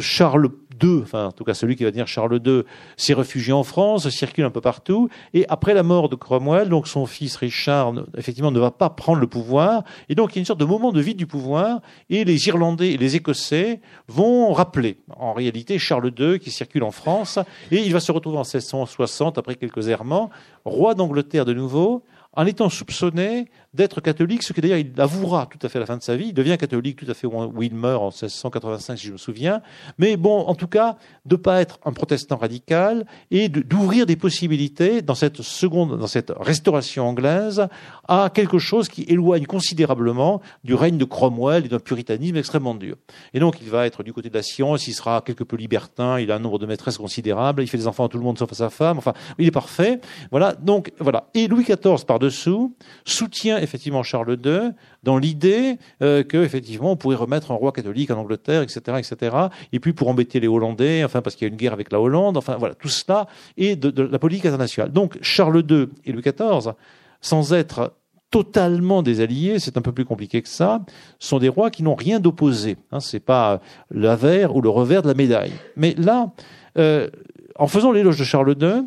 Charles 0.00 0.48
II, 0.82 1.00
enfin 1.02 1.26
en 1.26 1.32
tout 1.32 1.44
cas 1.44 1.54
celui 1.54 1.76
qui 1.76 1.84
va 1.84 1.90
dire 1.90 2.06
Charles 2.06 2.40
II, 2.44 2.62
s'est 2.96 3.14
réfugié 3.14 3.52
en 3.52 3.62
France, 3.62 4.08
circule 4.08 4.44
un 4.44 4.50
peu 4.50 4.60
partout, 4.60 5.08
et 5.34 5.46
après 5.48 5.74
la 5.74 5.82
mort 5.82 6.08
de 6.08 6.16
Cromwell, 6.16 6.68
donc 6.68 6.88
son 6.88 7.06
fils 7.06 7.36
Richard, 7.36 7.94
effectivement, 8.16 8.50
ne 8.50 8.60
va 8.60 8.70
pas 8.70 8.90
prendre 8.90 9.20
le 9.20 9.26
pouvoir, 9.26 9.84
et 10.08 10.14
donc 10.14 10.32
il 10.32 10.36
y 10.36 10.38
a 10.38 10.40
une 10.40 10.46
sorte 10.46 10.60
de 10.60 10.64
moment 10.64 10.92
de 10.92 11.00
vide 11.00 11.16
du 11.16 11.26
pouvoir, 11.26 11.80
et 12.10 12.24
les 12.24 12.48
Irlandais 12.48 12.92
et 12.92 12.96
les 12.96 13.16
Écossais 13.16 13.80
vont 14.08 14.52
rappeler, 14.52 14.98
en 15.16 15.32
réalité, 15.32 15.78
Charles 15.78 16.12
II 16.18 16.38
qui 16.38 16.50
circule 16.50 16.82
en 16.82 16.90
France, 16.90 17.38
et 17.70 17.82
il 17.82 17.92
va 17.92 18.00
se 18.00 18.12
retrouver 18.12 18.38
en 18.38 18.42
1660, 18.42 19.38
après 19.38 19.56
quelques 19.56 19.88
errements, 19.88 20.30
roi 20.64 20.94
d'Angleterre 20.94 21.44
de 21.44 21.52
nouveau, 21.52 22.04
en 22.36 22.44
étant 22.44 22.68
soupçonné 22.68 23.48
d'être 23.76 24.00
catholique, 24.00 24.42
ce 24.42 24.52
que 24.52 24.60
d'ailleurs 24.60 24.78
il 24.78 24.92
avouera 25.00 25.46
tout 25.46 25.58
à 25.62 25.68
fait 25.68 25.78
à 25.78 25.80
la 25.80 25.86
fin 25.86 25.96
de 25.96 26.02
sa 26.02 26.16
vie. 26.16 26.28
Il 26.28 26.34
devient 26.34 26.56
catholique 26.58 26.96
tout 26.96 27.10
à 27.10 27.14
fait 27.14 27.26
où 27.26 27.62
il 27.62 27.74
meurt 27.74 28.02
en 28.02 28.06
1685, 28.06 28.98
si 28.98 29.06
je 29.06 29.12
me 29.12 29.18
souviens. 29.18 29.60
Mais 29.98 30.16
bon, 30.16 30.40
en 30.40 30.54
tout 30.54 30.66
cas, 30.66 30.96
de 31.24 31.36
pas 31.36 31.60
être 31.60 31.78
un 31.84 31.92
protestant 31.92 32.36
radical 32.36 33.06
et 33.30 33.48
d'ouvrir 33.48 34.06
des 34.06 34.16
possibilités 34.16 35.02
dans 35.02 35.14
cette 35.14 35.42
seconde, 35.42 35.98
dans 35.98 36.06
cette 36.06 36.32
restauration 36.36 37.06
anglaise 37.06 37.68
à 38.08 38.30
quelque 38.32 38.58
chose 38.58 38.88
qui 38.88 39.02
éloigne 39.02 39.46
considérablement 39.46 40.40
du 40.64 40.74
règne 40.74 40.98
de 40.98 41.04
Cromwell 41.04 41.66
et 41.66 41.68
d'un 41.68 41.78
puritanisme 41.78 42.36
extrêmement 42.36 42.74
dur. 42.74 42.96
Et 43.34 43.40
donc, 43.40 43.60
il 43.60 43.68
va 43.68 43.86
être 43.86 44.02
du 44.02 44.12
côté 44.12 44.30
de 44.30 44.34
la 44.34 44.42
science, 44.42 44.88
il 44.88 44.94
sera 44.94 45.20
quelque 45.20 45.44
peu 45.44 45.56
libertin, 45.56 46.18
il 46.18 46.30
a 46.30 46.36
un 46.36 46.38
nombre 46.38 46.58
de 46.58 46.66
maîtresses 46.66 46.98
considérable, 46.98 47.62
il 47.62 47.68
fait 47.68 47.78
des 47.78 47.86
enfants 47.86 48.06
à 48.06 48.08
tout 48.08 48.18
le 48.18 48.24
monde 48.24 48.38
sauf 48.38 48.50
à 48.52 48.54
sa 48.54 48.70
femme. 48.70 48.98
Enfin, 48.98 49.12
il 49.38 49.46
est 49.46 49.52
parfait. 49.52 50.00
Voilà. 50.30 50.54
Donc, 50.54 50.92
voilà. 50.98 51.28
Et 51.34 51.48
Louis 51.48 51.64
XIV, 51.64 52.04
par 52.06 52.18
dessous, 52.18 52.74
soutient 53.04 53.58
effectivement 53.66 54.02
Charles 54.02 54.38
II 54.44 54.72
dans 55.02 55.18
l'idée 55.18 55.78
euh, 56.02 56.22
que 56.22 56.38
effectivement 56.38 56.92
on 56.92 56.96
pourrait 56.96 57.16
remettre 57.16 57.50
un 57.50 57.54
roi 57.54 57.72
catholique 57.72 58.10
en 58.10 58.18
Angleterre, 58.18 58.62
etc., 58.62 58.80
etc. 58.98 59.36
Et 59.72 59.80
puis 59.80 59.92
pour 59.92 60.08
embêter 60.08 60.40
les 60.40 60.48
Hollandais, 60.48 61.04
enfin 61.04 61.22
parce 61.22 61.36
qu'il 61.36 61.46
y 61.46 61.50
a 61.50 61.52
une 61.52 61.58
guerre 61.58 61.72
avec 61.72 61.92
la 61.92 62.00
Hollande, 62.00 62.36
enfin 62.36 62.56
voilà 62.58 62.74
tout 62.74 62.88
cela 62.88 63.26
et 63.56 63.76
de, 63.76 64.02
la 64.02 64.18
politique 64.18 64.46
internationale. 64.46 64.92
Donc 64.92 65.18
Charles 65.20 65.64
II 65.68 65.88
et 66.04 66.12
Louis 66.12 66.22
XIV, 66.22 66.72
sans 67.20 67.52
être 67.52 67.94
totalement 68.30 69.02
des 69.02 69.20
alliés, 69.20 69.58
c'est 69.58 69.76
un 69.76 69.82
peu 69.82 69.92
plus 69.92 70.04
compliqué 70.04 70.42
que 70.42 70.48
ça, 70.48 70.84
sont 71.18 71.38
des 71.38 71.48
rois 71.48 71.70
qui 71.70 71.82
n'ont 71.82 71.94
rien 71.94 72.20
d'opposé. 72.20 72.76
Hein, 72.92 73.00
c'est 73.00 73.20
pas 73.20 73.60
l'avers 73.90 74.56
ou 74.56 74.60
le 74.60 74.68
revers 74.68 75.02
de 75.02 75.08
la 75.08 75.14
médaille. 75.14 75.52
Mais 75.76 75.94
là, 75.96 76.32
euh, 76.76 77.08
en 77.56 77.66
faisant 77.66 77.92
l'éloge 77.92 78.18
de 78.18 78.24
Charles 78.24 78.56
II, 78.60 78.84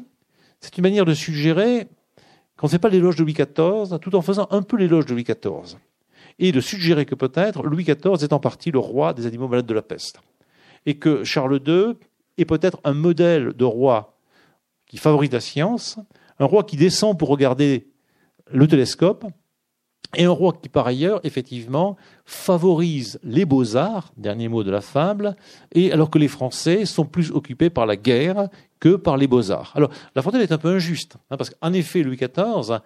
c'est 0.59 0.77
une 0.77 0.83
manière 0.83 1.05
de 1.05 1.13
suggérer 1.13 1.87
qu'on 2.59 2.67
ne 2.67 2.71
fait 2.71 2.79
pas 2.79 2.89
l'éloge 2.89 3.15
de 3.15 3.23
Louis 3.23 3.33
XIV, 3.33 3.99
tout 4.01 4.13
en 4.17 4.21
faisant 4.21 4.45
un 4.51 4.61
peu 4.61 4.75
l'éloge 4.75 5.05
de 5.05 5.13
Louis 5.13 5.23
XIV. 5.23 5.77
Et 6.39 6.51
de 6.51 6.59
suggérer 6.59 7.05
que 7.05 7.15
peut-être 7.15 7.63
Louis 7.63 7.85
XIV 7.85 8.21
est 8.21 8.33
en 8.33 8.39
partie 8.39 8.69
le 8.69 8.79
roi 8.79 9.13
des 9.13 9.25
animaux 9.25 9.47
malades 9.47 9.65
de 9.65 9.73
la 9.73 9.81
peste. 9.81 10.19
Et 10.85 10.99
que 10.99 11.23
Charles 11.23 11.61
II 11.65 11.93
est 12.37 12.43
peut-être 12.43 12.81
un 12.83 12.93
modèle 12.93 13.53
de 13.53 13.63
roi 13.63 14.17
qui 14.87 14.97
favorise 14.97 15.31
la 15.31 15.39
science, 15.39 15.99
un 16.37 16.45
roi 16.45 16.65
qui 16.65 16.75
descend 16.75 17.17
pour 17.17 17.29
regarder 17.29 17.87
le 18.51 18.67
télescope, 18.67 19.25
et 20.15 20.25
un 20.25 20.31
roi 20.31 20.53
qui, 20.61 20.69
par 20.69 20.87
ailleurs, 20.87 21.19
effectivement, 21.23 21.95
favorise 22.25 23.19
les 23.23 23.45
beaux-arts, 23.45 24.11
dernier 24.17 24.47
mot 24.47 24.63
de 24.63 24.71
la 24.71 24.81
fable, 24.81 25.35
et 25.71 25.91
alors 25.91 26.09
que 26.09 26.17
les 26.17 26.27
Français 26.27 26.85
sont 26.85 27.05
plus 27.05 27.31
occupés 27.31 27.69
par 27.69 27.85
la 27.85 27.95
guerre 27.95 28.49
que 28.79 28.95
par 28.95 29.17
les 29.17 29.27
beaux-arts. 29.27 29.71
Alors, 29.75 29.91
La 30.15 30.21
Fontaine 30.21 30.41
est 30.41 30.51
un 30.51 30.57
peu 30.57 30.73
injuste, 30.73 31.17
hein, 31.29 31.37
parce 31.37 31.49
qu'en 31.49 31.73
effet, 31.73 32.01
Louis 32.01 32.17
XIV 32.17 32.79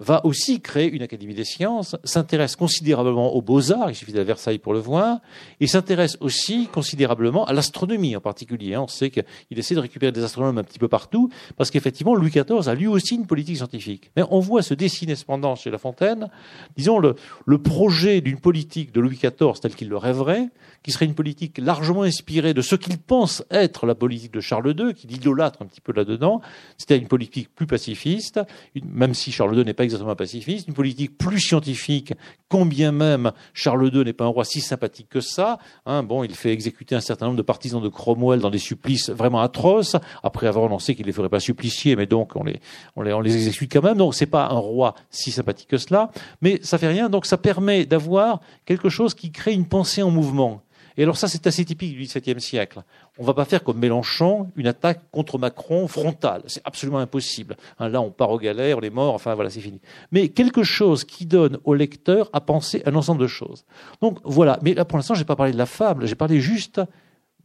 va 0.00 0.24
aussi 0.24 0.60
créer 0.60 0.90
une 0.90 1.02
Académie 1.02 1.34
des 1.34 1.44
sciences, 1.44 1.96
s'intéresse 2.04 2.56
considérablement 2.56 3.34
aux 3.34 3.42
beaux-arts, 3.42 3.90
il 3.90 3.94
suffit 3.94 4.12
d'aller 4.12 4.22
à 4.22 4.24
Versailles 4.24 4.58
pour 4.58 4.72
le 4.72 4.78
voir, 4.78 5.18
et 5.60 5.66
s'intéresse 5.66 6.16
aussi 6.20 6.68
considérablement 6.72 7.44
à 7.44 7.52
l'astronomie 7.52 8.16
en 8.16 8.20
particulier. 8.20 8.76
On 8.76 8.88
sait 8.88 9.10
qu'il 9.10 9.24
essaie 9.50 9.74
de 9.74 9.80
récupérer 9.80 10.10
des 10.10 10.24
astronomes 10.24 10.58
un 10.58 10.64
petit 10.64 10.78
peu 10.78 10.88
partout, 10.88 11.30
parce 11.56 11.70
qu'effectivement, 11.70 12.14
Louis 12.14 12.30
XIV 12.30 12.68
a 12.68 12.74
lui 12.74 12.86
aussi 12.86 13.14
une 13.14 13.26
politique 13.26 13.58
scientifique. 13.58 14.10
Mais 14.16 14.24
on 14.30 14.40
voit 14.40 14.62
se 14.62 14.74
dessiner 14.74 15.16
cependant 15.16 15.54
chez 15.54 15.70
La 15.70 15.78
Fontaine, 15.78 16.30
disons, 16.76 16.98
le, 16.98 17.14
le 17.44 17.58
projet 17.58 18.20
d'une 18.22 18.40
politique 18.40 18.92
de 18.92 19.00
Louis 19.00 19.16
XIV 19.16 19.60
tel 19.60 19.74
qu'il 19.74 19.88
le 19.88 19.96
rêverait, 19.96 20.48
qui 20.82 20.92
serait 20.92 21.04
une 21.04 21.14
politique 21.14 21.58
largement 21.58 22.02
inspirée 22.02 22.54
de 22.54 22.62
ce 22.62 22.74
qu'il 22.74 22.98
pense 22.98 23.44
être 23.50 23.86
la 23.86 23.94
politique 23.94 24.32
de 24.32 24.40
Charles 24.40 24.74
II, 24.78 24.94
qui 24.94 25.06
l'idolâtre 25.06 25.60
un 25.62 25.66
petit 25.66 25.80
peu 25.80 25.92
là-dedans, 25.92 26.40
c'était 26.78 26.96
une 26.96 27.08
politique 27.08 27.54
plus 27.54 27.66
pacifiste, 27.66 28.40
même 28.82 29.12
si 29.12 29.30
Charles 29.30 29.58
II 29.58 29.64
n'est 29.64 29.74
pas 29.74 29.84
une 29.96 30.74
politique 30.74 31.16
plus 31.16 31.40
scientifique, 31.40 32.14
combien 32.48 32.92
même 32.92 33.32
Charles 33.54 33.90
II 33.92 34.04
n'est 34.04 34.12
pas 34.12 34.24
un 34.24 34.28
roi 34.28 34.44
si 34.44 34.60
sympathique 34.60 35.08
que 35.08 35.20
ça. 35.20 35.58
Hein, 35.86 36.02
bon, 36.02 36.24
il 36.24 36.34
fait 36.34 36.52
exécuter 36.52 36.94
un 36.94 37.00
certain 37.00 37.26
nombre 37.26 37.38
de 37.38 37.42
partisans 37.42 37.82
de 37.82 37.88
Cromwell 37.88 38.40
dans 38.40 38.50
des 38.50 38.58
supplices 38.58 39.10
vraiment 39.10 39.40
atroces, 39.40 39.96
après 40.22 40.46
avoir 40.46 40.66
annoncé 40.66 40.94
qu'il 40.94 41.04
ne 41.04 41.08
les 41.08 41.12
ferait 41.12 41.28
pas 41.28 41.40
supplicier, 41.40 41.96
mais 41.96 42.06
donc 42.06 42.36
on 42.36 42.44
les, 42.44 42.60
on 42.96 43.02
les, 43.02 43.12
on 43.12 43.20
les 43.20 43.34
exécute 43.34 43.72
quand 43.72 43.82
même. 43.82 43.96
Donc 43.96 44.14
c'est 44.14 44.26
pas 44.26 44.46
un 44.46 44.58
roi 44.58 44.94
si 45.10 45.30
sympathique 45.30 45.68
que 45.68 45.78
cela, 45.78 46.10
mais 46.42 46.60
ça 46.62 46.78
fait 46.78 46.88
rien. 46.88 47.08
Donc 47.08 47.26
ça 47.26 47.38
permet 47.38 47.86
d'avoir 47.86 48.40
quelque 48.64 48.88
chose 48.88 49.14
qui 49.14 49.30
crée 49.32 49.52
une 49.52 49.66
pensée 49.66 50.02
en 50.02 50.10
mouvement. 50.10 50.62
Et 51.00 51.04
alors 51.04 51.16
ça, 51.16 51.28
c'est 51.28 51.46
assez 51.46 51.64
typique 51.64 51.96
du 51.96 52.02
XVIIe 52.02 52.42
siècle. 52.42 52.82
On 53.16 53.22
ne 53.22 53.26
va 53.26 53.32
pas 53.32 53.46
faire 53.46 53.64
comme 53.64 53.78
Mélenchon 53.78 54.50
une 54.54 54.66
attaque 54.66 55.00
contre 55.10 55.38
Macron 55.38 55.88
frontale. 55.88 56.42
C'est 56.46 56.60
absolument 56.66 56.98
impossible. 56.98 57.56
Hein, 57.78 57.88
là, 57.88 58.02
on 58.02 58.10
part 58.10 58.28
aux 58.28 58.38
galères, 58.38 58.76
on 58.76 58.82
est 58.82 58.90
mort, 58.90 59.14
enfin 59.14 59.34
voilà, 59.34 59.48
c'est 59.48 59.62
fini. 59.62 59.80
Mais 60.12 60.28
quelque 60.28 60.62
chose 60.62 61.04
qui 61.04 61.24
donne 61.24 61.58
au 61.64 61.72
lecteur 61.72 62.28
à 62.34 62.42
penser 62.42 62.82
un 62.84 62.94
ensemble 62.96 63.22
de 63.22 63.28
choses. 63.28 63.64
Donc 64.02 64.18
voilà. 64.24 64.58
Mais 64.60 64.74
là, 64.74 64.84
pour 64.84 64.98
l'instant, 64.98 65.14
je 65.14 65.20
n'ai 65.20 65.24
pas 65.24 65.36
parlé 65.36 65.52
de 65.52 65.56
la 65.56 65.64
fable, 65.64 66.04
j'ai 66.04 66.16
parlé 66.16 66.38
juste 66.38 66.82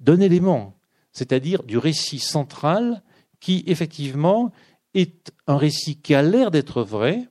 d'un 0.02 0.20
élément, 0.20 0.76
c'est-à-dire 1.14 1.64
du 1.64 1.78
récit 1.78 2.20
central 2.20 3.04
qui, 3.40 3.64
effectivement, 3.68 4.52
est 4.96 5.32
un 5.48 5.56
récit 5.56 5.96
qui 5.96 6.14
a 6.14 6.22
l'air 6.22 6.52
d'être 6.52 6.82
vrai, 6.82 7.30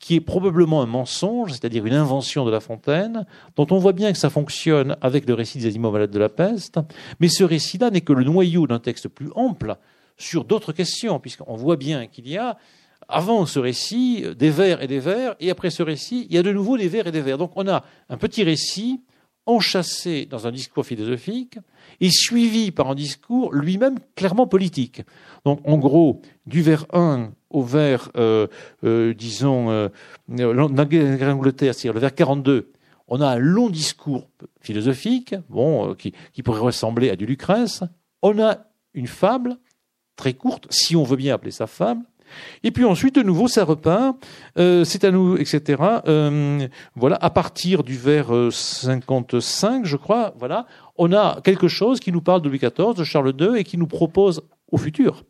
qui 0.00 0.16
est 0.16 0.20
probablement 0.20 0.82
un 0.82 0.86
mensonge, 0.86 1.52
c'est-à-dire 1.52 1.84
une 1.86 1.94
invention 1.94 2.44
de 2.44 2.50
La 2.50 2.60
Fontaine, 2.60 3.26
dont 3.54 3.66
on 3.70 3.78
voit 3.78 3.92
bien 3.92 4.10
que 4.12 4.18
ça 4.18 4.30
fonctionne 4.30 4.96
avec 5.02 5.28
le 5.28 5.34
récit 5.34 5.58
des 5.58 5.66
animaux 5.66 5.90
malades 5.90 6.10
de 6.10 6.18
la 6.18 6.30
peste, 6.30 6.80
mais 7.20 7.28
ce 7.28 7.44
récit-là 7.44 7.90
n'est 7.90 8.00
que 8.00 8.14
le 8.14 8.24
noyau 8.24 8.66
d'un 8.66 8.78
texte 8.78 9.08
plus 9.08 9.28
ample 9.34 9.76
sur 10.16 10.44
d'autres 10.44 10.72
questions, 10.72 11.20
puisqu'on 11.20 11.54
voit 11.54 11.76
bien 11.76 12.06
qu'il 12.06 12.28
y 12.28 12.38
a, 12.38 12.56
avant 13.08 13.44
ce 13.44 13.58
récit, 13.58 14.24
des 14.38 14.50
vers 14.50 14.82
et 14.82 14.86
des 14.86 15.00
vers, 15.00 15.36
et 15.38 15.50
après 15.50 15.70
ce 15.70 15.82
récit, 15.82 16.26
il 16.30 16.34
y 16.34 16.38
a 16.38 16.42
de 16.42 16.52
nouveau 16.52 16.78
des 16.78 16.88
vers 16.88 17.06
et 17.06 17.12
des 17.12 17.20
vers. 17.20 17.36
Donc 17.36 17.52
on 17.56 17.68
a 17.68 17.84
un 18.08 18.16
petit 18.16 18.42
récit 18.42 19.02
enchâssé 19.50 20.26
dans 20.26 20.46
un 20.46 20.52
discours 20.52 20.86
philosophique 20.86 21.58
et 22.00 22.10
suivi 22.10 22.70
par 22.70 22.88
un 22.88 22.94
discours 22.94 23.52
lui-même 23.52 23.98
clairement 24.14 24.46
politique. 24.46 25.02
Donc 25.44 25.60
en 25.64 25.76
gros, 25.78 26.22
du 26.46 26.62
vers 26.62 26.86
1 26.92 27.32
au 27.50 27.62
vers, 27.62 28.10
euh, 28.16 28.46
euh, 28.84 29.12
disons, 29.12 29.70
euh, 29.70 29.88
Angleterre, 30.38 31.74
c'est-à-dire 31.74 31.94
le 31.94 32.00
vers 32.00 32.14
42, 32.14 32.72
on 33.08 33.20
a 33.20 33.26
un 33.26 33.38
long 33.38 33.68
discours 33.68 34.28
philosophique, 34.60 35.34
bon, 35.48 35.94
qui, 35.94 36.12
qui 36.32 36.42
pourrait 36.42 36.60
ressembler 36.60 37.10
à 37.10 37.16
du 37.16 37.26
Lucrèce. 37.26 37.82
On 38.22 38.40
a 38.40 38.58
une 38.94 39.08
fable 39.08 39.56
très 40.14 40.34
courte, 40.34 40.68
si 40.70 40.94
on 40.94 41.02
veut 41.02 41.16
bien 41.16 41.34
appeler 41.34 41.50
ça 41.50 41.66
fable. 41.66 42.04
Et 42.62 42.70
puis 42.70 42.84
ensuite, 42.84 43.14
de 43.16 43.22
nouveau, 43.22 43.48
ça 43.48 43.64
repart. 43.64 44.16
Euh, 44.58 44.84
c'est 44.84 45.04
à 45.04 45.10
nous, 45.10 45.36
etc. 45.36 45.82
Euh, 46.06 46.66
voilà, 46.94 47.16
à 47.20 47.30
partir 47.30 47.82
du 47.82 47.96
vers 47.96 48.30
55, 48.50 49.84
je 49.84 49.96
crois, 49.96 50.34
voilà, 50.38 50.66
on 50.96 51.12
a 51.12 51.40
quelque 51.42 51.68
chose 51.68 52.00
qui 52.00 52.12
nous 52.12 52.20
parle 52.20 52.42
de 52.42 52.48
Louis 52.48 52.58
XIV, 52.58 52.94
de 52.96 53.04
Charles 53.04 53.34
II, 53.38 53.58
et 53.58 53.64
qui 53.64 53.78
nous 53.78 53.86
propose 53.86 54.42
au 54.70 54.78
futur 54.78 55.24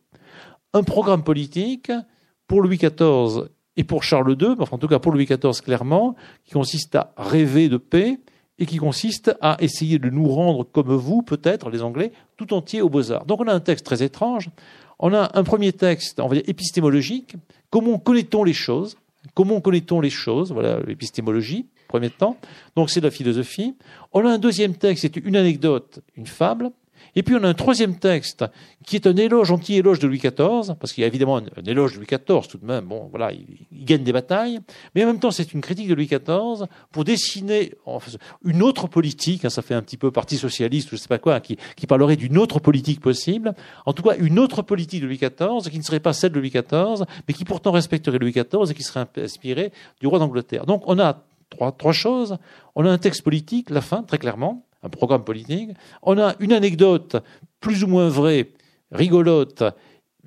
un 0.73 0.83
programme 0.83 1.23
politique 1.23 1.91
pour 2.47 2.63
Louis 2.63 2.79
XIV 2.79 3.49
et 3.77 3.85
pour 3.85 4.03
Charles 4.03 4.37
II, 4.41 4.57
enfin 4.59 4.77
en 4.77 4.79
tout 4.79 4.89
cas 4.89 4.99
pour 4.99 5.13
Louis 5.13 5.27
XIV 5.27 5.61
clairement, 5.63 6.17
qui 6.45 6.53
consiste 6.53 6.95
à 6.95 7.13
rêver 7.17 7.69
de 7.69 7.77
paix 7.77 8.19
et 8.59 8.67
qui 8.67 8.77
consiste 8.77 9.35
à 9.41 9.57
essayer 9.61 9.99
de 9.99 10.11
nous 10.11 10.29
rendre 10.29 10.65
comme 10.65 10.95
vous, 10.95 11.23
peut-être, 11.23 11.71
les 11.71 11.83
Anglais, 11.83 12.13
tout 12.37 12.53
entier 12.53 12.83
aux 12.83 12.91
beaux-arts. 12.91 13.25
Donc 13.25 13.41
on 13.41 13.47
a 13.47 13.55
un 13.55 13.61
texte 13.61 13.87
très 13.87 14.03
étrange. 14.03 14.51
On 15.01 15.15
a 15.15 15.31
un 15.33 15.45
premier 15.45 15.73
texte, 15.73 16.21
on 16.21 16.29
va 16.29 16.35
dire 16.37 16.45
épistémologique. 16.47 17.35
Comment 17.71 17.99
connaît-on 17.99 18.45
les 18.45 18.53
choses? 18.53 18.97
Comment 19.35 19.61
connaît-on 19.61 20.01
les 20.01 20.11
choses? 20.11 20.53
Voilà 20.53 20.79
l'épistémologie, 20.81 21.67
premier 21.89 22.11
temps. 22.11 22.37
Donc 22.77 22.91
c'est 22.91 23.01
de 23.01 23.07
la 23.07 23.11
philosophie. 23.11 23.75
On 24.13 24.25
a 24.27 24.31
un 24.31 24.39
deuxième 24.39 24.75
texte, 24.75 25.03
c'est 25.03 25.17
une 25.17 25.37
anecdote, 25.37 26.01
une 26.17 26.27
fable. 26.27 26.71
Et 27.17 27.23
puis 27.23 27.35
on 27.35 27.45
a 27.45 27.49
un 27.49 27.55
troisième 27.55 27.99
texte 27.99 28.45
qui 28.85 28.97
est 28.97 29.07
un 29.07 29.17
éloge, 29.17 29.51
anti-éloge 29.51 29.99
de 29.99 30.07
Louis 30.07 30.19
XIV, 30.19 30.75
parce 30.79 30.93
qu'il 30.93 31.03
y 31.03 31.05
a 31.05 31.07
évidemment 31.07 31.39
un, 31.39 31.65
éloge 31.67 31.93
de 31.93 31.99
Louis 31.99 32.07
XIV 32.07 32.49
tout 32.49 32.59
de 32.59 32.67
même, 32.67 32.87
bon 32.87 33.09
voilà, 33.11 33.33
il, 33.33 33.85
gagne 33.85 34.03
des 34.03 34.13
batailles, 34.13 34.61
mais 34.95 35.05
en 35.05 35.09
même 35.09 35.21
temps 35.21 35.31
c'est 35.31 35.53
une 35.53 35.61
critique 35.61 35.89
de 35.89 35.95
Louis 35.95 36.07
XIV 36.07 36.67
pour 36.93 37.05
dessiner 37.05 37.73
une 38.45 38.63
autre 38.63 38.87
politique, 38.87 39.45
hein, 39.45 39.51
ça 39.51 39.63
fait 39.63 39.75
un 39.75 39.83
petit 39.83 39.97
peu 39.97 40.11
parti 40.11 40.37
socialiste 40.37 40.93
ou 40.93 40.97
je 40.97 41.01
sais 41.01 41.09
pas 41.09 41.19
quoi, 41.19 41.41
qui, 41.41 41.57
qui 41.77 41.87
parlerait 41.87 42.17
d'une 42.17 42.39
autre 42.39 42.61
politique 42.61 43.01
possible, 43.01 43.55
en 43.87 43.93
tout 43.93 44.03
cas 44.03 44.17
une 44.17 44.39
autre 44.39 44.63
politique 44.63 45.03
de 45.03 45.07
Louis 45.07 45.19
XIV 45.19 45.71
qui 45.71 45.79
ne 45.79 45.85
serait 45.85 46.01
pas 46.01 46.13
celle 46.13 46.33
de 46.33 46.39
Louis 46.39 46.51
XIV, 46.51 47.05
mais 47.27 47.35
qui 47.35 47.45
pourtant 47.45 47.73
respecterait 47.73 48.19
Louis 48.19 48.33
XIV 48.33 48.71
et 48.71 48.75
qui 48.75 48.83
serait 48.83 49.07
inspirée 49.17 49.73
du 50.01 50.07
roi 50.07 50.19
d'Angleterre. 50.19 50.67
Donc 50.67 50.83
on 50.87 50.99
a 50.99 51.23
trois, 51.51 51.73
trois 51.73 51.93
choses, 51.93 52.39
on 52.75 52.85
a 52.87 52.91
un 52.91 52.99
texte 52.99 53.23
politique, 53.23 53.71
la 53.71 53.81
fin 53.81 54.03
très 54.03 54.19
clairement, 54.19 54.65
un 54.83 54.89
programme 54.89 55.25
politique. 55.25 55.71
On 56.03 56.19
a 56.19 56.35
une 56.41 56.53
anecdote 56.53 57.17
plus 57.61 57.85
ou 57.85 57.87
moins 57.87 58.09
vraie, 58.09 58.51
rigolote, 58.93 59.63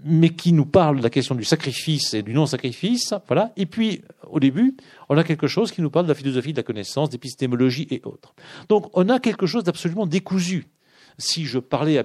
mais 0.06 0.30
qui 0.30 0.54
nous 0.54 0.66
parle 0.66 0.98
de 0.98 1.04
la 1.04 1.10
question 1.10 1.36
du 1.36 1.44
sacrifice 1.44 2.14
et 2.14 2.24
du 2.24 2.34
non-sacrifice. 2.34 3.14
Voilà. 3.28 3.54
Et 3.56 3.66
puis, 3.66 4.02
au 4.30 4.40
début, 4.40 4.76
on 5.10 5.18
a 5.18 5.24
quelque 5.24 5.48
chose 5.48 5.72
qui 5.72 5.82
nous 5.82 5.90
parle 5.90 6.06
de 6.06 6.12
la 6.12 6.16
philosophie 6.16 6.52
de 6.52 6.58
la 6.58 6.64
connaissance, 6.64 7.10
d'épistémologie 7.10 7.88
et 7.90 8.02
autres. 8.04 8.34
Donc, 8.70 8.90
on 8.94 9.08
a 9.10 9.20
quelque 9.20 9.46
chose 9.46 9.64
d'absolument 9.64 10.06
décousu. 10.06 10.68
Si 11.18 11.46
je 11.46 11.60
parlais 11.60 12.04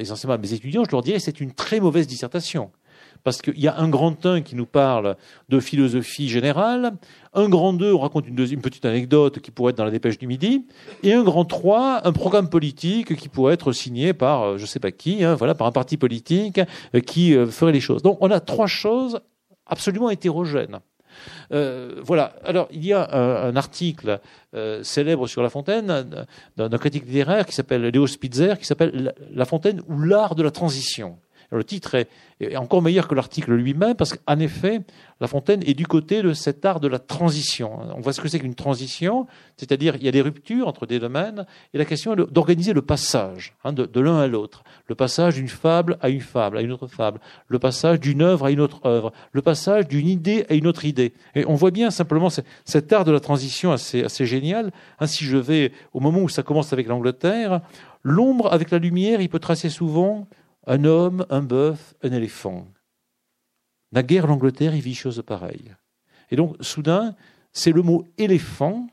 essentiellement 0.00 0.34
à 0.34 0.38
mes 0.38 0.52
étudiants, 0.52 0.84
je 0.84 0.90
leur 0.90 1.02
dirais 1.02 1.20
c'est 1.20 1.40
une 1.40 1.52
très 1.52 1.78
mauvaise 1.78 2.06
dissertation 2.06 2.72
parce 3.22 3.42
qu'il 3.42 3.58
y 3.58 3.68
a 3.68 3.78
un 3.78 3.88
grand 3.88 4.24
1 4.24 4.42
qui 4.42 4.56
nous 4.56 4.66
parle 4.66 5.16
de 5.48 5.60
philosophie 5.60 6.28
générale, 6.28 6.92
un 7.34 7.48
grand 7.48 7.72
2, 7.72 7.92
on 7.92 7.98
raconte 7.98 8.26
une, 8.26 8.60
petite 8.60 8.84
anecdote 8.84 9.40
qui 9.40 9.50
pourrait 9.50 9.70
être 9.70 9.78
dans 9.78 9.84
la 9.84 9.90
dépêche 9.90 10.18
du 10.18 10.26
midi, 10.26 10.66
et 11.02 11.12
un 11.12 11.22
grand 11.22 11.44
3, 11.44 12.06
un 12.06 12.12
programme 12.12 12.48
politique 12.48 13.16
qui 13.16 13.28
pourrait 13.28 13.54
être 13.54 13.72
signé 13.72 14.12
par 14.12 14.42
euh, 14.42 14.56
je 14.56 14.62
ne 14.62 14.66
sais 14.66 14.80
pas 14.80 14.90
qui, 14.90 15.24
hein, 15.24 15.34
voilà, 15.34 15.54
par 15.54 15.66
un 15.66 15.72
parti 15.72 15.96
politique 15.96 16.60
euh, 16.94 17.00
qui 17.00 17.34
euh, 17.34 17.46
ferait 17.46 17.72
les 17.72 17.80
choses. 17.80 18.02
Donc 18.02 18.18
on 18.20 18.30
a 18.30 18.40
trois 18.40 18.66
choses 18.66 19.20
absolument 19.66 20.10
hétérogènes. 20.10 20.80
voilà. 21.50 22.34
Alors, 22.44 22.68
il 22.72 22.84
y 22.84 22.92
a 22.92 23.08
un, 23.12 23.54
article 23.54 24.20
célèbre 24.82 25.28
sur 25.28 25.42
La 25.42 25.50
Fontaine 25.50 26.26
d'un 26.56 26.78
critique 26.78 27.06
littéraire 27.06 27.46
qui 27.46 27.54
s'appelle 27.54 27.82
Léo 27.82 28.06
Spitzer, 28.08 28.58
qui 28.58 28.66
s'appelle 28.66 29.14
La 29.32 29.44
Fontaine 29.44 29.80
ou 29.86 30.00
l'art 30.00 30.34
de 30.34 30.42
la 30.42 30.50
transition. 30.50 31.18
Le 31.52 31.64
titre 31.64 31.96
est, 31.96 32.08
encore 32.56 32.80
meilleur 32.80 33.08
que 33.08 33.14
l'article 33.14 33.52
lui-même 33.54 33.96
parce 33.96 34.14
qu'en 34.14 34.38
effet, 34.38 34.80
La 35.20 35.26
Fontaine 35.26 35.62
est 35.66 35.74
du 35.74 35.86
côté 35.86 36.22
de 36.22 36.32
cet 36.32 36.64
art 36.64 36.78
de 36.78 36.86
la 36.86 36.98
transition. 37.00 37.72
On 37.96 38.00
voit 38.00 38.12
ce 38.12 38.20
que 38.20 38.28
c'est 38.28 38.38
qu'une 38.38 38.54
transition, 38.54 39.26
c'est-à-dire 39.56 39.96
il 39.96 40.04
y 40.04 40.08
a 40.08 40.12
des 40.12 40.20
ruptures 40.20 40.68
entre 40.68 40.86
des 40.86 41.00
domaines 41.00 41.46
et 41.74 41.78
la 41.78 41.84
question 41.84 42.12
est 42.12 42.32
d'organiser 42.32 42.72
le 42.72 42.82
passage 42.82 43.56
hein, 43.64 43.72
de, 43.72 44.00
l'un 44.00 44.18
à 44.18 44.28
l'autre, 44.28 44.62
le 44.86 44.94
passage 44.94 45.34
d'une 45.34 45.48
fable 45.48 45.98
à 46.00 46.08
une 46.08 46.20
fable, 46.20 46.56
à 46.56 46.62
une 46.62 46.70
autre 46.70 46.86
fable, 46.86 47.20
le 47.48 47.58
passage 47.58 47.98
d'une 47.98 48.22
œuvre 48.22 48.46
à 48.46 48.50
une 48.52 48.60
autre 48.60 48.80
œuvre, 48.86 49.12
le 49.32 49.42
passage 49.42 49.88
d'une 49.88 50.08
idée 50.08 50.46
à 50.48 50.54
une 50.54 50.68
autre 50.68 50.84
idée. 50.84 51.12
Et 51.34 51.44
on 51.46 51.54
voit 51.54 51.72
bien 51.72 51.90
simplement 51.90 52.28
cet 52.64 52.92
art 52.92 53.04
de 53.04 53.12
la 53.12 53.20
transition 53.20 53.72
assez, 53.72 54.04
assez 54.04 54.24
génial. 54.24 54.70
Hein, 55.00 55.06
si 55.06 55.24
je 55.24 55.36
vais 55.36 55.72
au 55.92 56.00
moment 56.00 56.20
où 56.20 56.28
ça 56.28 56.44
commence 56.44 56.72
avec 56.72 56.86
l'Angleterre, 56.86 57.60
l'ombre 58.02 58.52
avec 58.52 58.70
la 58.70 58.78
lumière, 58.78 59.20
il 59.20 59.28
peut 59.28 59.38
tracer 59.38 59.68
souvent 59.68 60.26
un 60.66 60.84
homme, 60.84 61.26
un 61.30 61.42
bœuf, 61.42 61.94
un 62.02 62.12
éléphant. 62.12 62.66
Naguère 63.92 64.26
l'Angleterre 64.26 64.74
y 64.74 64.80
vit 64.80 64.94
chose 64.94 65.22
pareille. 65.26 65.74
Et 66.30 66.36
donc, 66.36 66.56
soudain, 66.60 67.14
c'est 67.52 67.72
le 67.72 67.82
mot 67.82 68.04
éléphant 68.18 68.86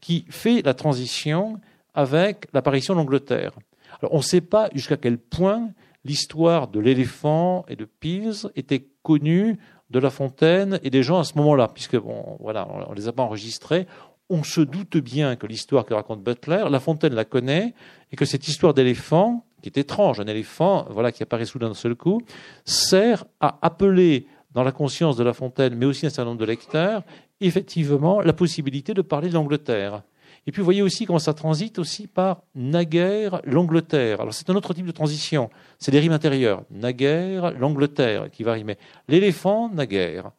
qui 0.00 0.24
fait 0.30 0.62
la 0.62 0.74
transition 0.74 1.60
avec 1.94 2.48
l'apparition 2.52 2.94
de 2.94 2.98
l'Angleterre. 2.98 3.52
Alors, 4.00 4.14
on 4.14 4.18
ne 4.18 4.22
sait 4.22 4.40
pas 4.40 4.68
jusqu'à 4.74 4.96
quel 4.96 5.18
point 5.18 5.70
l'histoire 6.04 6.68
de 6.68 6.80
l'éléphant 6.80 7.64
et 7.68 7.76
de 7.76 7.84
Pise 7.84 8.50
était 8.56 8.88
connue 9.02 9.58
de 9.90 9.98
La 9.98 10.10
Fontaine 10.10 10.80
et 10.82 10.90
des 10.90 11.02
gens 11.02 11.18
à 11.18 11.24
ce 11.24 11.36
moment-là, 11.36 11.68
puisque 11.68 11.96
bon, 11.96 12.36
voilà, 12.40 12.66
on 12.68 12.90
ne 12.90 12.96
les 12.96 13.08
a 13.08 13.12
pas 13.12 13.22
enregistrés. 13.22 13.86
On 14.28 14.42
se 14.42 14.62
doute 14.62 14.96
bien 14.96 15.36
que 15.36 15.46
l'histoire 15.46 15.84
que 15.84 15.94
raconte 15.94 16.24
Butler, 16.24 16.64
La 16.70 16.80
Fontaine 16.80 17.14
la 17.14 17.26
connaît, 17.26 17.74
et 18.10 18.16
que 18.16 18.24
cette 18.24 18.48
histoire 18.48 18.74
d'éléphant 18.74 19.44
qui 19.62 19.68
est 19.68 19.78
étrange, 19.78 20.20
un 20.20 20.26
éléphant, 20.26 20.86
voilà, 20.90 21.12
qui 21.12 21.22
apparaît 21.22 21.44
soudain 21.46 21.68
d'un 21.68 21.74
seul 21.74 21.94
coup, 21.94 22.20
sert 22.64 23.24
à 23.40 23.58
appeler 23.62 24.26
dans 24.52 24.62
la 24.62 24.72
conscience 24.72 25.16
de 25.16 25.24
La 25.24 25.32
Fontaine, 25.32 25.74
mais 25.74 25.86
aussi 25.86 26.04
un 26.06 26.10
certain 26.10 26.30
nombre 26.30 26.40
de 26.40 26.44
lecteurs, 26.44 27.02
effectivement, 27.40 28.20
la 28.20 28.32
possibilité 28.32 28.92
de 28.92 29.02
parler 29.02 29.28
de 29.28 29.34
l'Angleterre. 29.34 30.02
Et 30.46 30.50
puis 30.50 30.60
vous 30.60 30.64
voyez 30.64 30.82
aussi 30.82 31.06
comment 31.06 31.20
ça 31.20 31.34
transite 31.34 31.78
aussi 31.78 32.08
par 32.08 32.42
naguère 32.54 33.40
l'Angleterre. 33.44 34.20
Alors 34.20 34.34
c'est 34.34 34.50
un 34.50 34.56
autre 34.56 34.74
type 34.74 34.86
de 34.86 34.92
transition, 34.92 35.50
c'est 35.78 35.92
des 35.92 36.00
rimes 36.00 36.12
intérieures. 36.12 36.64
Naguère 36.70 37.52
l'Angleterre 37.52 38.28
qui 38.30 38.42
va 38.42 38.52
rimer. 38.54 38.76
L'éléphant, 39.08 39.70
naguère. 39.72 40.32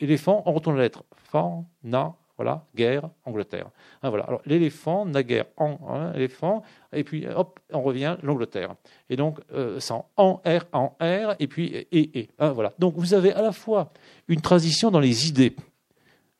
Éléphant, 0.00 0.42
on 0.44 0.52
retourne 0.52 0.76
la 0.76 0.82
lettre. 0.82 1.04
Fan, 1.30 1.64
na, 1.84 2.14
voilà, 2.38 2.64
guerre, 2.76 3.10
Angleterre. 3.24 3.68
Hein, 4.00 4.10
voilà. 4.10 4.24
Alors 4.24 4.40
l'éléphant, 4.46 5.04
naguère, 5.04 5.46
en, 5.56 5.76
hein, 5.88 6.12
éléphant, 6.14 6.62
et 6.92 7.02
puis 7.02 7.26
hop, 7.26 7.58
on 7.72 7.82
revient 7.82 8.16
l'Angleterre. 8.22 8.76
Et 9.10 9.16
donc 9.16 9.40
euh, 9.52 9.80
c'est 9.80 9.92
en, 10.16 10.34
R, 10.46 10.64
en 10.72 10.96
R, 11.00 11.34
et 11.40 11.48
puis 11.48 11.66
et, 11.66 12.18
et. 12.18 12.30
Hein, 12.38 12.52
voilà. 12.52 12.72
Donc 12.78 12.94
vous 12.96 13.12
avez 13.12 13.32
à 13.32 13.42
la 13.42 13.50
fois 13.50 13.92
une 14.28 14.40
transition 14.40 14.92
dans 14.92 15.00
les 15.00 15.26
idées. 15.26 15.56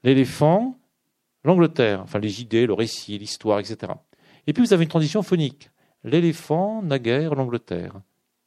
L'éléphant, 0.04 0.78
l'Angleterre, 1.42 2.00
enfin 2.04 2.20
les 2.20 2.40
idées, 2.40 2.66
le 2.66 2.74
récit, 2.74 3.18
l'histoire, 3.18 3.58
etc. 3.58 3.92
Et 4.46 4.52
puis 4.52 4.62
vous 4.62 4.72
avez 4.72 4.84
une 4.84 4.90
transition 4.90 5.24
phonique. 5.24 5.68
L'éléphant, 6.04 6.80
naguère, 6.80 7.34
l'Angleterre. 7.34 8.00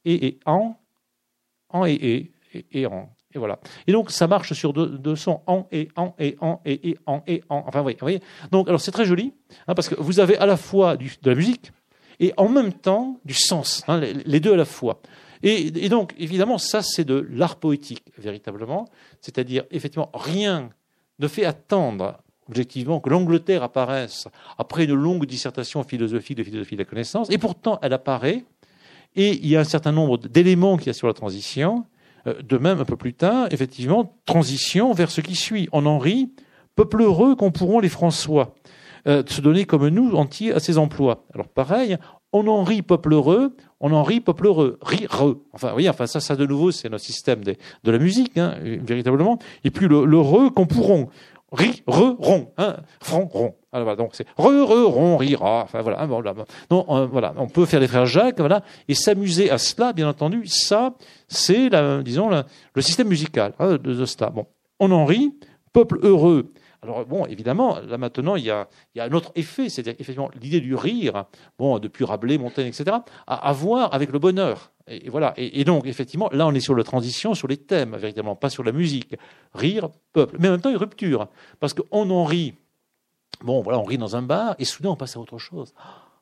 Et, 0.06 0.26
et, 0.26 0.40
en, 0.46 0.74
en 1.68 1.84
et, 1.84 1.92
et, 1.92 2.32
et, 2.54 2.80
et 2.80 2.86
en. 2.86 3.14
Et 3.34 3.38
voilà. 3.38 3.58
Et 3.86 3.92
donc, 3.92 4.10
ça 4.10 4.26
marche 4.26 4.52
sur 4.52 4.72
deux, 4.72 5.16
sons 5.16 5.40
en 5.46 5.66
et 5.72 5.88
en 5.96 6.14
et 6.18 6.36
en 6.40 6.60
et, 6.64 6.90
et 6.90 6.98
en 7.06 7.22
et 7.26 7.42
en. 7.48 7.64
Enfin, 7.66 7.82
vous 7.82 7.90
voyez. 8.00 8.20
Donc, 8.50 8.68
alors, 8.68 8.80
c'est 8.80 8.90
très 8.90 9.04
joli, 9.04 9.32
hein, 9.66 9.74
parce 9.74 9.88
que 9.88 9.94
vous 9.94 10.20
avez 10.20 10.36
à 10.38 10.46
la 10.46 10.56
fois 10.56 10.96
de 10.96 11.08
la 11.24 11.34
musique 11.34 11.72
et 12.20 12.32
en 12.36 12.48
même 12.48 12.72
temps 12.72 13.20
du 13.24 13.34
sens, 13.34 13.82
hein, 13.88 14.00
les, 14.00 14.40
deux 14.40 14.52
à 14.52 14.56
la 14.56 14.64
fois. 14.64 15.00
Et, 15.42 15.88
donc, 15.88 16.14
évidemment, 16.18 16.56
ça, 16.56 16.82
c'est 16.82 17.04
de 17.04 17.26
l'art 17.30 17.56
poétique, 17.56 18.04
véritablement. 18.16 18.86
C'est-à-dire, 19.20 19.64
effectivement, 19.72 20.08
rien 20.14 20.70
ne 21.18 21.26
fait 21.26 21.44
attendre 21.44 22.18
objectivement 22.48 23.00
que 23.00 23.10
l'Angleterre 23.10 23.64
apparaisse 23.64 24.28
après 24.56 24.84
une 24.84 24.94
longue 24.94 25.26
dissertation 25.26 25.82
philosophique 25.82 26.36
de 26.36 26.44
philosophie 26.44 26.76
de 26.76 26.82
la 26.82 26.84
connaissance, 26.84 27.30
et 27.30 27.38
pourtant 27.38 27.78
elle 27.82 27.92
apparaît, 27.92 28.44
et 29.16 29.30
il 29.32 29.46
y 29.46 29.56
a 29.56 29.60
un 29.60 29.64
certain 29.64 29.92
nombre 29.92 30.18
d'éléments 30.18 30.76
qui 30.76 30.86
y 30.86 30.90
a 30.90 30.92
sur 30.92 31.06
la 31.06 31.12
transition, 31.12 31.84
de 32.26 32.58
même, 32.58 32.80
un 32.80 32.84
peu 32.84 32.96
plus 32.96 33.14
tard, 33.14 33.48
effectivement, 33.50 34.16
transition 34.26 34.92
vers 34.92 35.10
ce 35.10 35.20
qui 35.20 35.34
suit. 35.34 35.68
On 35.72 35.86
en 35.86 35.98
rit, 35.98 36.32
peuple 36.76 37.02
heureux 37.02 37.34
qu'on 37.34 37.50
pourront 37.50 37.80
les 37.80 37.88
François 37.88 38.54
euh, 39.08 39.24
se 39.26 39.40
donner 39.40 39.64
comme 39.64 39.88
nous 39.88 40.14
entiers 40.14 40.52
à 40.52 40.60
ces 40.60 40.78
emplois. 40.78 41.24
Alors 41.34 41.48
pareil, 41.48 41.96
on 42.32 42.46
en 42.46 42.62
rit 42.62 42.82
peuple 42.82 43.12
heureux, 43.12 43.56
on 43.80 43.92
en 43.92 44.04
rit 44.04 44.20
peuple 44.20 44.46
heureux, 44.46 44.78
rire. 44.80 45.24
Enfin, 45.52 45.72
oui, 45.74 45.88
enfin 45.88 46.06
ça, 46.06 46.20
ça 46.20 46.36
de 46.36 46.46
nouveau, 46.46 46.70
c'est 46.70 46.88
notre 46.88 47.02
système 47.02 47.42
de, 47.42 47.56
la 47.84 47.98
musique, 47.98 48.38
hein, 48.38 48.54
véritablement. 48.62 49.40
Et 49.64 49.72
puis 49.72 49.88
le, 49.88 50.04
le 50.04 50.50
qu'on 50.50 50.66
pourront 50.66 51.08
ri, 51.52 51.82
re, 51.86 52.16
rond, 52.18 52.52
hein, 52.58 52.76
franc, 53.00 53.26
rond. 53.26 53.54
Alors, 53.72 53.84
voilà, 53.84 53.96
donc 53.96 54.10
c'est 54.14 54.26
re, 54.36 54.66
re, 54.66 54.86
rond, 54.86 55.16
rira. 55.16 55.62
Enfin 55.64 55.80
voilà, 55.82 56.06
bon, 56.06 56.20
là, 56.20 56.34
non, 56.70 56.84
on, 56.88 57.06
voilà, 57.06 57.34
on 57.36 57.48
peut 57.48 57.66
faire 57.66 57.80
les 57.80 57.88
frères 57.88 58.06
Jacques, 58.06 58.38
voilà, 58.38 58.62
et 58.88 58.94
s'amuser 58.94 59.50
à 59.50 59.58
cela, 59.58 59.92
bien 59.92 60.08
entendu. 60.08 60.46
Ça, 60.46 60.94
c'est, 61.28 61.70
disons, 62.02 62.30
le 62.74 62.82
système 62.82 63.08
musical 63.08 63.54
hein, 63.58 63.72
de, 63.72 63.76
de. 63.78 64.30
Bon, 64.30 64.46
on 64.80 64.90
en 64.90 65.04
rit, 65.04 65.34
peuple 65.72 65.98
heureux. 66.02 66.52
Alors 66.84 67.06
bon, 67.06 67.26
évidemment, 67.26 67.78
là 67.86 67.96
maintenant, 67.96 68.34
il 68.34 68.44
y 68.44 68.50
a, 68.50 68.68
il 68.94 68.98
y 68.98 69.00
a 69.00 69.04
un 69.04 69.12
autre 69.12 69.30
effet, 69.36 69.68
c'est-à-dire 69.68 69.94
effectivement 70.00 70.30
l'idée 70.40 70.60
du 70.60 70.74
rire, 70.74 71.26
bon, 71.56 71.78
depuis 71.78 72.04
Rabelais, 72.04 72.38
Montaigne, 72.38 72.66
etc., 72.66 72.96
à, 73.28 73.48
à 73.48 73.52
voir 73.52 73.94
avec 73.94 74.10
le 74.10 74.18
bonheur. 74.18 74.71
Et, 74.86 75.08
voilà. 75.10 75.34
Et, 75.36 75.64
donc, 75.64 75.86
effectivement, 75.86 76.28
là, 76.32 76.46
on 76.46 76.52
est 76.52 76.60
sur 76.60 76.74
la 76.74 76.84
transition, 76.84 77.34
sur 77.34 77.48
les 77.48 77.56
thèmes, 77.56 77.96
véritablement, 77.96 78.36
pas 78.36 78.50
sur 78.50 78.64
la 78.64 78.72
musique. 78.72 79.16
Rire, 79.54 79.88
peuple. 80.12 80.36
Mais 80.38 80.48
en 80.48 80.52
même 80.52 80.60
temps, 80.60 80.74
a 80.74 80.78
rupture. 80.78 81.28
Parce 81.60 81.74
qu'on 81.74 82.10
en 82.10 82.24
rit. 82.24 82.54
Bon, 83.42 83.62
voilà, 83.62 83.78
on 83.78 83.84
rit 83.84 83.98
dans 83.98 84.16
un 84.16 84.22
bar, 84.22 84.54
et 84.58 84.64
soudain, 84.64 84.90
on 84.90 84.96
passe 84.96 85.16
à 85.16 85.20
autre 85.20 85.38
chose. 85.38 85.74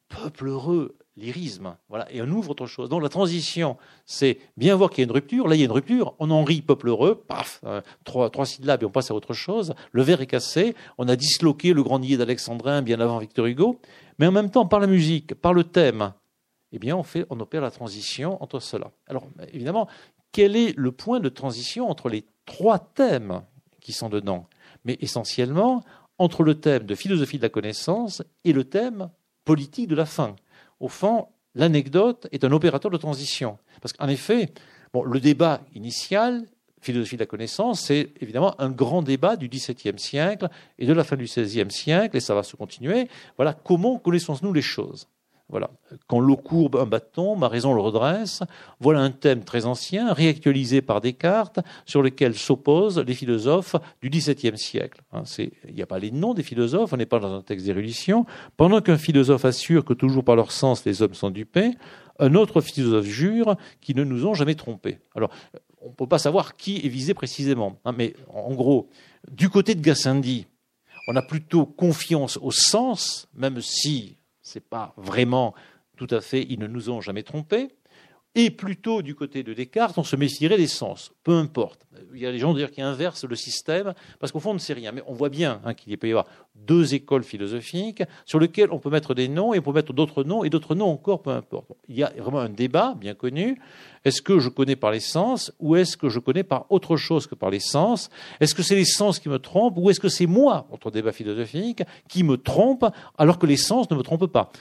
Peuple 0.09 0.49
heureux, 0.49 0.97
lyrisme. 1.17 1.77
Voilà. 1.89 2.11
Et 2.13 2.21
on 2.23 2.29
ouvre 2.29 2.51
autre 2.51 2.67
chose. 2.67 2.89
Donc, 2.89 3.03
la 3.03 3.09
transition, 3.09 3.77
c'est 4.07 4.39
bien 4.57 4.75
voir 4.75 4.91
qu'il 4.91 4.99
y 4.99 5.03
a 5.03 5.05
une 5.05 5.13
rupture. 5.13 5.47
Là, 5.47 5.55
il 5.55 5.59
y 5.59 5.63
a 5.63 5.67
une 5.67 5.73
rupture. 5.73 6.15
On 6.19 6.31
en 6.31 6.43
rit, 6.45 6.63
peuple 6.63 6.89
heureux. 6.89 7.23
Paf, 7.27 7.61
euh, 7.65 7.81
trois, 8.05 8.31
trois 8.31 8.47
syllabes, 8.47 8.83
et 8.83 8.87
on 8.87 8.91
passe 8.91 9.11
à 9.11 9.15
autre 9.15 9.35
chose. 9.35 9.75
Le 9.93 10.03
verre 10.03 10.21
est 10.21 10.27
cassé. 10.27 10.75
On 10.99 11.09
a 11.09 11.17
disloqué 11.17 11.73
le 11.73 11.83
grand 11.83 11.99
nier 11.99 12.17
d'Alexandrin 12.17 12.83
bien 12.83 13.01
avant 13.01 13.19
Victor 13.19 13.47
Hugo. 13.47 13.81
Mais 14.19 14.27
en 14.27 14.33
même 14.33 14.51
temps, 14.51 14.67
par 14.67 14.81
la 14.81 14.87
musique, 14.87 15.35
par 15.35 15.55
le 15.55 15.65
thème, 15.65 16.13
eh 16.73 16.79
bien, 16.79 16.97
on, 16.97 17.41
opère 17.41 17.63
la 17.63 17.71
transition 17.71 18.43
entre 18.43 18.61
cela. 18.61 18.91
Alors, 19.07 19.27
évidemment, 19.53 19.89
quel 20.33 20.57
est 20.57 20.77
le 20.77 20.93
point 20.93 21.21
de 21.21 21.29
transition 21.29 21.91
entre 21.91 22.09
les 22.09 22.25
trois 22.47 22.79
thèmes 22.79 23.43
qui 23.81 23.93
sont 23.93 24.09
dedans? 24.09 24.47
Mais 24.85 24.97
essentiellement, 25.01 25.85
entre 26.19 26.43
le 26.43 26.55
thème 26.55 26.85
de 26.85 26.95
philosophie 26.95 27.39
de 27.39 27.43
la 27.43 27.49
connaissance 27.49 28.23
et 28.45 28.53
le 28.53 28.65
thème 28.65 29.11
politique 29.45 29.89
de 29.89 29.97
la 29.97 30.07
fin. 30.07 30.37
Au 30.79 30.89
fond, 30.89 31.27
l'anecdote 31.55 32.29
est 32.31 32.45
un 32.45 32.53
opérateur 32.53 32.91
de 32.91 32.97
transition. 32.97 33.59
Parce 33.81 33.93
qu'en 33.93 34.09
effet, 34.09 34.53
le 34.95 35.19
débat 35.19 35.63
initial, 35.75 36.47
philosophie 36.81 37.17
de 37.17 37.23
la 37.23 37.27
connaissance, 37.27 37.81
c'est 37.81 38.13
évidemment 38.21 38.55
un 38.61 38.71
grand 38.71 39.03
débat 39.03 39.37
du 39.37 39.49
XVIIe 39.49 39.99
siècle 39.99 40.49
et 40.79 40.87
de 40.87 40.93
la 40.93 41.05
fin 41.05 41.17
du 41.17 41.25
XVIe 41.25 41.71
siècle, 41.71 42.17
et 42.17 42.21
ça 42.21 42.35
va 42.35 42.43
se 42.43 42.57
continuer. 42.57 43.09
Voilà, 43.37 43.53
comment 43.53 43.99
connaissons-nous 43.99 44.53
les 44.53 44.63
choses 44.63 45.09
voilà. 45.51 45.71
Quand 46.07 46.21
l'eau 46.21 46.37
courbe 46.37 46.77
un 46.77 46.87
bâton, 46.87 47.35
ma 47.35 47.49
raison 47.49 47.75
le 47.75 47.81
redresse. 47.81 48.43
Voilà 48.79 49.01
un 49.01 49.11
thème 49.11 49.43
très 49.43 49.67
ancien, 49.67 50.13
réactualisé 50.13 50.81
par 50.81 51.01
Descartes, 51.01 51.59
sur 51.87 52.03
lequel 52.03 52.35
s'opposent 52.35 52.99
les 52.99 53.15
philosophes 53.15 53.75
du 54.01 54.11
XVIIe 54.11 54.57
siècle. 54.57 55.03
Hein, 55.13 55.25
il 55.39 55.75
n'y 55.75 55.83
a 55.83 55.87
pas 55.87 55.99
les 55.99 56.13
noms 56.13 56.35
des 56.35 56.45
philosophes, 56.45 56.93
on 56.93 56.97
n'est 56.97 57.07
pas 57.07 57.19
dans 57.19 57.35
un 57.35 57.43
texte 57.43 57.67
d'érudition. 57.67 58.27
Pendant 58.57 58.81
qu'un 58.81 58.97
philosophe 58.97 59.45
assure 59.45 59.85
que 59.85 59.93
toujours 59.93 60.25
par 60.25 60.37
leur 60.37 60.53
sens 60.53 60.85
les 60.85 61.03
hommes 61.03 61.15
sont 61.15 61.31
dupés, 61.31 61.73
un 62.21 62.35
autre 62.35 62.61
philosophe 62.61 63.07
jure 63.07 63.57
qu'ils 63.81 63.97
ne 63.97 64.05
nous 64.05 64.27
ont 64.27 64.35
jamais 64.35 64.55
trompés. 64.55 64.99
Alors, 65.17 65.31
on 65.81 65.89
ne 65.89 65.95
peut 65.95 66.07
pas 66.07 66.19
savoir 66.19 66.57
qui 66.57 66.77
est 66.77 66.89
visé 66.89 67.13
précisément, 67.15 67.81
hein, 67.85 67.95
mais 67.97 68.15
en 68.29 68.55
gros, 68.55 68.89
du 69.31 69.49
côté 69.49 69.75
de 69.75 69.81
Gassendi, 69.81 70.47
on 71.09 71.17
a 71.17 71.23
plutôt 71.23 71.67
confiance 71.67 72.39
au 72.41 72.51
sens, 72.51 73.29
même 73.35 73.61
si 73.61 74.17
c'est 74.51 74.65
pas 74.65 74.93
vraiment 74.97 75.55
tout 75.97 76.09
à 76.11 76.21
fait, 76.21 76.47
ils 76.49 76.59
ne 76.59 76.67
nous 76.67 76.91
ont 76.91 77.01
jamais 77.01 77.23
trompés. 77.23 77.69
Et 78.35 78.51
plutôt 78.51 79.03
du 79.03 79.15
côté 79.15 79.43
de 79.43 79.53
Descartes, 79.53 79.99
on 79.99 80.05
se 80.05 80.15
méfierait 80.15 80.57
des 80.57 80.69
sens. 80.69 81.13
Peu 81.25 81.33
importe. 81.33 81.87
Il 82.15 82.21
y 82.21 82.27
a 82.27 82.33
des 82.33 82.39
gens 82.39 82.55
dire 82.55 82.71
qui 82.71 82.81
inversent 82.81 83.25
le 83.25 83.35
système, 83.35 83.93
parce 84.21 84.31
qu'au 84.31 84.39
fond, 84.39 84.51
on 84.51 84.55
ne 84.55 84.59
sait 84.59 84.73
rien. 84.73 84.93
Mais 84.93 85.03
on 85.07 85.15
voit 85.15 85.31
bien 85.31 85.61
hein, 85.65 85.75
qu'il 85.75 85.97
peut 85.99 86.07
y 86.07 86.13
avoir 86.13 86.27
deux 86.67 86.95
écoles 86.95 87.25
philosophiques 87.25 88.03
sur 88.27 88.39
lesquelles 88.39 88.71
on 88.71 88.79
peut 88.79 88.91
mettre 88.91 89.15
des 89.15 89.29
noms 89.29 89.55
et 89.55 89.59
on 89.59 89.63
peut 89.63 89.73
mettre 89.73 89.93
d'autres 89.93 90.25
noms 90.25 90.45
et 90.45 90.51
d'autres 90.51 90.75
noms 90.75 90.91
encore, 90.91 91.23
peu 91.23 91.31
importe. 91.31 91.73
Il 91.89 91.97
y 91.97 92.03
a 92.03 92.13
vraiment 92.19 92.41
un 92.41 92.49
débat 92.49 92.95
bien 92.99 93.15
connu 93.15 93.59
est-ce 94.05 94.23
que 94.23 94.39
je 94.39 94.49
connais 94.49 94.77
par 94.77 94.91
les 94.91 95.01
sens 95.01 95.53
ou 95.61 95.77
est-ce 95.77 95.97
que 95.97 96.09
je 96.09 96.19
connais 96.19 96.43
par 96.43 96.65
autre 96.71 96.97
chose 96.97 97.27
que 97.27 97.35
par 97.35 97.51
les 97.51 97.61
sens? 97.61 98.09
Est-ce 98.41 98.55
que 98.55 98.63
c'est 98.63 98.75
les 98.75 98.87
sens 98.87 99.19
qui 99.19 99.29
me 99.29 99.39
trompent 99.39 99.77
ou 99.77 99.91
est-ce 99.91 100.01
que 100.01 100.09
c'est 100.09 100.27
moi, 100.27 100.67
entre 100.73 100.91
débat 100.91 101.13
philosophique, 101.13 101.83
qui 102.09 102.23
me 102.23 102.39
trompe 102.39 102.87
alors 103.19 103.39
que 103.39 103.47
les 103.47 103.59
sens 103.59 103.91
ne 103.91 103.97
me 103.97 104.03
trompent 104.03 104.33
pas? 104.33 104.53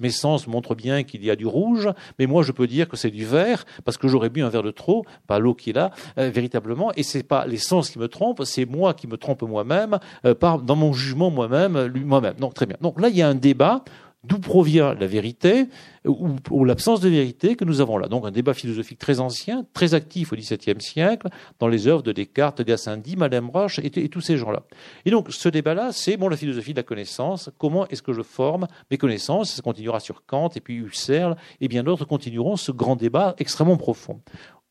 Mes 0.00 0.10
sens 0.10 0.46
montrent 0.46 0.74
bien 0.74 1.02
qu'il 1.02 1.22
y 1.22 1.30
a 1.30 1.36
du 1.36 1.46
rouge, 1.46 1.90
mais 2.18 2.26
moi 2.26 2.42
je 2.42 2.52
peux 2.52 2.66
dire 2.66 2.88
que 2.88 2.96
c'est 2.96 3.10
du 3.10 3.26
vert 3.26 3.66
parce 3.84 3.98
que 3.98 4.08
j'aurais 4.08 4.30
bu 4.30 4.42
un 4.42 4.48
verre 4.48 4.62
de 4.62 4.70
trop, 4.70 5.04
pas 5.26 5.38
l'eau 5.38 5.54
qui 5.54 5.70
est 5.70 5.74
là, 5.74 5.90
euh, 6.16 6.30
véritablement. 6.30 6.90
Et 6.96 7.02
c'est 7.02 7.22
pas 7.22 7.46
les 7.46 7.58
sens 7.58 7.90
qui 7.90 7.98
me 7.98 8.08
trompent, 8.08 8.44
c'est 8.44 8.64
moi 8.64 8.94
qui 8.94 9.06
me 9.06 9.18
trompe 9.18 9.42
moi-même 9.42 9.98
euh, 10.24 10.34
dans 10.34 10.76
mon 10.76 10.94
jugement 10.94 11.30
moi-même, 11.46 11.92
moi-même. 12.04 12.34
Donc 12.34 12.54
très 12.54 12.66
bien. 12.66 12.76
Donc 12.80 13.00
là 13.00 13.08
il 13.08 13.16
y 13.16 13.22
a 13.22 13.28
un 13.28 13.34
débat 13.34 13.84
d'où 14.24 14.38
provient 14.38 14.94
la 14.94 15.06
vérité 15.06 15.66
ou, 16.04 16.64
l'absence 16.64 17.00
de 17.00 17.08
vérité 17.08 17.54
que 17.54 17.64
nous 17.64 17.80
avons 17.80 17.98
là. 17.98 18.08
Donc 18.08 18.26
un 18.26 18.30
débat 18.30 18.52
philosophique 18.52 18.98
très 18.98 19.20
ancien, 19.20 19.64
très 19.72 19.94
actif 19.94 20.32
au 20.32 20.36
XVIIe 20.36 20.80
siècle, 20.80 21.28
dans 21.60 21.68
les 21.68 21.86
œuvres 21.86 22.02
de 22.02 22.12
Descartes, 22.12 22.62
Gassendi, 22.62 23.16
Madame 23.16 23.50
Roche 23.50 23.78
et, 23.78 24.08
tous 24.08 24.20
ces 24.20 24.36
gens-là. 24.36 24.62
Et 25.04 25.10
donc 25.10 25.28
ce 25.30 25.48
débat-là, 25.48 25.92
c'est 25.92 26.16
bon 26.16 26.28
la 26.28 26.36
philosophie 26.36 26.72
de 26.72 26.78
la 26.78 26.82
connaissance. 26.82 27.50
Comment 27.58 27.86
est-ce 27.88 28.02
que 28.02 28.12
je 28.12 28.22
forme 28.22 28.66
mes 28.90 28.98
connaissances? 28.98 29.52
Ça 29.52 29.62
continuera 29.62 30.00
sur 30.00 30.26
Kant 30.26 30.50
et 30.56 30.60
puis 30.60 30.76
Husserl 30.76 31.36
et 31.60 31.68
bien 31.68 31.84
d'autres 31.84 32.04
continueront 32.04 32.56
ce 32.56 32.72
grand 32.72 32.96
débat 32.96 33.34
extrêmement 33.38 33.76
profond. 33.76 34.20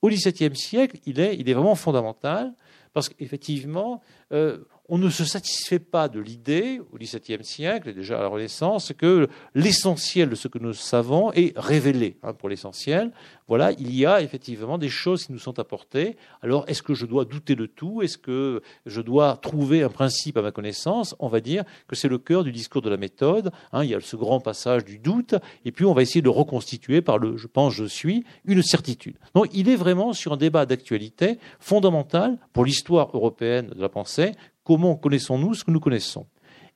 Au 0.01 0.09
XVIIe 0.09 0.55
siècle, 0.55 0.97
il 1.05 1.19
est, 1.19 1.35
il 1.37 1.49
est 1.49 1.53
vraiment 1.53 1.75
fondamental 1.75 2.53
parce 2.93 3.09
qu'effectivement, 3.09 4.01
euh, 4.31 4.57
on 4.89 4.97
ne 4.97 5.09
se 5.09 5.25
satisfait 5.25 5.79
pas 5.79 6.07
de 6.07 6.19
l'idée, 6.19 6.79
au 6.91 6.97
XVIIe 6.97 7.43
siècle 7.43 7.89
et 7.89 7.93
déjà 7.93 8.19
à 8.19 8.21
la 8.21 8.27
Renaissance, 8.27 8.93
que 8.97 9.27
l'essentiel 9.53 10.29
de 10.29 10.35
ce 10.35 10.47
que 10.47 10.59
nous 10.59 10.73
savons 10.73 11.31
est 11.33 11.57
révélé. 11.57 12.17
Hein, 12.23 12.33
pour 12.33 12.49
l'essentiel, 12.49 13.11
voilà, 13.47 13.71
il 13.73 13.95
y 13.95 14.05
a 14.05 14.21
effectivement 14.21 14.77
des 14.77 14.89
choses 14.89 15.25
qui 15.25 15.31
nous 15.31 15.39
sont 15.39 15.59
apportées. 15.59 16.17
Alors, 16.41 16.65
est-ce 16.67 16.83
que 16.83 16.93
je 16.93 17.05
dois 17.05 17.25
douter 17.25 17.55
de 17.55 17.65
tout? 17.65 18.01
Est-ce 18.01 18.17
que 18.17 18.61
je 18.85 19.01
dois 19.01 19.37
trouver 19.37 19.83
un 19.83 19.89
principe 19.89 20.37
à 20.37 20.41
ma 20.41 20.51
connaissance? 20.51 21.15
On 21.19 21.27
va 21.27 21.39
dire 21.39 21.63
que 21.87 21.95
c'est 21.95 22.09
le 22.09 22.17
cœur 22.17 22.43
du 22.43 22.51
discours 22.51 22.81
de 22.81 22.89
la 22.89 22.97
méthode. 22.97 23.51
Hein, 23.73 23.83
il 23.83 23.89
y 23.89 23.95
a 23.95 23.99
ce 23.99 24.15
grand 24.15 24.39
passage 24.39 24.85
du 24.85 24.99
doute, 24.99 25.35
et 25.65 25.71
puis 25.71 25.85
on 25.85 25.93
va 25.93 26.01
essayer 26.01 26.21
de 26.21 26.29
reconstituer 26.29 27.01
par 27.01 27.17
le 27.17 27.37
je 27.37 27.47
pense, 27.47 27.73
je 27.73 27.85
suis, 27.85 28.23
une 28.45 28.61
certitude. 28.61 29.17
Donc, 29.33 29.47
il 29.53 29.69
est 29.69 29.75
vraiment 29.75 30.13
sur 30.13 30.33
un 30.33 30.37
débat 30.37 30.65
d'actualité 30.65 31.39
fondamental 31.59 32.37
pour 32.53 32.65
l'histoire 32.65 33.09
européenne 33.13 33.69
de 33.75 33.81
la 33.81 33.89
pensée 33.89 34.33
Comment 34.67 34.97
connaissons-nous 34.97 35.53
ce 35.53 35.63
que 35.63 35.71
nous 35.71 35.79
connaissons? 35.79 36.27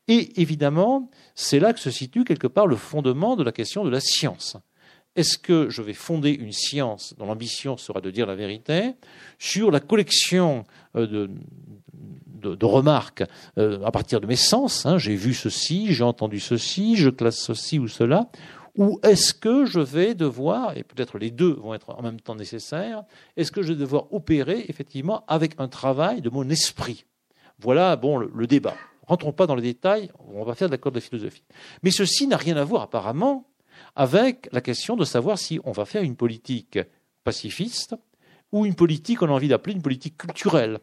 Et 0.07 0.39
évidemment, 0.41 1.09
c'est 1.35 1.59
là 1.59 1.73
que 1.73 1.79
se 1.81 1.91
situe 1.91 2.23
quelque 2.23 2.47
part 2.47 2.65
le 2.65 2.77
fondement 2.77 3.35
de 3.35 3.43
la 3.43 3.51
question 3.51 3.83
de 3.83 3.89
la 3.89 3.99
science. 3.99 4.55
Est-ce 5.17 5.37
que 5.37 5.69
je 5.69 5.81
vais 5.81 5.91
fonder 5.91 6.29
une 6.29 6.53
science 6.53 7.13
dont 7.17 7.25
l'ambition 7.25 7.75
sera 7.75 7.99
de 7.99 8.09
dire 8.09 8.27
la 8.27 8.35
vérité 8.35 8.93
sur 9.39 9.71
la 9.71 9.81
collection 9.81 10.63
euh, 10.95 11.27
de, 11.91 12.65
remarques 12.65 13.25
euh, 13.57 13.83
à 13.83 13.91
partir 13.91 14.21
de 14.21 14.25
mes 14.25 14.37
sens 14.37 14.85
hein, 14.85 14.97
J'ai 14.97 15.15
vu 15.15 15.33
ceci, 15.33 15.93
j'ai 15.93 16.05
entendu 16.05 16.39
ceci, 16.39 16.95
je 16.95 17.09
classe 17.09 17.39
ceci 17.39 17.77
ou 17.77 17.89
cela. 17.89 18.29
Ou 18.77 19.01
est-ce 19.03 19.33
que 19.33 19.65
je 19.65 19.81
vais 19.81 20.15
devoir, 20.15 20.77
et 20.77 20.83
peut-être 20.83 21.17
les 21.17 21.29
deux 21.29 21.55
vont 21.55 21.73
être 21.73 21.89
en 21.89 22.01
même 22.01 22.21
temps 22.21 22.35
nécessaires, 22.35 23.03
est-ce 23.35 23.51
que 23.51 23.61
je 23.61 23.73
vais 23.73 23.79
devoir 23.79 24.13
opérer 24.13 24.63
effectivement 24.69 25.25
avec 25.27 25.55
un 25.57 25.67
travail 25.67 26.21
de 26.21 26.29
mon 26.29 26.49
esprit? 26.49 27.03
Voilà 27.61 27.95
bon, 27.95 28.17
le, 28.17 28.47
débat. 28.47 28.75
Rentrons 29.07 29.31
pas 29.31 29.47
dans 29.47 29.55
les 29.55 29.61
détails, 29.61 30.11
on 30.33 30.43
va 30.43 30.55
faire 30.55 30.67
de 30.67 30.73
l'accord 30.73 30.91
de 30.91 30.99
philosophie. 30.99 31.43
Mais 31.83 31.91
ceci 31.91 32.27
n'a 32.27 32.37
rien 32.37 32.57
à 32.57 32.63
voir 32.63 32.83
apparemment 32.83 33.47
avec 33.95 34.49
la 34.51 34.61
question 34.61 34.95
de 34.95 35.05
savoir 35.05 35.37
si 35.37 35.59
on 35.63 35.71
va 35.71 35.85
faire 35.85 36.03
une 36.03 36.15
politique 36.15 36.79
pacifiste 37.23 37.95
ou 38.51 38.65
une 38.65 38.75
politique 38.75 39.19
qu'on 39.19 39.27
a 39.27 39.31
envie 39.31 39.47
d'appeler 39.47 39.75
une 39.75 39.81
politique 39.81 40.17
culturelle 40.17 40.79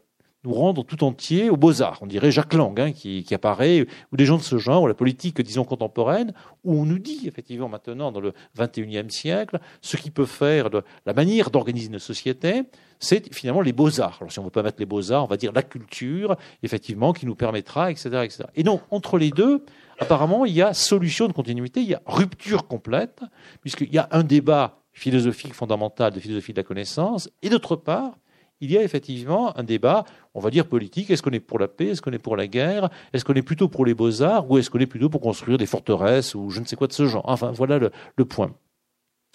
rendre 0.54 0.84
tout 0.84 1.04
entier 1.04 1.50
aux 1.50 1.56
beaux-arts. 1.56 1.98
On 2.00 2.06
dirait 2.06 2.30
Jacques 2.30 2.54
Lang 2.54 2.78
hein, 2.80 2.92
qui, 2.92 3.26
apparaît, 3.32 3.86
ou 4.12 4.16
des 4.16 4.24
gens 4.24 4.36
de 4.36 4.42
ce 4.42 4.58
genre, 4.58 4.82
ou 4.82 4.86
la 4.86 4.94
politique, 4.94 5.40
disons, 5.40 5.64
contemporaine, 5.64 6.32
où 6.64 6.80
on 6.80 6.84
nous 6.84 6.98
dit, 6.98 7.26
effectivement, 7.26 7.68
maintenant, 7.68 8.12
dans 8.12 8.20
le 8.20 8.32
XXIe 8.56 9.10
siècle, 9.10 9.58
ce 9.80 9.96
qui 9.96 10.10
peut 10.10 10.26
faire 10.26 10.70
de 10.70 10.82
la 11.06 11.12
manière 11.12 11.50
d'organiser 11.50 11.88
une 11.88 11.98
société, 11.98 12.62
c'est 12.98 13.32
finalement 13.32 13.60
les 13.60 13.72
beaux-arts. 13.72 14.18
Alors, 14.20 14.32
si 14.32 14.38
on 14.38 14.42
ne 14.42 14.46
veut 14.46 14.52
pas 14.52 14.62
mettre 14.62 14.80
les 14.80 14.86
beaux-arts, 14.86 15.24
on 15.24 15.28
va 15.28 15.36
dire 15.36 15.52
la 15.52 15.62
culture, 15.62 16.36
effectivement, 16.62 17.12
qui 17.12 17.26
nous 17.26 17.34
permettra, 17.34 17.90
etc., 17.90 18.08
etc. 18.24 18.44
Et 18.56 18.62
donc, 18.62 18.82
entre 18.90 19.18
les 19.18 19.30
deux, 19.30 19.64
apparemment, 19.98 20.44
il 20.44 20.54
y 20.54 20.62
a 20.62 20.74
solution 20.74 21.28
de 21.28 21.32
continuité, 21.32 21.80
il 21.80 21.88
y 21.88 21.94
a 21.94 22.02
rupture 22.06 22.66
complète, 22.66 23.20
puisqu'il 23.60 23.92
y 23.92 23.98
a 23.98 24.08
un 24.10 24.22
débat 24.22 24.78
philosophique 24.92 25.54
fondamental 25.54 26.12
de 26.12 26.20
philosophie 26.20 26.52
de 26.52 26.58
la 26.58 26.64
connaissance, 26.64 27.30
et 27.42 27.50
d'autre 27.50 27.76
part, 27.76 28.14
il 28.60 28.72
y 28.72 28.78
a 28.78 28.82
effectivement 28.82 29.56
un 29.56 29.62
débat, 29.62 30.04
on 30.34 30.40
va 30.40 30.50
dire 30.50 30.66
politique. 30.66 31.10
Est-ce 31.10 31.22
qu'on 31.22 31.30
est 31.30 31.40
pour 31.40 31.58
la 31.58 31.68
paix? 31.68 31.88
Est-ce 31.88 32.02
qu'on 32.02 32.12
est 32.12 32.18
pour 32.18 32.36
la 32.36 32.46
guerre? 32.46 32.90
Est-ce 33.12 33.24
qu'on 33.24 33.34
est 33.34 33.42
plutôt 33.42 33.68
pour 33.68 33.86
les 33.86 33.94
beaux-arts? 33.94 34.50
Ou 34.50 34.58
est-ce 34.58 34.70
qu'on 34.70 34.80
est 34.80 34.86
plutôt 34.86 35.08
pour 35.08 35.20
construire 35.20 35.58
des 35.58 35.66
forteresses 35.66 36.34
ou 36.34 36.50
je 36.50 36.60
ne 36.60 36.64
sais 36.64 36.76
quoi 36.76 36.86
de 36.86 36.92
ce 36.92 37.06
genre? 37.06 37.24
Enfin, 37.26 37.52
voilà 37.52 37.78
le, 37.78 38.24
point. 38.24 38.52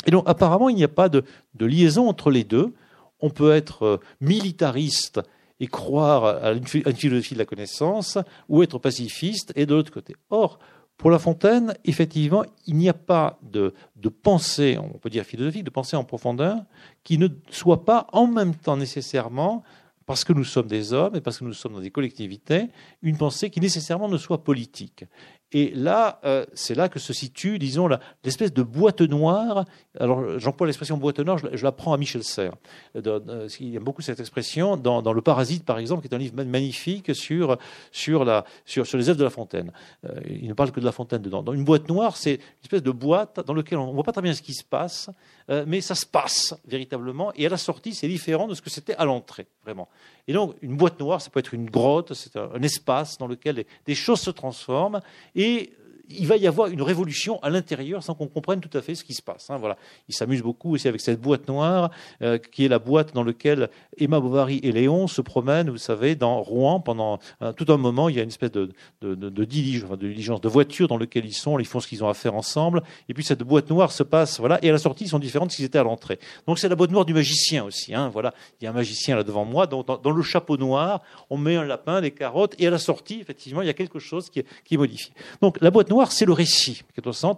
Et 0.06 0.12
donc, 0.12 0.24
apparemment, 0.28 0.70
il 0.70 0.76
n'y 0.76 0.84
a 0.84 0.90
pas 0.90 1.10
de, 1.10 1.24
liaison 1.60 2.10
entre 2.10 2.32
les 2.32 2.44
deux. 2.44 2.74
On 3.22 3.30
peut 3.30 3.54
être 3.54 3.84
euh, 3.84 3.98
militariste 4.20 5.22
et 5.60 5.68
croire 5.68 6.26
à 6.26 6.52
une, 6.52 6.66
philosophie 6.66 7.36
de 7.36 7.40
la 7.40 7.46
connaissance, 7.46 8.18
ou 8.50 8.64
être 8.64 8.80
pacifiste 8.80 9.54
et 9.56 9.66
de 9.66 9.74
l'autre 9.74 9.92
côté. 9.92 10.14
Or, 10.30 10.60
pour 10.98 11.12
La 11.12 11.20
Fontaine, 11.20 11.76
effectivement, 11.84 12.44
il 12.66 12.76
n'y 12.76 12.88
a 12.88 12.94
pas 12.94 13.40
de, 13.42 13.74
pensée, 14.22 14.78
on 14.78 14.98
peut 15.00 15.10
dire 15.10 15.26
philosophique, 15.26 15.64
de 15.64 15.70
pensée 15.70 15.96
en 15.96 16.04
profondeur, 16.04 16.64
qui 17.04 17.18
ne 17.18 17.28
soit 17.50 17.84
pas 17.84 18.08
en 18.14 18.28
même 18.28 18.56
temps 18.56 18.78
nécessairement, 18.78 19.64
parce 20.06 20.24
que 20.24 20.34
nous 20.34 20.44
sommes 20.44 20.68
des 20.68 20.94
hommes 20.94 21.16
et 21.16 21.22
parce 21.22 21.40
que 21.40 21.46
nous 21.46 21.54
sommes 21.54 21.74
dans 21.74 21.80
des 21.80 21.92
collectivités, 21.92 22.70
une 23.02 23.18
pensée 23.18 23.50
qui 23.50 23.60
nécessairement 23.60 24.10
ne 24.10 24.18
soit 24.18 24.44
politique. 24.44 25.06
Et 25.54 25.72
là, 25.76 26.20
euh, 26.26 26.46
c'est 26.54 26.74
là 26.74 26.90
que 26.90 26.98
se 26.98 27.14
situe, 27.14 27.60
disons, 27.60 27.88
l'espèce 28.24 28.52
de 28.52 28.64
boîte 28.64 29.02
noire. 29.02 29.66
Alors, 30.00 30.40
j'emploie 30.40 30.66
l'expression 30.66 30.98
boîte 30.98 31.20
noire, 31.20 31.38
je, 31.38 31.64
la 31.64 31.72
prends 31.72 31.94
à 31.94 31.98
Michel 31.98 32.24
Serres. 32.24 32.56
Euh, 32.96 33.48
il 33.60 33.76
aime 33.76 33.84
beaucoup 33.84 34.02
cette 34.02 34.20
expression 34.20 34.78
dans, 34.78 35.14
Le 35.14 35.22
Parasite, 35.22 35.64
par 35.64 35.78
exemple, 35.78 36.02
qui 36.02 36.08
est 36.12 36.16
un 36.16 36.20
livre 36.20 36.44
magnifique 36.44 37.14
sur, 37.14 37.58
sur, 37.92 38.26
la, 38.26 38.46
sur 38.66 38.84
les 38.94 39.10
œuvres 39.10 39.20
de 39.20 39.24
La 39.24 39.30
Fontaine. 39.30 39.72
Euh, 40.06 40.20
il 40.28 40.48
ne 40.48 40.54
parle 40.54 40.72
que 40.72 40.80
de 40.80 40.86
La 40.86 40.92
Fontaine 40.92 41.22
dedans. 41.22 41.44
Dans 41.44 41.54
une 41.54 41.66
boîte 41.66 41.88
noire, 41.88 42.18
c'est 42.18 42.34
une 42.34 42.64
espèce 42.64 42.84
de 42.84 42.92
boîte 42.92 43.40
dans 43.46 43.54
laquelle 43.54 43.78
on 43.78 43.88
ne 43.88 43.94
voit 43.94 44.04
pas 44.04 44.12
très 44.12 44.24
bien 44.24 44.34
ce 44.34 44.42
qui 44.42 44.56
se 44.56 44.64
passe, 44.64 45.12
mais 45.50 45.82
ça 45.82 45.96
se 45.96 46.06
passe 46.06 46.56
véritablement. 46.66 47.32
Et 47.36 47.46
à 47.46 47.50
la 47.50 47.58
sortie, 47.58 47.94
c'est 47.94 48.08
différent 48.08 48.48
de 48.48 48.54
ce 48.54 48.62
que 48.62 48.70
c'était 48.70 48.96
à 48.96 49.06
l'entrée, 49.06 49.48
vraiment. 49.64 49.90
Et 50.28 50.34
donc, 50.34 50.56
une 50.62 50.78
boîte 50.78 51.00
noire, 51.00 51.22
ça 51.22 51.30
peut 51.30 51.40
être 51.40 51.54
une 51.54 51.70
grotte, 51.70 52.14
c'est 52.14 52.38
un, 52.38 52.62
espace 52.62 53.18
dans 53.18 53.28
lequel 53.28 53.66
des 53.86 53.96
choses 53.96 54.22
se 54.22 54.32
transforment. 54.32 55.02
Et 55.36 55.74
il 56.18 56.28
va 56.28 56.38
y 56.38 56.48
avoir 56.48 56.70
une 56.70 56.82
révolution 56.82 57.42
à 57.42 57.50
l'intérieur 57.50 58.04
sans 58.04 58.16
qu'on 58.16 58.28
comprenne 58.28 58.60
tout 58.60 58.76
à 58.78 58.82
fait 58.82 58.96
ce 58.96 59.04
qui 59.04 59.14
se 59.14 59.22
passe. 59.22 59.50
Hein, 59.50 59.58
voilà. 59.58 59.78
Il 60.08 60.16
s'amuse 60.16 60.42
beaucoup 60.42 60.74
aussi 60.74 60.88
avec 60.88 61.02
cette 61.02 61.20
boîte 61.20 61.48
noire, 61.48 61.92
euh, 62.22 62.38
qui 62.38 62.66
est 62.66 62.68
la 62.68 62.80
boîte 62.80 63.14
dans 63.14 63.24
laquelle 63.24 63.70
Emma 63.98 64.20
Bovary 64.20 64.60
et 64.64 64.72
Léon 64.72 65.08
se 65.08 65.22
promènent, 65.22 65.70
vous 65.70 65.78
savez, 65.78 66.16
dans 66.16 66.42
Rouen 66.42 66.80
pendant 66.80 67.20
tout 67.58 67.66
un 67.70 67.78
moment. 67.78 68.10
Il 68.10 68.16
y 68.16 68.20
a 68.20 68.24
une 68.24 68.30
espèce 68.30 68.52
de, 68.52 68.70
diligence, 69.02 70.42
de 70.42 70.50
voiture 70.50 70.88
dans 70.88 70.98
laquelle 70.98 71.26
ils 71.26 71.34
sont, 71.34 71.60
ils 71.60 71.66
font 71.66 71.80
ce 71.80 71.88
qu'ils 71.88 72.04
ont 72.04 72.10
à 72.10 72.14
faire 72.14 72.36
ensemble. 72.36 72.84
Et 73.10 73.14
puis 73.14 73.24
cette 73.24 73.44
boîte 73.44 73.70
noire 73.70 73.92
se 73.92 74.04
passe, 74.04 74.40
voilà, 74.40 74.60
et 74.64 74.70
à 74.70 74.72
la 74.72 74.78
sortie, 74.78 75.06
ils 75.06 75.10
sont 75.10 75.20
différents 75.20 75.46
de 75.46 75.52
ce 75.52 75.58
qu'ils 75.58 75.66
étaient 75.66 75.80
à 75.80 75.84
l'entrée. 75.84 76.20
Donc 76.48 76.60
c'est 76.60 76.70
la 76.70 76.76
boîte 76.76 76.92
noire 76.92 77.06
du 77.06 77.14
magicien 77.14 77.64
aussi. 77.64 77.94
Hein, 77.94 78.10
voilà. 78.10 78.34
Il 78.60 78.66
y 78.66 78.68
a 78.68 78.72
un 78.72 78.74
magicien 78.74 79.16
là 79.16 79.24
devant 79.24 79.46
moi. 79.46 79.68
Dans, 79.68 80.12
le 80.12 80.22
chapeau 80.22 80.58
noir, 80.58 81.02
on 81.30 81.38
met 81.38 81.56
un 81.56 81.66
lapin, 81.66 82.02
des 82.02 82.12
carottes, 82.12 82.56
et 82.60 82.68
à 82.68 82.70
la 82.70 82.78
sortie, 82.78 83.20
effectivement, 83.20 83.62
il 83.62 83.68
y 83.68 83.72
a 83.72 83.74
quelque 83.74 84.00
chose 84.00 84.30
qui 84.30 84.44
qui 84.64 84.76
est 84.76 84.78
modifié. 84.78 85.14
Donc 85.42 85.58
la 85.62 85.72
boîte 85.72 85.90
noire, 85.90 86.03
c'est 86.12 86.26
le 86.26 86.34
récit, 86.34 86.84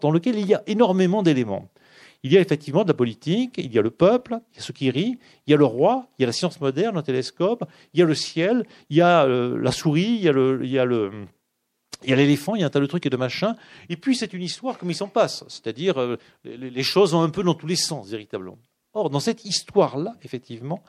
dans 0.01 0.11
lequel 0.11 0.39
il 0.39 0.47
y 0.47 0.53
a 0.53 0.63
énormément 0.67 1.23
d'éléments. 1.23 1.69
Il 2.23 2.33
y 2.33 2.37
a 2.37 2.41
effectivement 2.41 2.83
de 2.83 2.87
la 2.87 2.95
politique, 2.95 3.53
il 3.57 3.71
y 3.71 3.77
a 3.77 3.83
le 3.83 3.91
peuple, 3.91 4.39
il 4.51 4.55
y 4.55 4.59
a 4.59 4.63
ceux 4.63 4.73
qui 4.73 4.89
rient, 4.89 5.19
il 5.45 5.51
y 5.51 5.53
a 5.53 5.57
le 5.57 5.65
roi, 5.65 6.07
il 6.17 6.23
y 6.23 6.25
a 6.25 6.27
la 6.27 6.33
science 6.33 6.59
moderne, 6.59 6.95
le 6.95 7.03
télescope, 7.03 7.65
il 7.93 7.99
y 7.99 8.03
a 8.03 8.05
le 8.05 8.15
ciel, 8.15 8.65
il 8.89 8.97
y 8.97 9.01
a 9.01 9.25
euh, 9.25 9.59
la 9.61 9.71
souris, 9.71 10.15
il 10.15 10.21
y 10.21 10.27
a 10.27 10.31
le, 10.31 10.59
il 10.63 12.09
y 12.09 12.13
a 12.13 12.15
l'éléphant, 12.15 12.55
il 12.55 12.61
y 12.61 12.63
a 12.63 12.67
un 12.67 12.69
tas 12.69 12.79
de 12.79 12.85
trucs 12.85 13.05
et 13.05 13.09
de 13.09 13.17
machins. 13.17 13.55
Et 13.89 13.97
puis 13.97 14.15
c'est 14.15 14.33
une 14.33 14.41
histoire 14.41 14.77
comme 14.77 14.89
il 14.89 14.95
s'en 14.95 15.07
passe, 15.07 15.43
c'est-à-dire 15.47 15.99
euh, 15.99 16.17
les, 16.43 16.83
choses 16.83 17.13
ont 17.13 17.21
un 17.21 17.29
peu 17.29 17.43
dans 17.43 17.53
tous 17.53 17.67
les 17.67 17.75
sens 17.75 18.09
véritablement. 18.09 18.57
Or 18.93 19.09
dans 19.09 19.19
cette 19.19 19.45
histoire-là, 19.45 20.15
effectivement, 20.23 20.83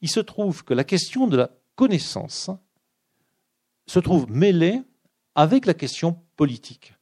il 0.00 0.10
se 0.10 0.20
trouve 0.20 0.64
que 0.64 0.74
la 0.74 0.84
question 0.84 1.26
de 1.26 1.36
la 1.36 1.50
connaissance 1.74 2.50
se 3.86 3.98
trouve 3.98 4.30
mêlée 4.30 4.80
avec 5.34 5.66
la 5.66 5.74
question 5.74 6.18
politique 6.36 6.94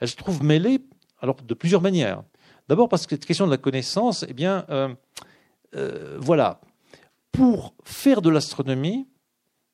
elle 0.00 0.08
se 0.08 0.16
trouve 0.16 0.42
mêlée 0.42 0.80
alors, 1.20 1.36
de 1.42 1.54
plusieurs 1.54 1.82
manières. 1.82 2.22
D'abord 2.68 2.88
parce 2.88 3.06
que 3.06 3.16
cette 3.16 3.26
question 3.26 3.46
de 3.46 3.50
la 3.50 3.56
connaissance, 3.56 4.24
eh 4.28 4.34
bien, 4.34 4.64
euh, 4.70 4.94
euh, 5.74 6.16
voilà, 6.20 6.60
pour 7.32 7.74
faire 7.82 8.22
de 8.22 8.30
l'astronomie, 8.30 9.08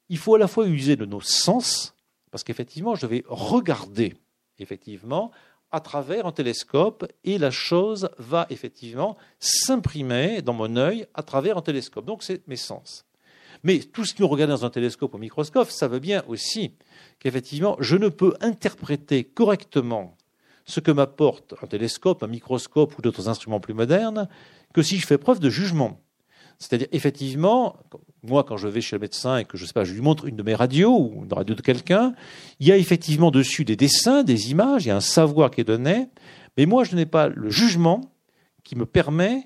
il 0.08 0.18
faut 0.18 0.34
à 0.34 0.38
la 0.38 0.48
fois 0.48 0.66
user 0.66 0.96
de 0.96 1.04
nos 1.04 1.20
sens, 1.20 1.94
parce 2.30 2.44
qu'effectivement, 2.44 2.94
je 2.94 3.06
vais 3.06 3.24
regarder, 3.26 4.14
effectivement, 4.58 5.30
à 5.70 5.80
travers 5.80 6.26
un 6.26 6.32
télescope, 6.32 7.06
et 7.24 7.36
la 7.36 7.50
chose 7.50 8.08
va 8.18 8.46
effectivement 8.48 9.16
s'imprimer 9.40 10.40
dans 10.40 10.52
mon 10.52 10.76
œil 10.76 11.06
à 11.14 11.22
travers 11.22 11.58
un 11.58 11.62
télescope. 11.62 12.04
Donc, 12.04 12.22
c'est 12.22 12.46
mes 12.46 12.56
sens. 12.56 13.04
Mais 13.64 13.80
tout 13.80 14.04
ce 14.04 14.14
que 14.14 14.22
nous 14.22 14.28
regardons 14.28 14.54
dans 14.54 14.66
un 14.66 14.70
télescope 14.70 15.14
ou 15.14 15.16
un 15.16 15.20
microscope, 15.20 15.70
ça 15.70 15.88
veut 15.88 15.98
bien 15.98 16.22
aussi 16.28 16.72
qu'effectivement, 17.18 17.76
je 17.80 17.96
ne 17.96 18.08
peux 18.08 18.34
interpréter 18.40 19.24
correctement 19.24 20.16
ce 20.66 20.80
que 20.80 20.90
m'apporte 20.90 21.54
un 21.62 21.66
télescope, 21.66 22.22
un 22.22 22.28
microscope 22.28 22.96
ou 22.98 23.02
d'autres 23.02 23.28
instruments 23.28 23.60
plus 23.60 23.74
modernes 23.74 24.28
que 24.72 24.82
si 24.82 24.98
je 24.98 25.06
fais 25.06 25.18
preuve 25.18 25.40
de 25.40 25.50
jugement. 25.50 26.00
C'est-à-dire, 26.58 26.88
effectivement, 26.92 27.76
moi, 28.22 28.44
quand 28.44 28.56
je 28.56 28.68
vais 28.68 28.80
chez 28.80 28.96
le 28.96 29.00
médecin 29.00 29.38
et 29.38 29.44
que 29.44 29.56
je 29.56 29.64
sais 29.66 29.72
pas, 29.72 29.84
je 29.84 29.92
lui 29.92 30.00
montre 30.00 30.26
une 30.26 30.36
de 30.36 30.42
mes 30.42 30.54
radios 30.54 30.96
ou 30.96 31.24
une 31.24 31.32
radio 31.32 31.54
de 31.54 31.62
quelqu'un, 31.62 32.14
il 32.60 32.68
y 32.68 32.72
a 32.72 32.76
effectivement 32.76 33.30
dessus 33.30 33.64
des 33.64 33.76
dessins, 33.76 34.22
des 34.22 34.50
images, 34.50 34.84
il 34.84 34.88
y 34.88 34.90
a 34.90 34.96
un 34.96 35.00
savoir 35.00 35.50
qui 35.50 35.62
est 35.62 35.64
donné, 35.64 36.08
mais 36.56 36.66
moi, 36.66 36.84
je 36.84 36.94
n'ai 36.96 37.06
pas 37.06 37.28
le 37.28 37.50
jugement 37.50 38.12
qui 38.62 38.76
me 38.76 38.86
permet 38.86 39.44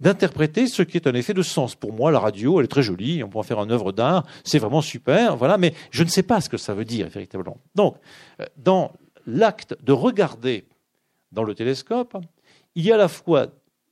d'interpréter 0.00 0.66
ce 0.66 0.82
qui 0.82 0.96
est 0.96 1.06
un 1.06 1.14
effet 1.14 1.34
de 1.34 1.42
sens. 1.42 1.74
Pour 1.74 1.92
moi, 1.92 2.10
la 2.10 2.18
radio, 2.18 2.58
elle 2.58 2.64
est 2.64 2.68
très 2.68 2.82
jolie, 2.82 3.22
on 3.22 3.28
peut 3.28 3.38
en 3.38 3.42
faire 3.42 3.62
une 3.62 3.70
œuvre 3.70 3.92
d'art, 3.92 4.26
c'est 4.44 4.58
vraiment 4.58 4.80
super, 4.80 5.36
voilà, 5.36 5.58
mais 5.58 5.74
je 5.90 6.02
ne 6.02 6.08
sais 6.08 6.22
pas 6.22 6.40
ce 6.40 6.48
que 6.48 6.56
ça 6.56 6.74
veut 6.74 6.84
dire, 6.84 7.08
véritablement. 7.08 7.58
Donc, 7.74 7.96
euh, 8.40 8.46
dans 8.56 8.92
l'acte 9.26 9.76
de 9.82 9.92
regarder 9.92 10.64
dans 11.32 11.44
le 11.44 11.54
télescope, 11.54 12.16
il 12.74 12.84
y 12.84 12.92
a 12.92 12.94
à 12.94 12.98
la 12.98 13.08
fois 13.08 13.48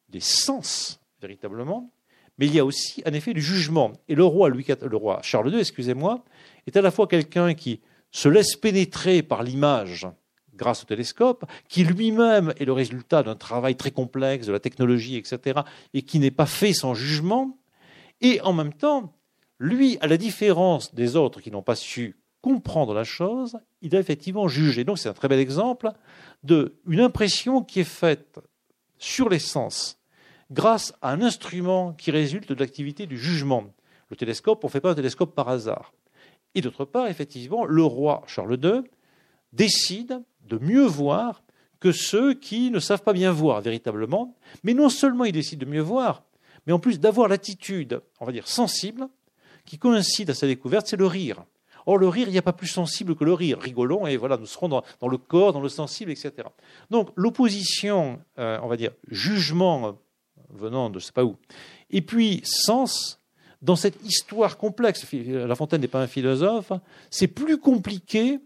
des 0.09 0.21
sens, 0.21 1.01
véritablement, 1.21 1.91
mais 2.39 2.47
il 2.47 2.55
y 2.55 2.61
a 2.61 2.65
aussi 2.65 3.03
un 3.05 3.13
effet 3.13 3.35
du 3.35 3.43
jugement. 3.43 3.93
Et 4.09 4.15
le 4.15 4.25
roi, 4.25 4.49
Louis 4.49 4.65
le 4.81 4.97
roi 4.97 5.21
Charles 5.23 5.53
II, 5.53 5.61
excusez-moi, 5.61 6.25
est 6.67 6.77
à 6.77 6.81
la 6.81 6.91
fois 6.91 7.07
quelqu'un 7.07 7.55
qui 7.55 7.81
se 8.11 8.29
laisse 8.29 8.57
pénétrer 8.57 9.23
par 9.23 9.43
l'image 9.43 10.07
grâce 10.59 10.83
au 10.83 10.87
télescope, 10.87 11.47
qui 11.69 11.85
lui-même 11.85 12.53
est 12.59 12.67
le 12.67 12.73
résultat 12.73 13.23
d'un 13.23 13.37
travail 13.37 13.77
très 13.77 13.91
complexe, 13.91 14.47
de 14.47 14.53
la 14.53 14.61
technologie, 14.61 15.17
etc., 15.17 15.61
et 15.95 16.03
qui 16.03 16.19
n'est 16.19 16.31
pas 16.31 16.47
fait 16.47 16.75
sans 16.75 16.93
jugement, 16.93 17.57
et 18.21 18.41
en 18.43 18.53
même 18.53 18.75
temps, 18.75 19.15
lui, 19.59 19.97
à 20.01 20.07
la 20.07 20.17
différence 20.17 20.95
des 20.95 21.17
autres 21.17 21.41
qui 21.41 21.51
n'ont 21.51 21.63
pas 21.63 21.77
su 21.77 22.17
comprendre 22.43 22.95
la 22.95 23.05
chose, 23.05 23.59
il 23.83 23.95
a 23.97 24.01
effectivement 24.01 24.49
jugé. 24.49 24.85
Donc 24.85 24.99
c'est 24.99 25.09
un 25.09 25.15
très 25.15 25.29
bel 25.29 25.41
exemple 25.41 25.91
d'une 26.45 27.01
impression 27.01 27.63
qui 27.63 27.81
est 27.81 27.85
faite 27.85 28.39
sur 28.99 29.29
les 29.29 29.39
sens 29.39 29.99
grâce 30.51 30.95
à 31.03 31.13
un 31.13 31.21
instrument 31.21 31.93
qui 31.93 32.11
résulte 32.11 32.53
de 32.53 32.59
l'activité 32.59 33.07
du 33.07 33.19
jugement. 33.19 33.65
Le 34.11 34.17
télescope, 34.17 34.65
on 34.65 34.69
ne 34.69 34.73
fait 34.73 34.81
pas 34.81 34.93
un 34.93 34.95
télescope 34.95 35.35
par 35.35 35.49
hasard. 35.49 35.93
Et 36.55 36.61
d'autre 36.61 36.85
part, 36.85 37.09
effectivement, 37.09 37.67
le 37.67 37.83
roi 37.83 38.23
Charles 38.27 38.59
II 38.63 38.83
décide 39.53 40.23
de 40.49 40.59
mieux 40.59 40.87
voir 40.87 41.43
que 41.81 41.93
ceux 41.93 42.35
qui 42.35 42.71
ne 42.71 42.81
savent 42.81 43.03
pas 43.03 43.13
bien 43.13 43.31
voir 43.33 43.61
véritablement. 43.61 44.35
Mais 44.65 44.75
non 44.75 44.89
seulement 44.89 45.25
il 45.25 45.33
décide 45.33 45.61
de 45.61 45.67
mieux 45.67 45.81
voir, 45.81 46.25
mais 46.67 46.73
en 46.73 46.79
plus 46.79 47.01
d'avoir 47.01 47.29
l'attitude, 47.29 48.01
on 48.21 48.27
va 48.27 48.33
dire, 48.33 48.49
sensible, 48.49 49.09
qui 49.65 49.79
coïncide 49.79 50.31
à 50.31 50.35
sa 50.35 50.47
découverte, 50.47 50.87
c'est 50.87 50.97
le 50.97 51.07
rire. 51.07 51.45
Or, 51.87 51.97
le 51.97 52.09
rire, 52.09 52.29
il 52.29 52.33
n'y 52.33 52.39
a 52.39 52.43
pas 52.43 52.53
plus 52.53 52.69
sensible 52.69 53.15
que 53.15 53.25
le 53.25 53.33
rire. 53.33 53.59
Rigolons, 53.61 54.07
et 54.07 54.17
voilà, 54.17 54.37
nous 54.37 54.47
serons 54.47 54.69
dans, 54.69 54.83
le 55.09 55.19
corps, 55.19 55.53
dans 55.53 55.61
le 55.61 55.69
sensible, 55.69 56.11
etc. 56.11 56.33
Donc, 56.91 57.11
l'opposition, 57.17 58.21
euh, 58.39 58.59
on 58.63 58.69
va 58.69 58.77
dire, 58.77 58.91
jugement 59.09 59.87
euh, 59.87 59.93
venant 60.51 60.91
de 60.91 60.99
je 60.99 61.05
ne 61.05 61.07
sais 61.07 61.13
pas 61.13 61.25
où, 61.25 61.37
et 61.91 62.03
puis 62.03 62.43
sens, 62.45 63.21
dans 63.63 63.77
cette 63.77 64.05
histoire 64.05 64.57
complexe, 64.57 65.07
La 65.13 65.55
Fontaine 65.55 65.81
n'est 65.81 65.89
pas 65.89 66.03
un 66.03 66.07
philosophe, 66.07 66.73
c'est 67.11 67.27
plus 67.27 67.59
compliqué 67.59 68.39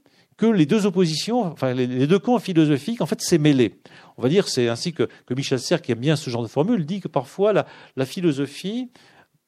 que 0.43 0.47
les 0.47 0.67
deux 0.67 0.87
oppositions, 0.87 1.43
enfin 1.43 1.73
les 1.73 2.07
deux 2.09 2.19
camps 2.19 2.41
philosophiques, 2.41 3.01
en 3.01 3.07
fait, 3.07 3.21
c'est 3.21 3.39
mêlé. 3.39 3.79
On 4.17 4.23
va 4.23 4.29
dire, 4.29 4.49
c'est 4.49 4.69
ainsi 4.69 4.93
que, 4.93 5.09
Michel 5.31 5.61
Serres, 5.61 5.81
qui 5.81 5.93
aime 5.93 6.01
bien 6.01 6.17
ce 6.17 6.31
genre 6.31 6.43
de 6.43 6.49
formule, 6.49 6.85
dit 6.85 7.01
que 7.01 7.09
parfois 7.09 7.53
la 7.97 8.07
philosophie 8.07 8.91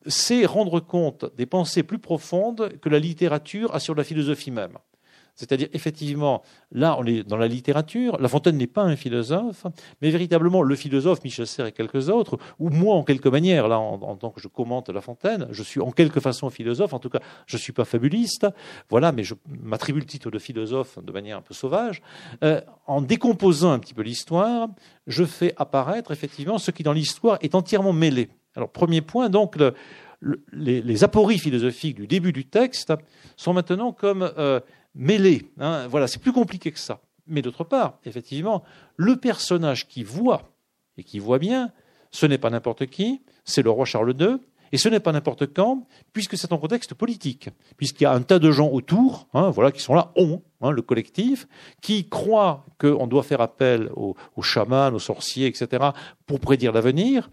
c'est 0.07 0.45
rendre 0.45 0.81
compte 0.81 1.25
des 1.37 1.47
pensées 1.47 1.83
plus 1.83 1.99
profondes 1.99 2.79
que 2.81 2.89
la 2.89 2.99
littérature 2.99 3.75
a 3.75 3.81
sur 3.81 3.95
la 3.95 4.05
philosophie 4.05 4.51
même. 4.51 4.79
C'est-à-dire, 5.35 5.69
effectivement, 5.73 6.43
là, 6.71 6.97
on 6.99 7.05
est 7.05 7.25
dans 7.25 7.37
la 7.37 7.49
littérature. 7.49 8.17
La 8.21 8.29
Fontaine 8.29 8.57
n'est 8.57 8.69
pas 8.69 8.83
un 8.83 8.97
philosophe, 8.97 9.67
mais 10.01 10.11
véritablement 10.11 10.63
le 10.63 10.77
philosophe, 10.77 11.25
Michel 11.25 11.47
Serres 11.47 11.67
et 11.67 11.73
quelques 11.73 12.09
autres, 12.09 12.39
ou 12.59 12.71
moi, 12.71 12.95
en 12.95 13.03
quelque 13.03 13.29
manière, 13.29 13.67
là, 13.67 13.79
en, 13.79 14.17
tant 14.17 14.31
que 14.31 14.41
je 14.41 14.49
commente 14.49 14.89
La 14.91 15.01
Fontaine, 15.01 15.49
je 15.51 15.63
suis 15.63 15.81
en 15.81 15.91
quelque 15.91 16.21
façon 16.21 16.51
philosophe. 16.51 16.93
En 16.93 17.01
tout 17.01 17.11
cas, 17.11 17.21
je 17.47 17.57
ne 17.57 17.61
suis 17.61 17.73
pas 17.73 17.85
fabuliste, 17.85 18.47
voilà, 18.89 19.11
mais 19.13 19.25
je 19.25 19.35
m'attribue 19.63 20.01
le 20.01 20.07
titre 20.07 20.31
de 20.31 20.39
philosophe 20.39 20.99
de 21.03 21.13
manière 21.13 21.39
un 21.39 21.43
peu 21.43 21.55
sauvage. 21.55 22.01
Euh, 22.43 22.61
en 22.87 23.03
décomposant 23.03 23.73
un 23.73 23.79
petit 23.79 23.95
peu 23.95 24.03
l'histoire, 24.03 24.69
je 25.07 25.25
fais 25.25 25.53
apparaître, 25.57 26.13
effectivement, 26.13 26.59
ce 26.59 26.71
qui, 26.71 26.83
dans 26.83 26.93
l'histoire, 26.93 27.39
est 27.41 27.55
entièrement 27.55 27.93
mêlé. 27.93 28.29
Alors, 28.57 28.71
premier 28.71 29.01
point, 29.01 29.29
donc, 29.29 29.57
les, 30.53 31.05
apories 31.05 31.39
philosophiques 31.39 31.97
du 31.97 32.07
début 32.07 32.33
du 32.33 32.45
texte 32.45 32.93
sont 33.37 33.53
maintenant 33.53 33.93
comme 33.93 34.31
euh, 34.39 34.61
mêlées. 34.95 35.51
Hein. 35.59 35.87
Voilà, 35.89 36.07
c'est 36.07 36.21
plus 36.21 36.33
compliqué 36.33 36.73
que 36.73 36.79
ça. 36.79 37.01
Mais 37.27 37.43
d'autre 37.43 37.65
part, 37.65 37.99
effectivement, 38.05 38.63
le 38.97 39.17
personnage 39.17 39.89
qui 39.89 40.03
voit, 40.03 40.51
et 40.97 41.05
qui 41.05 41.19
voit 41.19 41.39
bien, 41.39 41.73
ce 42.11 42.27
n'est 42.27 42.39
pas 42.39 42.51
n'importe 42.51 42.87
qui, 42.87 43.23
c'est 43.45 43.63
le 43.63 43.71
roi 43.71 43.85
Charles 43.85 44.15
II, 44.19 44.39
et 44.73 44.77
ce 44.77 44.89
n'est 44.89 45.01
pas 45.01 45.13
n'importe 45.13 45.53
quand, 45.55 45.87
puisque 46.13 46.37
c'est 46.37 46.53
un 46.53 46.59
contexte 46.59 46.95
politique, 46.95 47.49
puisqu'il 47.77 48.05
y 48.05 48.07
a 48.07 48.13
un 48.13 48.23
tas 48.23 48.39
de 48.39 48.51
gens 48.51 48.69
autour, 48.69 49.29
hein, 49.33 49.51
voilà, 49.51 49.71
qui 49.71 49.81
sont 49.81 49.95
là, 49.95 50.13
on, 50.17 50.43
hein, 50.61 50.71
le 50.71 50.83
collectif, 50.83 51.47
qui 51.81 52.09
croient 52.09 52.67
qu'on 52.79 53.07
doit 53.07 53.23
faire 53.23 53.41
appel 53.41 53.91
aux 53.95 54.43
chamans, 54.43 54.93
aux 54.93 54.99
sorciers, 54.99 55.47
etc., 55.47 55.91
pour 56.27 56.41
prédire 56.41 56.73
l'avenir, 56.73 57.31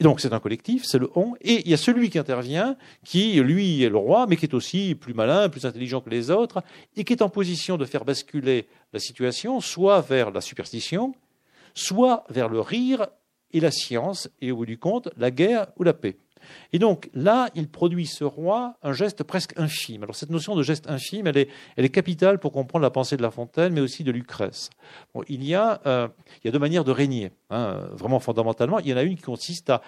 Donc 0.00 0.20
c'est 0.20 0.32
un 0.32 0.38
collectif, 0.38 0.84
c'est 0.84 0.98
le 0.98 1.10
on, 1.16 1.34
et 1.40 1.62
il 1.64 1.70
y 1.70 1.74
a 1.74 1.76
celui 1.76 2.08
qui 2.08 2.20
intervient, 2.20 2.76
qui 3.04 3.40
lui 3.40 3.82
est 3.82 3.88
le 3.88 3.96
roi, 3.96 4.26
mais 4.28 4.36
qui 4.36 4.46
est 4.46 4.54
aussi 4.54 4.94
plus 4.94 5.12
malin, 5.12 5.48
plus 5.48 5.66
intelligent 5.66 6.00
que 6.00 6.10
les 6.10 6.30
autres, 6.30 6.62
et 6.96 7.02
qui 7.02 7.12
est 7.12 7.22
en 7.22 7.28
position 7.28 7.76
de 7.76 7.84
faire 7.84 8.04
basculer 8.04 8.68
la 8.92 9.00
situation 9.00 9.60
soit 9.60 10.00
vers 10.00 10.30
la 10.30 10.40
superstition, 10.40 11.14
soit 11.74 12.24
vers 12.30 12.48
le 12.48 12.60
rire 12.60 13.08
et 13.50 13.58
la 13.58 13.72
science, 13.72 14.28
et 14.40 14.52
au 14.52 14.56
bout 14.56 14.66
du 14.66 14.78
compte, 14.78 15.08
la 15.16 15.32
guerre 15.32 15.66
ou 15.76 15.82
la 15.82 15.94
paix. 15.94 16.16
Et 16.72 16.78
donc 16.78 17.10
là, 17.14 17.48
il 17.54 17.68
produit 17.68 18.06
ce 18.06 18.24
roi 18.24 18.74
un 18.82 18.92
geste 18.92 19.22
presque 19.22 19.52
infime. 19.56 20.02
Alors 20.02 20.14
cette 20.14 20.30
notion 20.30 20.56
de 20.56 20.62
geste 20.62 20.88
infime, 20.88 21.26
elle 21.26 21.38
est, 21.38 21.48
elle 21.76 21.84
est 21.84 21.90
capitale 21.90 22.38
pour 22.38 22.52
comprendre 22.52 22.82
la 22.82 22.90
pensée 22.90 23.16
de 23.16 23.22
La 23.22 23.30
Fontaine, 23.30 23.72
mais 23.72 23.80
aussi 23.80 24.04
de 24.04 24.10
Lucrèce. 24.12 24.70
Bon, 25.14 25.22
il, 25.28 25.44
y 25.44 25.54
a, 25.54 25.80
euh, 25.86 26.08
il 26.42 26.46
y 26.46 26.48
a 26.48 26.50
deux 26.52 26.58
manières 26.58 26.84
de 26.84 26.92
régner, 26.92 27.32
hein, 27.50 27.88
vraiment 27.92 28.20
fondamentalement. 28.20 28.78
Il 28.80 28.88
y 28.88 28.94
en 28.94 28.96
a 28.96 29.02
une 29.02 29.16
qui 29.16 29.22
consiste 29.22 29.70
à, 29.70 29.82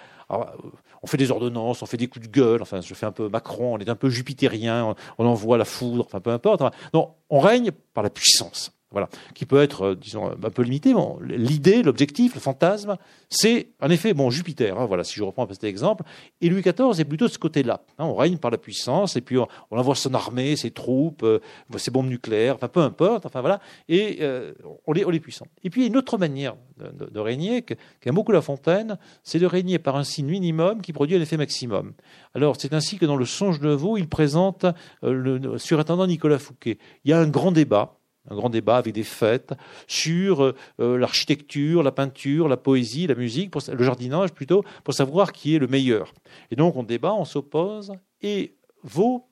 on 1.01 1.07
fait 1.07 1.17
des 1.17 1.31
ordonnances, 1.31 1.81
on 1.81 1.85
fait 1.85 1.97
des 1.97 2.07
coups 2.07 2.27
de 2.27 2.31
gueule. 2.31 2.61
Enfin, 2.61 2.81
je 2.81 2.93
fais 2.93 3.05
un 3.05 3.11
peu 3.11 3.29
Macron, 3.29 3.75
on 3.75 3.77
est 3.79 3.89
un 3.89 3.95
peu 3.95 4.09
jupitérien, 4.09 4.95
on, 5.17 5.25
envoie 5.25 5.57
la 5.57 5.65
foudre, 5.65 6.05
enfin 6.05 6.19
peu 6.19 6.31
importe. 6.31 6.61
non, 6.93 7.13
on 7.29 7.39
règne 7.39 7.71
par 7.93 8.03
la 8.03 8.09
puissance. 8.09 8.71
Voilà, 8.91 9.07
qui 9.33 9.45
peut 9.45 9.61
être, 9.61 9.83
euh, 9.83 9.95
disons, 9.95 10.31
un 10.31 10.49
peu 10.49 10.63
limité. 10.63 10.93
Bon, 10.93 11.17
l'idée, 11.21 11.81
l'objectif, 11.81 12.35
le 12.35 12.41
fantasme, 12.41 12.97
c'est 13.29 13.69
en 13.79 13.89
effet, 13.89 14.13
bon, 14.13 14.29
Jupiter. 14.29 14.77
Hein, 14.77 14.85
voilà, 14.85 15.05
si 15.05 15.15
je 15.15 15.23
reprends 15.23 15.47
cet 15.49 15.63
exemple. 15.63 16.03
Et 16.41 16.49
Louis 16.49 16.61
XIV 16.61 16.99
est 16.99 17.05
plutôt 17.05 17.27
de 17.27 17.31
ce 17.31 17.39
côté-là. 17.39 17.83
Hein, 17.97 18.05
on 18.05 18.15
règne 18.15 18.37
par 18.37 18.51
la 18.51 18.57
puissance, 18.57 19.15
et 19.15 19.21
puis 19.21 19.37
on, 19.37 19.47
envoie 19.71 19.95
son 19.95 20.13
armée, 20.13 20.57
ses 20.57 20.71
troupes, 20.71 21.23
euh, 21.23 21.39
ses 21.77 21.89
bombes 21.89 22.09
nucléaires, 22.09 22.55
enfin 22.55 22.67
peu 22.67 22.81
importe. 22.81 23.25
Enfin 23.25 23.39
voilà, 23.39 23.61
et 23.87 24.17
euh, 24.21 24.53
on, 24.85 24.93
est, 24.93 25.19
puissant. 25.21 25.47
Et 25.63 25.69
puis 25.69 25.87
une 25.87 25.95
autre 25.95 26.17
manière 26.17 26.55
de, 26.77 27.19
régner, 27.19 27.61
qu'aime 27.61 28.15
beaucoup 28.15 28.33
La 28.33 28.41
Fontaine, 28.41 28.97
c'est 29.23 29.39
de 29.39 29.45
régner 29.45 29.79
par 29.79 29.95
un 29.95 30.03
signe 30.03 30.27
minimum 30.27 30.81
qui 30.81 30.91
produit 30.91 31.15
un 31.15 31.21
effet 31.21 31.37
maximum. 31.37 31.93
Alors 32.35 32.55
c'est 32.59 32.73
ainsi 32.73 32.97
que 32.97 33.05
dans 33.05 33.15
le 33.15 33.25
Songe 33.25 33.61
de 33.61 33.69
Vaux, 33.69 33.97
il 33.97 34.09
présente 34.09 34.65
le 35.01 35.57
surintendant 35.57 36.07
Nicolas 36.07 36.39
Fouquet. 36.39 36.77
Il 37.05 37.11
y 37.11 37.13
a 37.13 37.19
un 37.19 37.29
grand 37.29 37.51
débat 37.51 38.00
un 38.29 38.35
grand 38.35 38.49
débat 38.49 38.77
avec 38.77 38.93
des 38.93 39.03
fêtes 39.03 39.53
sur 39.87 40.41
euh, 40.79 40.97
l'architecture, 40.97 41.83
la 41.83 41.91
peinture, 41.91 42.47
la 42.47 42.57
poésie, 42.57 43.07
la 43.07 43.15
musique, 43.15 43.53
le 43.55 43.83
jardinage 43.83 44.31
plutôt, 44.31 44.63
pour 44.83 44.93
savoir 44.93 45.31
qui 45.31 45.55
est 45.55 45.59
le 45.59 45.67
meilleur. 45.67 46.13
Et 46.51 46.55
donc 46.55 46.75
on 46.75 46.83
débat, 46.83 47.13
on 47.13 47.25
s'oppose, 47.25 47.93
et 48.21 48.55
Vaux, 48.83 49.27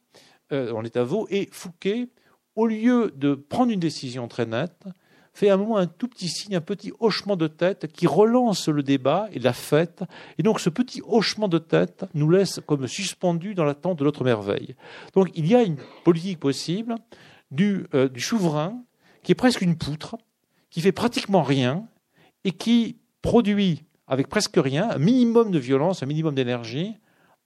euh, 0.51 0.71
on 0.75 0.83
est 0.83 0.97
à 0.97 1.03
Vaux, 1.03 1.27
et 1.29 1.49
Fouquet, 1.51 2.09
au 2.55 2.67
lieu 2.67 3.13
de 3.15 3.35
prendre 3.35 3.71
une 3.71 3.79
décision 3.79 4.27
très 4.27 4.45
nette, 4.45 4.85
fait 5.33 5.49
à 5.49 5.53
un 5.53 5.57
moment 5.57 5.77
un 5.77 5.87
tout 5.87 6.07
petit 6.07 6.27
signe, 6.27 6.55
un 6.55 6.61
petit 6.61 6.91
hochement 6.99 7.35
de 7.35 7.47
tête 7.47 7.87
qui 7.87 8.07
relance 8.07 8.67
le 8.67 8.83
débat 8.83 9.29
et 9.31 9.39
la 9.39 9.53
fête. 9.53 10.03
Et 10.37 10.43
donc 10.43 10.59
ce 10.59 10.69
petit 10.69 11.01
hochement 11.07 11.47
de 11.47 11.59
tête 11.59 12.05
nous 12.13 12.29
laisse 12.29 12.59
comme 12.65 12.87
suspendus 12.87 13.55
dans 13.55 13.63
l'attente 13.63 13.99
de 13.99 14.03
l'autre 14.03 14.23
merveille. 14.23 14.75
Donc 15.13 15.29
il 15.35 15.47
y 15.47 15.55
a 15.55 15.63
une 15.63 15.77
politique 16.03 16.39
possible 16.39 16.95
euh, 17.59 18.09
du, 18.09 18.21
souverain 18.21 18.84
qui 19.23 19.31
est 19.31 19.35
presque 19.35 19.61
une 19.61 19.76
poutre, 19.76 20.17
qui 20.69 20.81
fait 20.81 20.91
pratiquement 20.91 21.41
rien 21.41 21.88
et 22.43 22.51
qui 22.51 22.97
produit 23.21 23.84
avec 24.07 24.27
presque 24.27 24.57
rien 24.57 24.89
un 24.91 24.97
minimum 24.97 25.51
de 25.51 25.59
violence, 25.59 26.03
un 26.03 26.05
minimum 26.05 26.35
d'énergie, 26.35 26.95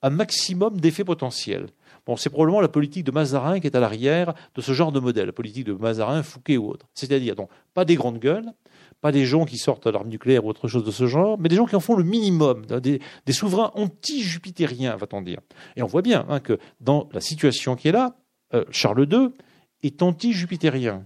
un 0.02 0.10
maximum 0.10 0.80
d'effets 0.80 1.06
potentiels. 1.06 1.68
Bon, 2.06 2.18
c'est 2.18 2.30
probablement 2.30 2.60
la 2.60 2.68
politique 2.68 3.06
de 3.06 3.12
Mazarin 3.12 3.62
qui 3.62 3.68
est 3.68 3.76
à 3.76 3.80
l'arrière 3.80 4.34
de 4.56 4.62
ce 4.62 4.74
genre 4.74 4.92
de 4.92 5.00
modèle, 5.00 5.28
la 5.28 5.32
politique 5.32 5.66
de 5.66 5.74
Mazarin, 5.74 6.22
Fouquet 6.22 6.58
ou 6.58 6.70
autre. 6.70 6.86
C'est-à-dire, 6.94 7.36
donc, 7.36 7.50
pas 7.74 7.86
des 7.86 7.96
grandes 7.96 8.20
gueules, 8.20 8.52
pas 9.00 9.14
des 9.14 9.26
gens 9.26 9.46
qui 9.46 9.58
sortent 9.58 9.88
l'arme 9.88 10.10
nucléaire 10.10 10.46
ou 10.46 10.50
autre 10.50 10.68
chose 10.68 10.84
de 10.84 10.92
ce 10.92 11.08
genre, 11.08 11.38
mais 11.40 11.48
des 11.48 11.56
gens 11.56 11.66
qui 11.66 11.76
en 11.76 11.80
font 11.80 11.96
le 11.96 12.04
minimum, 12.04 12.66
des, 12.66 13.00
souverains 13.32 13.72
anti-jupitériens, 13.76 14.98
va-t-on 14.98 15.22
dire. 15.22 15.40
Et 15.78 15.84
on 15.84 15.88
voit 15.88 16.02
bien 16.02 16.26
hein, 16.30 16.42
que 16.42 16.60
dans 16.82 17.10
la 17.14 17.22
situation 17.22 17.76
qui 17.76 17.88
est 17.88 17.94
là, 17.94 18.16
euh, 18.54 18.66
Charles 18.70 19.08
II, 19.12 19.30
est 19.84 20.02
anti-jupitérien. 20.02 21.06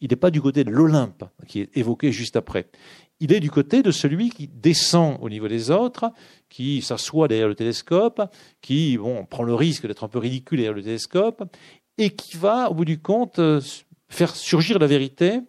Il 0.00 0.10
n'est 0.10 0.16
pas 0.16 0.30
du 0.30 0.42
côté 0.42 0.64
de 0.64 0.70
l'Olympe, 0.70 1.24
qui 1.46 1.60
est 1.60 1.76
évoqué 1.76 2.12
juste 2.12 2.36
après. 2.36 2.68
Il 3.20 3.32
est 3.32 3.40
du 3.40 3.50
côté 3.50 3.82
de 3.82 3.90
celui 3.90 4.30
qui 4.30 4.48
descend 4.48 5.18
au 5.20 5.30
niveau 5.30 5.48
des 5.48 5.70
autres, 5.70 6.10
qui 6.48 6.82
s'assoit 6.82 7.28
derrière 7.28 7.48
le 7.48 7.54
télescope, 7.54 8.22
qui 8.60 8.98
bon, 8.98 9.24
prend 9.24 9.44
le 9.44 9.54
risque 9.54 9.86
d'être 9.86 10.04
un 10.04 10.08
peu 10.08 10.18
ridicule 10.18 10.58
derrière 10.58 10.74
le 10.74 10.82
télescope, 10.82 11.44
et 11.96 12.10
qui 12.10 12.36
va, 12.36 12.70
au 12.70 12.74
bout 12.74 12.84
du 12.84 13.00
compte, 13.00 13.38
euh, 13.38 13.60
faire 14.08 14.34
surgir 14.34 14.78
la 14.78 14.86
vérité 14.86 15.40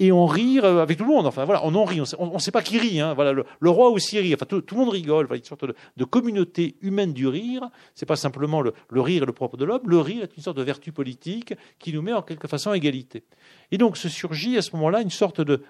et 0.00 0.12
on 0.12 0.26
rit 0.26 0.60
euh, 0.60 0.82
avec 0.82 0.98
tout 0.98 1.04
le 1.04 1.10
monde. 1.10 1.26
Enfin 1.26 1.44
voilà, 1.44 1.64
on 1.64 1.74
en 1.74 1.84
rit. 1.84 2.00
On 2.18 2.34
ne 2.34 2.38
sait 2.38 2.50
pas 2.50 2.62
qui 2.62 2.78
rit. 2.78 3.00
Hein. 3.00 3.14
Voilà, 3.14 3.32
le, 3.32 3.70
roi 3.70 3.90
aussi 3.90 4.18
rit. 4.18 4.34
Enfin, 4.34 4.46
tout, 4.46 4.62
le 4.70 4.76
monde 4.76 4.90
rigole. 4.90 5.26
Voilà, 5.26 5.38
une 5.38 5.44
sorte 5.44 5.64
de, 5.64 6.04
communauté 6.04 6.76
humaine 6.80 7.12
du 7.12 7.26
rire. 7.26 7.68
C'est 7.94 8.06
pas 8.06 8.16
simplement 8.16 8.60
le, 8.60 8.72
rire 8.92 9.26
le 9.26 9.32
propre 9.32 9.56
de 9.56 9.64
l'homme. 9.64 9.82
Le 9.86 9.98
rire 9.98 10.22
est 10.22 10.36
une 10.36 10.42
sorte 10.42 10.56
de 10.56 10.62
vertu 10.62 10.92
politique 10.92 11.54
qui 11.78 11.92
nous 11.92 12.02
met 12.02 12.12
en 12.12 12.22
quelque 12.22 12.48
façon 12.48 12.70
à 12.70 12.76
égalité. 12.76 13.24
Et 13.72 13.78
donc 13.78 13.96
se 13.96 14.08
surgit 14.08 14.56
à 14.56 14.62
ce 14.62 14.74
moment-là 14.76 15.00
une 15.02 15.10
sorte 15.10 15.40
de 15.40 15.62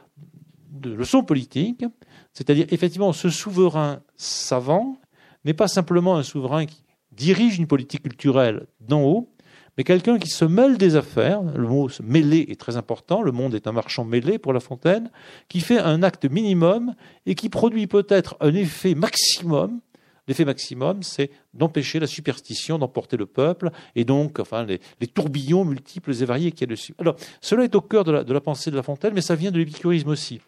leçon 0.85 1.25
politique, 1.25 1.85
c'est-à-dire 2.33 2.67
effectivement 2.71 3.13
ce 3.13 3.31
souverain 3.31 4.01
savant 4.17 4.99
n'est 5.45 5.55
pas 5.55 5.69
simplement 5.69 6.17
un 6.17 6.23
souverain 6.23 6.67
qui 6.67 6.85
dirige 7.13 7.59
une 7.59 7.67
politique 7.67 8.03
culturelle 8.03 8.67
d'en 8.81 9.03
haut, 9.03 9.33
mais 9.79 9.85
quelqu'un 9.85 10.19
qui 10.19 10.29
se 10.29 10.45
mêle 10.45 10.77
des 10.77 10.97
affaires, 10.97 11.41
le 11.41 11.69
mot 11.69 11.89
mêler 12.03 12.45
est 12.49 12.59
très 12.59 12.77
important, 12.77 13.23
le 13.23 13.31
monde 13.31 13.55
est 13.55 13.69
un 13.69 13.73
marchand 13.73 14.05
mêlé 14.05 14.41
pour 14.41 14.53
La 14.53 14.59
Fontaine, 14.59 15.09
qui 15.49 15.61
fait 15.61 15.79
un 15.79 16.03
acte 16.03 16.25
minimum 16.25 16.97
et 17.27 17.37
qui 17.37 17.49
produit 17.49 17.87
peut-être 17.87 18.37
un 18.41 18.53
effet 18.55 18.97
maximum. 18.97 19.81
L'effet 20.27 20.45
maximum, 20.45 21.05
c'est 21.05 21.31
d'empêcher 21.55 22.01
la 22.01 22.09
superstition 22.09 22.77
d'emporter 22.77 23.17
le 23.17 23.25
peuple 23.25 23.71
et 23.95 24.05
donc 24.05 24.41
enfin, 24.41 24.67
les, 24.67 24.81
tourbillons 25.07 25.65
multiples 25.65 26.11
et 26.11 26.25
variés 26.25 26.51
qu'il 26.51 26.63
y 26.63 26.65
a 26.65 26.67
dessus. 26.75 26.95
Alors, 26.99 27.15
cela 27.41 27.63
est 27.63 27.77
au 27.77 27.81
cœur 27.81 28.03
de 28.03 28.33
la, 28.33 28.41
pensée 28.41 28.73
de 28.73 28.77
La 28.77 28.83
Fontaine, 28.83 29.15
mais 29.15 29.23
ça 29.23 29.37
vient 29.37 29.53
de 29.53 29.59
l'épicurisme 29.59 30.09
aussi. 30.09 30.41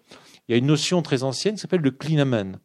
Il 0.48 0.52
y 0.52 0.54
a 0.54 0.58
une 0.58 0.66
notion 0.66 1.02
très 1.02 1.22
ancienne 1.22 1.54
qui 1.54 1.60
s'appelle 1.60 1.82
le 1.82 1.92
clinamen. 1.92 2.58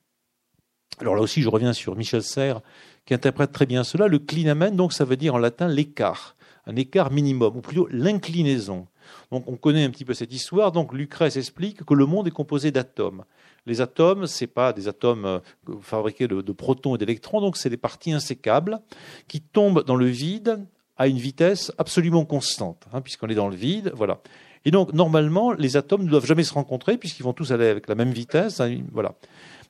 Alors 1.00 1.16
là 1.16 1.22
aussi, 1.22 1.44
je 1.44 1.50
reviens 1.50 1.74
sur 1.74 1.96
Michel 1.96 2.24
Serres, 2.24 2.62
qui 3.06 3.14
interprète 3.14 3.52
très 3.52 3.68
bien 3.68 3.84
cela. 3.84 4.08
Le 4.08 4.18
clinamen, 4.18 4.76
donc, 4.76 4.94
ça 4.94 5.06
veut 5.06 5.18
dire 5.18 5.36
en 5.36 5.38
latin 5.38 5.68
l'écart 5.68 6.35
un 6.68 6.76
écart 6.76 7.12
minimum, 7.12 7.58
ou 7.58 7.62
plutôt 7.62 7.88
l'inclinaison. 7.92 8.88
Donc 9.32 9.48
on 9.48 9.56
connaît 9.56 9.84
un 9.84 9.90
petit 9.90 10.06
peu 10.06 10.14
cette 10.14 10.34
histoire. 10.34 10.72
Donc 10.72 10.94
Lucrèce 10.94 11.38
explique 11.38 11.84
que 11.84 11.94
le 11.94 12.06
monde 12.06 12.28
est 12.28 12.32
composé 12.32 12.72
d'atomes. 12.72 13.24
Les 13.66 13.82
atomes, 13.82 14.28
ce 14.28 14.44
n'est 14.44 14.48
pas 14.48 14.74
des 14.74 14.88
atomes 14.88 15.26
euh, 15.26 15.40
fabriqués 15.82 16.28
de, 16.28 16.52
protons 16.52 16.96
et 16.96 16.98
d'électrons, 16.98 17.42
donc 17.42 17.58
c'est 17.58 17.70
des 17.70 17.78
parties 17.78 18.12
insécables 18.12 18.80
qui 19.28 19.42
tombent 19.42 19.84
dans 19.84 19.96
le 19.96 20.06
vide 20.06 20.66
à 20.98 21.08
une 21.08 21.18
vitesse 21.18 21.72
absolument 21.78 22.26
constante, 22.26 22.86
hein, 22.94 23.02
puisqu'on 23.02 23.28
est 23.28 23.36
dans 23.36 23.50
le 23.50 23.56
vide. 23.56 23.92
Voilà. 23.96 24.22
Et 24.66 24.72
donc 24.72 24.94
normalement, 24.94 25.52
les 25.52 25.78
atomes 25.78 26.04
ne 26.04 26.10
doivent 26.10 26.26
jamais 26.26 26.44
se 26.44 26.54
rencontrer 26.54 26.98
puisqu'ils 26.98 27.24
vont 27.24 27.34
tous 27.34 27.52
aller 27.52 27.68
avec 27.68 27.88
la 27.88 27.96
même 27.96 28.12
vitesse. 28.12 28.60
Hein, 28.60 28.80
voilà. 28.92 29.14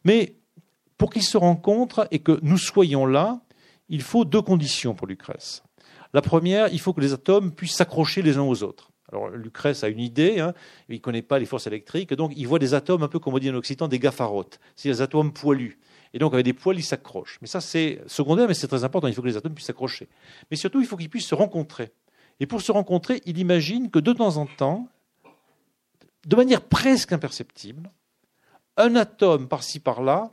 Mais 0.04 0.36
pour 0.98 1.12
qu'ils 1.12 1.24
se 1.24 1.38
rencontrent 1.38 2.08
et 2.12 2.20
que 2.20 2.40
nous 2.42 2.58
soyons 2.58 3.06
là, 3.06 3.42
il 3.90 4.02
faut 4.02 4.26
deux 4.26 4.42
conditions 4.42 4.94
pour 4.94 5.08
Lucrèce. 5.08 5.64
La 6.16 6.22
première, 6.22 6.70
il 6.70 6.80
faut 6.80 6.94
que 6.94 7.02
les 7.02 7.12
atomes 7.12 7.52
puissent 7.52 7.76
s'accrocher 7.76 8.22
les 8.22 8.38
uns 8.38 8.44
aux 8.44 8.64
autres. 8.64 8.90
Alors 9.12 9.28
Lucrèce 9.28 9.84
a 9.84 9.90
une 9.90 10.00
idée, 10.00 10.40
hein, 10.40 10.54
il 10.88 10.96
ne 10.96 11.02
connaît 11.02 11.22
pas 11.22 11.40
les 11.40 11.46
forces 11.46 11.68
électriques, 11.68 12.14
donc 12.14 12.32
il 12.38 12.48
voit 12.48 12.58
des 12.58 12.74
atomes 12.74 13.04
un 13.04 13.10
peu 13.10 13.20
comme 13.20 13.34
on 13.34 13.38
dit 13.38 13.50
en 13.50 13.56
Occitan, 13.56 13.90
des 13.90 14.00
gafarotes, 14.00 14.62
c'est 14.78 14.88
des 14.88 15.02
atomes 15.02 15.34
poilus. 15.34 15.78
Et 16.14 16.20
donc 16.20 16.34
avec 16.34 16.46
des 16.46 16.54
poils, 16.54 16.80
ils 16.80 16.84
s'accrochent. 16.84 17.38
Mais 17.42 17.48
ça 17.48 17.60
c'est 17.60 18.02
secondaire, 18.08 18.48
mais 18.48 18.54
c'est 18.54 18.70
très 18.70 18.86
important, 18.86 19.10
il 19.10 19.14
faut 19.14 19.24
que 19.24 19.28
les 19.28 19.36
atomes 19.36 19.54
puissent 19.54 19.68
s'accrocher. 19.68 20.08
Mais 20.50 20.56
surtout, 20.56 20.80
il 20.80 20.88
faut 20.88 20.96
qu'ils 20.96 21.10
puissent 21.10 21.28
se 21.28 21.36
rencontrer. 21.36 21.92
Et 22.40 22.46
pour 22.46 22.62
se 22.62 22.72
rencontrer, 22.72 23.22
il 23.26 23.38
imagine 23.38 23.92
que 23.92 24.00
de 24.00 24.14
temps 24.14 24.38
en 24.38 24.46
temps, 24.46 24.88
de 26.26 26.36
manière 26.38 26.62
presque 26.62 27.12
imperceptible, 27.12 27.92
un 28.78 28.96
atome 28.96 29.50
par-ci 29.50 29.82
par-là 29.82 30.32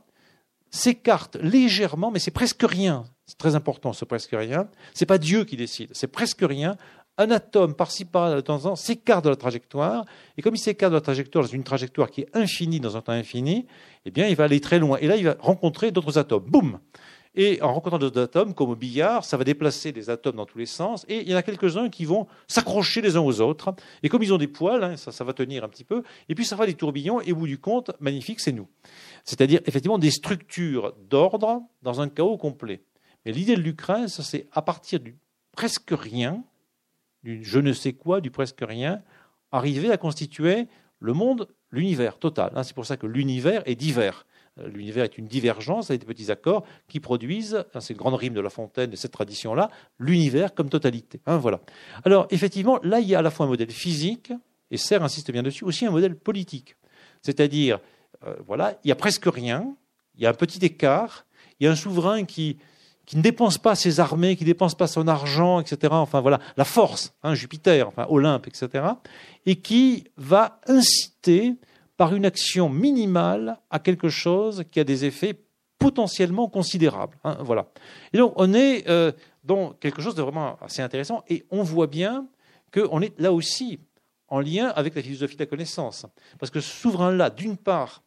s'écarte 0.69 1.35
légèrement, 1.35 2.09
mais 2.09 2.19
c'est 2.19 2.31
presque 2.31 2.63
rien. 2.63 3.03
C'est 3.25 3.37
très 3.37 3.55
important, 3.55 3.93
ce 3.93 4.03
presque 4.03 4.31
rien. 4.33 4.67
C'est 4.93 5.05
pas 5.05 5.17
Dieu 5.17 5.45
qui 5.45 5.55
décide, 5.55 5.89
c'est 5.93 6.07
presque 6.07 6.41
rien. 6.41 6.75
Un 7.17 7.29
atome 7.29 7.75
par-ci 7.75 8.05
par-là 8.05 8.37
de 8.37 8.41
temps 8.41 8.65
en 8.65 8.69
temps 8.69 8.75
s'écarte 8.75 9.23
de 9.23 9.29
la 9.29 9.35
trajectoire, 9.35 10.03
et 10.35 10.41
comme 10.41 10.55
il 10.55 10.59
s'écarte 10.59 10.91
de 10.91 10.97
la 10.97 11.01
trajectoire 11.01 11.45
dans 11.45 11.51
une 11.51 11.63
trajectoire 11.63 12.09
qui 12.09 12.21
est 12.21 12.35
infinie 12.35 12.79
dans 12.79 12.97
un 12.97 13.01
temps 13.01 13.13
infini, 13.13 13.67
eh 14.05 14.11
bien, 14.11 14.27
il 14.27 14.35
va 14.35 14.45
aller 14.45 14.59
très 14.59 14.79
loin. 14.79 14.97
Et 14.99 15.05
là, 15.05 15.15
il 15.15 15.23
va 15.23 15.35
rencontrer 15.39 15.91
d'autres 15.91 16.17
atomes. 16.17 16.45
Boum 16.45 16.79
Et 17.35 17.61
en 17.61 17.71
rencontrant 17.71 17.99
d'autres 17.99 18.19
atomes, 18.19 18.55
comme 18.55 18.71
au 18.71 18.75
billard, 18.75 19.25
ça 19.25 19.37
va 19.37 19.43
déplacer 19.43 19.91
des 19.91 20.09
atomes 20.09 20.37
dans 20.37 20.47
tous 20.47 20.57
les 20.57 20.65
sens, 20.65 21.05
et 21.07 21.21
il 21.21 21.29
y 21.29 21.35
en 21.35 21.37
a 21.37 21.43
quelques-uns 21.43 21.89
qui 21.89 22.05
vont 22.05 22.25
s'accrocher 22.47 23.01
les 23.01 23.15
uns 23.15 23.21
aux 23.21 23.41
autres. 23.41 23.75
Et 24.01 24.09
comme 24.09 24.23
ils 24.23 24.33
ont 24.33 24.39
des 24.39 24.47
poils, 24.47 24.83
hein, 24.83 24.97
ça, 24.97 25.11
ça 25.11 25.23
va 25.23 25.33
tenir 25.33 25.63
un 25.63 25.69
petit 25.69 25.83
peu, 25.83 26.01
et 26.29 26.33
puis 26.33 26.45
ça 26.45 26.55
va 26.55 26.65
des 26.65 26.73
tourbillons, 26.73 27.21
et 27.21 27.31
au 27.31 27.35
bout 27.35 27.47
du 27.47 27.59
compte, 27.59 27.91
magnifique, 27.99 28.39
c'est 28.39 28.51
nous. 28.51 28.67
C'est-à-dire, 29.23 29.61
effectivement, 29.67 29.99
des 29.99 30.11
structures 30.11 30.95
d'ordre 31.09 31.61
dans 31.83 32.01
un 32.01 32.09
chaos 32.09 32.37
complet. 32.37 32.81
L'idée 33.25 33.55
de 33.55 33.61
Lucrèce, 33.61 34.21
c'est 34.21 34.47
à 34.51 34.61
partir 34.61 34.99
du 34.99 35.15
presque 35.53 35.91
rien, 35.91 36.43
du 37.23 37.43
je 37.43 37.59
ne 37.59 37.73
sais 37.73 37.93
quoi, 37.93 38.21
du 38.21 38.31
presque 38.31 38.61
rien, 38.61 39.01
arriver 39.51 39.91
à 39.91 39.97
constituer 39.97 40.67
le 40.99 41.13
monde 41.13 41.47
l'univers 41.71 42.17
total. 42.17 42.51
Hein. 42.55 42.63
C'est 42.63 42.73
pour 42.73 42.85
ça 42.85 42.97
que 42.97 43.07
l'univers 43.07 43.63
est 43.65 43.75
divers. 43.75 44.25
Euh, 44.59 44.67
l'univers 44.67 45.05
est 45.05 45.17
une 45.17 45.27
divergence 45.27 45.89
avec 45.89 46.01
des 46.01 46.07
petits 46.07 46.31
accords 46.31 46.65
qui 46.87 46.99
produisent, 46.99 47.63
hein, 47.73 47.79
c'est 47.79 47.93
une 47.93 47.99
grande 47.99 48.15
rime 48.15 48.33
de 48.33 48.41
La 48.41 48.49
Fontaine 48.49 48.89
de 48.89 48.95
cette 48.95 49.11
tradition-là, 49.11 49.69
l'univers 49.99 50.53
comme 50.53 50.69
totalité. 50.69 51.21
Hein, 51.25 51.37
voilà. 51.37 51.61
Alors, 52.05 52.27
effectivement, 52.29 52.79
là, 52.83 52.99
il 52.99 53.07
y 53.07 53.15
a 53.15 53.19
à 53.19 53.21
la 53.21 53.31
fois 53.31 53.45
un 53.45 53.49
modèle 53.49 53.71
physique, 53.71 54.31
et 54.69 54.77
Serre 54.77 55.03
insiste 55.03 55.31
bien 55.31 55.43
dessus, 55.43 55.63
aussi 55.63 55.85
un 55.85 55.91
modèle 55.91 56.15
politique. 56.15 56.75
C'est-à-dire, 57.21 57.79
euh, 58.25 58.35
voilà, 58.45 58.77
il 58.83 58.87
n'y 58.87 58.91
a 58.91 58.95
presque 58.95 59.25
rien, 59.25 59.75
il 60.15 60.21
y 60.21 60.25
a 60.25 60.29
un 60.29 60.33
petit 60.33 60.63
écart, 60.63 61.25
il 61.59 61.65
y 61.65 61.67
a 61.67 61.71
un 61.71 61.75
souverain 61.75 62.25
qui, 62.25 62.57
qui 63.05 63.17
ne 63.17 63.21
dépense 63.21 63.57
pas 63.57 63.75
ses 63.75 63.99
armées, 63.99 64.35
qui 64.35 64.43
ne 64.43 64.49
dépense 64.49 64.75
pas 64.75 64.87
son 64.87 65.07
argent, 65.07 65.59
etc. 65.59 65.93
Enfin 65.93 66.21
voilà, 66.21 66.39
la 66.57 66.65
force, 66.65 67.13
hein, 67.23 67.33
Jupiter, 67.33 67.87
enfin 67.87 68.05
Olympe, 68.09 68.47
etc. 68.47 68.85
Et 69.45 69.57
qui 69.57 70.05
va 70.17 70.59
inciter 70.67 71.55
par 71.97 72.15
une 72.15 72.25
action 72.25 72.69
minimale 72.69 73.59
à 73.69 73.79
quelque 73.79 74.09
chose 74.09 74.63
qui 74.71 74.79
a 74.79 74.83
des 74.83 75.05
effets 75.05 75.35
potentiellement 75.77 76.47
considérables. 76.47 77.17
Hein, 77.23 77.37
voilà. 77.41 77.67
Et 78.13 78.17
donc 78.17 78.33
on 78.37 78.53
est 78.53 78.89
euh, 78.89 79.11
dans 79.43 79.71
quelque 79.73 80.01
chose 80.01 80.15
de 80.15 80.21
vraiment 80.21 80.57
assez 80.61 80.81
intéressant 80.81 81.23
et 81.27 81.45
on 81.51 81.63
voit 81.63 81.87
bien 81.87 82.27
qu'on 82.73 83.01
est 83.01 83.19
là 83.19 83.33
aussi 83.33 83.79
en 84.29 84.39
lien 84.39 84.69
avec 84.69 84.95
la 84.95 85.01
philosophie 85.01 85.35
de 85.35 85.43
la 85.43 85.47
connaissance. 85.47 86.05
Parce 86.39 86.49
que 86.49 86.59
ce 86.59 86.71
souverain-là, 86.81 87.29
d'une 87.29 87.57
part, 87.57 88.01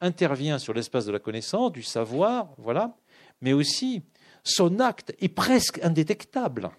intervient 0.00 0.58
sur 0.58 0.74
l'espace 0.74 1.06
de 1.06 1.12
la 1.12 1.18
connaissance, 1.18 1.72
du 1.72 1.82
savoir, 1.82 2.48
voilà, 2.58 2.96
mais 3.40 3.52
aussi 3.52 4.02
son 4.44 4.80
acte 4.80 5.14
est 5.20 5.28
presque 5.28 5.80
indétectable. 5.82 6.70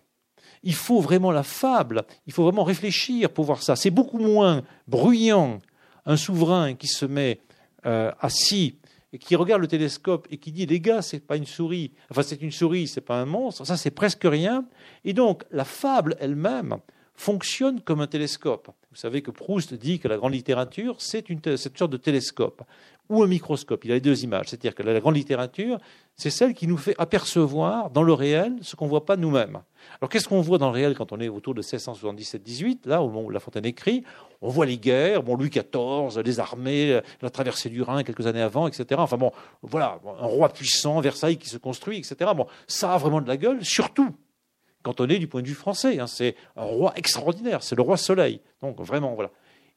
Il 0.64 0.76
faut 0.76 1.02
vraiment 1.02 1.32
la 1.32 1.44
fable, 1.44 2.04
il 2.28 2.34
faut 2.34 2.44
vraiment 2.44 2.64
réfléchir 2.64 3.32
pour 3.32 3.46
voir 3.46 3.64
ça. 3.64 3.76
C'est 3.76 3.90
beaucoup 3.90 4.20
moins 4.20 4.62
bruyant 4.88 5.60
un 6.06 6.18
souverain 6.18 6.76
qui 6.76 6.88
se 6.88 7.06
met 7.06 7.40
euh, 7.86 8.12
assis 8.20 8.78
et 9.14 9.18
qui 9.18 9.36
regarde 9.36 9.62
le 9.62 9.68
télescope 9.68 10.28
et 10.30 10.38
qui 10.38 10.52
dit 10.52 10.66
les 10.66 10.80
gars, 10.80 11.02
c'est 11.02 11.20
pas 11.20 11.36
une 11.36 11.46
souris, 11.46 11.92
enfin 12.10 12.22
c'est 12.24 12.42
une 12.42 12.52
souris, 12.52 12.88
c'est 12.88 13.02
pas 13.02 13.20
un 13.20 13.26
monstre, 13.26 13.66
ça 13.66 13.78
c'est 13.78 13.92
presque 13.92 14.24
rien. 14.24 14.66
Et 15.04 15.14
donc 15.14 15.44
la 15.52 15.66
fable 15.66 16.16
elle-même 16.20 16.78
fonctionne 17.16 17.82
comme 17.82 18.02
un 18.02 18.08
télescope. 18.08 18.70
Vous 18.90 18.96
savez 18.96 19.22
que 19.22 19.32
Proust 19.32 19.74
dit 19.74 20.00
que 20.00 20.08
la 20.08 20.18
grande 20.18 20.34
littérature, 20.34 20.96
c'est 21.00 21.26
cette 21.58 21.78
sorte 21.78 21.92
de 21.92 21.98
télescope 21.98 22.64
ou 23.12 23.22
un 23.24 23.28
microscope. 23.28 23.86
Il 23.86 23.92
a 23.92 23.96
les 23.96 24.02
deux 24.02 24.24
images. 24.24 24.48
C'est-à-dire 24.48 24.74
que 24.74 24.82
la 24.82 25.00
grande 25.00 25.16
littérature, 25.16 25.78
c'est 26.16 26.30
celle 26.30 26.54
qui 26.54 26.66
nous 26.66 26.78
fait 26.78 26.96
apercevoir 26.98 27.90
dans 27.90 28.04
le 28.04 28.14
réel 28.14 28.56
ce 28.62 28.76
qu'on 28.76 28.86
ne 28.86 28.90
voit 28.90 29.06
pas 29.06 29.18
nous-mêmes. 29.18 29.60
Alors 30.00 30.10
qu'est-ce 30.10 30.28
qu'on 30.28 30.42
voit 30.42 30.58
dans 30.58 30.68
le 30.68 30.74
réel 30.74 30.96
quand 30.96 31.12
on 31.12 31.20
est 31.20 31.28
autour 31.28 31.54
de 31.54 31.62
1677-18, 31.62 32.88
là, 32.88 33.02
au 33.02 33.10
moment 33.10 33.24
où 33.24 33.30
La 33.30 33.40
Fontaine 33.40 33.66
écrit? 33.66 34.04
On 34.42 34.50
voit 34.50 34.66
les 34.66 34.78
guerres, 34.78 35.24
bon, 35.24 35.36
Louis 35.36 35.50
XIV, 35.50 36.22
les 36.24 36.40
armées, 36.40 37.00
la 37.22 37.30
traversée 37.30 37.70
du 37.70 37.82
Rhin 37.82 38.04
quelques 38.04 38.26
années 38.26 38.42
avant, 38.42 38.68
etc. 38.68 38.86
Enfin 38.98 39.18
bon, 39.18 39.32
voilà, 39.62 40.00
un 40.20 40.26
roi 40.26 40.50
puissant, 40.50 41.00
Versailles 41.02 41.38
qui 41.38 41.50
se 41.50 41.58
construit, 41.58 42.00
etc. 42.00 42.32
Bon, 42.36 42.48
ça 42.66 42.94
a 42.94 42.98
vraiment 42.98 43.22
de 43.22 43.28
la 43.28 43.38
gueule, 43.38 43.64
surtout 43.64 44.16
quand 44.84 45.00
on 45.02 45.08
est 45.08 45.20
du 45.20 45.28
point 45.28 45.42
de 45.42 45.48
vue 45.48 45.54
français. 45.54 46.00
Hein. 46.00 46.08
c'est 46.08 46.36
un 46.56 46.64
roi 46.64 46.94
extraordinaire, 46.96 47.64
c'est 47.64 47.76
le 47.76 47.82
roi 47.82 47.98
Soleil. 47.98 48.42
Donc 48.62 48.80
vraiment, 48.82 49.14
voilà. 49.14 49.32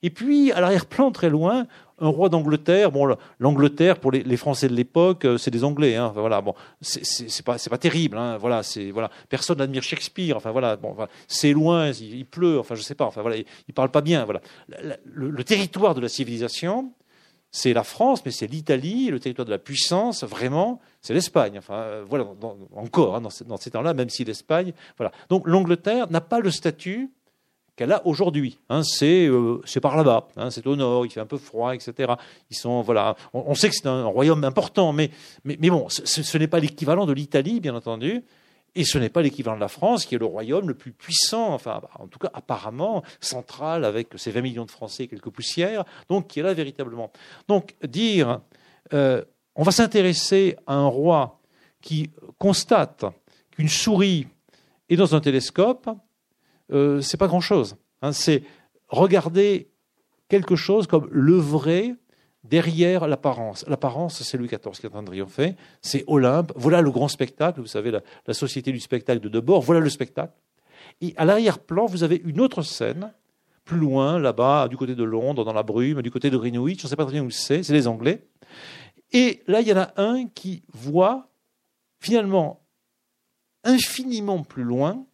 Et 0.05 0.11
puis, 0.11 0.53
à 0.53 0.61
l'arrière-plan, 0.61 1.13
très 1.13 1.31
loin, 1.31 1.67
un 1.99 2.09
roi 2.09 2.29
d'Angleterre. 2.29 2.93
Bon, 2.93 3.17
l'Angleterre, 3.39 3.99
pour 3.99 4.13
les, 4.13 4.37
Français 4.37 4.69
de 4.69 4.75
l'époque, 4.75 5.25
euh, 5.25 5.39
c'est 5.39 5.51
des 5.51 5.65
Anglais. 5.65 5.97
Hein. 5.97 6.13
voilà, 6.15 6.43
bon, 6.43 6.55
c'est 6.83 7.43
pas, 7.43 7.57
terrible. 7.79 8.19
Hein. 8.19 8.37
Voilà, 8.37 8.61
personne 9.31 9.57
n'admire 9.57 9.83
Shakespeare. 9.83 10.37
Enfin 10.37 10.51
voilà, 10.51 10.77
bon, 10.77 10.95
c'est 11.27 11.55
loin, 11.55 11.91
il, 11.91 12.27
pleut. 12.27 12.59
Enfin, 12.59 12.75
je 12.75 12.83
sais 12.83 12.95
pas. 12.95 13.07
Enfin 13.07 13.23
voilà, 13.23 13.39
il, 13.39 13.75
parle 13.75 13.91
pas 13.91 14.03
bien. 14.03 14.27
Voilà, 14.27 14.43
le, 15.07 15.43
territoire 15.43 15.95
de 15.95 16.03
la 16.03 16.11
civilisation, 16.11 16.93
c'est 17.51 17.73
la 17.73 17.83
France, 17.83 18.21
mais 18.27 18.31
c'est 18.31 18.47
l'Italie, 18.47 19.09
le 19.09 19.19
territoire 19.19 19.47
de 19.47 19.53
la 19.53 19.59
puissance, 19.59 20.23
vraiment, 20.23 20.83
c'est 21.01 21.15
l'Espagne. 21.15 21.57
Enfin, 21.57 21.77
euh, 21.77 22.05
voilà, 22.07 22.27
encore 22.77 23.17
hein, 23.17 23.23
dans, 23.23 23.31
dans 23.47 23.57
ces 23.57 23.71
temps-là, 23.71 23.95
même 23.95 24.11
si 24.11 24.23
l'Espagne, 24.23 24.75
voilà. 24.99 25.13
Donc 25.31 25.49
l'Angleterre 25.49 26.11
n'a 26.11 26.21
pas 26.21 26.41
le 26.41 26.51
statut 26.51 27.11
qu'elle 27.77 27.93
a 27.93 28.07
aujourd'hui. 28.07 28.59
Hein, 28.69 28.83
euh, 29.03 29.61
c'est 29.65 29.81
par 29.81 29.97
là-bas, 29.97 30.29
hein, 30.37 30.51
c'est 30.51 30.67
au 30.67 30.77
nord, 30.77 31.07
il 31.07 31.11
fait 31.11 31.21
un 31.21 31.27
peu 31.27 31.39
froid, 31.39 31.75
etc. 31.75 32.15
On, 33.33 33.55
sait 33.55 33.69
que 33.69 33.75
c'est 33.75 33.87
un 33.87 34.05
royaume 34.05 34.45
important, 34.45 34.93
mais 34.93 35.11
mais, 35.45 35.57
bon, 35.57 35.89
ce, 35.89 36.39
n'est 36.39 36.49
pas 36.49 36.61
l'équivalent 36.61 37.07
de 37.07 37.13
l'Italie, 37.13 37.61
bien 37.61 37.75
entendu, 37.75 38.25
et 38.75 38.85
ce 38.85 38.99
n'est 38.99 39.09
pas 39.09 39.23
l'équivalent 39.23 39.57
de 39.57 39.61
la 39.61 39.69
France, 39.69 40.05
qui 40.05 40.15
est 40.15 40.19
le 40.19 40.27
royaume 40.27 40.69
le 40.69 40.75
plus 40.75 40.93
puissant, 40.93 41.53
enfin 41.53 41.81
en 41.99 42.07
tout 42.07 42.19
cas 42.19 42.31
apparemment 42.35 43.03
central 43.21 43.85
avec 43.85 44.09
ses 44.17 44.31
20 44.31 44.41
millions 44.43 44.65
de 44.65 44.71
Français 44.71 45.05
et 45.05 45.09
quelques 45.09 45.31
poussières, 45.31 45.85
donc 46.09 46.29
qui 46.29 46.41
est 46.41 46.43
là 46.43 46.55
véritablement. 46.55 47.13
Donc 47.49 47.75
dire, 47.87 48.41
euh, 48.93 49.23
on 49.55 49.63
va 49.63 49.71
s'intéresser 49.71 50.57
à 50.67 50.75
un 50.75 50.87
roi 50.87 51.41
qui 51.81 52.11
constate 52.39 53.05
qu'une 53.53 53.69
souris 53.69 54.27
est 54.89 54.97
dans 54.97 55.15
un 55.15 55.21
télescope 55.21 55.89
euh, 56.73 57.01
c'est 57.01 57.17
pas 57.17 57.27
grand-chose. 57.27 57.77
Hein. 58.03 58.13
c'est 58.13 58.43
regarder 58.89 59.71
quelque 60.29 60.57
chose 60.57 60.87
comme 60.87 61.09
le 61.11 61.35
vrai 61.35 61.95
derrière 62.45 63.07
l'apparence. 63.09 63.65
L'apparence, 63.69 64.23
c'est 64.23 64.37
Louis 64.37 64.49
XIV 64.49 64.73
qui 64.73 64.83
est 64.83 64.87
en 64.87 64.91
train 64.91 65.03
de 65.03 65.07
triompher, 65.07 65.57
c'est 65.81 66.05
Olympe, 66.07 66.53
voilà 66.55 66.83
le 66.83 66.91
grand 66.91 67.09
spectacle, 67.09 67.61
vous 67.61 67.67
savez, 67.67 67.91
la, 67.91 68.35
société 68.35 68.71
du 68.73 68.81
spectacle 68.81 69.21
de 69.21 69.29
Debord, 69.29 69.63
voilà 69.63 69.81
le 69.81 69.89
spectacle. 69.89 70.35
Et 71.01 71.15
à 71.17 71.25
l'arrière-plan, 71.25 71.87
vous 71.87 72.05
avez 72.05 72.21
une 72.25 72.41
autre 72.41 72.63
scène, 72.63 73.13
plus 73.65 73.79
loin, 73.79 74.19
là-bas, 74.19 74.69
du 74.69 74.77
côté 74.77 74.95
de 74.95 75.05
Londres, 75.05 75.45
dans 75.45 75.55
la 75.55 75.63
brume, 75.63 76.03
du 76.03 76.11
côté 76.11 76.29
de 76.29 76.37
Greenwich, 76.37 76.85
on 76.85 76.87
ne 76.87 76.91
sait 76.91 76.97
pas 76.97 77.05
très 77.05 77.15
bien 77.15 77.25
où 77.25 77.31
c'est, 77.31 77.63
c'est 77.63 77.73
les 77.73 77.89
Anglais. 77.89 78.27
Et 79.13 79.43
là, 79.47 79.61
il 79.63 79.69
y 79.69 79.73
en 79.73 79.79
a 79.79 79.93
un 79.97 80.27
qui 80.27 80.63
voit, 80.73 81.29
finalement, 81.99 82.67
infiniment 83.65 84.43
plus 84.43 84.65
loin, 84.65 85.07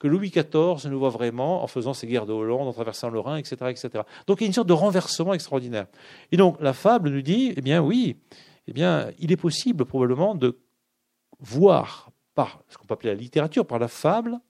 que 0.00 0.08
Louis 0.08 0.30
XIV 0.30 0.90
ne 0.90 0.94
voit 0.96 1.10
vraiment 1.10 1.62
en 1.62 1.66
faisant 1.66 1.92
ses 1.92 2.08
guerres 2.08 2.26
de 2.26 2.32
Hollande, 2.32 2.66
en 2.66 2.72
traversant 2.72 3.10
le 3.10 3.20
Rhin, 3.20 3.36
etc., 3.36 3.56
etc. 3.68 4.04
Donc 4.26 4.40
il 4.40 4.44
y 4.44 4.46
a 4.46 4.48
une 4.48 4.54
sorte 4.54 4.68
de 4.68 4.72
renversement 4.72 5.34
extraordinaire. 5.34 5.86
Et 6.32 6.36
donc 6.36 6.56
la 6.60 6.72
fable 6.72 7.10
nous 7.10 7.22
dit, 7.22 7.52
eh 7.56 7.60
bien 7.60 7.80
oui, 7.80 8.16
eh 8.66 8.72
bien 8.72 9.10
il 9.18 9.30
est 9.30 9.36
possible 9.36 9.84
probablement 9.84 10.34
de 10.34 10.58
voir 11.38 12.10
par 12.34 12.62
ce 12.68 12.78
qu'on 12.78 12.86
peut 12.86 12.94
appeler 12.94 13.10
la 13.10 13.20
littérature, 13.20 13.66
par 13.66 13.78
la 13.78 13.88
fable, 13.88 14.40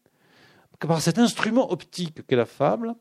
par 0.79 1.01
cet 1.01 1.19
instrument 1.19 1.73
optique 1.73 2.25
qu'est 2.27 2.37
la 2.37 2.47
fable, 2.47 2.95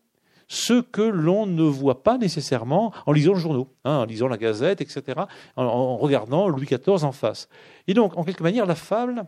ce 0.47 0.81
que 0.81 1.03
l'on 1.03 1.45
ne 1.45 1.61
voit 1.61 2.01
pas 2.01 2.17
nécessairement 2.17 2.91
en 3.05 3.11
lisant 3.11 3.34
le 3.34 3.39
journaux, 3.39 3.76
hein, 3.85 3.97
en 3.97 4.05
lisant 4.05 4.27
la 4.27 4.38
Gazette, 4.38 4.81
etc., 4.81 5.21
en 5.55 5.97
regardant 5.97 6.47
Louis 6.47 6.65
XIV 6.65 7.03
en 7.03 7.11
face. 7.11 7.47
Et 7.88 7.93
donc, 7.93 8.17
en 8.17 8.23
quelque 8.23 8.41
manière, 8.41 8.65
la 8.65 8.73
fable 8.73 9.26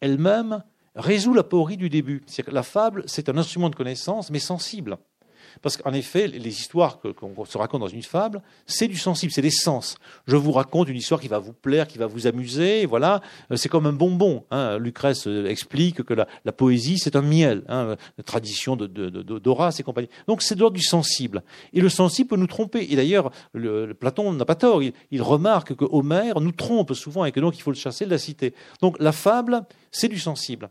elle-même 0.00 0.64
résout 0.94 1.34
la 1.34 1.42
porie 1.42 1.76
du 1.76 1.88
début. 1.88 2.22
La 2.48 2.62
fable, 2.62 3.04
c'est 3.06 3.28
un 3.28 3.36
instrument 3.38 3.70
de 3.70 3.76
connaissance, 3.76 4.30
mais 4.30 4.38
sensible. 4.38 4.98
Parce 5.60 5.76
qu'en 5.76 5.92
effet, 5.92 6.28
les 6.28 6.60
histoires 6.60 6.98
qu'on 7.00 7.44
se 7.44 7.58
raconte 7.58 7.80
dans 7.80 7.88
une 7.88 8.02
fable, 8.02 8.40
c'est 8.66 8.88
du 8.88 8.96
sensible, 8.96 9.32
c'est 9.32 9.42
des 9.42 9.50
sens. 9.50 9.96
Je 10.26 10.36
vous 10.36 10.52
raconte 10.52 10.88
une 10.88 10.96
histoire 10.96 11.20
qui 11.20 11.28
va 11.28 11.38
vous 11.38 11.52
plaire, 11.52 11.86
qui 11.86 11.98
va 11.98 12.06
vous 12.06 12.26
amuser, 12.26 12.86
voilà. 12.86 13.20
Euh, 13.50 13.56
c'est 13.56 13.68
comme 13.68 13.86
un 13.86 13.92
bonbon. 13.92 14.44
Hein. 14.50 14.78
Lucrèce 14.78 15.26
euh, 15.26 15.46
explique 15.46 16.02
que 16.02 16.14
la, 16.14 16.52
poésie, 16.52 16.98
c'est 16.98 17.16
un 17.16 17.22
miel, 17.22 17.64
hein, 17.68 17.96
tradition 18.24 18.76
d'Horace 18.76 19.80
et 19.80 19.82
compagnie. 19.82 20.08
Donc 20.26 20.42
c'est 20.42 20.54
de 20.54 20.60
l'ordre 20.60 20.76
du 20.76 20.82
sensible. 20.82 21.42
Et 21.72 21.80
le 21.80 21.88
sensible 21.88 22.30
peut 22.30 22.36
nous 22.36 22.46
tromper. 22.46 22.86
Et 22.90 22.96
d'ailleurs, 22.96 23.30
le, 23.52 23.92
Platon 23.92 24.32
n'a 24.32 24.44
pas 24.44 24.54
tort. 24.54 24.82
Il, 24.82 24.92
il 25.10 25.22
remarque 25.22 25.74
que 25.74 25.84
Homère 25.90 26.40
nous 26.40 26.52
trompe 26.52 26.94
souvent 26.94 27.24
et 27.24 27.32
que 27.32 27.40
donc 27.40 27.58
il 27.58 27.62
faut 27.62 27.70
le 27.70 27.76
chasser 27.76 28.04
de 28.04 28.10
la 28.10 28.18
cité. 28.18 28.54
Donc 28.80 28.96
la 29.00 29.12
fable, 29.12 29.62
c'est 29.90 30.08
du 30.08 30.18
sensible. 30.18 30.70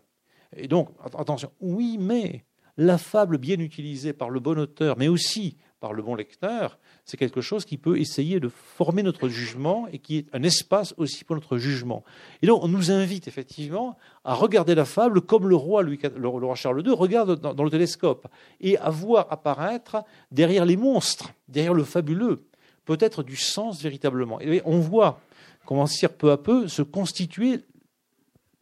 Et 0.56 0.68
donc, 0.68 0.90
attention, 1.18 1.52
oui, 1.60 1.98
mais 2.00 2.44
la 2.78 2.98
fable 2.98 3.38
bien 3.38 3.60
utilisée 3.60 4.14
par 4.14 4.30
le 4.30 4.40
bon 4.40 4.58
auteur, 4.58 4.98
mais 4.98 5.08
aussi 5.08 5.58
par 5.80 5.94
le 5.94 6.04
bon 6.04 6.14
lecteur, 6.14 6.78
c'est 7.06 7.18
quelque 7.18 7.42
chose 7.42 7.66
qui 7.66 7.78
peut 7.78 8.00
essayer 8.00 8.40
de 8.40 8.48
former 8.48 9.02
notre 9.02 9.30
jugement 9.30 9.88
et 9.92 9.98
qui 9.98 10.18
est 10.18 10.28
un 10.32 10.44
espace 10.44 10.94
aussi 10.98 11.24
pour 11.24 11.36
notre 11.36 11.58
jugement. 11.58 12.04
Et 12.42 12.48
donc, 12.48 12.64
on 12.64 12.68
nous 12.68 12.92
invite 12.92 13.28
effectivement 13.28 13.98
à 14.24 14.36
regarder 14.36 14.76
la 14.76 14.86
fable 14.86 15.22
comme 15.22 15.50
le 15.50 15.56
roi, 15.56 15.82
Louis, 15.82 16.00
le 16.16 16.28
roi 16.28 16.56
Charles 16.56 16.86
II 16.86 16.94
regarde 16.94 17.40
dans, 17.40 17.64
le 17.64 17.72
télescope 17.72 18.28
et 18.60 18.78
à 18.78 18.92
voir 18.92 19.28
apparaître 19.32 20.04
derrière 20.32 20.66
les 20.66 20.78
monstres, 20.78 21.34
derrière 21.48 21.74
le 21.74 21.84
fabuleux, 21.84 22.46
peut-être 22.86 23.24
du 23.24 23.36
sens 23.36 23.82
véritablement. 23.82 24.40
Et 24.40 24.62
on 24.66 24.80
voit 24.80 25.20
comment 25.66 25.86
peu 26.20 26.32
à 26.32 26.38
peu 26.38 26.68
se 26.68 26.84
constituer 26.84 27.60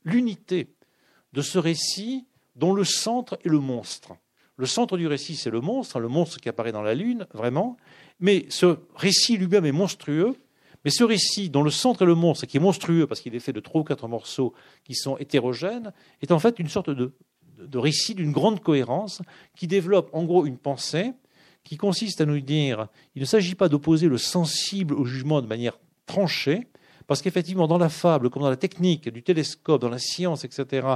l'unité 0.05 0.73
de 1.33 1.41
ce 1.41 1.57
récit 1.57 2.25
dont 2.55 2.73
le 2.73 2.83
centre 2.83 3.39
est 3.45 3.49
le 3.49 3.59
monstre. 3.59 4.13
Le 4.57 4.65
centre 4.65 4.97
du 4.97 5.07
récit, 5.07 5.35
c'est 5.35 5.49
le 5.49 5.61
monstre, 5.61 5.99
le 5.99 6.09
monstre 6.09 6.39
qui 6.39 6.49
apparaît 6.49 6.73
dans 6.73 6.81
la 6.81 6.93
Lune, 6.93 7.27
vraiment. 7.33 7.77
Mais 8.19 8.45
ce 8.49 8.77
récit 8.95 9.37
lui-même 9.37 9.65
est 9.65 9.71
monstrueux. 9.71 10.35
Mais 10.83 10.91
ce 10.91 11.03
récit, 11.03 11.49
dont 11.49 11.63
le 11.63 11.71
centre 11.71 12.01
est 12.01 12.05
le 12.05 12.15
monstre, 12.15 12.45
qui 12.45 12.57
est 12.57 12.61
monstrueux 12.61 13.07
parce 13.07 13.21
qu'il 13.21 13.35
est 13.35 13.39
fait 13.39 13.53
de 13.53 13.59
trois 13.59 13.81
ou 13.81 13.83
quatre 13.83 14.07
morceaux 14.07 14.53
qui 14.83 14.95
sont 14.95 15.17
hétérogènes, 15.17 15.93
est 16.21 16.31
en 16.31 16.39
fait 16.39 16.59
une 16.59 16.67
sorte 16.69 16.89
de, 16.89 17.13
de 17.57 17.77
récit 17.77 18.15
d'une 18.15 18.31
grande 18.31 18.61
cohérence 18.61 19.21
qui 19.55 19.67
développe 19.67 20.09
en 20.13 20.23
gros 20.23 20.45
une 20.45 20.57
pensée 20.57 21.13
qui 21.63 21.77
consiste 21.77 22.21
à 22.21 22.25
nous 22.25 22.39
dire 22.39 22.87
il 23.15 23.21
ne 23.21 23.25
s'agit 23.25 23.55
pas 23.55 23.69
d'opposer 23.69 24.07
le 24.07 24.17
sensible 24.17 24.93
au 24.93 25.05
jugement 25.05 25.41
de 25.41 25.47
manière 25.47 25.77
tranchée, 26.05 26.67
parce 27.09 27.23
qu'effectivement, 27.23 27.67
dans 27.67 27.79
la 27.79 27.89
fable, 27.89 28.29
comme 28.29 28.43
dans 28.43 28.51
la 28.51 28.55
technique 28.55 29.09
du 29.09 29.23
télescope, 29.23 29.81
dans 29.81 29.89
la 29.89 29.97
science, 29.97 30.45
etc., 30.45 30.87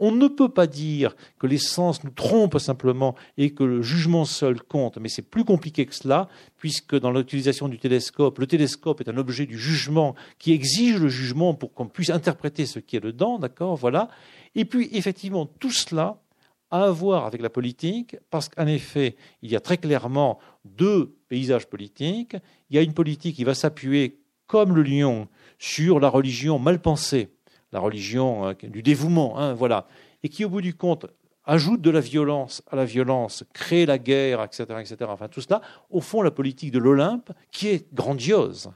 on 0.00 0.10
ne 0.10 0.26
peut 0.26 0.48
pas 0.48 0.66
dire 0.66 1.14
que 1.38 1.46
les 1.46 1.58
sens 1.58 2.02
nous 2.02 2.10
trompent 2.10 2.58
simplement 2.58 3.14
et 3.38 3.54
que 3.54 3.62
le 3.62 3.80
jugement 3.80 4.24
seul 4.24 4.60
compte, 4.60 4.98
mais 4.98 5.08
c'est 5.08 5.22
plus 5.22 5.44
compliqué 5.44 5.86
que 5.86 5.94
cela, 5.94 6.28
puisque 6.56 6.98
dans 6.98 7.12
l'utilisation 7.12 7.68
du 7.68 7.78
télescope, 7.78 8.40
le 8.40 8.48
télescope 8.48 9.00
est 9.00 9.08
un 9.08 9.16
objet 9.16 9.46
du 9.46 9.56
jugement 9.56 10.16
qui 10.40 10.52
exige 10.52 11.00
le 11.00 11.08
jugement 11.08 11.54
pour 11.54 11.72
qu'on 11.72 11.86
puisse 11.86 12.10
interpréter 12.10 12.66
ce 12.66 12.80
qui 12.80 12.96
est 12.96 13.00
dedans, 13.00 13.38
d'accord 13.38 13.76
Voilà. 13.76 14.08
Et 14.56 14.64
puis, 14.64 14.88
effectivement, 14.90 15.46
tout 15.46 15.70
cela 15.70 16.20
a 16.72 16.86
à 16.86 16.90
voir 16.90 17.26
avec 17.26 17.42
la 17.42 17.48
politique, 17.48 18.16
parce 18.30 18.48
qu'en 18.48 18.66
effet, 18.66 19.14
il 19.42 19.52
y 19.52 19.54
a 19.54 19.60
très 19.60 19.78
clairement 19.78 20.40
deux 20.64 21.14
paysages 21.28 21.68
politiques. 21.68 22.34
Il 22.70 22.76
y 22.76 22.78
a 22.80 22.82
une 22.82 22.92
politique 22.92 23.36
qui 23.36 23.44
va 23.44 23.54
s'appuyer, 23.54 24.18
comme 24.48 24.74
le 24.74 24.82
lion, 24.82 25.28
sur 25.60 26.00
la 26.00 26.08
religion 26.08 26.58
mal 26.58 26.80
pensée, 26.80 27.28
la 27.70 27.80
religion 27.80 28.48
euh, 28.48 28.54
du 28.62 28.82
dévouement, 28.82 29.38
hein, 29.38 29.52
voilà, 29.52 29.86
et 30.24 30.30
qui, 30.30 30.44
au 30.44 30.48
bout 30.48 30.62
du 30.62 30.74
compte, 30.74 31.06
ajoute 31.44 31.82
de 31.82 31.90
la 31.90 32.00
violence 32.00 32.62
à 32.70 32.76
la 32.76 32.86
violence, 32.86 33.44
crée 33.52 33.84
la 33.84 33.98
guerre, 33.98 34.42
etc., 34.42 34.64
etc. 34.80 34.96
Enfin, 35.02 35.28
tout 35.28 35.42
cela, 35.42 35.60
au 35.90 36.00
fond, 36.00 36.22
la 36.22 36.30
politique 36.30 36.72
de 36.72 36.78
l'Olympe, 36.78 37.30
qui 37.52 37.68
est 37.68 37.92
grandiose, 37.92 38.72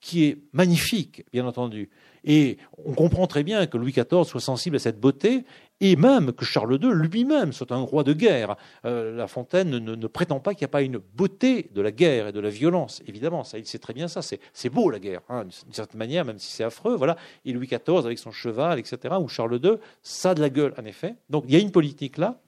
qui 0.00 0.24
est 0.24 0.38
magnifique, 0.54 1.22
bien 1.32 1.46
entendu. 1.46 1.90
Et 2.24 2.56
on 2.82 2.94
comprend 2.94 3.26
très 3.26 3.44
bien 3.44 3.66
que 3.66 3.76
Louis 3.76 3.92
XIV 3.92 4.24
soit 4.24 4.40
sensible 4.40 4.76
à 4.76 4.78
cette 4.78 5.00
beauté, 5.00 5.44
et 5.82 5.96
même 5.96 6.32
que 6.32 6.44
Charles 6.44 6.78
II 6.80 6.92
lui-même 6.94 7.52
soit 7.52 7.72
un 7.72 7.80
roi 7.80 8.04
de 8.04 8.12
guerre. 8.12 8.56
Euh, 8.84 9.16
la 9.16 9.26
Fontaine 9.26 9.78
ne, 9.78 10.06
prétend 10.06 10.38
pas 10.38 10.54
qu'il 10.54 10.64
n'y 10.64 10.66
a 10.66 10.68
pas 10.68 10.82
une 10.82 10.98
beauté 10.98 11.70
de 11.74 11.82
la 11.82 11.90
guerre 11.90 12.28
et 12.28 12.32
de 12.32 12.38
la 12.38 12.50
violence. 12.50 13.02
Évidemment, 13.08 13.42
ça, 13.42 13.58
il 13.58 13.66
sait 13.66 13.80
très 13.80 13.92
bien 13.92 14.06
ça. 14.06 14.20
C'est 14.22 14.70
beau 14.70 14.90
la 14.90 15.00
guerre, 15.00 15.22
hein, 15.28 15.42
d'une 15.44 15.72
certaine 15.72 15.98
manière, 15.98 16.24
même 16.24 16.38
si 16.38 16.52
c'est 16.52 16.62
affreux. 16.62 16.94
Voilà. 16.94 17.16
Et 17.44 17.52
Louis 17.52 17.66
XIV 17.66 18.06
avec 18.06 18.20
son 18.20 18.30
cheval, 18.30 18.78
etc., 18.78 19.16
ou 19.20 19.26
Charles 19.26 19.58
II, 19.62 19.72
ça 20.02 20.34
de 20.34 20.40
la 20.40 20.50
gueule, 20.50 20.72
en 20.78 20.84
effet. 20.84 21.16
Donc 21.28 21.44
il 21.48 21.52
y 21.52 21.56
a 21.56 21.60
une 21.60 21.72
politique 21.72 22.16
là. 22.16 22.38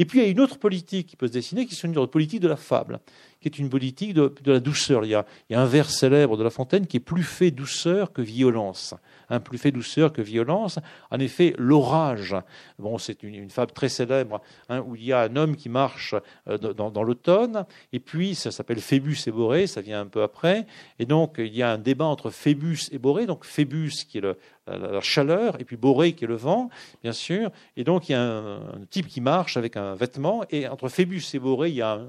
Et 0.00 0.04
puis 0.04 0.18
il 0.18 0.24
y 0.24 0.26
a 0.26 0.30
une 0.30 0.40
autre 0.40 0.58
politique 0.58 1.08
qui 1.08 1.16
peut 1.16 1.28
se 1.28 1.32
dessiner, 1.32 1.66
qui 1.66 1.74
est 1.74 1.82
une 1.84 2.06
politique 2.08 2.40
de 2.40 2.48
la 2.48 2.56
fable, 2.56 2.98
qui 3.40 3.48
est 3.48 3.58
une 3.58 3.70
politique 3.70 4.14
de, 4.14 4.32
la 4.44 4.60
douceur. 4.60 5.04
Il 5.04 5.10
y, 5.10 5.14
a, 5.14 5.24
un 5.50 5.66
vers 5.66 5.90
célèbre 5.90 6.36
de 6.36 6.44
La 6.44 6.50
Fontaine 6.50 6.86
qui 6.86 6.98
est 6.98 7.00
plus 7.00 7.22
fait 7.22 7.50
douceur 7.50 8.12
que 8.12 8.22
violence 8.22 8.94
un 9.30 9.40
plus 9.40 9.58
fait 9.58 9.70
douceur 9.70 10.12
que 10.12 10.20
violence. 10.20 10.78
En 11.10 11.18
effet, 11.20 11.54
l'orage, 11.56 12.36
bon, 12.78 12.98
c'est 12.98 13.22
une, 13.22 13.48
fable 13.48 13.72
très 13.72 13.88
célèbre 13.88 14.42
hein, 14.68 14.80
où 14.80 14.96
il 14.96 15.04
y 15.04 15.12
a 15.12 15.22
un 15.22 15.36
homme 15.36 15.56
qui 15.56 15.68
marche 15.68 16.14
euh, 16.48 16.58
dans, 16.58 17.02
l'automne, 17.02 17.64
et 17.92 18.00
puis 18.00 18.34
ça 18.34 18.50
s'appelle 18.50 18.80
Phébus 18.80 19.16
et 19.26 19.30
Borée, 19.30 19.66
ça 19.66 19.80
vient 19.80 20.00
un 20.00 20.06
peu 20.06 20.22
après, 20.22 20.66
et 20.98 21.06
donc 21.06 21.36
il 21.38 21.54
y 21.54 21.62
a 21.62 21.70
un 21.70 21.78
débat 21.78 22.04
entre 22.04 22.30
Phébus 22.30 22.88
et 22.92 22.98
Borée, 22.98 23.26
donc 23.26 23.44
Phébus 23.44 24.04
qui 24.08 24.18
est 24.18 24.22
la, 24.22 25.00
chaleur, 25.00 25.60
et 25.60 25.64
puis 25.64 25.76
Borée 25.76 26.12
qui 26.12 26.24
est 26.24 26.28
le 26.28 26.36
vent, 26.36 26.68
bien 27.02 27.12
sûr, 27.12 27.50
et 27.76 27.84
donc 27.84 28.08
il 28.08 28.12
y 28.12 28.14
a 28.14 28.22
un, 28.22 28.60
type 28.90 29.08
qui 29.08 29.20
marche 29.20 29.56
avec 29.56 29.76
un 29.76 29.94
vêtement, 29.94 30.44
et 30.50 30.68
entre 30.68 30.88
Phébus 30.88 31.22
et 31.34 31.38
Borée, 31.38 31.70
il 31.70 31.76
y 31.76 31.82
a 31.82 31.92
un, 31.92 32.08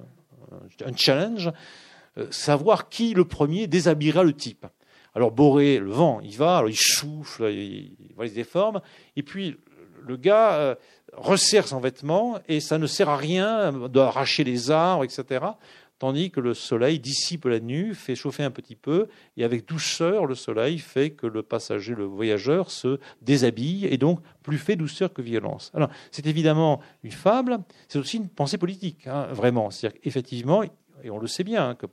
challenge, 0.96 1.52
euh, 2.18 2.28
savoir 2.32 2.90
qui 2.90 3.14
le 3.14 3.26
premier 3.26 3.68
déshabillera 3.68 4.24
le 4.24 4.34
type. 4.34 4.66
Alors 5.14 5.32
Boré, 5.32 5.80
le 5.80 5.92
vent, 5.92 6.20
il 6.22 6.38
va, 6.38 6.58
alors 6.58 6.70
il 6.70 6.78
souffle, 6.78 7.50
il, 7.52 7.96
il, 8.18 8.30
se 8.30 8.34
déforme, 8.34 8.82
et 9.16 9.24
puis 9.24 9.58
le 10.06 10.18
gars 10.18 10.54
euh, 10.54 10.76
resserre 11.14 11.68
son 11.68 11.80
vêtement 11.80 12.40
et 12.48 12.60
ça 12.60 12.78
ne 12.78 12.88
sert 12.88 13.10
à 13.10 13.18
rien 13.18 13.72
d'arracher 13.90 14.44
les 14.44 14.72
arbres, 14.72 15.04
etc. 15.04 15.46
Tandis 16.02 16.32
que 16.32 16.40
le 16.40 16.56
soleil 16.56 17.00
dissipe 17.00 17.46
la 17.46 17.60
nuit, 17.60 17.94
fait 17.94 18.16
chauffer 18.16 18.42
un 18.42 18.50
petit 18.50 18.76
peu, 18.76 19.08
et 19.38 19.44
avec 19.44 19.68
douceur, 19.68 20.26
le 20.26 20.34
soleil 20.34 20.80
fait 20.80 21.12
que 21.12 21.28
le 21.28 21.44
passager, 21.44 21.94
le 21.94 22.06
voyageur, 22.06 22.72
se 22.72 23.00
déshabille, 23.22 23.86
et 23.86 24.00
donc 24.00 24.20
plus 24.42 24.58
fait 24.58 24.76
douceur 24.76 25.14
que 25.14 25.22
violence. 25.22 25.70
Alors, 25.76 25.90
c'est 26.10 26.26
évidemment 26.26 26.82
une 27.04 27.12
fable, 27.12 27.60
c'est 27.88 28.00
aussi 28.00 28.18
une 28.18 28.30
pensée 28.30 28.58
politique, 28.58 29.06
hein, 29.06 29.28
vraiment. 29.32 29.70
C'est-à-dire 29.70 30.02
qu'effectivement, 30.02 30.64
et 30.64 31.12
on 31.12 31.20
le 31.20 31.28
sait 31.28 31.44
bien, 31.44 31.70
hein, 31.70 31.76
que 31.76 31.86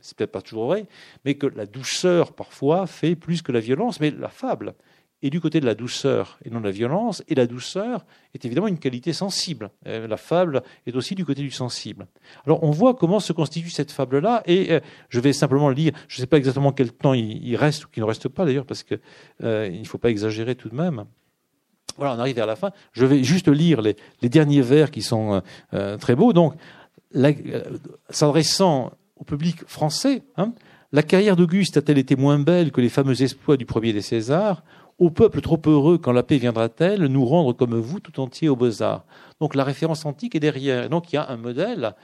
c'est 0.00 0.16
peut-être 0.16 0.32
pas 0.32 0.40
toujours 0.40 0.68
vrai, 0.68 0.86
mais 1.26 1.34
que 1.34 1.46
la 1.46 1.66
douceur 1.66 2.32
parfois 2.32 2.86
fait 2.86 3.14
plus 3.14 3.42
que 3.42 3.52
la 3.52 3.60
violence, 3.60 4.00
mais 4.00 4.10
la 4.10 4.30
fable 4.30 4.74
est 5.22 5.30
du 5.30 5.40
côté 5.40 5.60
de 5.60 5.66
la 5.66 5.74
douceur 5.74 6.38
et 6.44 6.50
non 6.50 6.60
de 6.60 6.64
la 6.64 6.70
violence, 6.70 7.22
et 7.28 7.34
la 7.34 7.46
douceur 7.46 8.04
est 8.34 8.44
évidemment 8.44 8.68
une 8.68 8.78
qualité 8.78 9.12
sensible. 9.12 9.70
Euh, 9.86 10.06
la 10.06 10.16
fable 10.16 10.62
est 10.86 10.96
aussi 10.96 11.14
du 11.14 11.24
côté 11.24 11.42
du 11.42 11.50
sensible. 11.50 12.08
Alors 12.46 12.62
on 12.62 12.70
voit 12.70 12.94
comment 12.94 13.20
se 13.20 13.32
constitue 13.32 13.70
cette 13.70 13.92
fable-là, 13.92 14.42
et 14.46 14.72
euh, 14.72 14.80
je 15.08 15.20
vais 15.20 15.32
simplement 15.32 15.68
lire, 15.68 15.92
je 16.08 16.16
ne 16.16 16.20
sais 16.20 16.26
pas 16.26 16.38
exactement 16.38 16.72
quel 16.72 16.92
temps 16.92 17.14
il 17.14 17.56
reste 17.56 17.84
ou 17.84 17.88
qu'il 17.88 18.02
ne 18.02 18.08
reste 18.08 18.28
pas 18.28 18.44
d'ailleurs, 18.44 18.66
parce 18.66 18.82
qu'il 18.82 19.00
euh, 19.44 19.70
ne 19.70 19.84
faut 19.84 19.98
pas 19.98 20.10
exagérer 20.10 20.54
tout 20.54 20.68
de 20.68 20.76
même. 20.76 21.04
Voilà, 21.96 22.14
on 22.14 22.18
arrive 22.18 22.36
vers 22.36 22.46
la 22.46 22.56
fin. 22.56 22.70
Je 22.92 23.04
vais 23.04 23.22
juste 23.22 23.48
lire 23.48 23.82
les, 23.82 23.96
derniers 24.22 24.62
vers 24.62 24.90
qui 24.90 25.02
sont 25.02 25.42
très 26.00 26.14
beaux. 26.14 26.32
Donc, 26.32 26.54
s'adressant 28.08 28.92
au 29.20 29.24
public 29.24 29.64
français. 29.66 30.22
Hein. 30.36 30.52
La 30.92 31.02
carrière 31.04 31.36
d'Auguste 31.36 31.76
a-t-elle 31.76 31.98
été 31.98 32.16
moins 32.16 32.38
belle 32.40 32.72
que 32.72 32.80
les 32.80 32.88
fameux 32.88 33.22
exploits 33.22 33.56
du 33.56 33.66
premier 33.66 33.92
des 33.92 34.02
Césars 34.02 34.64
Au 35.00 35.08
peuple 35.08 35.40
trop 35.40 35.58
heureux, 35.64 35.96
quand 35.96 36.12
la 36.12 36.22
paix 36.22 36.36
viendra-t-elle 36.36 37.06
nous 37.06 37.24
rendre 37.24 37.54
comme 37.54 37.74
vous 37.74 38.00
tout 38.00 38.20
entier 38.20 38.50
aux 38.50 38.54
beaux-arts? 38.54 39.06
Donc 39.40 39.54
la 39.54 39.64
référence 39.64 40.04
antique 40.04 40.34
est 40.34 40.40
derrière. 40.40 40.90
Donc 40.90 41.10
il 41.10 41.16
y 41.16 41.18
a 41.18 41.26
un 41.30 41.38
modèle, 41.38 41.94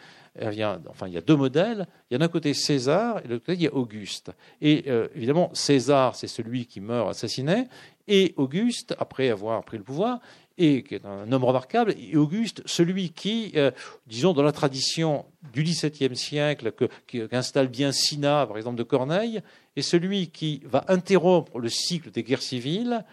enfin 0.89 1.07
il 1.07 1.13
y 1.13 1.19
a 1.19 1.21
deux 1.21 1.37
modèles. 1.37 1.87
Il 2.11 2.15
y 2.15 2.17
a 2.17 2.19
d'un 2.19 2.29
côté 2.29 2.55
César 2.55 3.19
et 3.19 3.29
de 3.29 3.35
l'autre 3.35 3.45
côté 3.45 3.59
il 3.59 3.65
y 3.65 3.67
a 3.67 3.75
Auguste. 3.75 4.33
Et 4.63 4.85
euh, 4.89 5.09
évidemment, 5.15 5.51
César, 5.53 6.17
c'est 6.17 6.27
celui 6.27 6.65
qui 6.65 6.81
meurt 6.81 7.11
assassiné. 7.11 7.67
Et 8.09 8.33
Auguste, 8.39 8.97
après 8.99 9.29
avoir 9.29 9.63
pris 9.63 9.77
le 9.77 9.85
pouvoir, 9.85 10.21
et 10.59 10.83
qui 10.83 10.95
est 10.95 11.05
un 11.05 11.31
homme 11.33 11.45
remarquable, 11.45 11.95
et 11.99 12.17
Auguste, 12.17 12.63
celui 12.65 13.11
qui, 13.11 13.53
euh, 13.57 13.71
disons, 14.07 14.33
dans 14.33 14.43
la 14.43 14.53
tradition 14.53 15.27
du 15.53 15.63
XVIIe 15.63 16.17
siècle, 16.17 16.73
qu'installe 17.07 17.69
bien 17.69 17.93
Sina, 17.93 18.47
par 18.47 18.57
exemple, 18.57 18.77
de 18.77 18.83
Corneille, 18.83 19.43
est 19.77 19.83
celui 19.83 20.29
qui 20.29 20.63
va 20.65 20.85
interrompre 20.89 21.59
le 21.59 21.69
cycle 21.69 22.11
des 22.11 22.23
guerres 22.23 22.43
civiles 22.43 23.05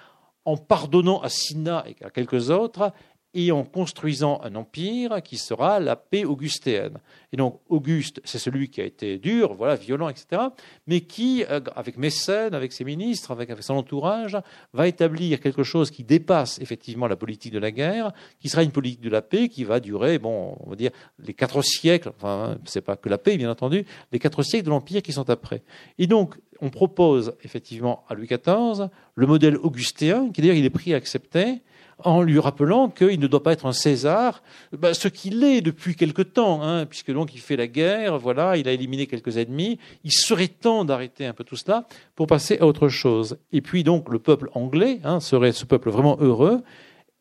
en 0.46 0.58
pardonnant 0.58 1.22
à 1.22 1.30
Sina 1.30 1.86
et 1.88 1.96
à 2.04 2.10
quelques 2.10 2.50
autres 2.50 2.92
et 3.34 3.52
en 3.52 3.64
construisant 3.64 4.40
un 4.44 4.56
empire 4.56 5.22
qui 5.24 5.38
sera 5.38 5.80
la 5.80 5.96
paix 5.96 6.24
augustéenne. 6.24 6.98
Et 7.32 7.38
donc 7.38 7.60
Auguste, 7.68 8.22
c'est 8.24 8.38
celui 8.38 8.70
qui 8.70 8.80
a 8.80 8.86
été 8.86 9.18
dur, 9.18 9.56
voilà, 9.56 9.76
violent, 9.76 10.08
etc., 10.10 10.42
mais 10.86 11.02
qui, 11.02 11.44
euh, 11.50 11.60
avec 11.76 11.98
Mécène, 11.98 12.54
avec 12.54 12.74
ses 12.74 12.84
ministres, 12.84 13.32
avec, 13.32 13.52
son 13.64 13.76
entourage, 13.76 14.38
va 14.74 14.88
établir 14.88 15.40
quelque 15.40 15.64
chose 15.64 15.90
qui 15.90 16.04
dépasse 16.04 16.60
effectivement 16.60 17.08
la 17.08 17.16
politique 17.16 17.54
de 17.54 17.60
la 17.60 17.72
guerre, 17.72 18.12
qui 18.40 18.50
sera 18.50 18.64
une 18.64 18.72
politique 18.72 19.02
de 19.02 19.10
la 19.10 19.22
paix 19.22 19.50
qui 19.50 19.64
va 19.64 19.80
durer, 19.80 20.20
bon, 20.20 20.56
on 20.60 20.70
va 20.70 20.76
dire, 20.76 20.92
les 21.20 21.34
quatre 21.34 21.62
siècles, 21.64 22.12
enfin, 22.16 22.58
c'est 22.66 22.82
pas 22.82 22.96
que 22.96 23.10
la 23.10 23.18
paix, 23.18 23.38
bien 23.38 23.50
entendu, 23.50 23.86
les 24.12 24.20
quatre 24.20 24.44
siècles 24.44 24.66
de 24.66 24.70
l'empire 24.70 25.02
qui 25.02 25.12
sont 25.12 25.30
après. 25.30 25.64
Et 25.98 26.06
donc, 26.06 26.36
on 26.62 26.70
propose 26.70 27.36
effectivement 27.44 28.06
à 28.08 28.14
Louis 28.14 28.28
XIV 28.28 28.90
le 29.16 29.28
modèle 29.28 29.58
augustéen, 29.58 30.32
qui 30.32 30.42
d'ailleurs 30.42 30.56
il 30.56 30.66
est 30.66 30.70
pris 30.70 30.94
à 30.94 30.98
accepter, 30.98 31.62
en 32.00 32.22
lui 32.22 32.40
rappelant 32.40 32.90
qu'il 32.90 33.20
ne 33.20 33.28
doit 33.28 33.44
pas 33.44 33.54
être 33.54 33.66
un 33.66 33.74
César, 33.74 34.44
ben, 34.72 34.94
ce 34.94 35.08
qu'il 35.08 35.44
est 35.44 35.62
depuis 35.62 35.96
quelque 35.96 36.22
temps, 36.22 36.62
hein, 36.64 36.86
puisque 36.86 37.12
donc 37.12 37.34
il 37.34 37.40
fait 37.40 37.56
la 37.56 37.68
guerre, 37.68 38.18
voilà, 38.18 38.58
il 38.58 38.68
a 38.68 38.72
éliminé 38.72 39.08
quelques 39.08 39.38
ennemis. 39.38 39.80
Il 40.04 40.12
serait 40.12 40.48
temps 40.48 40.86
d'arrêter 40.86 41.26
un 41.26 41.34
peu 41.34 41.44
tout 41.44 41.56
cela 41.56 41.86
pour 42.16 42.28
passer 42.28 42.58
à 42.60 42.66
autre 42.66 42.90
chose. 42.90 43.38
Et 43.52 43.62
puis 43.62 43.84
donc 43.84 44.10
le 44.10 44.20
peuple 44.20 44.50
anglais 44.54 45.00
hein, 45.04 45.20
serait 45.20 45.52
ce 45.52 45.66
peuple 45.66 45.90
vraiment 45.90 46.18
heureux. 46.20 46.64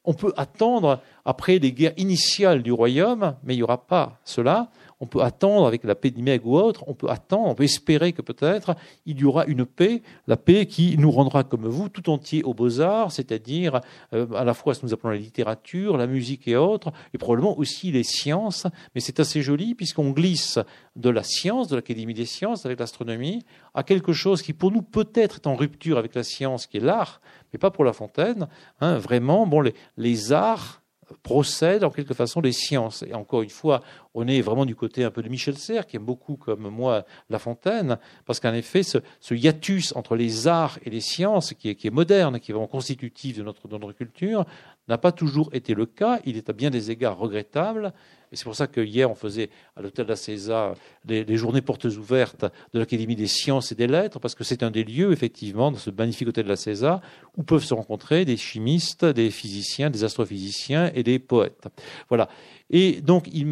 On 0.04 0.14
peut 0.14 0.32
attendre 0.36 1.00
après 1.24 1.58
les 1.58 1.72
guerres 1.72 1.94
initiales 1.96 2.62
du 2.62 2.72
royaume, 2.72 3.36
mais 3.44 3.54
il 3.54 3.58
n'y 3.58 3.62
aura 3.62 3.86
pas 3.86 4.18
cela 4.24 4.70
on 5.02 5.06
peut 5.06 5.20
attendre 5.20 5.66
avec 5.66 5.82
la 5.82 5.96
paix 5.96 6.10
d'Imeg 6.10 6.46
ou 6.46 6.56
autre, 6.56 6.84
on 6.86 6.94
peut 6.94 7.10
attendre, 7.10 7.48
on 7.48 7.54
peut 7.56 7.64
espérer 7.64 8.12
que 8.12 8.22
peut-être 8.22 8.76
il 9.04 9.18
y 9.18 9.24
aura 9.24 9.44
une 9.46 9.66
paix, 9.66 10.00
la 10.28 10.36
paix 10.36 10.66
qui 10.66 10.96
nous 10.96 11.10
rendra 11.10 11.42
comme 11.42 11.66
vous 11.66 11.88
tout 11.88 12.08
entier 12.08 12.44
aux 12.44 12.54
beaux-arts, 12.54 13.10
c'est-à-dire 13.10 13.80
euh, 14.14 14.32
à 14.34 14.44
la 14.44 14.54
fois 14.54 14.74
ce 14.74 14.80
que 14.80 14.86
nous 14.86 14.94
appelons 14.94 15.10
la 15.10 15.16
littérature, 15.16 15.96
la 15.96 16.06
musique 16.06 16.46
et 16.46 16.54
autres, 16.54 16.92
et 17.12 17.18
probablement 17.18 17.58
aussi 17.58 17.90
les 17.90 18.04
sciences, 18.04 18.68
mais 18.94 19.00
c'est 19.00 19.18
assez 19.18 19.42
joli 19.42 19.74
puisqu'on 19.74 20.10
glisse 20.10 20.60
de 20.94 21.10
la 21.10 21.24
science, 21.24 21.66
de 21.66 21.74
l'Académie 21.74 22.14
des 22.14 22.26
sciences 22.26 22.64
avec 22.64 22.78
l'astronomie, 22.78 23.44
à 23.74 23.82
quelque 23.82 24.12
chose 24.12 24.40
qui 24.40 24.52
pour 24.52 24.70
nous 24.70 24.82
peut-être 24.82 25.36
est 25.36 25.48
en 25.48 25.56
rupture 25.56 25.98
avec 25.98 26.14
la 26.14 26.22
science, 26.22 26.68
qui 26.68 26.76
est 26.76 26.80
l'art, 26.80 27.20
mais 27.52 27.58
pas 27.58 27.72
pour 27.72 27.84
La 27.84 27.92
Fontaine. 27.92 28.46
Hein, 28.80 28.98
vraiment, 28.98 29.48
bon, 29.48 29.62
les, 29.62 29.74
les 29.96 30.32
arts 30.32 30.81
procède 31.22 31.84
en 31.84 31.90
quelque 31.90 32.14
façon 32.14 32.40
des 32.40 32.52
sciences. 32.52 33.02
Et 33.02 33.14
encore 33.14 33.42
une 33.42 33.50
fois, 33.50 33.82
on 34.14 34.26
est 34.26 34.40
vraiment 34.40 34.66
du 34.66 34.74
côté 34.74 35.04
un 35.04 35.10
peu 35.10 35.22
de 35.22 35.28
Michel 35.28 35.56
Serres, 35.58 35.86
qui 35.86 35.96
aime 35.96 36.04
beaucoup, 36.04 36.36
comme 36.36 36.68
moi, 36.68 37.04
La 37.30 37.38
Fontaine, 37.38 37.98
parce 38.26 38.40
qu'en 38.40 38.54
effet, 38.54 38.82
ce, 38.82 38.98
hiatus 39.30 39.94
entre 39.96 40.16
les 40.16 40.48
arts 40.48 40.78
et 40.84 40.90
les 40.90 41.00
sciences, 41.00 41.54
qui 41.54 41.70
est, 41.70 41.74
qui 41.74 41.86
est 41.86 41.90
moderne, 41.90 42.40
qui 42.40 42.50
est 42.50 42.54
vraiment 42.54 42.68
constitutif 42.68 43.36
de 43.38 43.42
notre, 43.42 43.68
de 43.68 43.76
notre 43.76 43.92
culture, 43.92 44.44
n'a 44.88 44.98
pas 44.98 45.12
toujours 45.12 45.50
été 45.52 45.74
le 45.74 45.86
cas. 45.86 46.20
Il 46.24 46.36
est 46.36 46.48
à 46.50 46.52
bien 46.52 46.70
des 46.70 46.90
égards 46.90 47.16
regrettable. 47.16 47.92
Et 48.32 48.36
c'est 48.36 48.44
pour 48.44 48.56
ça 48.56 48.66
que 48.66 48.80
hier, 48.80 49.10
on 49.10 49.14
faisait 49.14 49.50
à 49.76 49.82
l'hôtel 49.82 50.06
de 50.06 50.10
la 50.10 50.16
César 50.16 50.74
les, 51.06 51.36
journées 51.36 51.60
portes 51.60 51.84
ouvertes 51.84 52.46
de 52.72 52.78
l'Académie 52.78 53.14
des 53.14 53.26
sciences 53.26 53.72
et 53.72 53.74
des 53.74 53.86
lettres, 53.86 54.18
parce 54.18 54.34
que 54.34 54.42
c'est 54.42 54.62
un 54.62 54.70
des 54.70 54.84
lieux, 54.84 55.12
effectivement, 55.12 55.70
dans 55.70 55.78
ce 55.78 55.90
magnifique 55.90 56.28
hôtel 56.28 56.44
de 56.44 56.48
la 56.48 56.56
César, 56.56 57.00
où 57.36 57.42
peuvent 57.42 57.64
se 57.64 57.74
rencontrer 57.74 58.24
des 58.24 58.36
chimistes, 58.36 59.04
des 59.04 59.30
physiciens, 59.30 59.90
des 59.90 60.04
astrophysiciens 60.04 60.90
et 60.94 61.02
des 61.02 61.18
poètes. 61.18 61.68
Voilà. 62.08 62.28
Et 62.70 63.02
donc, 63.02 63.28
il, 63.32 63.44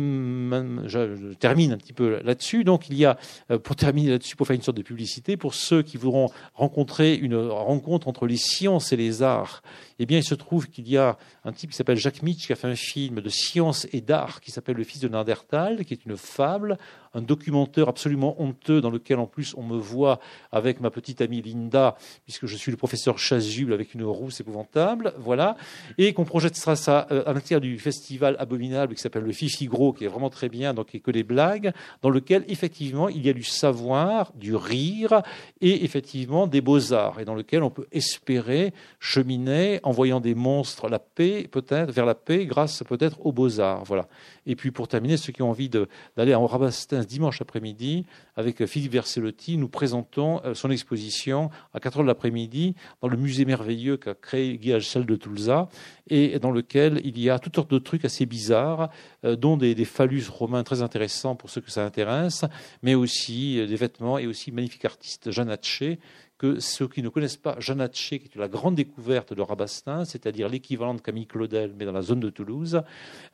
je, 0.87 1.35
termine 1.35 1.73
un 1.73 1.77
petit 1.77 1.93
peu 1.93 2.21
là-dessus. 2.23 2.65
Donc, 2.65 2.89
il 2.89 2.97
y 2.97 3.05
a, 3.05 3.19
euh, 3.51 3.59
pour 3.59 3.77
terminer 3.77 4.11
là-dessus, 4.13 4.35
pour 4.35 4.47
faire 4.47 4.57
une 4.57 4.63
sorte 4.63 4.79
de 4.79 4.83
publicité, 4.83 5.37
pour 5.37 5.53
ceux 5.53 5.83
qui 5.83 5.99
voudront 5.99 6.31
rencontrer 6.55 7.15
une 7.15 7.37
rencontre 7.37 8.09
entre 8.09 8.27
les 8.27 8.39
sciences 8.39 8.93
et 8.93 8.97
les 8.97 9.23
arts, 9.23 9.63
eh 9.99 10.07
bien, 10.07 10.17
il 10.17 10.25
se 10.25 10.35
trouve 10.35 10.69
qu'il 10.69 10.89
y 10.89 10.97
a 10.97 11.19
un 11.45 11.53
type 11.53 11.71
qui 11.71 11.77
s'appelle 11.77 11.99
Jacques 11.99 12.23
Mitch 12.23 12.47
qui 12.47 12.53
a 12.55 12.57
fait 12.57 12.69
un 12.69 12.75
film 12.75 13.21
de 13.21 13.29
science 13.29 13.87
et 13.93 14.01
d'art 14.01 14.41
qui 14.41 14.51
s'appelle 14.51 14.70
Le 14.73 14.85
Fils 14.85 15.01
de 15.01 15.09
Nandertal, 15.09 15.85
qui 15.85 15.95
est 15.95 16.05
une 16.05 16.17
fable 16.17 16.79
un 17.15 17.23
documentaire 17.23 17.89
absolument 17.89 18.41
honteux 18.41 18.81
dans 18.81 18.91
lequel 18.91 19.19
en 19.19 19.27
plus 19.27 19.55
on 19.57 19.63
me 19.63 19.77
voit 19.77 20.21
avec 20.53 20.81
ma 20.81 20.91
petite 20.91 21.21
amie 21.21 21.43
Linda, 21.43 21.97
puisque 22.25 22.47
je 22.47 22.57
suis 22.57 22.71
le 22.71 22.77
professeur 22.77 23.19
chasuble 23.19 23.73
avec 23.73 23.95
une 23.95 24.05
rousse 24.05 24.41
épouvantable, 24.41 25.13
voilà, 25.19 25.57
et 25.99 26.13
qu'on 26.13 26.25
projettera 26.25 26.77
ça 26.77 27.07
euh, 27.11 27.23
à 27.27 27.33
l'intérieur 27.33 27.61
du 27.61 27.79
festival 27.79 28.37
abominable 28.39 28.95
qui 28.95 29.01
s'appelle 29.01 29.25
le 29.25 29.33
Fifi 29.33 29.67
Gros, 29.67 29.93
qui 29.93 30.05
est 30.05 30.09
vraiment 30.09 30.31
très 30.31 30.49
bien, 30.49 30.75
donc 30.75 30.95
et 30.95 31.01
que 31.01 31.11
des 31.11 31.23
blagues, 31.23 31.73
dans 32.03 32.11
lequel 32.11 32.45
effectivement 32.49 33.09
il 33.09 33.25
y 33.25 33.29
a 33.29 33.33
du 33.33 33.43
savoir, 33.43 34.33
du 34.35 34.55
rire 34.55 35.23
et 35.61 35.85
effectivement 35.85 36.47
des 36.47 36.61
beaux-arts, 36.61 37.21
et 37.21 37.25
dans 37.25 37.35
lequel 37.35 37.63
on 37.63 37.71
peut 37.71 37.87
espérer 37.93 38.73
cheminer 38.99 39.81
en 39.83 39.91
voyant 39.91 40.21
des 40.21 40.35
monstres 40.35 40.89
la 40.89 40.99
paix, 40.99 41.49
peut-être, 41.51 41.91
vers 41.91 42.07
la 42.07 42.15
paix, 42.15 42.47
grâce 42.47 42.83
peut-être 42.85 43.25
aux 43.25 43.33
beaux-arts, 43.33 43.85
voilà. 43.85 44.09
Et 44.47 44.57
puis 44.57 44.71
pour 44.71 44.89
terminer, 44.89 45.17
ceux 45.17 45.33
qui 45.33 45.43
ont 45.43 45.51
envie 45.51 45.69
d'aller 46.17 46.35
en 46.35 46.47
Rabastin 46.47 47.00
dimanche 47.05 47.41
après-midi, 47.41 48.05
avec 48.37 48.65
Philippe 48.67 48.93
Versellotti, 48.93 49.57
nous 49.57 49.69
présentons 49.69 50.41
euh, 50.45 50.55
son 50.55 50.71
exposition 50.71 51.51
à 51.75 51.81
4 51.81 51.99
heures 51.99 52.03
de 52.03 52.09
l'après-midi 52.09 52.75
dans 53.01 53.09
le 53.09 53.17
musée 53.17 53.45
merveilleux 53.45 53.97
qu'a 53.97 54.15
créé 54.15 54.59
Guy 54.59 54.73
Hachel 54.73 55.07
de 55.07 55.17
Toulza, 55.17 55.69
et 56.09 56.39
dans 56.39 56.51
lequel 56.51 57.01
il 57.05 57.19
y 57.19 57.31
a 57.31 57.39
toutes 57.39 57.57
sortes 57.57 57.71
de 57.71 57.79
trucs 57.79 58.05
assez 58.05 58.27
bizarres, 58.27 58.91
euh, 59.25 59.37
dont 59.37 59.57
des, 59.57 59.75
phallus 59.85 60.25
romains 60.29 60.63
très 60.63 60.83
intéressants 60.83 61.37
pour 61.37 61.51
ceux 61.51 61.61
que 61.61 61.71
ça 61.71 61.85
intéresse, 61.85 62.45
mais 62.83 62.95
aussi 62.95 63.59
euh, 63.59 63.67
des 63.67 63.77
vêtements 63.77 64.19
et 64.19 64.27
aussi 64.27 64.53
magnifique 64.53 64.85
artiste 64.85 65.31
Jeanne 65.31 65.51
Hatché, 65.51 65.99
que 66.41 66.59
ceux 66.59 66.89
qui 66.89 67.03
ne 67.03 67.11
connaissent 67.11 67.37
pas 67.37 67.57
Jeanne 67.59 67.83
Hatché, 67.83 68.19
qui 68.19 68.39
est 68.39 68.41
la 68.41 68.49
grande 68.49 68.75
découverte 68.75 69.35
de 69.35 69.43
Rabastin, 69.43 70.07
c'est-à-dire 70.07 70.49
l'équivalent 70.49 70.95
de 70.95 71.03
Camille 71.03 71.27
Claudel, 71.27 71.75
mais 71.79 71.85
dans 71.85 71.93
la 71.93 72.01
zone 72.01 72.21
de 72.21 72.31
Toulouse, 72.31 72.81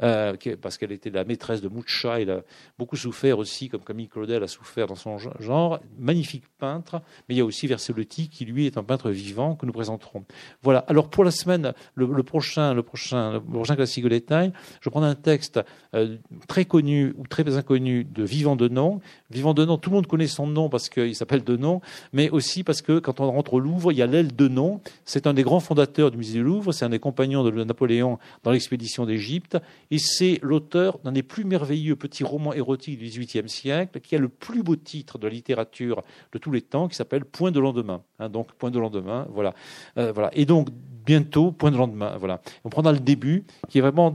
euh, 0.03 0.35
parce 0.61 0.77
qu'elle 0.77 0.91
était 0.91 1.11
la 1.11 1.23
maîtresse 1.23 1.61
de 1.61 1.69
Moucha, 1.69 2.21
elle 2.21 2.31
a 2.31 2.41
beaucoup 2.81 2.97
souffert 2.97 3.39
aussi, 3.39 3.69
comme 3.69 3.85
Camille 3.85 4.09
Claudel 4.09 4.43
a 4.43 4.49
souffert 4.49 4.89
dans 4.89 4.97
son 4.97 5.19
genre. 5.19 5.79
Magnifique 6.01 6.47
peintre, 6.59 7.01
mais 7.29 7.37
il 7.37 7.39
y 7.39 7.41
a 7.41 7.45
aussi 7.45 7.69
Verselotti, 7.69 8.29
qui 8.29 8.45
lui 8.45 8.67
est 8.67 8.77
un 8.77 8.83
peintre 8.83 9.11
vivant 9.11 9.55
que 9.55 9.67
nous 9.67 9.73
présenterons. 9.73 10.25
Voilà. 10.63 10.81
Alors 10.89 11.09
pour 11.09 11.23
la 11.23 11.31
semaine, 11.31 11.75
le, 11.95 12.23
prochain, 12.25 12.75
le 12.75 12.83
prochain, 12.83 13.35
le 13.35 13.41
prochain 13.41 13.77
classique 13.77 14.03
de 14.03 14.09
détail, 14.09 14.53
je 14.81 14.91
prends 14.91 15.05
un 15.05 15.15
texte 15.15 15.61
euh, 15.95 16.17
très 16.49 16.65
connu 16.65 17.15
ou 17.17 17.27
très 17.29 17.57
inconnu 17.57 18.03
de 18.03 18.25
Vivant 18.25 18.57
de 18.57 18.67
Nom. 18.67 19.01
Vivant 19.31 19.55
de 19.55 19.65
Nom, 19.65 19.79
tout 19.79 19.91
le 19.91 19.95
monde 19.95 20.09
connaît 20.09 20.27
son 20.27 20.49
nom 20.49 20.69
parce 20.69 20.89
qu'il 20.89 21.15
s'appelle 21.15 21.45
de 21.45 21.57
Nom, 21.57 21.81
mais 22.13 22.31
aussi 22.31 22.65
parce 22.65 22.83
quand 22.99 23.21
on 23.21 23.31
rentre 23.31 23.55
au 23.55 23.61
Louvre, 23.61 23.93
il 23.93 23.99
y 23.99 24.03
a 24.03 24.07
l'aile 24.07 24.35
de 24.35 24.49
nom. 24.49 24.81
C'est 25.05 25.27
un 25.27 25.35
des 25.35 25.43
grands 25.43 25.61
fondateurs 25.61 26.11
du 26.11 26.17
musée 26.17 26.35
du 26.35 26.43
Louvre, 26.43 26.73
c'est 26.73 26.85
un 26.85 26.91
des 26.91 26.99
compagnons 26.99 27.45
de 27.45 27.65
Napoléon 27.65 28.19
dans 28.43 28.51
l'expédition 28.51 29.07
d'Égypte, 29.07 29.59
et 29.91 29.99
c'est 29.99 30.39
l'auteur 30.43 30.99
d'un 31.05 31.13
des 31.13 31.23
plus 31.23 31.45
merveilleux 31.45 31.97
petits 31.97 32.25
romans 32.25 32.53
érotiques 32.53 32.99
du 32.99 33.07
XVIIIe 33.07 33.49
siècle, 33.49 34.01
qui 34.01 34.15
a 34.15 34.19
le 34.19 34.29
plus 34.29 34.63
beau 34.63 34.77
titre 34.77 35.19
de 35.19 35.27
la 35.27 35.33
littérature 35.33 36.03
de 36.33 36.39
tous 36.39 36.53
les 36.53 36.63
temps, 36.63 36.89
qui 36.89 36.97
s'appelle 36.97 37.25
Point 37.25 37.51
de 37.51 37.61
lendemain. 37.61 38.03
Hein, 38.19 38.29
donc 38.29 38.53
Point 38.55 38.71
de 38.71 38.79
lendemain, 38.79 39.27
voilà, 39.31 39.55
euh, 39.99 40.13
voilà. 40.13 40.31
Et 40.35 40.45
donc 40.45 40.69
bientôt 41.05 41.53
Point 41.53 41.71
de 41.71 41.77
lendemain, 41.77 42.17
voilà. 42.19 42.41
On 42.65 42.69
prendra 42.69 42.93
le 42.93 43.01
début, 43.01 43.45
qui 43.69 43.79
est 43.79 43.83
vraiment 43.83 44.15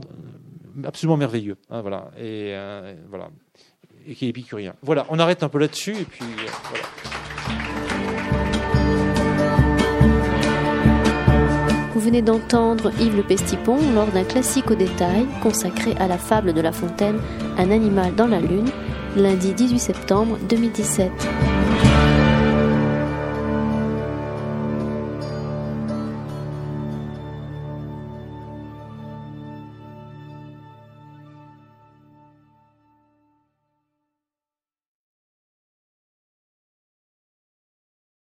absolument 0.84 1.16
merveilleux, 1.16 1.56
hein, 1.70 1.80
voilà. 1.82 2.10
Et 2.16 2.52
euh, 2.54 2.94
voilà 3.08 3.28
et 4.06 4.14
qui 4.14 4.26
est 4.26 4.28
épicurien. 4.28 4.74
Voilà, 4.82 5.06
on 5.10 5.18
arrête 5.18 5.42
un 5.42 5.48
peu 5.48 5.58
là-dessus 5.58 5.96
et 5.96 6.04
puis 6.04 6.24
euh. 6.24 7.61
Vous 11.94 12.00
venez 12.00 12.22
d'entendre 12.22 12.90
Yves 12.98 13.16
Le 13.16 13.22
Pestipon 13.22 13.76
lors 13.94 14.06
d'un 14.06 14.24
classique 14.24 14.70
au 14.70 14.74
détail 14.74 15.26
consacré 15.42 15.94
à 16.00 16.08
la 16.08 16.16
fable 16.16 16.54
de 16.54 16.60
La 16.62 16.72
Fontaine, 16.72 17.20
Un 17.58 17.70
animal 17.70 18.14
dans 18.14 18.26
la 18.26 18.40
lune, 18.40 18.70
lundi 19.14 19.52
18 19.52 19.78
septembre 19.78 20.38
2017. 20.48 21.10